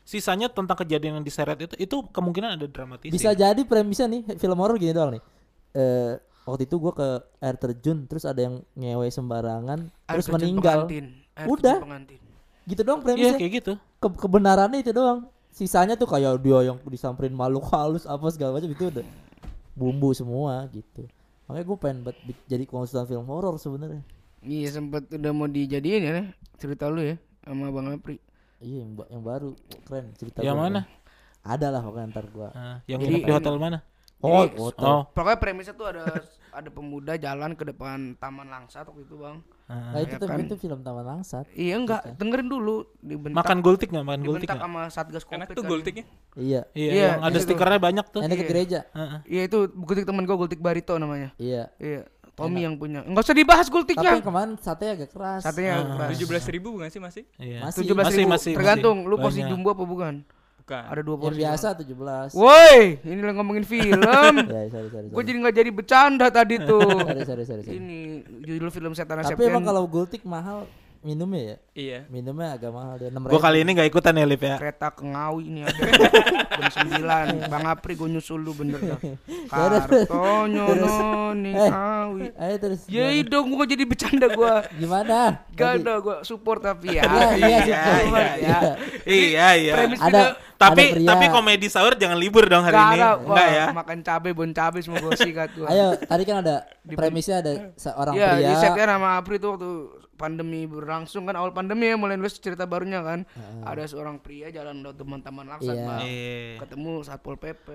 Sisanya 0.04 0.52
tentang 0.52 0.78
kejadian 0.78 1.18
yang 1.18 1.26
diseret 1.26 1.56
itu 1.58 1.74
itu 1.80 1.96
kemungkinan 2.12 2.60
ada 2.60 2.68
dramatisir. 2.68 3.16
bisa 3.16 3.32
jadi 3.32 3.64
premisnya 3.64 4.06
nih 4.06 4.36
film 4.36 4.60
horor 4.60 4.76
gini 4.76 4.92
doang 4.92 5.16
nih 5.16 5.24
eh 5.74 6.14
waktu 6.46 6.68
itu 6.68 6.76
gua 6.78 6.94
ke 6.94 7.08
air 7.40 7.56
terjun 7.56 8.06
terus 8.06 8.22
ada 8.22 8.38
yang 8.38 8.60
ngewe 8.76 9.08
sembarangan 9.10 9.88
Air 10.06 10.20
terus 10.20 10.28
meninggal 10.30 10.86
pengantin. 10.86 11.25
Air 11.36 11.48
Udah. 11.48 11.78
pengantin. 11.80 12.20
gitu 12.66 12.82
doang 12.82 12.98
Iya 12.98 13.06
premisnya 13.06 13.38
kayak 13.38 13.54
gitu. 13.56 13.74
Ke- 14.00 14.18
kebenarannya 14.18 14.80
itu 14.80 14.90
doang 14.90 15.30
sisanya 15.50 15.94
tuh 15.94 16.06
kayak 16.06 16.36
dia 16.38 16.60
yang 16.66 16.78
disamperin 16.84 17.32
makhluk 17.32 17.70
halus 17.70 18.04
apa 18.04 18.26
segala 18.28 18.58
macam 18.58 18.68
itu 18.68 18.90
udah 18.90 19.06
bumbu 19.72 20.12
semua 20.12 20.66
gitu 20.70 21.06
makanya 21.46 21.64
gue 21.64 21.78
pengen 21.78 21.98
jadi 22.44 22.64
konsultan 22.66 23.06
film 23.06 23.26
horor 23.26 23.56
sebenarnya 23.56 24.02
Iya 24.42 24.68
sempet 24.72 25.08
udah 25.10 25.32
mau 25.32 25.46
dijadiin 25.46 26.04
ya 26.04 26.18
cerita 26.56 26.86
lu 26.86 27.02
ya 27.02 27.16
sama 27.42 27.70
Bang 27.70 27.88
Apri. 27.90 28.18
iya 28.58 28.82
yang, 28.82 28.94
ba- 28.94 29.08
yang 29.08 29.22
baru 29.22 29.54
keren 29.84 30.12
cerita 30.14 30.40
Yang 30.40 30.58
mana? 30.60 30.82
ada 31.42 31.68
lah 31.70 31.82
pokoknya 31.82 32.08
ntar 32.10 32.26
gua 32.28 32.50
Ah, 32.50 32.78
yang 32.84 32.98
Jadi- 32.98 33.14
nginep 33.16 33.26
di 33.26 33.34
hotel 33.34 33.56
mana? 33.56 33.78
oh, 34.20 34.42
Jadi- 34.44 34.58
hotel. 34.58 34.84
Oh, 34.84 35.02
Pokoknya 35.08 35.38
premisnya 35.38 35.74
tuh 35.74 35.88
ada 35.88 36.04
ada 36.52 36.70
pemuda 36.70 37.14
jalan 37.16 37.54
ke 37.54 37.64
depan 37.64 38.16
Taman 38.16 38.48
Langsat 38.48 38.86
waktu 38.86 39.04
itu 39.04 39.16
bang. 39.16 39.38
Ah. 39.66 39.92
nah 39.92 40.00
itu 40.00 40.12
ya 40.12 40.18
tuh 40.18 40.28
kan. 40.28 40.38
itu 40.40 40.56
film 40.56 40.80
taman 40.80 41.06
langsat 41.08 41.46
Iya 41.52 41.76
enggak, 41.76 42.02
dengerin 42.16 42.46
dulu 42.46 42.76
dibentak. 43.00 43.38
makan 43.38 43.58
gultik 43.60 43.90
nggak? 43.90 44.04
Makan 44.04 44.22
gultik 44.22 44.46
dibentak 44.46 44.62
sama 44.64 44.82
Satgas 44.88 45.22
Covid. 45.22 45.32
karena 45.32 45.46
tuh 45.50 45.56
kan. 45.58 45.70
gultiknya 45.70 46.06
iya 46.36 46.62
Iya, 46.72 46.92
Iya, 46.92 47.06
yang 47.08 47.22
ada 47.24 47.38
stikernya 47.38 47.80
banyak 47.80 48.06
tuh. 48.08 48.20
yang 48.20 48.30
dekat 48.30 48.42
Iya. 48.42 48.52
gereja 48.52 48.80
Heeh. 48.92 49.20
Iya 49.28 49.42
itu 49.44 49.58
gultik 49.72 50.04
temen 50.04 50.24
gua 50.24 50.38
gultik 50.38 50.60
Barito 50.60 50.94
namanya. 50.96 51.30
iya 51.36 51.70
Iya, 51.78 52.06
Tommy 52.34 52.62
yang 52.62 52.76
punya. 52.76 53.00
Enggak 53.02 53.24
usah 53.24 53.34
dibahas 53.34 53.64
tapi 53.64 53.74
gultiknya. 53.74 54.12
yang 54.12 54.22
kemarin 54.22 54.52
sate 54.58 54.86
agak 54.86 55.10
keras 55.10 55.40
Satenya 55.42 55.82
keras. 55.88 56.10
tujuh 56.12 56.28
belas 56.28 56.44
ribu 56.46 56.68
bukan 56.72 56.88
sih 56.88 57.00
masih 57.00 57.24
Iya. 57.36 57.60
Masih. 57.64 57.82
17 57.82 57.96
Masih, 57.98 58.18
ribu 58.18 58.30
masih, 58.30 58.52
tergantung 58.54 58.98
masih. 59.00 59.10
lu 59.10 59.16
Banyak. 59.40 59.50
jumbo 59.50 59.70
apa 59.72 59.84
bukan. 59.84 60.16
Bukan 60.66 60.82
Ada 60.90 61.02
dua 61.06 61.14
yang 61.14 61.22
porsi. 61.22 61.40
biasa 61.40 61.68
17 61.78 62.34
Woi, 62.34 62.78
ini 63.06 63.22
lagi 63.22 63.36
ngomongin 63.38 63.66
film. 63.66 64.34
ya 64.50 64.62
sorry 64.68 64.90
sorry, 64.90 65.08
Gue 65.08 65.22
jadi 65.22 65.38
nggak 65.38 65.56
jadi 65.56 65.70
bercanda 65.70 66.28
tadi 66.28 66.56
tuh. 66.60 66.82
sorry 66.82 67.22
sorry 67.24 67.44
sorry, 67.46 67.62
sorry. 67.62 67.78
ini 67.78 68.00
judul 68.42 68.74
film 68.74 68.92
Setan 68.92 69.22
tapi 69.22 69.46
emang 69.46 69.62
kalau 69.62 69.86
gultik 69.86 70.26
mahal 70.26 70.66
minumnya 71.06 71.42
ya? 71.46 71.58
Iya. 71.72 72.00
Minumnya 72.10 72.50
agak 72.52 72.72
mahal 72.72 72.98
dia 72.98 73.08
enam 73.08 73.24
Gua 73.24 73.38
kali 73.38 73.62
ini 73.62 73.72
nggak 73.72 73.88
ikutan 73.88 74.12
ya 74.12 74.26
Lip 74.26 74.42
ya. 74.42 74.58
kereta 74.58 74.90
ke 74.90 75.06
Ngawi 75.06 75.44
ini 75.46 75.60
ada. 75.62 75.78
Jam 76.72 76.88
9 76.90 77.46
Bang 77.46 77.66
Apri 77.68 77.94
gue 77.94 78.10
nyusul 78.10 78.40
lu 78.40 78.52
bener 78.52 78.80
dah. 78.82 79.00
Kartonyo 79.52 80.66
nih 81.38 81.54
Eh. 81.54 81.70
Ngawi. 81.70 82.22
Ayo 82.34 82.56
terus 82.58 82.80
Ya 82.88 83.06
dong 83.24 83.52
gue 83.52 83.66
jadi 83.68 83.84
bercanda 83.84 84.28
gue 84.28 84.54
gimana? 84.76 85.46
Gak 85.54 85.72
ada 85.80 85.94
gue 86.00 86.16
support 86.22 86.60
tapi 86.60 86.96
ya. 86.96 87.04
Iya, 87.04 87.28
iya, 87.36 87.48
Iya, 87.62 87.82
support. 87.84 88.18
iya, 88.18 88.36
Iya. 88.36 88.58
Iya, 89.06 89.48
iya. 89.56 89.74
Ada 89.96 90.24
Tapi 90.56 91.04
tapi 91.04 91.26
komedi 91.28 91.68
sahur 91.68 91.94
jangan 91.94 92.16
libur 92.16 92.44
dong 92.46 92.64
hari 92.64 92.74
ini. 92.74 92.96
Enggak, 92.96 93.16
Enggak 93.22 93.50
ya? 93.52 93.66
Makan 93.76 93.98
cabe, 94.02 94.30
bon 94.32 94.50
cabe 94.50 94.80
semua 94.80 94.98
gue 94.98 95.12
sikat 95.14 95.52
gue 95.54 95.68
ayo 95.68 96.00
tadi 96.00 96.24
kan 96.24 96.40
ada 96.40 96.64
premisnya 96.88 97.44
ada 97.44 97.54
seorang 97.76 98.16
Iya, 98.16 98.30
pria. 98.32 98.48
di 98.48 98.56
setnya 98.58 98.86
sama 98.90 99.10
Apri 99.16 99.36
tuh 99.36 99.50
waktu 99.54 99.72
pandemi 100.16 100.64
berlangsung 100.64 101.24
kan 101.24 101.36
awal 101.36 101.52
pandemi 101.52 101.86
ya 101.86 101.96
mulai 101.96 102.16
nulis 102.16 102.36
cerita 102.36 102.64
barunya 102.64 103.00
kan. 103.00 103.28
Ada 103.62 103.86
seorang 103.88 104.18
pria 104.18 104.48
jalan 104.48 104.82
lewat 104.82 104.96
teman-teman 104.96 105.46
langsat 105.46 105.72
Iya. 105.72 105.86
bang. 105.86 106.00
Iya. 106.02 106.58
Ketemu 106.60 106.92
satpol 107.02 107.36
pp, 107.36 107.68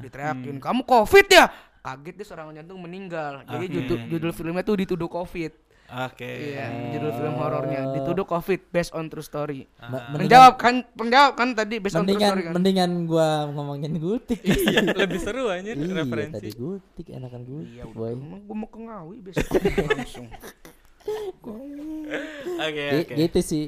diteriakin 0.00 0.56
kamu 0.58 0.82
covid 0.82 1.26
ya. 1.26 1.48
Kaget 1.78 2.14
dia 2.14 2.26
seorang 2.26 2.52
jantung 2.52 2.78
meninggal. 2.78 3.42
Jadi 3.44 3.64
judul, 3.66 3.98
judul 4.08 4.30
filmnya 4.30 4.60
tuh 4.60 4.76
dituduh 4.76 5.08
covid. 5.08 5.52
Oke. 5.88 6.52
Iya, 6.52 6.68
judul 6.92 7.16
film 7.16 7.34
horornya 7.34 7.80
dituduh 7.90 8.22
covid 8.22 8.60
based 8.68 8.92
on 8.92 9.08
true 9.08 9.24
story. 9.24 9.64
Ma- 9.78 9.88
mendingan, 10.12 10.20
Menjawab 10.20 10.54
kan, 10.54 10.74
penjawab 10.84 11.32
kan 11.32 11.48
tadi 11.56 11.80
based 11.80 11.96
on 11.96 12.04
true 12.04 12.12
mendingan 12.12 12.28
story 12.28 12.42
kan. 12.44 12.52
mendingan 12.52 12.90
gua 13.08 13.28
ngomongin 13.48 13.96
gultik 13.96 14.36
iya 14.68 14.84
lebih 14.84 15.16
seru 15.16 15.48
aja 15.48 15.64
iya 15.64 15.72
tadi 15.72 15.88
referensi 15.90 16.46
gultik 16.52 17.08
enakan 17.08 17.40
gultik 17.42 17.72
Iya, 17.72 17.84
boy 17.88 18.12
Emang 18.12 18.40
gue 18.42 18.52
mau 18.54 18.68
ke 18.68 18.78
Ngawi 18.78 19.16
besok 19.24 19.48
langsung. 19.88 20.28
Oke, 22.58 22.84
oke. 23.04 23.14
gitu 23.14 23.38
sih 23.40 23.64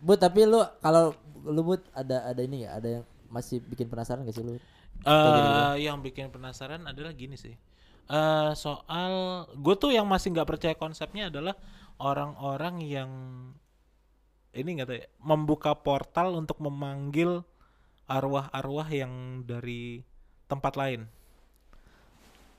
but 0.00 0.18
tapi 0.20 0.48
lu 0.48 0.60
kalau 0.80 1.12
lu 1.44 1.60
but 1.62 1.82
ada 1.92 2.26
ada 2.30 2.40
ini 2.40 2.64
ya 2.64 2.76
ada 2.80 2.88
yang 3.00 3.04
masih 3.30 3.62
bikin 3.62 3.86
penasaran 3.86 4.26
gak 4.26 4.34
sih 4.34 4.44
lu 4.44 4.58
Eh, 5.00 5.74
yang 5.80 6.04
bikin 6.04 6.28
penasaran 6.28 6.84
adalah 6.84 7.16
gini 7.16 7.32
sih. 7.32 7.56
Eh 8.10 8.52
soal 8.52 9.46
gue 9.56 9.74
tuh 9.80 9.94
yang 9.94 10.04
masih 10.04 10.34
nggak 10.34 10.48
percaya 10.48 10.74
konsepnya 10.76 11.32
adalah 11.32 11.56
orang-orang 11.96 12.84
yang 12.84 13.10
ini 14.50 14.68
nggak 14.76 14.88
tahu 14.90 14.98
ya, 14.98 15.08
membuka 15.22 15.72
portal 15.78 16.34
untuk 16.34 16.58
memanggil 16.58 17.46
arwah-arwah 18.10 18.88
yang 18.90 19.46
dari 19.46 20.02
tempat 20.50 20.74
lain. 20.74 21.06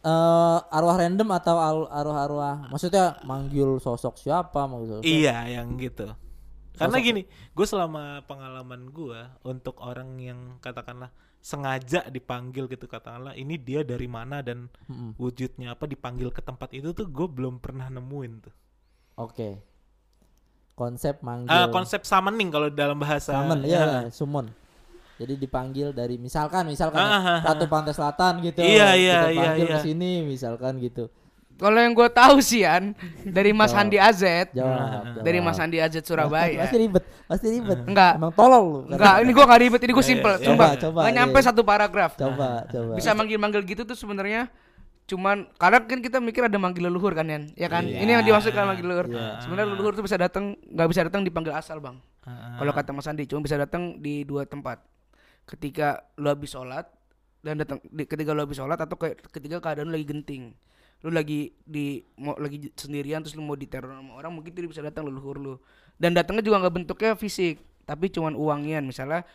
Eh 0.02 0.58
arwah 0.68 0.98
random 0.98 1.30
atau 1.32 1.56
arwah-arwah 1.86 2.68
maksudnya 2.68 3.22
manggil 3.22 3.78
sosok 3.78 4.18
siapa 4.18 4.66
manggil 4.66 4.98
sosok 4.98 5.06
Iya, 5.06 5.46
yang 5.52 5.78
gitu. 5.78 6.10
Karena 6.72 6.98
Sosok- 6.98 7.06
gini, 7.06 7.22
gue 7.28 7.66
selama 7.66 8.04
pengalaman 8.26 8.90
gue 8.90 9.20
untuk 9.44 9.78
orang 9.80 10.18
yang 10.18 10.40
katakanlah 10.58 11.14
sengaja 11.38 12.06
dipanggil 12.08 12.66
gitu 12.66 12.86
katakanlah 12.86 13.34
ini 13.34 13.56
dia 13.56 13.82
dari 13.82 14.06
mana 14.06 14.42
dan 14.42 14.70
Mm-mm. 14.86 15.14
wujudnya 15.16 15.72
apa 15.72 15.86
dipanggil 15.86 16.30
ke 16.30 16.40
tempat 16.40 16.70
itu 16.72 16.90
tuh 16.92 17.06
gue 17.06 17.28
belum 17.28 17.58
pernah 17.58 17.86
nemuin 17.88 18.34
tuh. 18.40 18.54
oke 19.18 19.50
konsep 20.72 21.22
manggil 21.22 21.50
Ah, 21.52 21.68
konsep 21.68 22.02
summoning 22.02 22.50
kalau 22.50 22.70
dalam 22.70 22.94
bahasa 22.96 23.34
summon 23.36 23.62
ya. 23.64 24.06
ya 24.06 24.10
summon 24.10 24.46
jadi 25.22 25.34
dipanggil 25.36 25.88
dari 25.92 26.18
misalkan 26.18 26.66
misalkan 26.66 26.98
Ah, 26.98 27.14
ah, 27.14 27.24
ah. 27.38 27.40
Ratu 27.48 27.66
Pantai 27.66 27.94
Selatan 27.94 28.42
gitu 28.42 28.60
Iya, 28.60 28.90
iya, 28.94 29.18
kita 29.22 29.30
iya, 29.30 29.42
panggil 29.44 29.66
iya. 29.66 29.74
ke 29.74 29.78
sini 29.82 30.12
misalkan 30.24 30.74
gitu 30.78 31.06
Kalau 31.54 31.78
yang 31.78 31.94
gue 31.94 32.10
tahu 32.10 32.42
sih 32.42 32.66
An 32.66 32.98
dari 33.22 33.54
Mas. 33.54 33.70
Handi 33.70 33.94
AZ, 33.96 34.18
jawab, 34.50 35.22
dari 35.22 35.38
jawab. 35.38 35.46
Mas 35.46 35.58
Handi 35.58 35.78
AZ 35.78 35.94
Surabaya. 36.02 36.66
pasti 36.66 36.78
ribet 36.80 37.04
pasti 37.24 37.48
ribet 37.52 37.80
Enggak. 37.86 38.18
emang 38.18 38.34
tolol 38.34 38.64
lu 38.66 38.80
Enggak, 38.90 39.16
ini 39.22 39.30
gue 39.30 39.46
gak 39.46 39.62
ribet, 39.62 39.82
ini 39.82 39.94
gue 39.94 40.02
simple. 40.04 40.34
iya, 40.36 40.46
Coba, 40.50 40.66
coba, 40.74 41.00
nggak 41.00 41.14
iya, 41.14 41.20
nyampe 41.22 41.38
iya. 41.38 41.46
satu 41.46 41.62
paragraf. 41.62 42.12
coba 42.18 42.66
coba 42.66 42.92
Bisa 42.98 43.14
manggil-manggil 43.14 43.62
gitu 43.64 43.86
tuh 43.86 43.94
sebenarnya 43.94 44.50
cuman 45.06 45.44
karena 45.54 45.78
kan 45.84 46.00
kita 46.00 46.18
mikir 46.18 46.42
ada 46.42 46.56
manggil 46.56 46.88
leluhur 46.88 47.12
kan 47.12 47.28
Yan, 47.28 47.44
ya 47.54 47.68
kan? 47.68 47.84
Ini 47.84 48.10
yang 48.10 48.24
dimaksudkan 48.24 48.64
manggil 48.64 48.86
leluhur. 48.88 49.08
Sebenarnya 49.44 49.68
leluhur 49.70 49.94
tuh 49.94 50.02
bisa 50.02 50.16
datang, 50.16 50.56
nggak 50.56 50.88
bisa 50.88 51.02
datang 51.04 51.22
dipanggil 51.22 51.52
asal 51.52 51.78
bang. 51.78 52.00
Ah, 52.24 52.56
Kalau 52.56 52.72
kata 52.72 52.90
Mas 52.90 53.06
Andi, 53.06 53.26
cuma 53.26 53.42
bisa 53.42 53.54
datang 53.54 53.98
di 53.98 54.24
dua 54.24 54.46
tempat. 54.46 54.80
Ketika 55.46 56.08
lu 56.22 56.32
habis 56.32 56.54
sholat 56.54 56.88
dan 57.42 57.58
datang 57.58 57.82
di, 57.90 58.06
ketika 58.06 58.32
lu 58.32 58.46
habis 58.46 58.58
sholat 58.62 58.78
atau 58.78 58.96
kayak 58.96 59.26
ketika 59.34 59.58
keadaan 59.60 59.90
lu 59.90 59.98
lagi 59.98 60.08
genting. 60.08 60.54
Lu 61.02 61.10
lagi 61.10 61.50
di 61.66 62.06
mau 62.22 62.38
lagi 62.38 62.70
sendirian 62.78 63.26
terus 63.26 63.34
lu 63.34 63.42
mau 63.42 63.58
diteror 63.58 63.90
sama 63.90 64.22
orang 64.22 64.32
mungkin 64.38 64.54
dia 64.54 64.70
bisa 64.70 64.86
datang 64.86 65.10
leluhur 65.10 65.38
lu. 65.42 65.54
Dan 65.98 66.14
datangnya 66.14 66.46
juga 66.46 66.62
nggak 66.62 66.76
bentuknya 66.78 67.12
fisik, 67.18 67.62
tapi 67.90 68.14
cuman 68.14 68.38
uangian. 68.38 68.86
Misalnya 68.86 69.26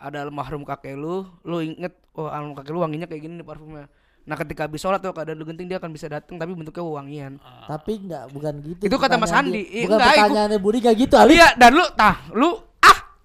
ada 0.00 0.24
almarhum 0.24 0.64
kakek 0.64 0.96
lu, 0.96 1.28
lu 1.44 1.60
inget 1.60 1.92
oh 2.16 2.32
almarhum 2.32 2.56
kakek 2.56 2.72
lu 2.72 2.80
wanginya 2.80 3.06
kayak 3.06 3.22
gini 3.28 3.38
nih 3.38 3.46
parfumnya. 3.46 3.86
Nah 4.22 4.38
ketika 4.38 4.70
habis 4.70 4.78
sholat 4.78 5.02
atau 5.02 5.10
keadaan 5.10 5.34
lu 5.34 5.44
genting 5.46 5.66
dia 5.66 5.82
akan 5.82 5.90
bisa 5.90 6.06
datang 6.06 6.38
tapi 6.38 6.54
bentuknya 6.54 6.82
wangian. 6.86 7.32
tapi 7.66 7.98
enggak 7.98 8.24
bukan 8.30 8.54
gitu 8.62 8.82
Itu 8.86 8.96
kata 8.96 9.18
Mas 9.18 9.34
Andi. 9.34 9.62
Ih, 9.66 9.84
bukan 9.90 9.98
enggak, 9.98 10.14
pertanyaannya 10.14 10.58
Budi 10.62 10.78
gak 10.78 10.94
gitu 10.94 11.14
Alif 11.18 11.34
Iya 11.34 11.48
dan 11.58 11.70
lu 11.74 11.86
tah 11.98 12.16
lu 12.30 12.50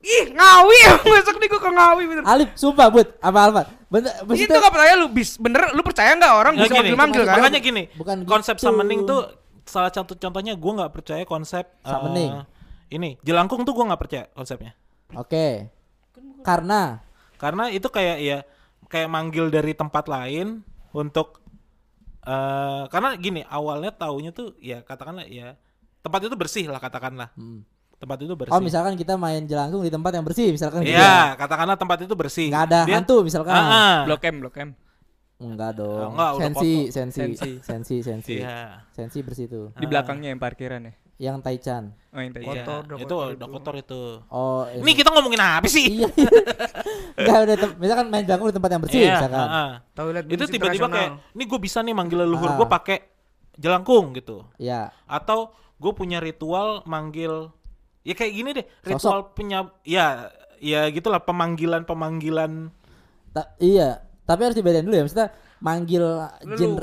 ih 0.07 0.31
ngawi 0.31 0.79
besok 1.11 1.35
nih 1.35 1.47
gua 1.47 1.59
ke 1.59 1.69
ngawi 1.69 2.03
bener. 2.05 2.23
Alif 2.23 2.49
sumpah 2.55 2.87
bud 2.87 3.07
apa 3.19 3.39
apa 3.43 3.61
bener 3.87 4.11
itu 4.29 4.47
gak 4.47 4.71
percaya 4.71 4.93
lu 4.95 5.07
bis 5.07 5.35
bener 5.35 5.71
lu 5.71 5.81
percaya 5.81 6.11
nggak 6.13 6.33
orang 6.33 6.53
Ya 6.55 6.59
bisa 6.61 6.73
gini, 6.73 6.79
manggil 6.79 6.95
manggil 6.95 7.23
kan 7.23 7.35
makanya 7.37 7.59
gini, 7.59 7.83
Bukan 7.93 8.17
konsep 8.23 8.55
gitu. 8.55 8.67
summoning 8.67 9.03
tuh 9.03 9.27
salah 9.63 9.91
satu 9.91 10.15
contohnya 10.15 10.55
gue 10.55 10.71
nggak 10.73 10.91
percaya 10.91 11.23
konsep 11.23 11.67
eh, 11.67 11.83
Summoning. 11.83 12.39
ini 12.87 13.19
jelangkung 13.21 13.61
tuh 13.61 13.71
gue 13.71 13.83
nggak 13.83 13.99
percaya 13.99 14.23
konsepnya 14.31 14.71
oke 15.11 15.67
karena 16.41 17.03
karena 17.35 17.67
itu 17.67 17.87
kayak 17.87 18.17
ya 18.17 18.37
kayak 18.87 19.07
manggil 19.07 19.47
dari 19.47 19.71
tempat 19.71 20.07
lain 20.07 20.63
untuk 20.89 21.43
eh 22.21 22.83
karena 22.87 23.15
gini 23.15 23.43
awalnya 23.45 23.91
taunya 23.91 24.31
tuh 24.31 24.55
ya 24.57 24.79
katakanlah 24.81 25.27
ya 25.27 25.55
tempat 25.99 26.19
itu 26.23 26.35
bersih 26.35 26.65
lah 26.67 26.79
katakanlah 26.79 27.31
Hmm. 27.35 27.63
Tempat 27.97 28.17
itu 28.19 28.33
bersih 28.33 28.51
Oh 28.51 28.61
misalkan 28.61 28.93
kita 28.93 29.13
main 29.15 29.41
jelangkung 29.43 29.81
di 29.81 29.89
tempat 29.89 30.11
yang 30.11 30.21
bersih 30.21 30.49
misalkan 30.49 30.81
gitu 30.81 30.93
Iya, 30.93 31.33
ya. 31.33 31.35
katakanlah 31.35 31.75
tempat 31.75 31.97
itu 31.99 32.13
bersih. 32.13 32.47
Nggak 32.47 32.63
ada 32.67 32.79
Dia- 32.83 32.95
hantu 32.95 33.17
misalkan. 33.21 33.53
Ah, 33.53 33.65
ah. 33.67 33.97
Blok 34.05 34.21
M, 34.23 34.35
Blok 34.39 34.55
M. 34.55 34.69
Enggak 35.37 35.71
dong. 35.75 36.13
Enggak, 36.13 36.29
udah 36.31 36.41
sensi, 36.43 36.71
sensi, 36.89 37.19
Sensi. 37.21 37.51
sensi, 37.61 37.95
sensi, 38.01 38.35
Iya. 38.37 38.81
sensi 38.89 39.21
bersih 39.21 39.45
tuh. 39.45 39.65
Di 39.73 39.85
belakangnya 39.85 40.29
yang 40.29 40.37
parkiran 40.37 40.81
ya. 40.81 40.93
Yang 41.17 41.35
Taichan. 41.41 41.83
Oh, 42.11 42.19
yang. 42.19 42.29
Iya, 42.31 42.45
Kotor, 42.61 42.81
udah 42.83 42.97
itu 42.97 43.05
kotor 43.07 43.25
udah 43.27 43.33
itu. 43.33 43.45
kotor 43.51 43.75
itu. 43.75 44.01
Oh, 44.29 44.61
Ini 44.67 44.91
kita 44.93 45.09
ngomongin 45.09 45.37
apa 45.39 45.65
sih? 45.67 45.85
iya. 45.95 46.09
Enggak 47.15 47.37
udah 47.43 47.55
tem- 47.55 47.77
misalkan 47.77 48.05
main 48.07 48.23
jelangkung 48.23 48.49
di 48.49 48.55
tempat 48.55 48.69
yang 48.71 48.81
bersih 48.81 48.99
Iya, 48.99 49.13
misalkan. 49.15 49.39
ah, 49.39 49.49
ah. 49.51 49.69
Toilet 49.91 50.23
Itu 50.27 50.43
tiba-tiba 50.47 50.87
kayak, 50.87 51.11
ini 51.33 51.43
gue 51.43 51.59
bisa 51.59 51.81
nih 51.81 51.93
manggil 51.93 52.17
leluhur 52.19 52.49
Ah. 52.51 52.55
gue 52.55 52.67
pakai 52.67 52.97
jelangkung 53.55 54.13
gitu. 54.13 54.45
Iya. 54.55 54.93
Atau 55.05 55.49
gue 55.75 55.91
punya 55.91 56.17
ritual 56.17 56.81
manggil, 56.83 57.53
ya 58.07 58.13
kayak 58.15 58.33
gini 58.33 58.49
deh, 58.55 58.65
Sosok. 58.87 58.87
ritual 58.95 59.19
punya, 59.35 59.59
ya, 59.83 60.31
ya 60.63 60.87
gitulah 60.87 61.19
pemanggilan 61.19 61.83
pemanggilan. 61.83 62.71
Ta- 63.35 63.51
iya, 63.59 64.07
tapi 64.23 64.47
harus 64.47 64.55
dibedain 64.55 64.87
dulu 64.87 64.95
ya. 64.95 65.03
Maksudnya 65.03 65.29
manggil 65.59 66.03
jin 66.53 66.77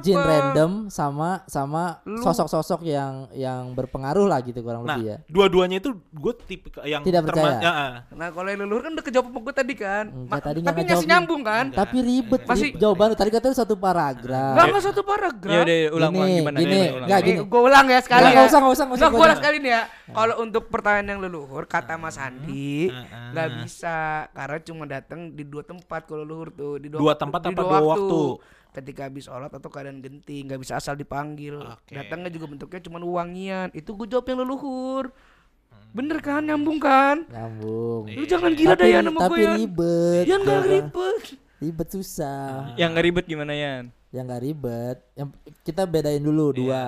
jin 0.00 0.18
random 0.18 0.72
sama 0.88 1.42
sama 1.44 1.98
sosok-sosok 2.04 2.82
yang 2.82 3.30
yang 3.30 3.72
berpengaruh 3.72 4.24
lah 4.24 4.40
gitu 4.40 4.58
kurang 4.58 4.82
Nah, 4.82 4.94
lebih 4.94 5.04
ya. 5.04 5.16
dua-duanya 5.26 5.76
itu 5.78 5.90
gue 5.94 6.32
tipe 6.42 6.68
yang 6.82 7.00
Tidak 7.00 7.22
percaya. 7.22 7.58
ya, 7.58 7.70
ah. 7.70 7.92
Nah 8.10 8.28
kalau 8.30 8.48
yang 8.48 8.60
leluhur 8.60 8.82
kan 8.82 8.92
udah 8.92 9.04
kejawab 9.04 9.26
sama 9.26 9.40
gue 9.40 9.54
tadi 9.54 9.74
kan. 9.74 10.04
Enggak, 10.08 10.40
tadi 10.42 10.58
nggak 10.60 10.74
tapi 10.74 10.80
nih. 10.84 11.06
nyambung 11.06 11.42
kan? 11.42 11.64
Tapi 11.70 11.96
ribet, 11.98 12.40
Masih- 12.42 12.70
ribet. 12.70 12.80
jawaban 12.80 13.08
tadi 13.12 13.30
katanya 13.30 13.56
satu 13.56 13.74
paragraf. 13.74 14.52
Enggak 14.52 14.66
enggak 14.68 14.84
satu 14.84 15.00
paragraf. 15.02 15.52
Ya 15.52 15.60
udah 15.60 15.76
ulang 15.88 16.08
ulang 16.08 16.28
Gini, 16.28 16.38
gimana 16.38 16.56
gini, 16.56 16.68
gimana, 16.68 16.88
ulang. 16.88 17.04
enggak, 17.04 17.20
Nih, 17.20 17.28
gini. 17.28 17.38
gue 17.44 17.60
ulang 17.60 17.86
ya 17.86 17.98
sekali 18.00 18.18
Nggak, 18.18 18.28
ya. 18.28 18.34
nggak 18.34 18.48
usah, 18.48 18.58
nggak 18.58 18.72
usah, 18.72 18.84
nggak 18.84 18.96
usah, 18.96 18.98
Nggak, 18.98 19.10
gua 19.10 19.18
gue 19.18 19.26
ulang 19.26 19.38
sekali 19.38 19.56
nih 19.58 19.70
ya. 19.70 19.82
Kalau 20.08 20.34
untuk 20.40 20.64
pertanyaan 20.68 21.08
yang 21.08 21.20
leluhur, 21.20 21.62
kata 21.64 21.94
Mas 21.94 22.16
Andi, 22.16 22.88
Ah, 22.88 23.30
nggak 23.30 23.48
bisa 23.60 23.96
karena 24.30 24.58
cuma 24.60 24.84
datang 24.84 25.20
di 25.30 25.44
dua 25.44 25.62
tempat 25.62 26.00
kalau 26.02 26.24
leluhur 26.24 26.48
tuh 26.50 26.72
di 26.76 26.88
Dua 26.88 27.12
tempat 27.12 27.40
di 27.42 27.52
apa 27.52 27.60
dua 27.60 27.78
waktu? 27.84 28.07
Ketika 28.68 29.08
habis 29.08 29.26
sholat 29.26 29.50
atau 29.50 29.68
keadaan 29.72 29.98
genting, 29.98 30.44
nggak 30.46 30.60
bisa 30.60 30.78
asal 30.78 30.94
dipanggil. 30.94 31.58
Oke. 31.58 31.96
Datangnya 31.96 32.30
juga 32.30 32.46
bentuknya 32.46 32.80
cuma 32.84 33.00
wangian. 33.00 33.72
Itu 33.72 33.96
gue 33.96 34.06
jawab 34.06 34.28
yang 34.28 34.38
leluhur. 34.44 35.08
Hmm. 35.08 35.88
Bener 35.96 36.18
kan, 36.20 36.44
nyambung 36.44 36.78
kan? 36.78 37.24
Nyambung. 37.26 38.12
Lu 38.12 38.24
jangan 38.28 38.52
gila 38.54 38.76
tapi, 38.76 38.82
dah 38.84 38.88
ya 38.88 39.00
sama 39.02 39.20
tapi 39.24 39.32
gue 39.34 39.42
ya. 39.42 39.52
ribet. 39.56 40.24
Ya 40.28 40.36
nggak 40.36 40.60
jawaban. 40.62 40.72
ribet. 40.76 41.22
Ribet 41.58 41.88
susah. 41.90 42.44
Yang 42.78 42.88
nggak 42.94 43.04
ribet 43.08 43.24
gimana 43.26 43.52
Yan? 43.56 43.84
Yang 44.14 44.24
nggak 44.30 44.42
ribet. 44.46 44.96
Yang 45.16 45.28
kita 45.66 45.82
bedain 45.88 46.22
dulu 46.22 46.46
Iya. 46.52 46.58
dua. 46.60 46.84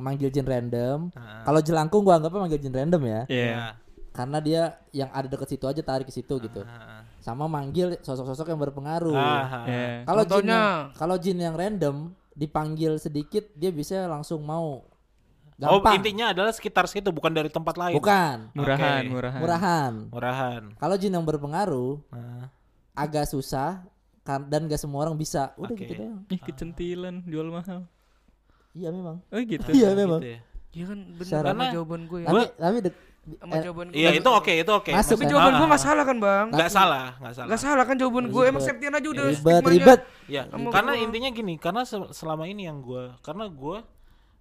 Manggil 0.00 0.32
jin 0.32 0.46
random. 0.48 1.12
Ah. 1.12 1.44
Kalau 1.44 1.60
jelangkung 1.60 2.00
gua 2.06 2.16
anggapnya 2.16 2.40
manggil 2.40 2.60
jin 2.62 2.72
random 2.72 3.02
ya. 3.04 3.20
Iya. 3.28 3.44
Ya. 3.44 3.66
Karena 4.10 4.38
dia 4.40 4.62
yang 4.90 5.10
ada 5.12 5.28
deket 5.28 5.52
situ 5.52 5.68
aja 5.68 5.82
tarik 5.84 6.08
ke 6.08 6.14
situ 6.14 6.34
gitu. 6.40 6.64
Sama 7.20 7.44
manggil 7.44 8.00
sosok-sosok 8.00 8.48
yang 8.48 8.58
berpengaruh. 8.58 9.12
ah. 9.12 9.64
Iya. 9.64 10.02
Kalau 10.04 10.22
jin 10.24 10.48
kalau 10.94 11.16
jin 11.16 11.38
yang 11.38 11.52
random 11.52 11.96
dipanggil 12.32 12.96
sedikit 12.96 13.44
dia 13.52 13.68
bisa 13.68 14.08
langsung 14.08 14.40
mau. 14.40 14.80
Oh 15.60 15.76
Gampang. 15.76 16.00
intinya 16.00 16.32
adalah 16.32 16.48
sekitar 16.50 16.88
situ 16.88 17.12
bukan 17.12 17.28
dari 17.30 17.52
tempat 17.52 17.76
lain. 17.76 17.92
Bukan. 17.94 18.48
Murahan, 18.56 19.04
Oke. 19.04 19.12
murahan. 19.12 19.40
Murahan. 19.44 19.92
Murahan. 20.08 20.62
Kalau 20.74 20.96
jin 20.96 21.12
yang 21.12 21.22
berpengaruh 21.22 22.00
Ah. 22.08 22.48
agak 22.96 23.28
susah 23.28 23.84
dan 24.24 24.64
gak 24.64 24.80
semua 24.80 25.04
orang 25.04 25.20
bisa. 25.20 25.52
Udah 25.60 25.68
Oke. 25.70 25.84
gitu 25.84 26.00
doang. 26.00 26.24
Ih, 26.26 26.40
kecentilan, 26.40 27.20
jual 27.28 27.52
mahal. 27.52 27.84
Iya 28.72 28.88
memang. 28.88 29.20
Oh 29.20 29.36
gitu. 29.36 29.68
Iya 29.68 29.92
memang. 29.92 30.24
Gitu 30.24 30.32
ya. 30.32 30.40
Iya 30.70 30.84
kan 30.86 30.98
Karena- 31.20 31.72
jawaban 31.74 32.02
gue 32.06 32.18
ya. 32.22 32.28
Tapi 32.30 32.42
tapi 32.56 32.76
Sama 33.20 33.52
eh, 33.52 33.62
jawaban 33.62 33.86
gue. 33.92 34.00
Iya 34.00 34.10
itu 34.16 34.30
oke 34.32 34.52
itu 34.64 34.72
oke. 34.72 34.90
Masuk 34.96 35.16
Tapi 35.20 35.24
kan? 35.24 35.30
jawaban 35.30 35.52
gue 35.52 35.60
ah, 35.60 35.68
nggak 35.68 35.82
salah 35.84 36.04
kan 36.08 36.16
bang? 36.16 36.46
Nggak 36.50 36.70
salah, 36.72 37.06
nggak 37.20 37.34
salah. 37.36 37.48
Nggak 37.52 37.60
salah 37.60 37.84
kan 37.84 37.96
jawaban 38.00 38.26
gue. 38.32 38.42
Emang. 38.48 38.62
Septian 38.64 38.92
aja 38.96 39.08
udah 39.12 39.24
ribet 39.28 39.62
ribet. 39.68 40.00
Ya, 40.30 40.42
karena 40.48 40.92
gua. 40.96 41.04
intinya 41.04 41.30
gini, 41.34 41.54
karena 41.60 41.82
se- 41.84 42.10
selama 42.16 42.48
ini 42.48 42.64
yang 42.64 42.80
gua 42.80 43.20
karena 43.20 43.44
gua 43.50 43.84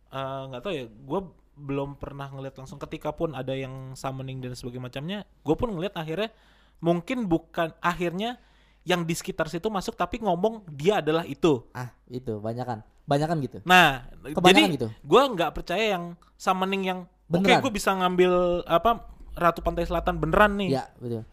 eh, 0.10 0.42
nggak 0.48 0.62
tahu 0.64 0.74
ya, 0.74 0.86
gua 1.06 1.20
belum 1.60 2.00
pernah 2.00 2.32
ngeliat 2.32 2.56
langsung 2.56 2.80
ketika 2.80 3.12
pun 3.12 3.36
ada 3.36 3.52
yang 3.52 3.92
summoning 3.92 4.40
dan 4.40 4.56
sebagainya 4.56 4.86
macamnya, 4.88 5.20
gue 5.44 5.56
pun 5.60 5.68
ngeliat 5.76 5.92
akhirnya 5.92 6.32
mungkin 6.80 7.28
bukan 7.28 7.76
akhirnya 7.84 8.40
yang 8.88 9.04
di 9.04 9.12
sekitar 9.12 9.52
situ 9.52 9.68
masuk 9.68 10.00
tapi 10.00 10.24
ngomong 10.24 10.64
dia 10.72 11.04
adalah 11.04 11.28
itu. 11.28 11.68
Ah 11.76 11.92
itu 12.08 12.40
banyakan 12.40 12.80
banyakan 13.04 13.38
gitu. 13.44 13.58
Nah, 13.68 14.08
Kebanyakan 14.24 14.72
jadi 14.72 14.76
gitu. 14.80 14.88
gua 15.04 15.28
nggak 15.28 15.52
percaya 15.52 16.00
yang 16.00 16.16
summoning 16.40 16.84
yang 16.88 17.00
oke 17.30 17.40
Beneran. 17.40 17.62
gue 17.62 17.72
bisa 17.72 17.90
ngambil 17.92 18.32
apa 18.66 19.06
Ratu 19.32 19.62
Pantai 19.62 19.84
Selatan 19.84 20.18
beneran 20.18 20.54
nih. 20.56 20.70
Ya 20.74 20.84
betul. 20.96 21.24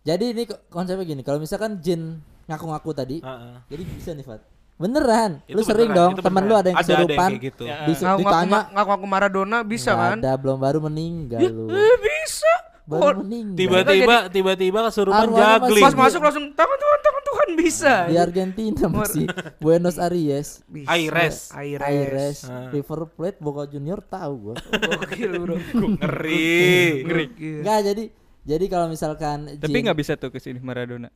Jadi 0.00 0.24
ini 0.30 0.42
ko- 0.44 0.60
konsepnya 0.68 1.04
gini, 1.04 1.20
kalau 1.20 1.36
misalkan 1.36 1.78
jin 1.78 2.20
ngaku-ngaku 2.44 2.90
tadi, 2.92 3.16
Heeh. 3.18 3.54
jadi 3.66 3.82
bisa 3.84 4.10
nih 4.12 4.22
Fat. 4.22 4.40
Beneran, 4.74 5.42
Itu 5.42 5.52
lu 5.52 5.62
sering 5.62 5.90
beneran, 5.90 5.98
dong, 5.98 6.12
itu 6.12 6.22
temen 6.22 6.38
lu 6.40 6.46
beneran. 6.46 6.60
ada 6.60 6.68
yang 6.68 6.76
ada, 6.76 6.84
ada 6.84 6.94
kesurupan, 6.94 7.28
kayak 7.28 7.42
gitu. 7.42 7.64
Ya. 7.66 7.76
dis- 7.84 7.98
Ngaku-ngaku 7.98 8.22
ditanya, 8.22 8.60
ngaku-ngaku 8.70 9.06
Maradona 9.06 9.58
bisa 9.64 9.90
"Nggak 9.90 10.06
kan? 10.06 10.18
ada, 10.18 10.32
belum 10.38 10.56
baru 10.56 10.78
meninggal 10.80 11.40
lu, 11.42 11.64
Eh 11.68 11.96
bisa. 11.98 12.52
Baru 12.88 13.04
Oh, 13.04 13.12
meninggal. 13.20 13.54
Tiba-tiba 13.54 14.16
tiba-tiba 14.28 14.78
kesurupan 14.88 15.28
juggling. 15.28 15.84
Pas 15.84 15.92
masuk 15.94 16.20
langsung 16.20 16.46
tangan 16.50 16.78
Tuhan, 16.78 16.98
tangan 16.98 17.22
Tuhan 17.22 17.48
bisa. 17.54 17.94
di 18.06 18.16
Argentina 18.16 18.84
masih 18.88 19.26
Buenos 19.58 19.96
Aires, 19.96 20.64
Bisa. 20.64 20.88
Aires. 20.88 21.36
Aires. 21.52 21.84
Aires, 21.84 22.36
Ah. 22.44 22.68
River 22.68 23.04
Plate, 23.10 23.38
Boca 23.38 23.64
Junior 23.64 24.00
tahu 24.00 24.32
gua. 24.42 24.54
Gokil 24.56 25.32
bro. 25.36 25.56
Ngeri. 25.94 26.64
Gokil. 27.04 27.60
Enggak 27.60 27.78
jadi 27.86 28.04
jadi 28.42 28.64
kalau 28.66 28.86
misalkan 28.86 29.38
Tapi 29.54 29.78
nggak 29.78 29.94
bisa 29.94 30.16
tuh 30.16 30.28
ke 30.28 30.38
sini 30.38 30.56
Maradona. 30.58 31.12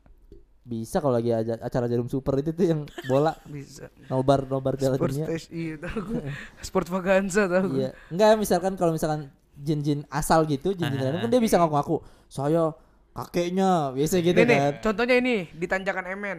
bisa 0.62 1.00
kalau 1.00 1.16
lagi 1.16 1.34
aja 1.34 1.58
acara 1.58 1.90
jarum 1.90 2.06
super 2.06 2.38
itu 2.38 2.52
tuh 2.52 2.62
yang 2.64 2.80
bola 3.04 3.34
Bisa. 3.42 3.90
nobar 4.06 4.46
nobar 4.46 4.78
piala 4.78 4.94
Sport 4.94 5.10
dunia. 5.10 5.26
stage 5.26 5.46
iya 5.50 5.74
tahu 5.76 5.98
gue. 6.06 6.22
Sport 6.60 6.86
vaganza 6.88 7.42
tahu. 7.44 7.80
Iya. 7.80 7.90
Enggak 8.08 8.28
misalkan 8.36 8.72
kalau 8.76 8.92
misalkan 8.92 9.26
jin-jin 9.62 10.02
asal 10.10 10.42
gitu, 10.44 10.74
jin-jin 10.74 10.98
random 10.98 11.22
kan 11.22 11.30
dia 11.30 11.40
bisa 11.40 11.56
ngaku-ngaku. 11.56 12.02
Saya 12.26 12.74
kakeknya, 13.14 13.94
biasa 13.94 14.14
gitu 14.18 14.34
Ini 14.34 14.48
nih, 14.48 14.58
kan. 14.58 14.72
contohnya 14.82 15.14
ini 15.16 15.36
di 15.54 15.66
Tanjakan 15.70 16.06
Emen. 16.10 16.38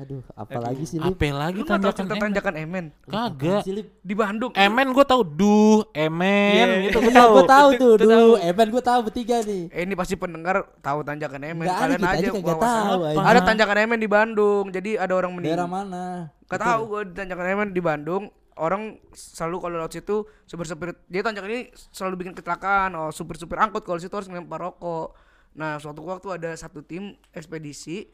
Aduh, 0.00 0.24
apalagi 0.32 0.88
sih 0.88 0.96
Lip? 0.96 1.12
Apa 1.12 1.28
lagi 1.28 1.60
Lu 1.60 1.68
nggak 1.68 1.76
tahu 1.76 1.92
tanjakan 1.92 2.16
emen? 2.16 2.24
Tanjakan 2.32 2.54
Emen? 2.56 2.84
Kagak. 3.04 3.62
Di 4.00 4.14
Bandung. 4.16 4.52
Emen 4.56 4.86
gue 4.96 5.04
tahu 5.04 5.22
duh, 5.28 5.84
emen 5.92 6.88
gitu 6.88 6.98
gue 7.04 7.44
tahu 7.44 7.68
tuh. 7.76 7.92
Duh, 8.00 8.40
Evan 8.40 8.72
gue 8.72 8.80
tahu 8.80 8.98
bertiga 9.04 9.44
nih. 9.44 9.68
Eh, 9.68 9.84
ini 9.84 9.92
pasti 9.92 10.16
pendengar 10.16 10.64
tahu 10.80 11.04
Tanjakan 11.04 11.44
Emen. 11.44 11.68
Ada 11.68 12.00
Kalian 12.00 12.00
aja 12.00 12.16
aja 12.16 12.30
bawa 12.32 12.56
tahu. 12.56 13.00
Ada 13.20 13.40
Tanjakan 13.44 13.76
Emen 13.84 14.00
di 14.00 14.08
Bandung. 14.08 14.64
Jadi 14.72 14.90
ada 14.96 15.12
orang 15.12 15.36
Daerah 15.36 15.68
meninggal. 15.68 15.68
mana? 15.68 16.04
Gak 16.48 16.60
tahu 16.64 16.80
gue 16.88 17.00
di 17.04 17.14
Tanjakan 17.20 17.46
Emen 17.52 17.68
di 17.76 17.82
Bandung. 17.84 18.22
Orang 18.58 18.98
selalu 19.14 19.56
kalau 19.62 19.74
lewat 19.80 19.92
situ 19.94 20.26
supir-supir 20.44 20.96
dia 21.06 21.22
tanjakan 21.22 21.50
ini 21.50 21.62
selalu 21.94 22.26
bikin 22.26 22.34
kecelakaan. 22.34 22.94
Oh, 22.98 23.10
supir-supir 23.14 23.56
angkut 23.56 23.86
kalau 23.86 23.98
situ 24.02 24.12
harus 24.12 24.26
ngelempar 24.26 24.60
rokok. 24.60 25.14
Nah, 25.54 25.78
suatu 25.82 26.06
waktu 26.06 26.38
ada 26.38 26.50
satu 26.54 26.82
tim 26.82 27.18
ekspedisi 27.34 28.06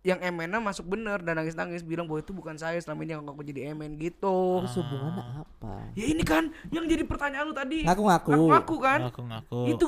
yang 0.00 0.16
emennya 0.24 0.64
masuk 0.64 0.88
bener 0.88 1.20
dan 1.20 1.36
nangis-nangis 1.36 1.84
bilang 1.84 2.08
bahwa 2.08 2.24
itu 2.24 2.32
bukan 2.32 2.56
saya 2.56 2.80
selama 2.80 3.04
ini 3.04 3.12
yang 3.12 3.20
ngaku 3.20 3.44
jadi 3.52 3.76
emen 3.76 4.00
gitu. 4.00 4.64
Terus 4.64 4.80
hubungannya 4.80 5.44
apa? 5.44 5.92
Ya 5.92 6.08
ini 6.08 6.24
kan 6.24 6.48
yang 6.72 6.88
jadi 6.88 7.04
pertanyaan 7.04 7.52
lu 7.52 7.54
tadi. 7.54 7.84
Ngaku-ngaku. 7.84 8.32
Ngaku 8.48 8.76
kan? 8.80 9.00
Ngaku-ngaku. 9.12 9.60
Itu 9.76 9.86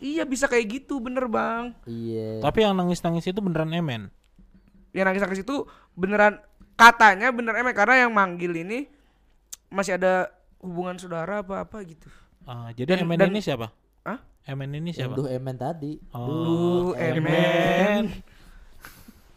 iya 0.00 0.24
bisa 0.24 0.48
kayak 0.48 0.80
gitu 0.80 1.04
bener 1.04 1.28
bang. 1.28 1.76
Iya. 1.84 2.40
Tapi 2.40 2.64
yang 2.64 2.72
nangis-nangis 2.80 3.28
itu 3.28 3.40
beneran 3.44 3.76
emen. 3.76 4.08
Yang 4.96 5.04
nangis-nangis 5.04 5.40
itu 5.44 5.68
beneran 5.92 6.40
katanya 6.82 7.30
bener 7.30 7.54
emen 7.54 7.70
karena 7.72 7.94
yang 8.00 8.12
manggil 8.12 8.50
ini 8.52 8.90
masih 9.68 9.94
ada 9.94 10.28
hubungan 10.58 10.96
saudara 10.96 11.40
apa 11.40 11.62
apa 11.62 11.78
gitu. 11.82 12.10
Ah, 12.42 12.70
jadi 12.70 12.92
Dan- 12.92 13.06
emen 13.06 13.16
dan- 13.16 13.30
ini 13.30 13.40
siapa? 13.40 13.70
Hah? 14.02 14.18
Emen 14.44 14.74
ini 14.74 14.90
siapa? 14.90 15.14
Duh 15.14 15.26
Emen 15.26 15.54
tadi. 15.54 16.02
Oh, 16.10 16.26
Duh, 16.26 16.98
emen. 16.98 18.10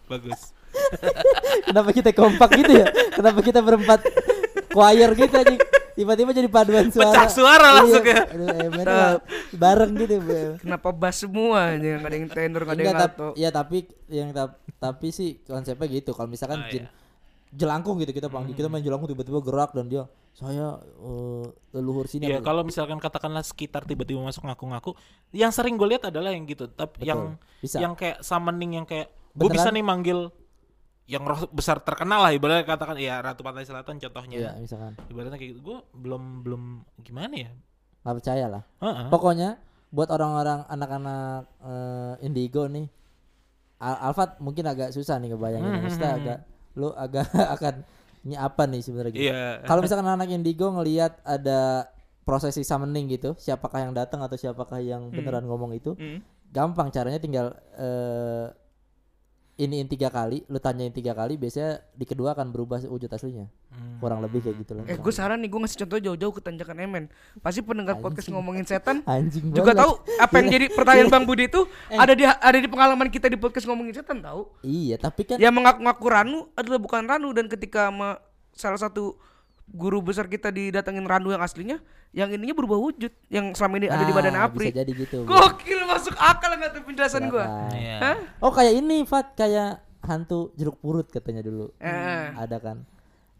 Bagus. 0.05 0.53
Kenapa 1.65 1.89
kita 1.91 2.09
kompak 2.11 2.49
gitu 2.55 2.73
ya? 2.75 2.87
Kenapa 3.09 3.39
kita 3.39 3.59
berempat 3.59 4.01
choir 4.67 5.09
gitu 5.13 5.35
aja? 5.35 5.55
Tiba-tiba 5.95 6.29
jadi 6.29 6.49
paduan 6.49 6.89
suara. 6.89 7.07
Pecah 7.07 7.29
suara 7.29 7.67
langsung 7.73 8.03
Iya. 8.03 8.11
ya. 8.11 8.23
Aduh, 8.27 8.47
Emen 8.59 8.83
mah 8.83 9.13
bareng 9.53 9.91
gitu. 9.95 10.15
Bu. 10.19 10.37
Kenapa 10.59 10.89
bass 10.91 11.15
semua 11.21 11.71
aja 11.71 11.89
nggak 11.95 12.09
ada 12.09 12.17
yang 12.17 12.27
tenor 12.27 12.61
nggak 12.61 12.73
ada 12.73 12.81
yang 12.81 12.91
Enggak, 12.91 13.07
alto. 13.07 13.27
tap- 13.29 13.37
ya 13.37 13.49
tapi 13.49 13.77
yang 14.09 14.29
tap- 14.31 14.59
tapi 14.75 15.07
sih 15.09 15.39
konsepnya 15.41 15.87
gitu. 15.87 16.11
Kalau 16.11 16.27
misalkan 16.27 16.59
Ah, 16.59 16.67
jin 16.67 16.83
iya. 16.83 16.89
Jelangkung 17.55 17.95
gitu 18.03 18.11
kita 18.11 18.27
panggil 18.27 18.51
kita 18.51 18.67
main 18.67 18.83
jelangkung 18.83 19.07
tiba-tiba 19.07 19.39
gerak 19.39 19.71
dan 19.71 19.87
dia 19.87 20.03
saya 20.35 20.83
eh, 20.83 21.45
leluhur 21.71 22.11
sini. 22.11 22.27
Apa- 22.27 22.43
kalau 22.43 22.67
misalkan 22.67 22.99
katakanlah 22.99 23.41
sekitar 23.41 23.87
tiba-tiba 23.87 24.19
masuk 24.19 24.43
ngaku-ngaku, 24.43 24.91
yang 25.31 25.55
sering 25.55 25.79
gue 25.79 25.95
lihat 25.95 26.11
adalah 26.11 26.35
yang 26.35 26.43
gitu. 26.43 26.67
Tapi 26.67 26.99
Betul, 26.99 27.07
yang 27.07 27.21
bisa. 27.63 27.77
yang 27.79 27.93
kayak 27.95 28.19
summoning 28.19 28.83
yang 28.83 28.85
kayak 28.85 29.07
Gue 29.35 29.51
bisa 29.51 29.67
nih 29.67 29.83
manggil 29.83 30.31
yang 31.05 31.21
roh 31.21 31.45
besar 31.51 31.83
terkenal 31.83 32.23
lah 32.23 32.31
ibaratnya 32.33 32.65
katakan 32.65 32.97
ya 32.97 33.19
Ratu 33.19 33.43
Pantai 33.43 33.67
Selatan 33.67 33.99
contohnya. 33.99 34.37
Iya, 34.39 34.51
misalkan. 34.59 34.95
Ibaratnya 35.11 35.39
kayak 35.39 35.51
gitu. 35.55 35.61
Gue 35.63 35.77
belum 35.95 36.43
belum 36.43 36.61
gimana 37.03 37.35
ya? 37.35 37.51
Nggak 38.03 38.15
percaya 38.19 38.45
lah. 38.51 38.63
Pokoknya 39.11 39.59
buat 39.91 40.11
orang-orang 40.11 40.67
anak-anak 40.67 41.41
eh, 41.63 42.25
indigo 42.27 42.67
nih, 42.67 42.87
Al 43.79 44.11
Alfat 44.11 44.39
mungkin 44.43 44.67
agak 44.67 44.91
susah 44.91 45.19
nih 45.19 45.35
ngebayangin. 45.35 45.71
Hmm, 45.71 45.83
Maksudnya 45.83 46.11
hmm, 46.11 46.19
agak 46.23 46.37
lu 46.75 46.91
agak 46.93 47.27
akan 47.55 47.83
ini 48.25 48.35
apa 48.35 48.65
nih 48.65 48.81
sebenarnya 48.81 49.11
gitu. 49.13 49.25
Iya. 49.29 49.63
Kalau 49.63 49.81
misalkan 49.85 50.07
anak 50.07 50.29
indigo 50.29 50.71
ngelihat 50.73 51.21
ada 51.21 51.89
prosesi 52.25 52.65
summoning 52.65 53.05
gitu, 53.07 53.37
siapakah 53.37 53.85
yang 53.85 53.93
datang 53.93 54.17
atau 54.25 54.33
siapakah 54.33 54.81
yang 54.81 55.13
beneran 55.13 55.45
ngomong 55.45 55.77
itu, 55.77 55.93
Hmm. 55.93 56.25
gampang 56.49 56.89
caranya 56.89 57.21
tinggal 57.21 57.53
eh 57.77 58.49
iniin 59.55 59.85
tiga 59.85 60.07
kali, 60.07 60.43
lu 60.45 60.57
tanyain 60.57 60.89
tiga 60.89 61.11
kali, 61.11 61.35
biasanya 61.35 61.79
di 61.89 62.03
kedua 62.03 62.31
akan 62.31 62.49
berubah 62.49 62.83
wujud 62.83 63.07
aslinya, 63.07 63.47
Hmm. 63.69 63.99
kurang 63.99 64.19
lebih 64.19 64.39
kayak 64.39 64.55
gitu 64.57 64.71
lah. 64.73 64.83
Eh 64.85 64.95
gue 64.95 65.09
saran 65.09 65.35
nih 65.37 65.47
gue 65.47 65.57
ngasih 65.57 65.79
contoh 65.81 65.99
jauh-jauh 66.01 66.31
ke 66.31 66.41
tanjakan 66.41 66.75
Emen. 66.77 67.05
Pasti 67.37 67.59
pendengar 67.59 67.95
podcast 67.97 68.23
Anjing. 68.23 68.35
ngomongin 68.35 68.63
setan 68.63 68.99
Anjing 69.09 69.47
juga 69.49 69.71
banget. 69.71 69.79
tahu 69.81 69.91
apa 70.17 70.33
yang 70.33 70.47
jadi 70.49 70.65
pertanyaan 70.69 71.07
Bang 71.09 71.23
Budi 71.23 71.43
itu 71.45 71.63
ada 71.89 72.11
di 72.11 72.23
ada 72.23 72.57
di 72.57 72.67
pengalaman 72.67 73.07
kita 73.07 73.25
di 73.25 73.35
podcast 73.35 73.63
ngomongin 73.65 73.91
setan 73.93 74.19
tahu. 74.19 74.47
Iya, 74.61 74.95
tapi 74.97 75.23
kan 75.25 75.35
Yang 75.37 75.53
mengaku-ngaku 75.53 76.05
Ranu 76.05 76.39
adalah 76.53 76.77
bukan 76.77 77.03
Ranu 77.03 77.29
dan 77.31 77.47
ketika 77.47 77.87
sama 77.87 78.19
salah 78.51 78.77
satu 78.77 79.15
guru 79.67 79.99
besar 79.99 80.25
kita 80.25 80.49
didatengin 80.49 81.03
Ranu 81.03 81.29
yang 81.29 81.41
aslinya, 81.41 81.81
yang 82.11 82.29
ininya 82.29 82.53
berubah 82.53 82.77
wujud, 82.77 83.11
yang 83.27 83.51
selama 83.51 83.77
ini 83.77 83.87
ada 83.87 84.01
di 84.01 84.09
Nah, 84.09 84.17
badan 84.17 84.35
Apri. 84.37 84.69
Bisa 84.69 84.77
jadi 84.77 84.91
gitu. 84.93 85.17
Gokil 85.23 85.79
masuk 85.83 86.15
akal 86.15 86.53
nggak 86.53 86.71
tuh 86.71 86.81
penjelasan 86.83 87.27
gua. 87.27 87.43
Silakan. 87.43 87.71
Iya. 87.75 87.97
Hah? 87.99 88.17
Oh 88.39 88.51
kayak 88.51 88.73
ini 88.75 88.97
Fat 89.03 89.33
kayak 89.33 89.71
hantu 90.01 90.53
jeruk 90.53 90.77
purut 90.77 91.07
katanya 91.07 91.41
dulu. 91.41 91.73
Eh. 91.77 92.29
Ada 92.31 92.57
kan. 92.57 92.77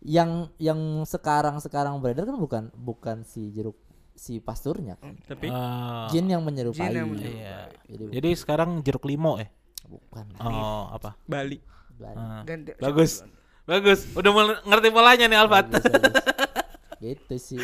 Yang 0.02 0.54
yang 0.58 0.80
sekarang 1.04 1.58
sekarang 1.58 1.98
beredar 1.98 2.26
kan 2.26 2.38
bukan 2.38 2.64
bukan 2.74 3.18
si 3.24 3.50
jeruk 3.50 3.78
si 4.14 4.38
pasturnya 4.38 4.96
kan. 4.96 5.18
Tapi 5.26 5.48
Ah, 5.48 6.08
Jin 6.08 6.26
yang 6.26 6.40
menyerupai. 6.40 6.78
Jin 6.80 6.94
yang 6.96 7.10
menyerupai. 7.10 7.38
iya. 7.38 7.60
Jadi 7.86 8.04
Jadi 8.12 8.30
sekarang 8.34 8.80
jeruk 8.82 9.06
limo 9.06 9.38
eh. 9.38 9.50
bukan. 9.86 10.26
Oh, 10.40 10.90
apa? 10.90 11.14
Bali. 11.24 11.62
Ah. 12.02 12.42
Ganti- 12.44 12.74
Bagus. 12.76 13.22
Bagus. 13.66 14.06
Udah 14.14 14.32
mulai 14.32 14.56
ngerti 14.62 14.88
polanya 14.90 15.26
nih 15.26 15.38
Alfat. 15.38 15.66
Bagus, 15.68 15.90
bagus. 15.90 16.14
gitu 17.04 17.36
sih. 17.38 17.60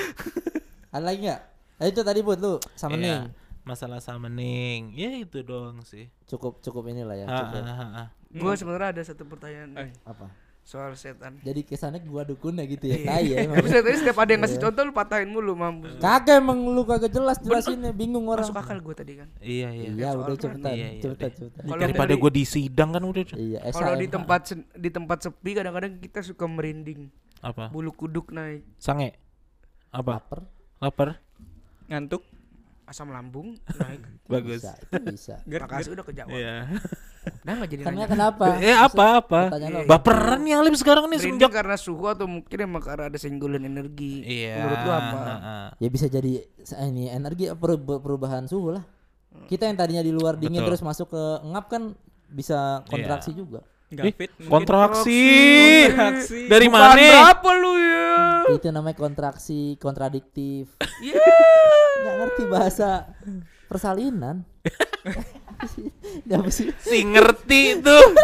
Ada 0.89 1.03
lagi 1.03 1.19
nggak? 1.23 1.41
Eh, 1.77 1.87
itu 1.89 2.01
tadi 2.01 2.19
buat 2.21 2.37
lu 2.37 2.57
sama 2.73 2.93
Iya. 2.93 3.01
Ning. 3.01 3.23
Masalah 3.61 4.01
summoning. 4.01 4.93
Ya 4.93 5.13
itu 5.15 5.41
doang 5.41 5.85
sih. 5.85 6.09
Cukup 6.25 6.59
cukup 6.59 6.89
inilah 6.89 7.13
ya. 7.13 7.25
Ah, 7.25 7.37
Cukup. 7.39 7.61
ah, 7.61 7.69
ah, 7.71 7.89
ah. 7.95 8.07
Gua 8.33 8.53
sebenarnya 8.53 8.97
ada 8.97 9.01
satu 9.05 9.23
pertanyaan 9.23 9.77
Eh. 9.77 9.89
Apa? 10.03 10.25
Soal 10.61 10.93
setan. 10.93 11.41
Jadi 11.41 11.61
kesannya 11.63 11.99
gua 12.01 12.21
dukun 12.21 12.55
ya 12.55 12.65
gitu 12.65 12.85
ya. 12.85 12.97
Tai 13.03 13.23
ya 13.23 13.37
Tapi 13.43 13.45
emang. 13.49 13.65
tadi 13.65 13.97
setiap 13.97 14.17
ada 14.17 14.29
yang 14.29 14.41
ngasih 14.41 14.59
contoh 14.61 14.81
lu 14.81 14.93
patahin 14.93 15.29
mulu 15.29 15.53
mampus. 15.53 15.97
Kagak 15.97 16.37
emang 16.37 16.61
lu 16.63 16.81
kagak 16.83 17.09
jelas 17.09 17.37
jelasinnya 17.37 17.91
bingung 17.91 18.25
orang. 18.25 18.45
Masuk 18.45 18.55
akal 18.55 18.77
gua 18.79 18.93
tadi 18.93 19.17
kan. 19.17 19.27
Iya, 19.41 19.69
iya. 19.73 19.89
Iya, 19.91 20.09
udah 20.15 20.35
cepetan, 20.35 20.71
Iya, 20.71 20.87
iya, 20.91 21.01
cepetan, 21.01 21.29
cepetan. 21.33 21.63
Kalau 21.65 21.81
Daripada 21.81 22.11
dari- 22.11 22.21
gue 22.21 22.31
di 22.31 22.43
sidang 22.45 22.89
kan 22.89 23.03
udah. 23.03 23.23
Iya, 23.33 23.59
Kalau 23.67 23.95
di 23.95 24.07
tempat 24.07 24.41
di 24.71 24.89
tempat 24.89 25.17
sepi 25.19 25.51
kadang-kadang 25.53 25.91
kita 25.97 26.19
suka 26.21 26.45
merinding. 26.45 27.09
Apa? 27.41 27.73
Bulu 27.73 27.89
kuduk 27.91 28.29
naik, 28.29 28.61
Sange. 28.77 29.17
Apa? 29.89 30.21
Lapar. 30.21 30.39
Lapar? 30.77 31.09
Ngantuk. 31.89 32.21
Asam 32.91 33.07
lambung 33.07 33.55
naik. 33.79 34.03
Bagus. 34.25 34.59
Bisa, 34.59 34.71
itu 34.77 34.93
bisa. 35.07 35.35
Ger, 35.49 35.61
Makasih 35.61 35.91
udah 35.91 36.05
kejawab. 36.05 36.31
Iya. 36.31 36.55
Dah 37.45 37.53
nggak 37.53 37.69
jadi 37.69 37.81
Karena 37.85 37.97
nanya. 37.99 38.09
kenapa? 38.09 38.45
Eh 38.57 38.73
apa 38.73 39.03
apa? 39.15 39.41
Lo. 39.61 39.85
Baperan 39.85 40.41
nih 40.41 40.57
Alim 40.57 40.73
sekarang 40.73 41.05
nih 41.05 41.15
Merinding 41.15 41.37
semenjak. 41.37 41.51
karena 41.53 41.75
suhu 41.75 42.05
atau 42.05 42.25
mungkin 42.25 42.57
emang 42.59 42.81
karena 42.81 43.07
ada 43.07 43.17
senggolan 43.17 43.61
energi. 43.61 44.25
Iya. 44.25 44.57
Menurut 44.59 44.79
lu 44.79 44.91
apa? 44.91 45.19
Ya 45.77 45.87
bisa 45.87 46.05
jadi 46.05 46.33
se- 46.59 46.77
ini 46.81 47.07
energi 47.07 47.47
peru- 47.53 47.77
perubahan 47.77 48.45
suhu 48.45 48.73
lah. 48.73 48.83
Kita 49.45 49.63
yang 49.63 49.77
tadinya 49.77 50.01
di 50.01 50.09
luar 50.09 50.35
dingin 50.35 50.59
Betul. 50.59 50.73
terus 50.73 50.81
masuk 50.81 51.07
ke 51.09 51.23
ngap 51.45 51.65
kan 51.67 51.93
bisa 52.27 52.81
kontraksi 52.85 53.31
juga. 53.31 53.61
Nggak 53.91 54.05
Eh, 54.07 54.13
fit. 54.15 54.31
kontraksi. 54.47 55.21
Kontraksi. 55.91 56.39
Dari 56.47 56.67
Bukan 56.67 56.79
mana? 56.79 56.95
berapa 56.95 57.49
lu 57.53 57.73
ya? 57.75 58.11
Itu 58.49 58.67
namanya 58.71 58.95
kontraksi 58.95 59.59
kontradiktif. 59.77 60.71
Iya. 61.03 61.17
Nggak 61.99 62.15
ngerti 62.17 62.43
bahasa 62.47 62.89
persalinan. 63.67 64.45
Apa 66.31 66.49
sih? 66.49 66.69
Si 66.77 66.97
ngerti 67.03 67.61
tuh. 67.79 68.05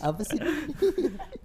Apa 0.00 0.22
sih? 0.24 0.38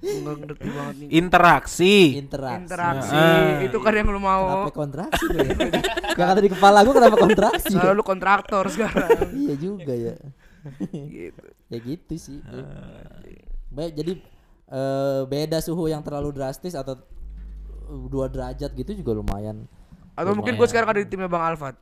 Enggak 0.01 0.35
ngerti 0.41 0.67
banget 0.67 0.95
nih. 0.97 1.07
Interaksi. 1.13 1.95
Interaksi. 2.17 2.63
Interaksi. 2.65 3.13
Ah. 3.13 3.61
Itu 3.61 3.77
kan 3.77 3.93
yang 3.93 4.07
lu 4.07 4.17
mau. 4.17 4.65
Kenapa 4.65 4.73
kontraksi 4.73 5.23
gue 5.27 5.39
ya? 5.43 5.57
Yang 6.15 6.29
ada 6.29 6.41
di 6.41 6.49
kepala 6.49 6.77
gue 6.81 6.93
kenapa 6.93 7.17
kontraksi? 7.17 7.69
ya? 7.69 7.77
Soalnya 7.77 7.93
lu 7.93 8.03
kontraktor 8.03 8.65
sekarang. 8.67 9.29
iya 9.35 9.53
juga 9.55 9.93
ya. 9.93 10.15
gitu. 11.11 11.43
ya 11.69 11.77
gitu 11.79 12.13
sih. 12.15 12.39
Baik, 13.73 13.93
jadi 13.97 14.13
eh, 14.69 15.21
beda 15.27 15.57
suhu 15.59 15.89
yang 15.89 16.01
terlalu 16.05 16.31
drastis 16.31 16.77
atau 16.77 16.97
eh, 17.89 18.05
dua 18.09 18.29
derajat 18.29 18.71
gitu 18.73 18.91
juga 18.95 19.11
lumayan. 19.17 19.67
Atau 20.13 20.37
mungkin 20.37 20.55
gue 20.55 20.67
sekarang 20.69 20.93
ada 20.93 21.01
di 21.01 21.09
timnya 21.09 21.29
Bang 21.29 21.41
Alfat. 21.41 21.75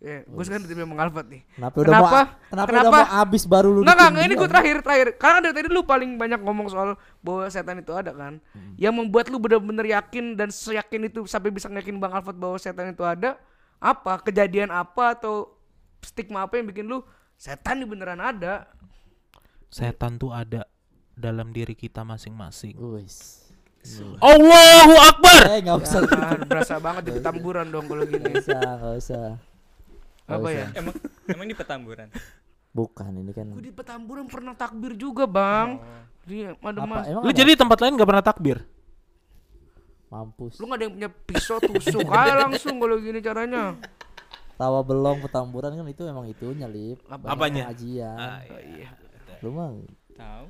Ya, 0.00 0.24
gue 0.24 0.44
sekarang 0.48 0.64
di 0.64 0.72
timnya 0.72 0.88
Bang 0.88 1.00
Alfat 1.04 1.28
nih. 1.28 1.44
Kenapa 1.52 1.76
udah 1.76 1.92
mau 1.92 1.92
Kenapa? 1.92 2.20
kenapa, 2.48 2.68
Kenapa? 2.72 2.88
udah 2.88 2.92
mau 3.04 3.20
abis 3.20 3.42
baru 3.44 3.68
lu 3.68 3.80
enggak, 3.84 3.96
ditunjuk, 4.00 4.24
ini 4.24 4.34
gue 4.34 4.48
terakhir, 4.48 4.76
terakhir. 4.80 5.08
Karena 5.20 5.38
dari 5.44 5.54
tadi 5.60 5.68
lu 5.68 5.82
paling 5.84 6.10
banyak 6.16 6.40
ngomong 6.40 6.66
soal 6.72 6.88
bahwa 7.20 7.44
setan 7.52 7.84
itu 7.84 7.92
ada 7.92 8.16
kan. 8.16 8.40
Yang 8.80 8.94
membuat 8.96 9.28
lu 9.28 9.36
bener-bener 9.36 9.92
yakin 9.92 10.40
dan 10.40 10.48
seyakin 10.48 11.12
itu 11.12 11.28
sampai 11.28 11.52
bisa 11.52 11.68
yakin 11.68 12.00
Bang 12.00 12.16
Alfat 12.16 12.32
bahwa 12.32 12.56
setan 12.56 12.96
itu 12.96 13.04
ada. 13.04 13.36
Apa? 13.76 14.24
Kejadian 14.24 14.72
apa 14.72 15.16
atau 15.16 15.52
stigma 16.00 16.48
apa 16.48 16.56
yang 16.56 16.72
bikin 16.72 16.88
lu 16.88 17.04
setan 17.40 17.80
ini 17.80 17.88
beneran 17.88 18.20
ada? 18.20 18.68
Setan 19.72 20.20
tuh 20.20 20.28
ada 20.28 20.68
dalam 21.16 21.56
diri 21.56 21.72
kita 21.72 22.04
masing-masing. 22.04 22.76
Allahu 24.20 24.94
Akbar. 25.00 25.40
Eh 25.48 25.64
enggak 25.64 25.80
usah. 25.80 26.00
Kan, 26.04 26.44
berasa 26.44 26.76
banget 26.76 27.02
di 27.08 27.20
tamburan 27.24 27.72
dong 27.72 27.88
kalau 27.88 28.04
gini. 28.04 28.28
Enggak 28.28 28.44
usah, 28.44 28.60
enggak 28.60 28.96
usah. 29.00 29.26
Nggak 30.20 30.36
Apa 30.36 30.44
usah. 30.44 30.52
ya? 30.52 30.66
Emang 30.76 30.94
emang 31.26 31.46
di 31.48 31.56
petamburan. 31.56 32.08
Bukan 32.70 33.10
ini 33.16 33.32
kan. 33.32 33.46
Gue 33.50 33.64
di 33.64 33.72
petamburan 33.72 34.28
pernah 34.28 34.52
takbir 34.52 34.92
juga 34.94 35.24
bang. 35.24 35.80
Dia 36.28 36.52
ada 36.54 36.76
Apa 36.76 36.86
mas. 36.86 37.04
emang 37.08 37.24
Lu 37.24 37.30
ada? 37.32 37.38
jadi 37.40 37.52
tempat 37.56 37.78
lain 37.80 37.96
gak 37.96 38.10
pernah 38.10 38.26
takbir? 38.26 38.58
mampus. 40.10 40.58
Lu 40.58 40.66
gak 40.66 40.76
ada 40.76 40.84
yang 40.84 40.94
punya 40.98 41.10
pisau 41.10 41.56
tusuk 41.56 42.02
aja 42.12 42.44
langsung 42.44 42.76
kalau 42.76 42.98
gini 42.98 43.22
caranya. 43.22 43.78
Tawa 44.60 44.84
belong 44.84 45.24
petamburan 45.24 45.72
kan 45.72 45.88
itu 45.88 46.04
emang 46.04 46.28
itunya, 46.28 46.68
Lip. 46.68 47.00
Banyak 47.08 47.24
Apanya? 47.24 47.62
Pengajian. 47.72 48.16
Ah, 48.20 48.44
iya. 48.60 48.92
Lu 49.40 49.56
mah 49.56 49.72
Tahu. 50.12 50.44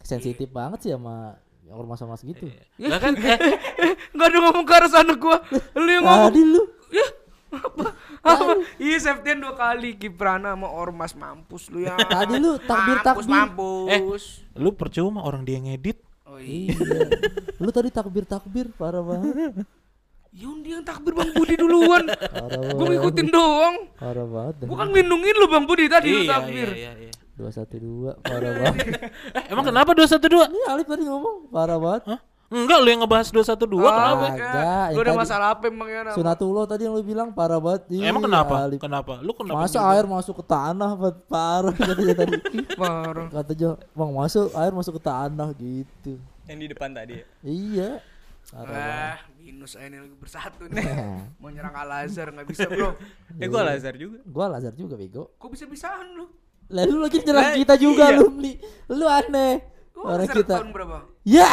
sensitif 0.00 0.46
banget 0.48 0.78
sih 0.80 0.90
sama 0.94 1.34
ormas-ormas 1.66 2.22
gitu. 2.22 2.46
Lah 2.78 2.98
kan 2.98 3.18
eh, 3.18 3.38
Gak 4.10 4.26
ada 4.26 4.38
ngomong 4.38 4.62
ke 4.62 4.72
arah 4.72 4.86
sana 4.86 5.14
gua. 5.14 5.42
Lu 5.74 5.86
yang 5.86 6.06
ngomong. 6.06 6.30
Tadi 6.30 6.42
lu 6.42 6.62
Ya, 6.90 7.06
apa? 7.50 7.84
Apa? 8.22 8.52
Iya, 8.78 8.96
Septian 8.98 9.38
dua 9.38 9.54
kali 9.54 9.94
Kiprana 9.94 10.54
sama 10.54 10.70
Ormas 10.70 11.14
mampus 11.14 11.70
lu 11.70 11.82
ya. 11.82 11.94
Tadi 11.98 12.38
lu 12.38 12.54
takbir 12.60 12.98
Mampus, 12.98 13.26
takbir. 13.26 13.30
Mampus. 13.34 14.24
lu 14.54 14.70
percuma 14.74 15.22
orang 15.22 15.42
dia 15.42 15.58
ngedit. 15.58 15.98
Oh 16.22 16.38
iya. 16.38 16.70
Iya. 16.70 17.10
lu 17.58 17.70
tadi 17.70 17.90
takbir 17.90 18.22
takbir 18.22 18.70
parah 18.74 19.02
banget. 19.02 19.66
Yun 20.30 20.62
dia 20.62 20.78
yang 20.78 20.86
takbir 20.86 21.10
Bang 21.10 21.34
Budi 21.34 21.54
duluan. 21.54 22.06
Gua 22.06 22.46
banget. 22.78 22.90
ngikutin 22.96 23.28
doang. 23.28 23.74
Parah 23.94 24.22
banget. 24.24 24.54
Gua 24.62 24.76
kan 24.78 24.86
ngelindungin 24.88 25.34
lu 25.34 25.46
Bang 25.46 25.64
Budi 25.64 25.84
tadi 25.86 26.08
lu 26.08 26.22
Iya, 26.22 26.30
takbir. 26.30 26.68
iya, 26.70 26.92
iya, 26.94 27.08
iya. 27.08 27.12
212 27.34 28.20
parah 28.20 28.50
banget. 28.54 28.86
Eh, 29.36 29.44
emang 29.48 29.64
kenapa 29.64 29.90
212? 29.90 30.52
Ini 30.52 30.64
Alif 30.68 30.86
tadi 30.86 31.02
ngomong 31.02 31.48
parah 31.48 31.78
banget. 31.78 32.02
Hah? 32.06 32.20
Enggak, 32.50 32.78
lu 32.78 32.88
yang 32.88 33.00
ngebahas 33.00 33.26
212 33.28 33.54
kenapa? 33.80 34.26
Kagak, 34.28 34.34
Lu 34.34 34.50
yang 34.52 34.90
udah 34.92 35.06
tadi- 35.08 35.22
masalah 35.22 35.46
apa 35.50 35.64
emang 35.66 35.88
ya? 35.88 36.00
Sunatullah 36.10 36.64
tadi 36.66 36.82
yang 36.82 36.92
lu 36.92 37.02
bilang 37.02 37.28
parah 37.30 37.58
banget. 37.58 37.82
Ih, 37.88 38.02
Emang 38.04 38.22
kenapa? 38.22 38.54
Alif. 38.60 38.78
Kenapa? 38.78 39.14
Lu 39.20 39.32
kenapa? 39.32 39.58
Masa 39.60 39.78
juga? 39.78 39.90
air 39.92 40.04
masuk 40.04 40.34
ke 40.36 40.44
tanah 40.44 40.90
parah 41.24 41.74
katanya 41.80 42.14
tadi. 42.16 42.34
Parah. 42.74 43.26
Katanya, 43.32 43.70
"Bang, 43.92 44.10
masuk 44.12 44.46
air 44.52 44.72
masuk 44.72 44.92
ke 44.94 45.02
tanah 45.02 45.48
gitu." 45.54 46.12
Yang 46.44 46.58
di 46.58 46.66
depan 46.68 46.88
tadi 46.90 47.12
ya. 47.14 47.24
Iya. 47.40 47.90
Parah. 48.50 48.74
Ah, 48.74 49.14
minus 49.40 49.72
aja 49.74 49.88
nih 49.88 50.00
lagi 50.00 50.16
bersatu 50.16 50.68
nih. 50.68 50.84
Nah, 50.84 51.32
Mau 51.36 51.48
nyerang 51.48 51.72
Al 51.74 52.04
Azhar 52.04 52.28
nggak 52.28 52.46
bisa 52.46 52.68
bro. 52.68 52.92
Eh 53.36 53.48
gua 53.48 53.64
Lazar 53.64 53.96
juga. 53.96 54.20
gua 54.22 54.46
Lazar 54.48 54.72
juga 54.72 54.94
bego. 54.94 55.32
Kok 55.34 55.48
bisa 55.50 55.64
bisaan 55.64 56.12
lu? 56.12 56.28
Lah 56.68 56.84
lu 56.84 57.00
lagi 57.00 57.18
nyerang 57.18 57.50
Lah, 57.50 57.56
kita 57.56 57.74
juga 57.74 58.04
iya. 58.06 58.16
lu 58.16 58.26
nih. 58.36 58.56
Lu 58.88 59.06
aneh. 59.08 59.54
Lu 59.90 60.00
Orang 60.04 60.28
kita. 60.28 60.54
tahun 60.56 60.70
berapa? 60.70 60.96
Ya. 61.24 61.48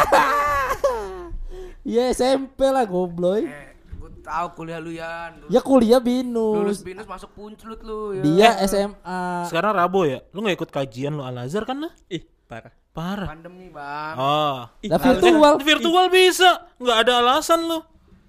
Ya 1.82 2.12
SMP 2.12 2.60
lah 2.62 2.84
gobloy. 2.84 3.48
Eh, 3.48 3.72
gue 3.96 4.10
Tahu 4.20 4.46
kuliah 4.54 4.76
lu 4.76 4.92
Yan. 4.92 5.40
Lulus, 5.40 5.48
Ya 5.48 5.60
kuliah 5.60 6.00
lulus 6.00 6.04
binus. 6.04 6.78
binus 6.84 7.06
masuk 7.08 7.32
punclut 7.32 7.80
lu 7.80 8.12
ya. 8.12 8.22
Dia 8.22 8.50
SMA. 8.62 9.48
Sekarang 9.48 9.72
Rabo 9.72 10.04
ya. 10.04 10.20
Lu 10.30 10.44
nggak 10.44 10.56
ikut 10.60 10.70
kajian 10.70 11.16
lu 11.16 11.24
Al 11.24 11.40
Azhar 11.40 11.64
kan 11.64 11.80
lah? 11.80 11.92
Ih, 12.06 12.20
parah. 12.44 12.72
Parah. 12.98 13.28
Pandemi, 13.30 13.70
Bang. 13.70 14.14
Oh. 14.18 14.66
Ih, 14.82 14.90
Lah 14.90 14.98
harusnya- 14.98 15.30
virtual. 15.30 15.54
Virtual 15.62 16.06
bisa. 16.10 16.50
Nggak 16.82 16.98
ada 17.06 17.12
alasan 17.22 17.60
lu. 17.62 17.78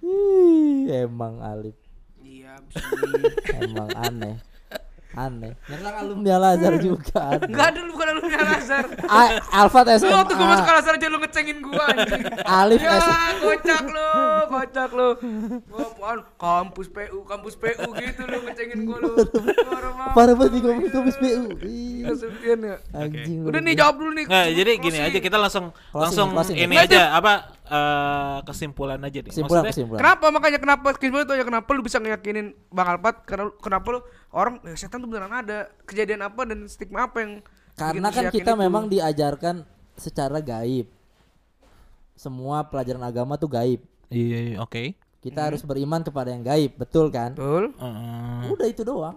Ih, 0.00 1.04
emang 1.04 1.42
Alif. 1.42 1.74
Iya. 2.22 2.54
Emang 3.58 3.90
aneh. 3.98 4.38
Aneh. 5.10 5.58
Nyerang 5.66 5.96
alumni 6.06 6.30
Al 6.38 6.44
Azhar 6.54 6.74
juga. 6.78 7.22
Enggak 7.50 7.66
ada 7.74 7.78
lu 7.82 7.90
bukan 7.90 8.08
alumni 8.14 8.36
Al 8.38 8.50
Azhar. 8.54 8.84
A- 9.18 9.32
Alfat 9.66 9.86
Lu 9.98 10.06
waktu 10.06 10.34
gua 10.38 10.46
masuk 10.48 10.62
SMA. 10.62 10.70
Al 10.70 10.78
Azhar 10.78 10.94
aja 10.94 11.06
lu 11.10 11.18
ngecengin 11.18 11.58
gua 11.58 11.82
anjing. 11.90 12.22
Alif 12.46 12.80
ya, 12.80 12.92
SMA. 12.94 13.28
kocak 13.42 13.84
lu, 13.90 14.08
kocak 14.46 14.90
lu. 14.94 15.08
Apaan? 15.74 16.18
Kampus 16.38 16.86
PU, 16.88 17.18
kampus 17.26 17.54
PU 17.58 17.88
gitu 17.90 18.22
lu 18.22 18.38
ngecengin 18.46 18.80
gua 18.86 18.98
lu. 19.02 19.12
Parah 20.14 20.34
banget. 20.38 20.50
Nih 20.54 20.60
ngomong 20.62 20.90
kampus 20.94 21.16
PU. 21.18 21.42
Kesepian 22.06 22.58
ya. 22.62 22.76
Anjing. 22.94 23.38
Udah 23.50 23.60
nih 23.60 23.74
jawab 23.74 23.94
dulu 23.98 24.10
nih. 24.14 24.26
Jadi 24.30 24.70
gini 24.78 24.98
aja 25.02 25.18
kita 25.18 25.36
langsung 25.36 25.74
langsung 25.90 26.30
ini 26.54 26.78
aja 26.78 27.18
apa 27.18 27.59
eh, 27.70 28.38
kesimpulan 28.44 28.98
aja 28.98 29.18
nih. 29.22 29.30
Kesimpulan 29.30 29.62
Maksudnya, 29.62 29.72
kesimpulan. 29.72 30.00
Kenapa 30.02 30.26
makanya 30.28 30.58
kenapa 30.58 30.86
kesimpulan 30.92 31.24
itu 31.24 31.34
ya 31.38 31.44
kenapa 31.46 31.68
lu 31.70 31.80
bisa 31.80 31.96
ngeyakinin 31.96 32.46
Bang 32.68 32.88
Alpat 32.90 33.22
karena 33.22 33.48
kenapa 33.56 33.86
lu 33.94 34.00
orang 34.30 34.58
ya, 34.66 34.74
setan 34.74 34.98
tuh 34.98 35.08
beneran 35.08 35.30
ada 35.30 35.70
kejadian 35.86 36.20
apa 36.20 36.42
dan 36.44 36.66
stigma 36.66 37.06
apa 37.06 37.16
yang 37.22 37.32
Karena 37.72 38.10
kan 38.10 38.28
kita 38.28 38.52
itu? 38.52 38.60
memang 38.60 38.90
diajarkan 38.90 39.62
secara 39.94 40.42
gaib. 40.42 40.90
Semua 42.12 42.66
pelajaran 42.66 43.00
agama 43.00 43.40
tuh 43.40 43.48
gaib. 43.48 43.80
Iya, 44.12 44.38
iya, 44.52 44.56
oke. 44.60 44.92
Kita 45.20 45.48
harus 45.48 45.64
beriman 45.64 46.00
kepada 46.00 46.28
yang 46.28 46.44
gaib, 46.44 46.76
betul 46.76 47.08
kan? 47.08 47.32
betul 47.32 47.72
Eh, 47.76 48.50
Udah 48.52 48.68
itu 48.68 48.84
doang. 48.84 49.16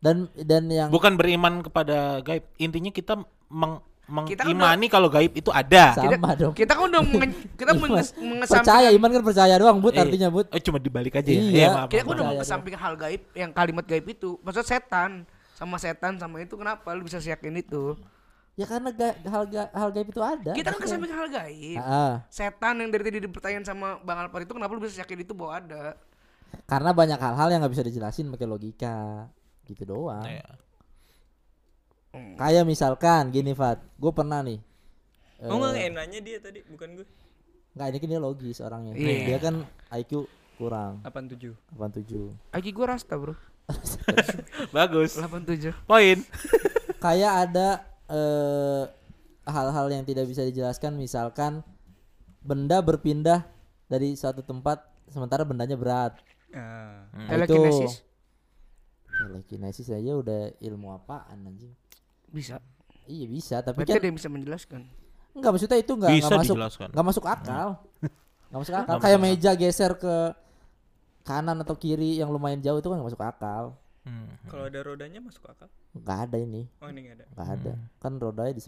Dan 0.00 0.28
dan 0.34 0.68
yang 0.68 0.88
bukan 0.88 1.16
beriman 1.16 1.60
kepada 1.60 2.20
gaib. 2.20 2.44
Intinya 2.56 2.88
kita 2.88 3.20
meng 3.48 3.80
Kita 4.26 4.42
kan 4.42 4.50
mengimani 4.50 4.86
kalau 4.86 5.08
gaib 5.08 5.32
itu 5.32 5.50
ada. 5.50 5.84
sama 5.92 6.34
dong. 6.34 6.52
kita 6.52 6.72
kan 6.72 6.84
udah 6.84 7.00
menge, 7.00 7.36
kita 7.60 7.72
menges, 7.72 8.08
mengesampingkan 8.12 8.64
percaya 8.66 8.88
iman 8.90 9.08
kan 9.08 9.22
percaya 9.22 9.54
doang, 9.56 9.78
Bud, 9.78 9.92
Eh, 9.92 10.00
artinya, 10.00 10.28
Bud. 10.28 10.46
Eh, 10.48 10.60
cuma 10.60 10.76
dibalik 10.76 11.14
aja 11.14 11.26
ya. 11.26 11.36
Iya. 11.36 11.50
Iya, 11.50 11.68
maaf, 11.70 11.88
kita 11.88 12.02
kan 12.02 12.10
udah 12.10 12.24
mengesampingkan 12.28 12.80
hal 12.80 12.94
gaib 12.96 13.22
yang 13.32 13.50
kalimat 13.50 13.84
gaib 13.84 14.06
itu 14.06 14.36
maksud 14.40 14.62
setan 14.62 15.22
sama 15.52 15.76
setan 15.76 16.16
sama 16.16 16.38
itu 16.38 16.54
kenapa 16.54 16.90
lu 16.90 17.02
bisa 17.02 17.18
yakin 17.18 17.54
itu 17.54 17.94
Ya 18.54 18.66
karena 18.66 18.90
ga- 18.90 19.16
hal 19.22 19.44
ga- 19.46 19.70
hal 19.70 19.88
gaib 19.90 20.08
itu 20.08 20.20
ada. 20.20 20.52
kita 20.52 20.68
kan 20.68 20.78
kesampingkan 20.78 21.16
hal 21.16 21.30
gaib 21.30 21.76
Ah, 21.76 21.84
ah. 21.86 22.12
setan 22.26 22.76
yang 22.76 22.88
dari 22.88 23.02
tadi 23.02 23.18
dipertanyain 23.20 23.62
sama 23.62 23.96
Bang 23.98 24.18
Alpat 24.18 24.42
itu 24.42 24.52
kenapa 24.52 24.68
lu 24.70 24.80
bisa 24.80 24.98
yakin 24.98 25.18
itu 25.18 25.32
bahwa 25.32 25.56
ada 25.56 25.96
Karena 26.66 26.90
banyak 26.90 27.14
hal-hal 27.16 27.48
yang 27.48 27.60
nggak 27.60 27.72
bisa 27.72 27.84
dijelasin 27.84 28.26
pakai 28.28 28.44
logika. 28.44 29.30
Gitu 29.62 29.86
doang. 29.86 30.26
Iya. 32.10 32.34
Kayak 32.38 32.64
misalkan 32.66 33.30
gini, 33.30 33.54
Fat. 33.54 33.78
Gue 33.98 34.10
pernah 34.10 34.42
nih. 34.42 34.58
Oh 35.46 35.56
enggak 35.56 35.88
enaknya 35.88 36.20
dia 36.20 36.38
tadi, 36.42 36.60
bukan 36.68 37.00
gue. 37.00 37.06
Enggak, 37.72 37.86
ini 37.94 37.96
kan 38.02 38.08
dia 38.12 38.20
logis 38.20 38.58
orangnya. 38.60 38.92
Iya. 38.98 39.18
Dia 39.24 39.38
kan 39.38 39.54
IQ 39.94 40.28
kurang 40.60 41.00
87. 41.08 41.56
87. 41.72 42.52
Aki 42.52 42.70
gua 42.76 42.86
rasta 42.92 43.16
bro 43.16 43.32
Bagus. 44.76 45.16
87 45.16 45.72
Poin. 45.88 46.20
Kayak 47.04 47.32
ada 47.48 47.68
eh, 48.12 48.84
hal-hal 49.48 49.86
yang 49.88 50.04
tidak 50.04 50.28
bisa 50.28 50.44
dijelaskan 50.44 51.00
misalkan 51.00 51.64
benda 52.44 52.84
berpindah 52.84 53.48
dari 53.88 54.12
suatu 54.12 54.44
tempat 54.44 54.84
sementara 55.08 55.48
bendanya 55.48 55.80
berat. 55.80 56.20
Ah. 56.52 57.08
Nah, 57.16 57.28
telekinesis 57.32 58.04
Telekinesis 59.08 59.88
aja 59.92 60.12
udah 60.16 60.52
ilmu 60.60 60.92
apaan 60.92 61.44
anjing. 61.48 61.72
Bisa 62.30 62.56
Iya 63.04 63.26
bisa, 63.26 63.58
tapi 63.58 63.74
berarti 63.76 63.90
kan 63.90 63.98
ada 63.98 64.06
yang 64.06 64.16
bisa 64.16 64.28
menjelaskan 64.28 64.80
enggak 65.30 65.50
maksudnya 65.50 65.78
itu 65.78 65.92
enggak 65.94 66.10
Bisa 66.10 66.18
enggak 66.22 66.38
masuk 66.38 66.54
dijelaskan. 66.54 66.88
enggak 66.90 67.06
masuk 67.06 67.24
akal. 67.24 67.68
Enggak 68.46 68.60
masuk 68.60 68.74
akal. 68.76 68.96
Kayak 68.98 69.18
meja 69.20 69.50
geser 69.54 69.92
ke 69.94 70.14
kanan 71.22 71.58
atau 71.58 71.74
kiri 71.74 72.18
yang 72.18 72.28
lumayan 72.28 72.58
jauh 72.58 72.78
itu 72.78 72.86
kan 72.86 72.98
enggak 72.98 73.08
masuk 73.10 73.22
akal. 73.22 73.64
Hmm. 74.00 74.26
Kalau 74.46 74.64
ada 74.64 74.80
rodanya 74.80 75.18
masuk 75.18 75.42
akal? 75.44 75.68
Enggak 75.90 76.18
ada 76.24 76.36
ini, 76.36 76.62
Oh, 76.78 76.86
ini 76.86 76.98
enggak 77.02 77.16
ada. 77.16 77.24
enggak 77.28 77.48
ada. 77.52 77.72
Kan 77.98 78.12
rodanya 78.16 78.52
di 78.52 78.62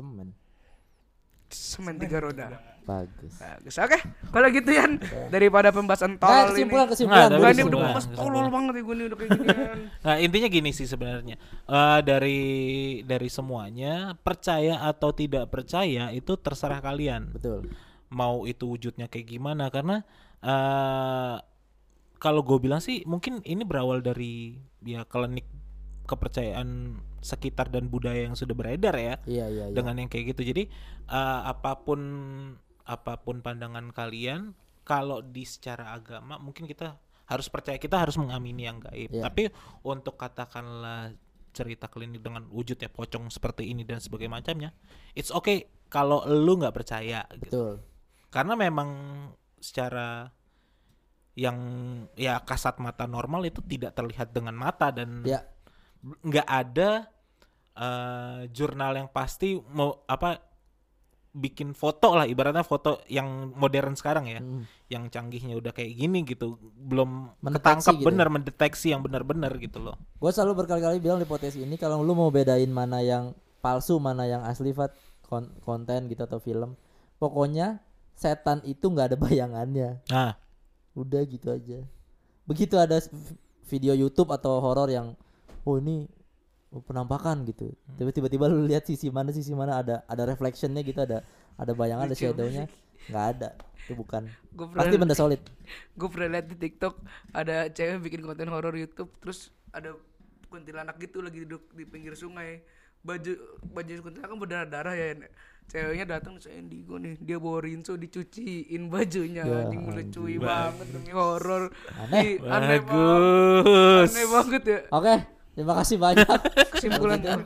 semen. 1.53 1.95
tiga 1.97 2.19
roda 2.19 2.47
Bagus. 2.83 3.39
bagus 3.39 3.79
oke 3.79 3.95
kalau 4.29 4.51
gitu 4.51 4.66
Yan 4.69 4.99
daripada 5.29 5.70
pembahasan 5.70 6.16
Nah, 6.16 6.27
tol 6.43 6.51
kesimpulan 6.51 6.83
ini 6.83 6.91
kesimpulan. 6.91 7.29
Gak 7.31 7.53
ini 7.53 7.62
udah 7.62 7.79
kesimpulan. 7.95 8.19
tolol 8.19 8.47
banget 8.49 8.73
ya 8.74 8.83
gue 8.83 8.95
nih 8.95 9.05
udah 9.05 9.19
kayak 9.19 9.31
ginian 9.33 9.79
Nah 10.05 10.16
intinya 10.19 10.49
gini 10.49 10.70
sih 10.73 10.87
sebenarnya 10.87 11.37
Eh, 11.62 12.01
dari 12.03 12.41
dari 13.03 13.29
semuanya 13.29 13.95
percaya 14.19 14.83
atau 14.83 15.11
tidak 15.12 15.47
percaya 15.47 16.11
itu 16.11 16.35
terserah 16.35 16.81
kalian 16.81 17.31
Betul. 17.31 17.70
mau 18.11 18.45
itu 18.45 18.66
wujudnya 18.66 19.07
kayak 19.07 19.31
gimana 19.31 19.70
karena 19.70 20.03
eh 20.43 21.37
kalau 22.19 22.43
gue 22.43 22.59
bilang 22.59 22.79
sih 22.79 23.03
mungkin 23.03 23.43
ini 23.43 23.62
berawal 23.62 23.99
dari 23.99 24.55
ya 24.81 25.03
klinik 25.03 25.47
kepercayaan 26.05 26.99
sekitar 27.23 27.70
dan 27.70 27.86
budaya 27.86 28.27
yang 28.27 28.35
sudah 28.35 28.53
beredar 28.53 28.93
ya 28.93 29.15
Iya, 29.24 29.47
iya, 29.47 29.65
iya. 29.70 29.73
dengan 29.73 29.94
yang 29.97 30.11
kayak 30.11 30.35
gitu 30.35 30.43
jadi 30.44 30.66
eh, 31.09 31.40
apa 31.47 31.81
pun 31.81 32.01
apa 32.82 33.16
pun 33.16 33.40
pandangan 33.40 33.89
kalian 33.89 34.53
kalau 34.82 35.23
di 35.23 35.47
secara 35.47 35.94
agama 35.94 36.36
mungkin 36.36 36.66
kita 36.66 36.99
harus 37.24 37.47
percaya 37.47 37.78
kita 37.78 37.94
harus 37.97 38.19
mengamini 38.19 38.66
yang 38.66 38.82
gaib 38.82 39.09
Iya. 39.09 39.23
tapi 39.23 39.43
untuk 39.81 40.19
katakanlah 40.19 41.15
cerita 41.53 41.86
klinik 41.86 42.19
dengan 42.19 42.49
wujudnya 42.49 42.89
pocong 42.89 43.28
seperti 43.28 43.69
ini 43.69 43.85
dan 43.85 44.01
sebagainya 44.01 44.32
macamnya 44.32 44.70
it's 45.12 45.31
okay 45.31 45.69
kalau 45.86 46.24
lu 46.24 46.59
nggak 46.59 46.74
percaya 46.74 47.23
gitu 47.39 47.55
Betul. 47.55 47.73
karena 48.28 48.55
memang 48.59 48.89
secara 49.57 50.32
yang 51.32 51.57
ya 52.12 52.40
kasat 52.40 52.77
mata 52.77 53.07
normal 53.07 53.44
itu 53.44 53.62
tidak 53.62 53.94
terlihat 53.94 54.32
dengan 54.32 54.53
mata 54.53 54.90
dan 54.90 55.24
Ya, 55.24 55.44
nggak 56.03 56.44
ada 56.44 57.09
eh, 57.74 58.49
jurnal 58.49 58.93
yang 58.94 59.09
pasti 59.09 59.57
mau 59.70 60.05
apa 60.05 60.39
bikin 61.32 61.73
foto 61.73 62.12
lah 62.12 62.28
ibaratnya 62.28 62.61
foto 62.61 63.01
yang 63.09 63.57
modern 63.57 63.97
sekarang 63.97 64.28
ya 64.28 64.36
Mm. 64.36 64.69
yang 64.93 65.09
canggihnya 65.09 65.57
udah 65.57 65.73
kayak 65.73 65.97
gini 65.97 66.28
gitu 66.28 66.61
belum 66.77 67.40
Mendeteksi 67.40 67.57
ketangkap 67.57 67.93
gitu 67.97 68.05
bener 68.05 68.28
mendeteksi 68.28 68.86
yang 68.93 69.01
benar-benar 69.01 69.57
gitu 69.57 69.81
loh 69.81 69.97
gue 70.20 70.28
selalu 70.28 70.61
berkali-kali 70.61 71.01
bilang 71.01 71.16
di 71.16 71.24
podcast 71.24 71.57
ini 71.57 71.81
kalau 71.81 72.05
lu 72.05 72.12
mau 72.12 72.28
bedain 72.28 72.69
mana 72.69 73.01
yang 73.01 73.32
palsu, 73.62 73.97
mana 73.97 74.27
yang 74.27 74.43
asli, 74.43 74.74
Fat, 74.74 74.90
kon- 75.24 75.55
konten 75.62 76.11
gitu 76.11 76.27
atau 76.27 76.36
film, 76.36 76.74
pokoknya 77.16 77.78
setan 78.12 78.59
itu 78.66 78.90
nggak 78.90 79.15
ada 79.15 79.19
bayangannya. 79.24 80.03
nah 80.11 80.35
Udah 80.93 81.23
gitu 81.23 81.47
aja. 81.49 81.81
Begitu 82.44 82.74
ada 82.74 82.99
video 83.65 83.94
YouTube 83.94 84.28
atau 84.28 84.59
horor 84.59 84.90
yang 84.90 85.15
oh 85.62 85.78
ini 85.78 86.11
penampakan 86.81 87.44
gitu. 87.44 87.69
Tapi 88.01 88.11
tiba-tiba 88.16 88.49
lu 88.49 88.65
lihat 88.65 88.89
sisi 88.89 89.12
mana 89.12 89.28
sisi 89.28 89.53
mana 89.53 89.85
ada 89.85 90.01
ada 90.09 90.24
reflectionnya 90.24 90.81
gitu 90.81 91.05
ada 91.05 91.20
ada 91.61 91.73
bayangan 91.77 92.09
ada 92.09 92.16
shadownya. 92.16 92.65
Nggak 93.12 93.24
ada. 93.36 93.49
Itu 93.85 93.93
bukan. 93.99 94.31
Gue 94.57 94.66
pasti 94.73 94.97
benda 94.97 95.12
solid. 95.12 95.43
gue 95.99 96.09
pernah 96.09 96.39
liat 96.39 96.47
di 96.49 96.57
TikTok 96.57 96.94
ada 97.36 97.69
cewek 97.69 98.09
bikin 98.09 98.20
konten 98.24 98.49
horor 98.49 98.73
YouTube 98.73 99.12
terus 99.20 99.53
ada 99.77 99.93
kuntilanak 100.49 100.97
gitu 100.97 101.20
lagi 101.20 101.44
duduk 101.44 101.69
di 101.77 101.85
pinggir 101.85 102.16
sungai. 102.16 102.65
Baju 103.05 103.61
baju 103.69 103.93
kuntilanak 104.09 104.31
kan 104.32 104.39
berdarah 104.40 104.69
darah 104.70 104.94
ya. 104.97 105.12
Ceweknya 105.62 106.19
datang 106.19 106.40
saya 106.43 106.59
indigo 106.59 106.99
nih 106.99 107.20
dia 107.23 107.39
bawa 107.39 107.62
rinso 107.62 108.01
dicuciin 108.01 108.89
bajunya. 108.89 109.44
Ya 109.44 109.69
anjing 109.69 109.82
anjing. 109.89 110.40
banget 110.40 110.86
demi 110.90 111.12
horor 111.15 111.70
Aneh. 112.01 112.40
Ih, 112.40 112.51
aneh 112.51 112.81
banget 112.82 113.62
bagus 113.62 114.11
aneh 114.11 114.27
banget 114.27 114.62
ya. 114.65 114.81
Oke 114.90 115.15
terima 115.55 115.74
kasih 115.81 115.97
banyak. 116.01 116.29
Kesimpulan. 116.74 117.19
Udah. 117.23 117.39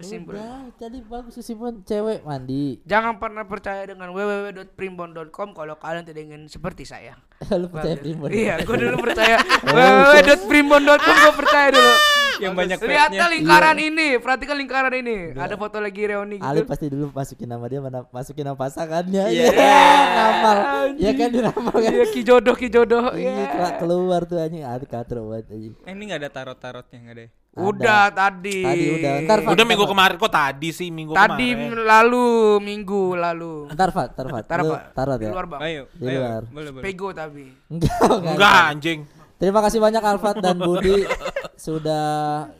kesimpulan. 0.00 0.40
Udah, 0.40 0.60
tadi 0.80 0.98
bagus 1.04 1.34
kesimpulan. 1.36 1.84
Cewek 1.84 2.24
mandi. 2.24 2.80
Jangan 2.88 3.20
pernah 3.20 3.44
percaya 3.44 3.84
dengan 3.84 4.16
www.primbon.com 4.16 5.48
kalau 5.52 5.76
kalian 5.76 6.08
tidak 6.08 6.24
ingin 6.24 6.48
seperti 6.48 6.88
saya. 6.88 7.20
Lu 7.60 7.68
percaya 7.68 8.00
primbon? 8.00 8.32
Iya 8.32 8.64
gue 8.64 8.76
dulu 8.80 8.96
percaya. 9.04 9.36
Www.primbon.com 9.68 11.16
gue 11.20 11.34
percaya 11.36 11.68
dulu 11.74 11.94
Yang 12.40 12.54
banyak 12.54 12.78
Lihatlah 12.80 13.06
petnya. 13.12 13.26
lingkaran 13.30 13.76
ini, 13.78 14.08
perhatikan 14.16 14.56
lingkaran 14.56 14.94
ini. 14.94 15.16
Ada 15.32 15.54
foto 15.54 15.76
lagi 15.76 16.02
reuni 16.02 16.36
Ali 16.38 16.58
gitu. 16.58 16.68
pasti 16.68 16.86
dulu 16.88 17.04
masukin 17.10 17.46
nama 17.46 17.64
dia 17.64 17.78
mana 17.78 17.98
masukin 18.06 18.42
nama 18.42 18.56
pasangannya 18.56 19.24
Iya. 19.26 19.44
Iya, 19.52 19.84
ngamal 20.10 20.58
ya 20.96 21.10
kan 21.12 21.28
diramal 21.28 21.74
kan 21.74 21.90
Iya 21.90 22.04
ki 22.08 22.20
jodoh 22.22 22.54
ki 22.54 22.68
jodoh. 22.68 23.12
iya 23.12 23.30
Iya. 23.30 23.46
keluar- 23.50 23.76
keluar 23.78 24.20
tuh 24.24 24.36
anjing 24.38 24.62
Ali 24.62 24.84
katro 24.84 25.28
banget 25.28 25.46
anjing 25.50 25.74
Eh, 25.78 25.90
ini 25.90 26.02
enggak 26.04 26.18
ada 26.18 26.30
tarot-tarotnya 26.30 26.98
enggak 26.98 27.14
ada. 27.14 27.22
ya? 27.22 27.30
Udah 27.52 28.02
tadi. 28.08 28.62
Tadi 28.62 28.84
udah. 28.94 29.12
Ntar, 29.20 29.38
Fat, 29.40 29.50
Udah 29.50 29.64
minggu 29.66 29.82
kemarin 29.84 30.16
kok 30.16 30.30
tadi 30.30 30.68
sih 30.70 30.88
minggu 30.88 31.12
Tadi 31.12 31.48
kemarin. 31.50 31.82
lalu 31.82 32.26
minggu 32.58 33.02
lalu. 33.12 33.54
Ntar 33.68 33.90
Fat, 33.90 34.08
ntar 34.12 34.26
Fat. 34.30 34.44
Taruh 34.46 35.18
Di 35.18 35.26
ya. 35.26 35.30
luar 35.30 35.46
bang. 35.48 35.60
Ayo, 35.60 35.82
Di 35.90 36.06
ayo. 36.06 36.18
luar. 36.20 36.42
Boleh, 36.46 36.70
boleh. 36.70 36.84
Pego 36.84 37.08
tapi. 37.10 37.50
Enggak. 37.66 37.98
Enggak 38.30 38.54
anjing. 38.70 39.00
Terima 39.36 39.60
kasih 39.60 39.78
banyak 39.78 39.98
Alfat 40.00 40.36
dan 40.38 40.56
Budi 40.56 41.00
sudah 41.60 42.08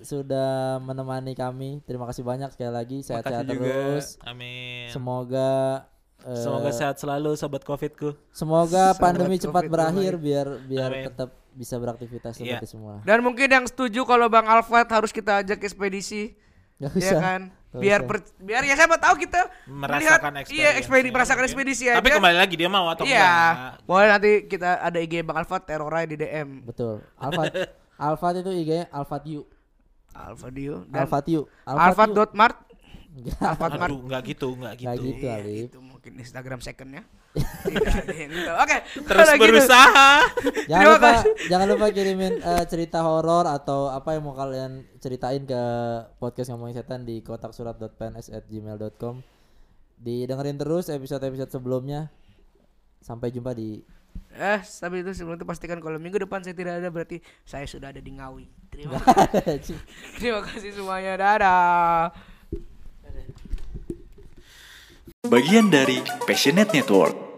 sudah 0.00 0.50
menemani 0.78 1.32
kami. 1.32 1.80
Terima 1.82 2.04
kasih 2.04 2.20
banyak 2.20 2.52
sekali 2.52 2.68
lagi. 2.68 2.98
Sehat-sehat 3.00 3.42
Makasih 3.42 3.56
juga. 3.56 3.72
terus. 3.72 4.06
Amin. 4.20 4.86
Semoga 4.88 5.50
eh, 6.20 6.36
Semoga 6.36 6.68
sehat 6.70 6.96
selalu 6.96 7.32
sobat 7.34 7.64
covidku. 7.64 8.12
semoga 8.30 8.92
Sahabat 8.92 9.00
pandemi 9.00 9.40
cepat 9.40 9.64
Covid 9.64 9.72
berakhir 9.72 10.12
biar 10.14 10.46
biar 10.62 10.90
Amin. 10.90 11.04
tetap 11.06 11.32
bisa 11.50 11.74
beraktivitas 11.74 12.36
Iya. 12.36 12.60
seperti 12.60 12.66
semula. 12.68 13.00
Dan 13.02 13.18
mungkin 13.20 13.48
yang 13.48 13.64
setuju 13.64 14.04
kalau 14.04 14.28
Bang 14.28 14.44
Alfat 14.44 14.86
harus 14.86 15.10
kita 15.10 15.40
ajak 15.40 15.58
ekspedisi. 15.58 16.36
Gak 16.76 16.92
Ya 16.94 17.00
usah. 17.08 17.20
kan? 17.20 17.40
Biar 17.72 18.00
usah. 18.00 18.08
per- 18.10 18.36
biar 18.36 18.62
ya 18.62 18.74
siapa 18.74 18.96
tahu 18.96 19.14
kita 19.16 19.48
Merasakan 19.64 20.32
melihat-. 20.34 20.48
Iya, 20.50 20.70
ekspedisi 20.76 21.08
ya, 21.08 21.14
merasakan 21.14 21.38
mungkin. 21.38 21.48
ekspedisi 21.50 21.84
Tapi 21.88 22.04
aja. 22.04 22.16
kembali 22.16 22.36
lagi 22.36 22.54
dia 22.54 22.68
mau 22.68 22.86
atau 22.86 23.04
Iya. 23.04 23.16
enggak. 23.16 23.54
Boleh 23.82 24.08
nanti 24.08 24.30
kita 24.46 24.70
ada 24.78 24.98
IG 24.98 25.14
Bang 25.22 25.38
Alfat 25.38 25.62
Terorai 25.64 26.04
di 26.04 26.16
DM. 26.16 26.48
Betul. 26.62 27.00
Alfat 27.16 27.48
Alfat 28.00 28.40
itu 28.40 28.48
IG-nya 28.48 28.88
Alfat 28.88 29.28
You. 29.28 29.44
Alfat 30.10 30.50
Dio 30.50 30.82
dan 30.90 31.06
Alfat 31.06 31.22
You. 31.28 31.46
Alfat 31.62 32.10
dot 32.10 32.34
mart. 32.34 32.56
Enggak, 33.10 33.38
Alfat 33.44 33.70
mart. 33.76 33.90
Aduh, 33.92 34.00
enggak 34.08 34.22
gitu, 34.26 34.48
enggak 34.56 34.74
gitu. 34.74 34.88
Nggak 34.88 34.96
gitu 35.04 35.22
Iya, 35.22 35.34
Alif. 35.38 35.66
itu 35.70 35.78
mungkin 35.78 36.12
Instagram 36.18 36.58
secondnya. 36.64 37.04
Tahu. 37.30 38.58
Oke, 38.58 38.76
Terus 39.06 39.28
gitu, 39.30 39.38
berusaha. 39.38 40.10
Jangan 40.66 40.86
lupa 40.98 41.10
jangan 41.46 41.66
lupa 41.70 41.86
kirimin 41.94 42.42
eh, 42.42 42.64
cerita 42.66 43.06
horor 43.06 43.46
atau 43.46 43.86
apa 43.86 44.18
yang 44.18 44.26
mau 44.26 44.34
kalian 44.34 44.82
ceritain 44.98 45.46
ke 45.46 45.62
podcast 46.18 46.50
ngomongin 46.50 46.82
setan 46.82 47.06
di 47.06 47.22
kotaksurat.pns@gmail.com. 47.22 49.22
Didengerin 50.00 50.56
terus 50.58 50.88
episode-episode 50.90 51.52
sebelumnya. 51.52 52.10
Sampai 52.98 53.30
jumpa 53.30 53.54
di 53.54 53.78
Eh, 54.40 54.60
tapi 54.64 55.04
itu 55.04 55.12
sebelum 55.12 55.36
itu 55.36 55.44
pastikan 55.44 55.82
kalau 55.84 56.00
minggu 56.00 56.16
depan 56.16 56.40
saya 56.40 56.56
tidak 56.56 56.80
ada 56.80 56.88
berarti 56.88 57.20
saya 57.44 57.68
sudah 57.68 57.92
ada 57.92 58.00
di 58.00 58.08
Ngawi. 58.16 58.48
Terima 58.72 58.96
kasih. 58.96 59.76
Terima 60.22 60.40
kasih 60.40 60.70
semuanya. 60.72 61.20
Dadah. 61.20 62.14
Bagian 65.28 65.68
dari 65.68 66.00
Passionate 66.24 66.72
Network. 66.72 67.28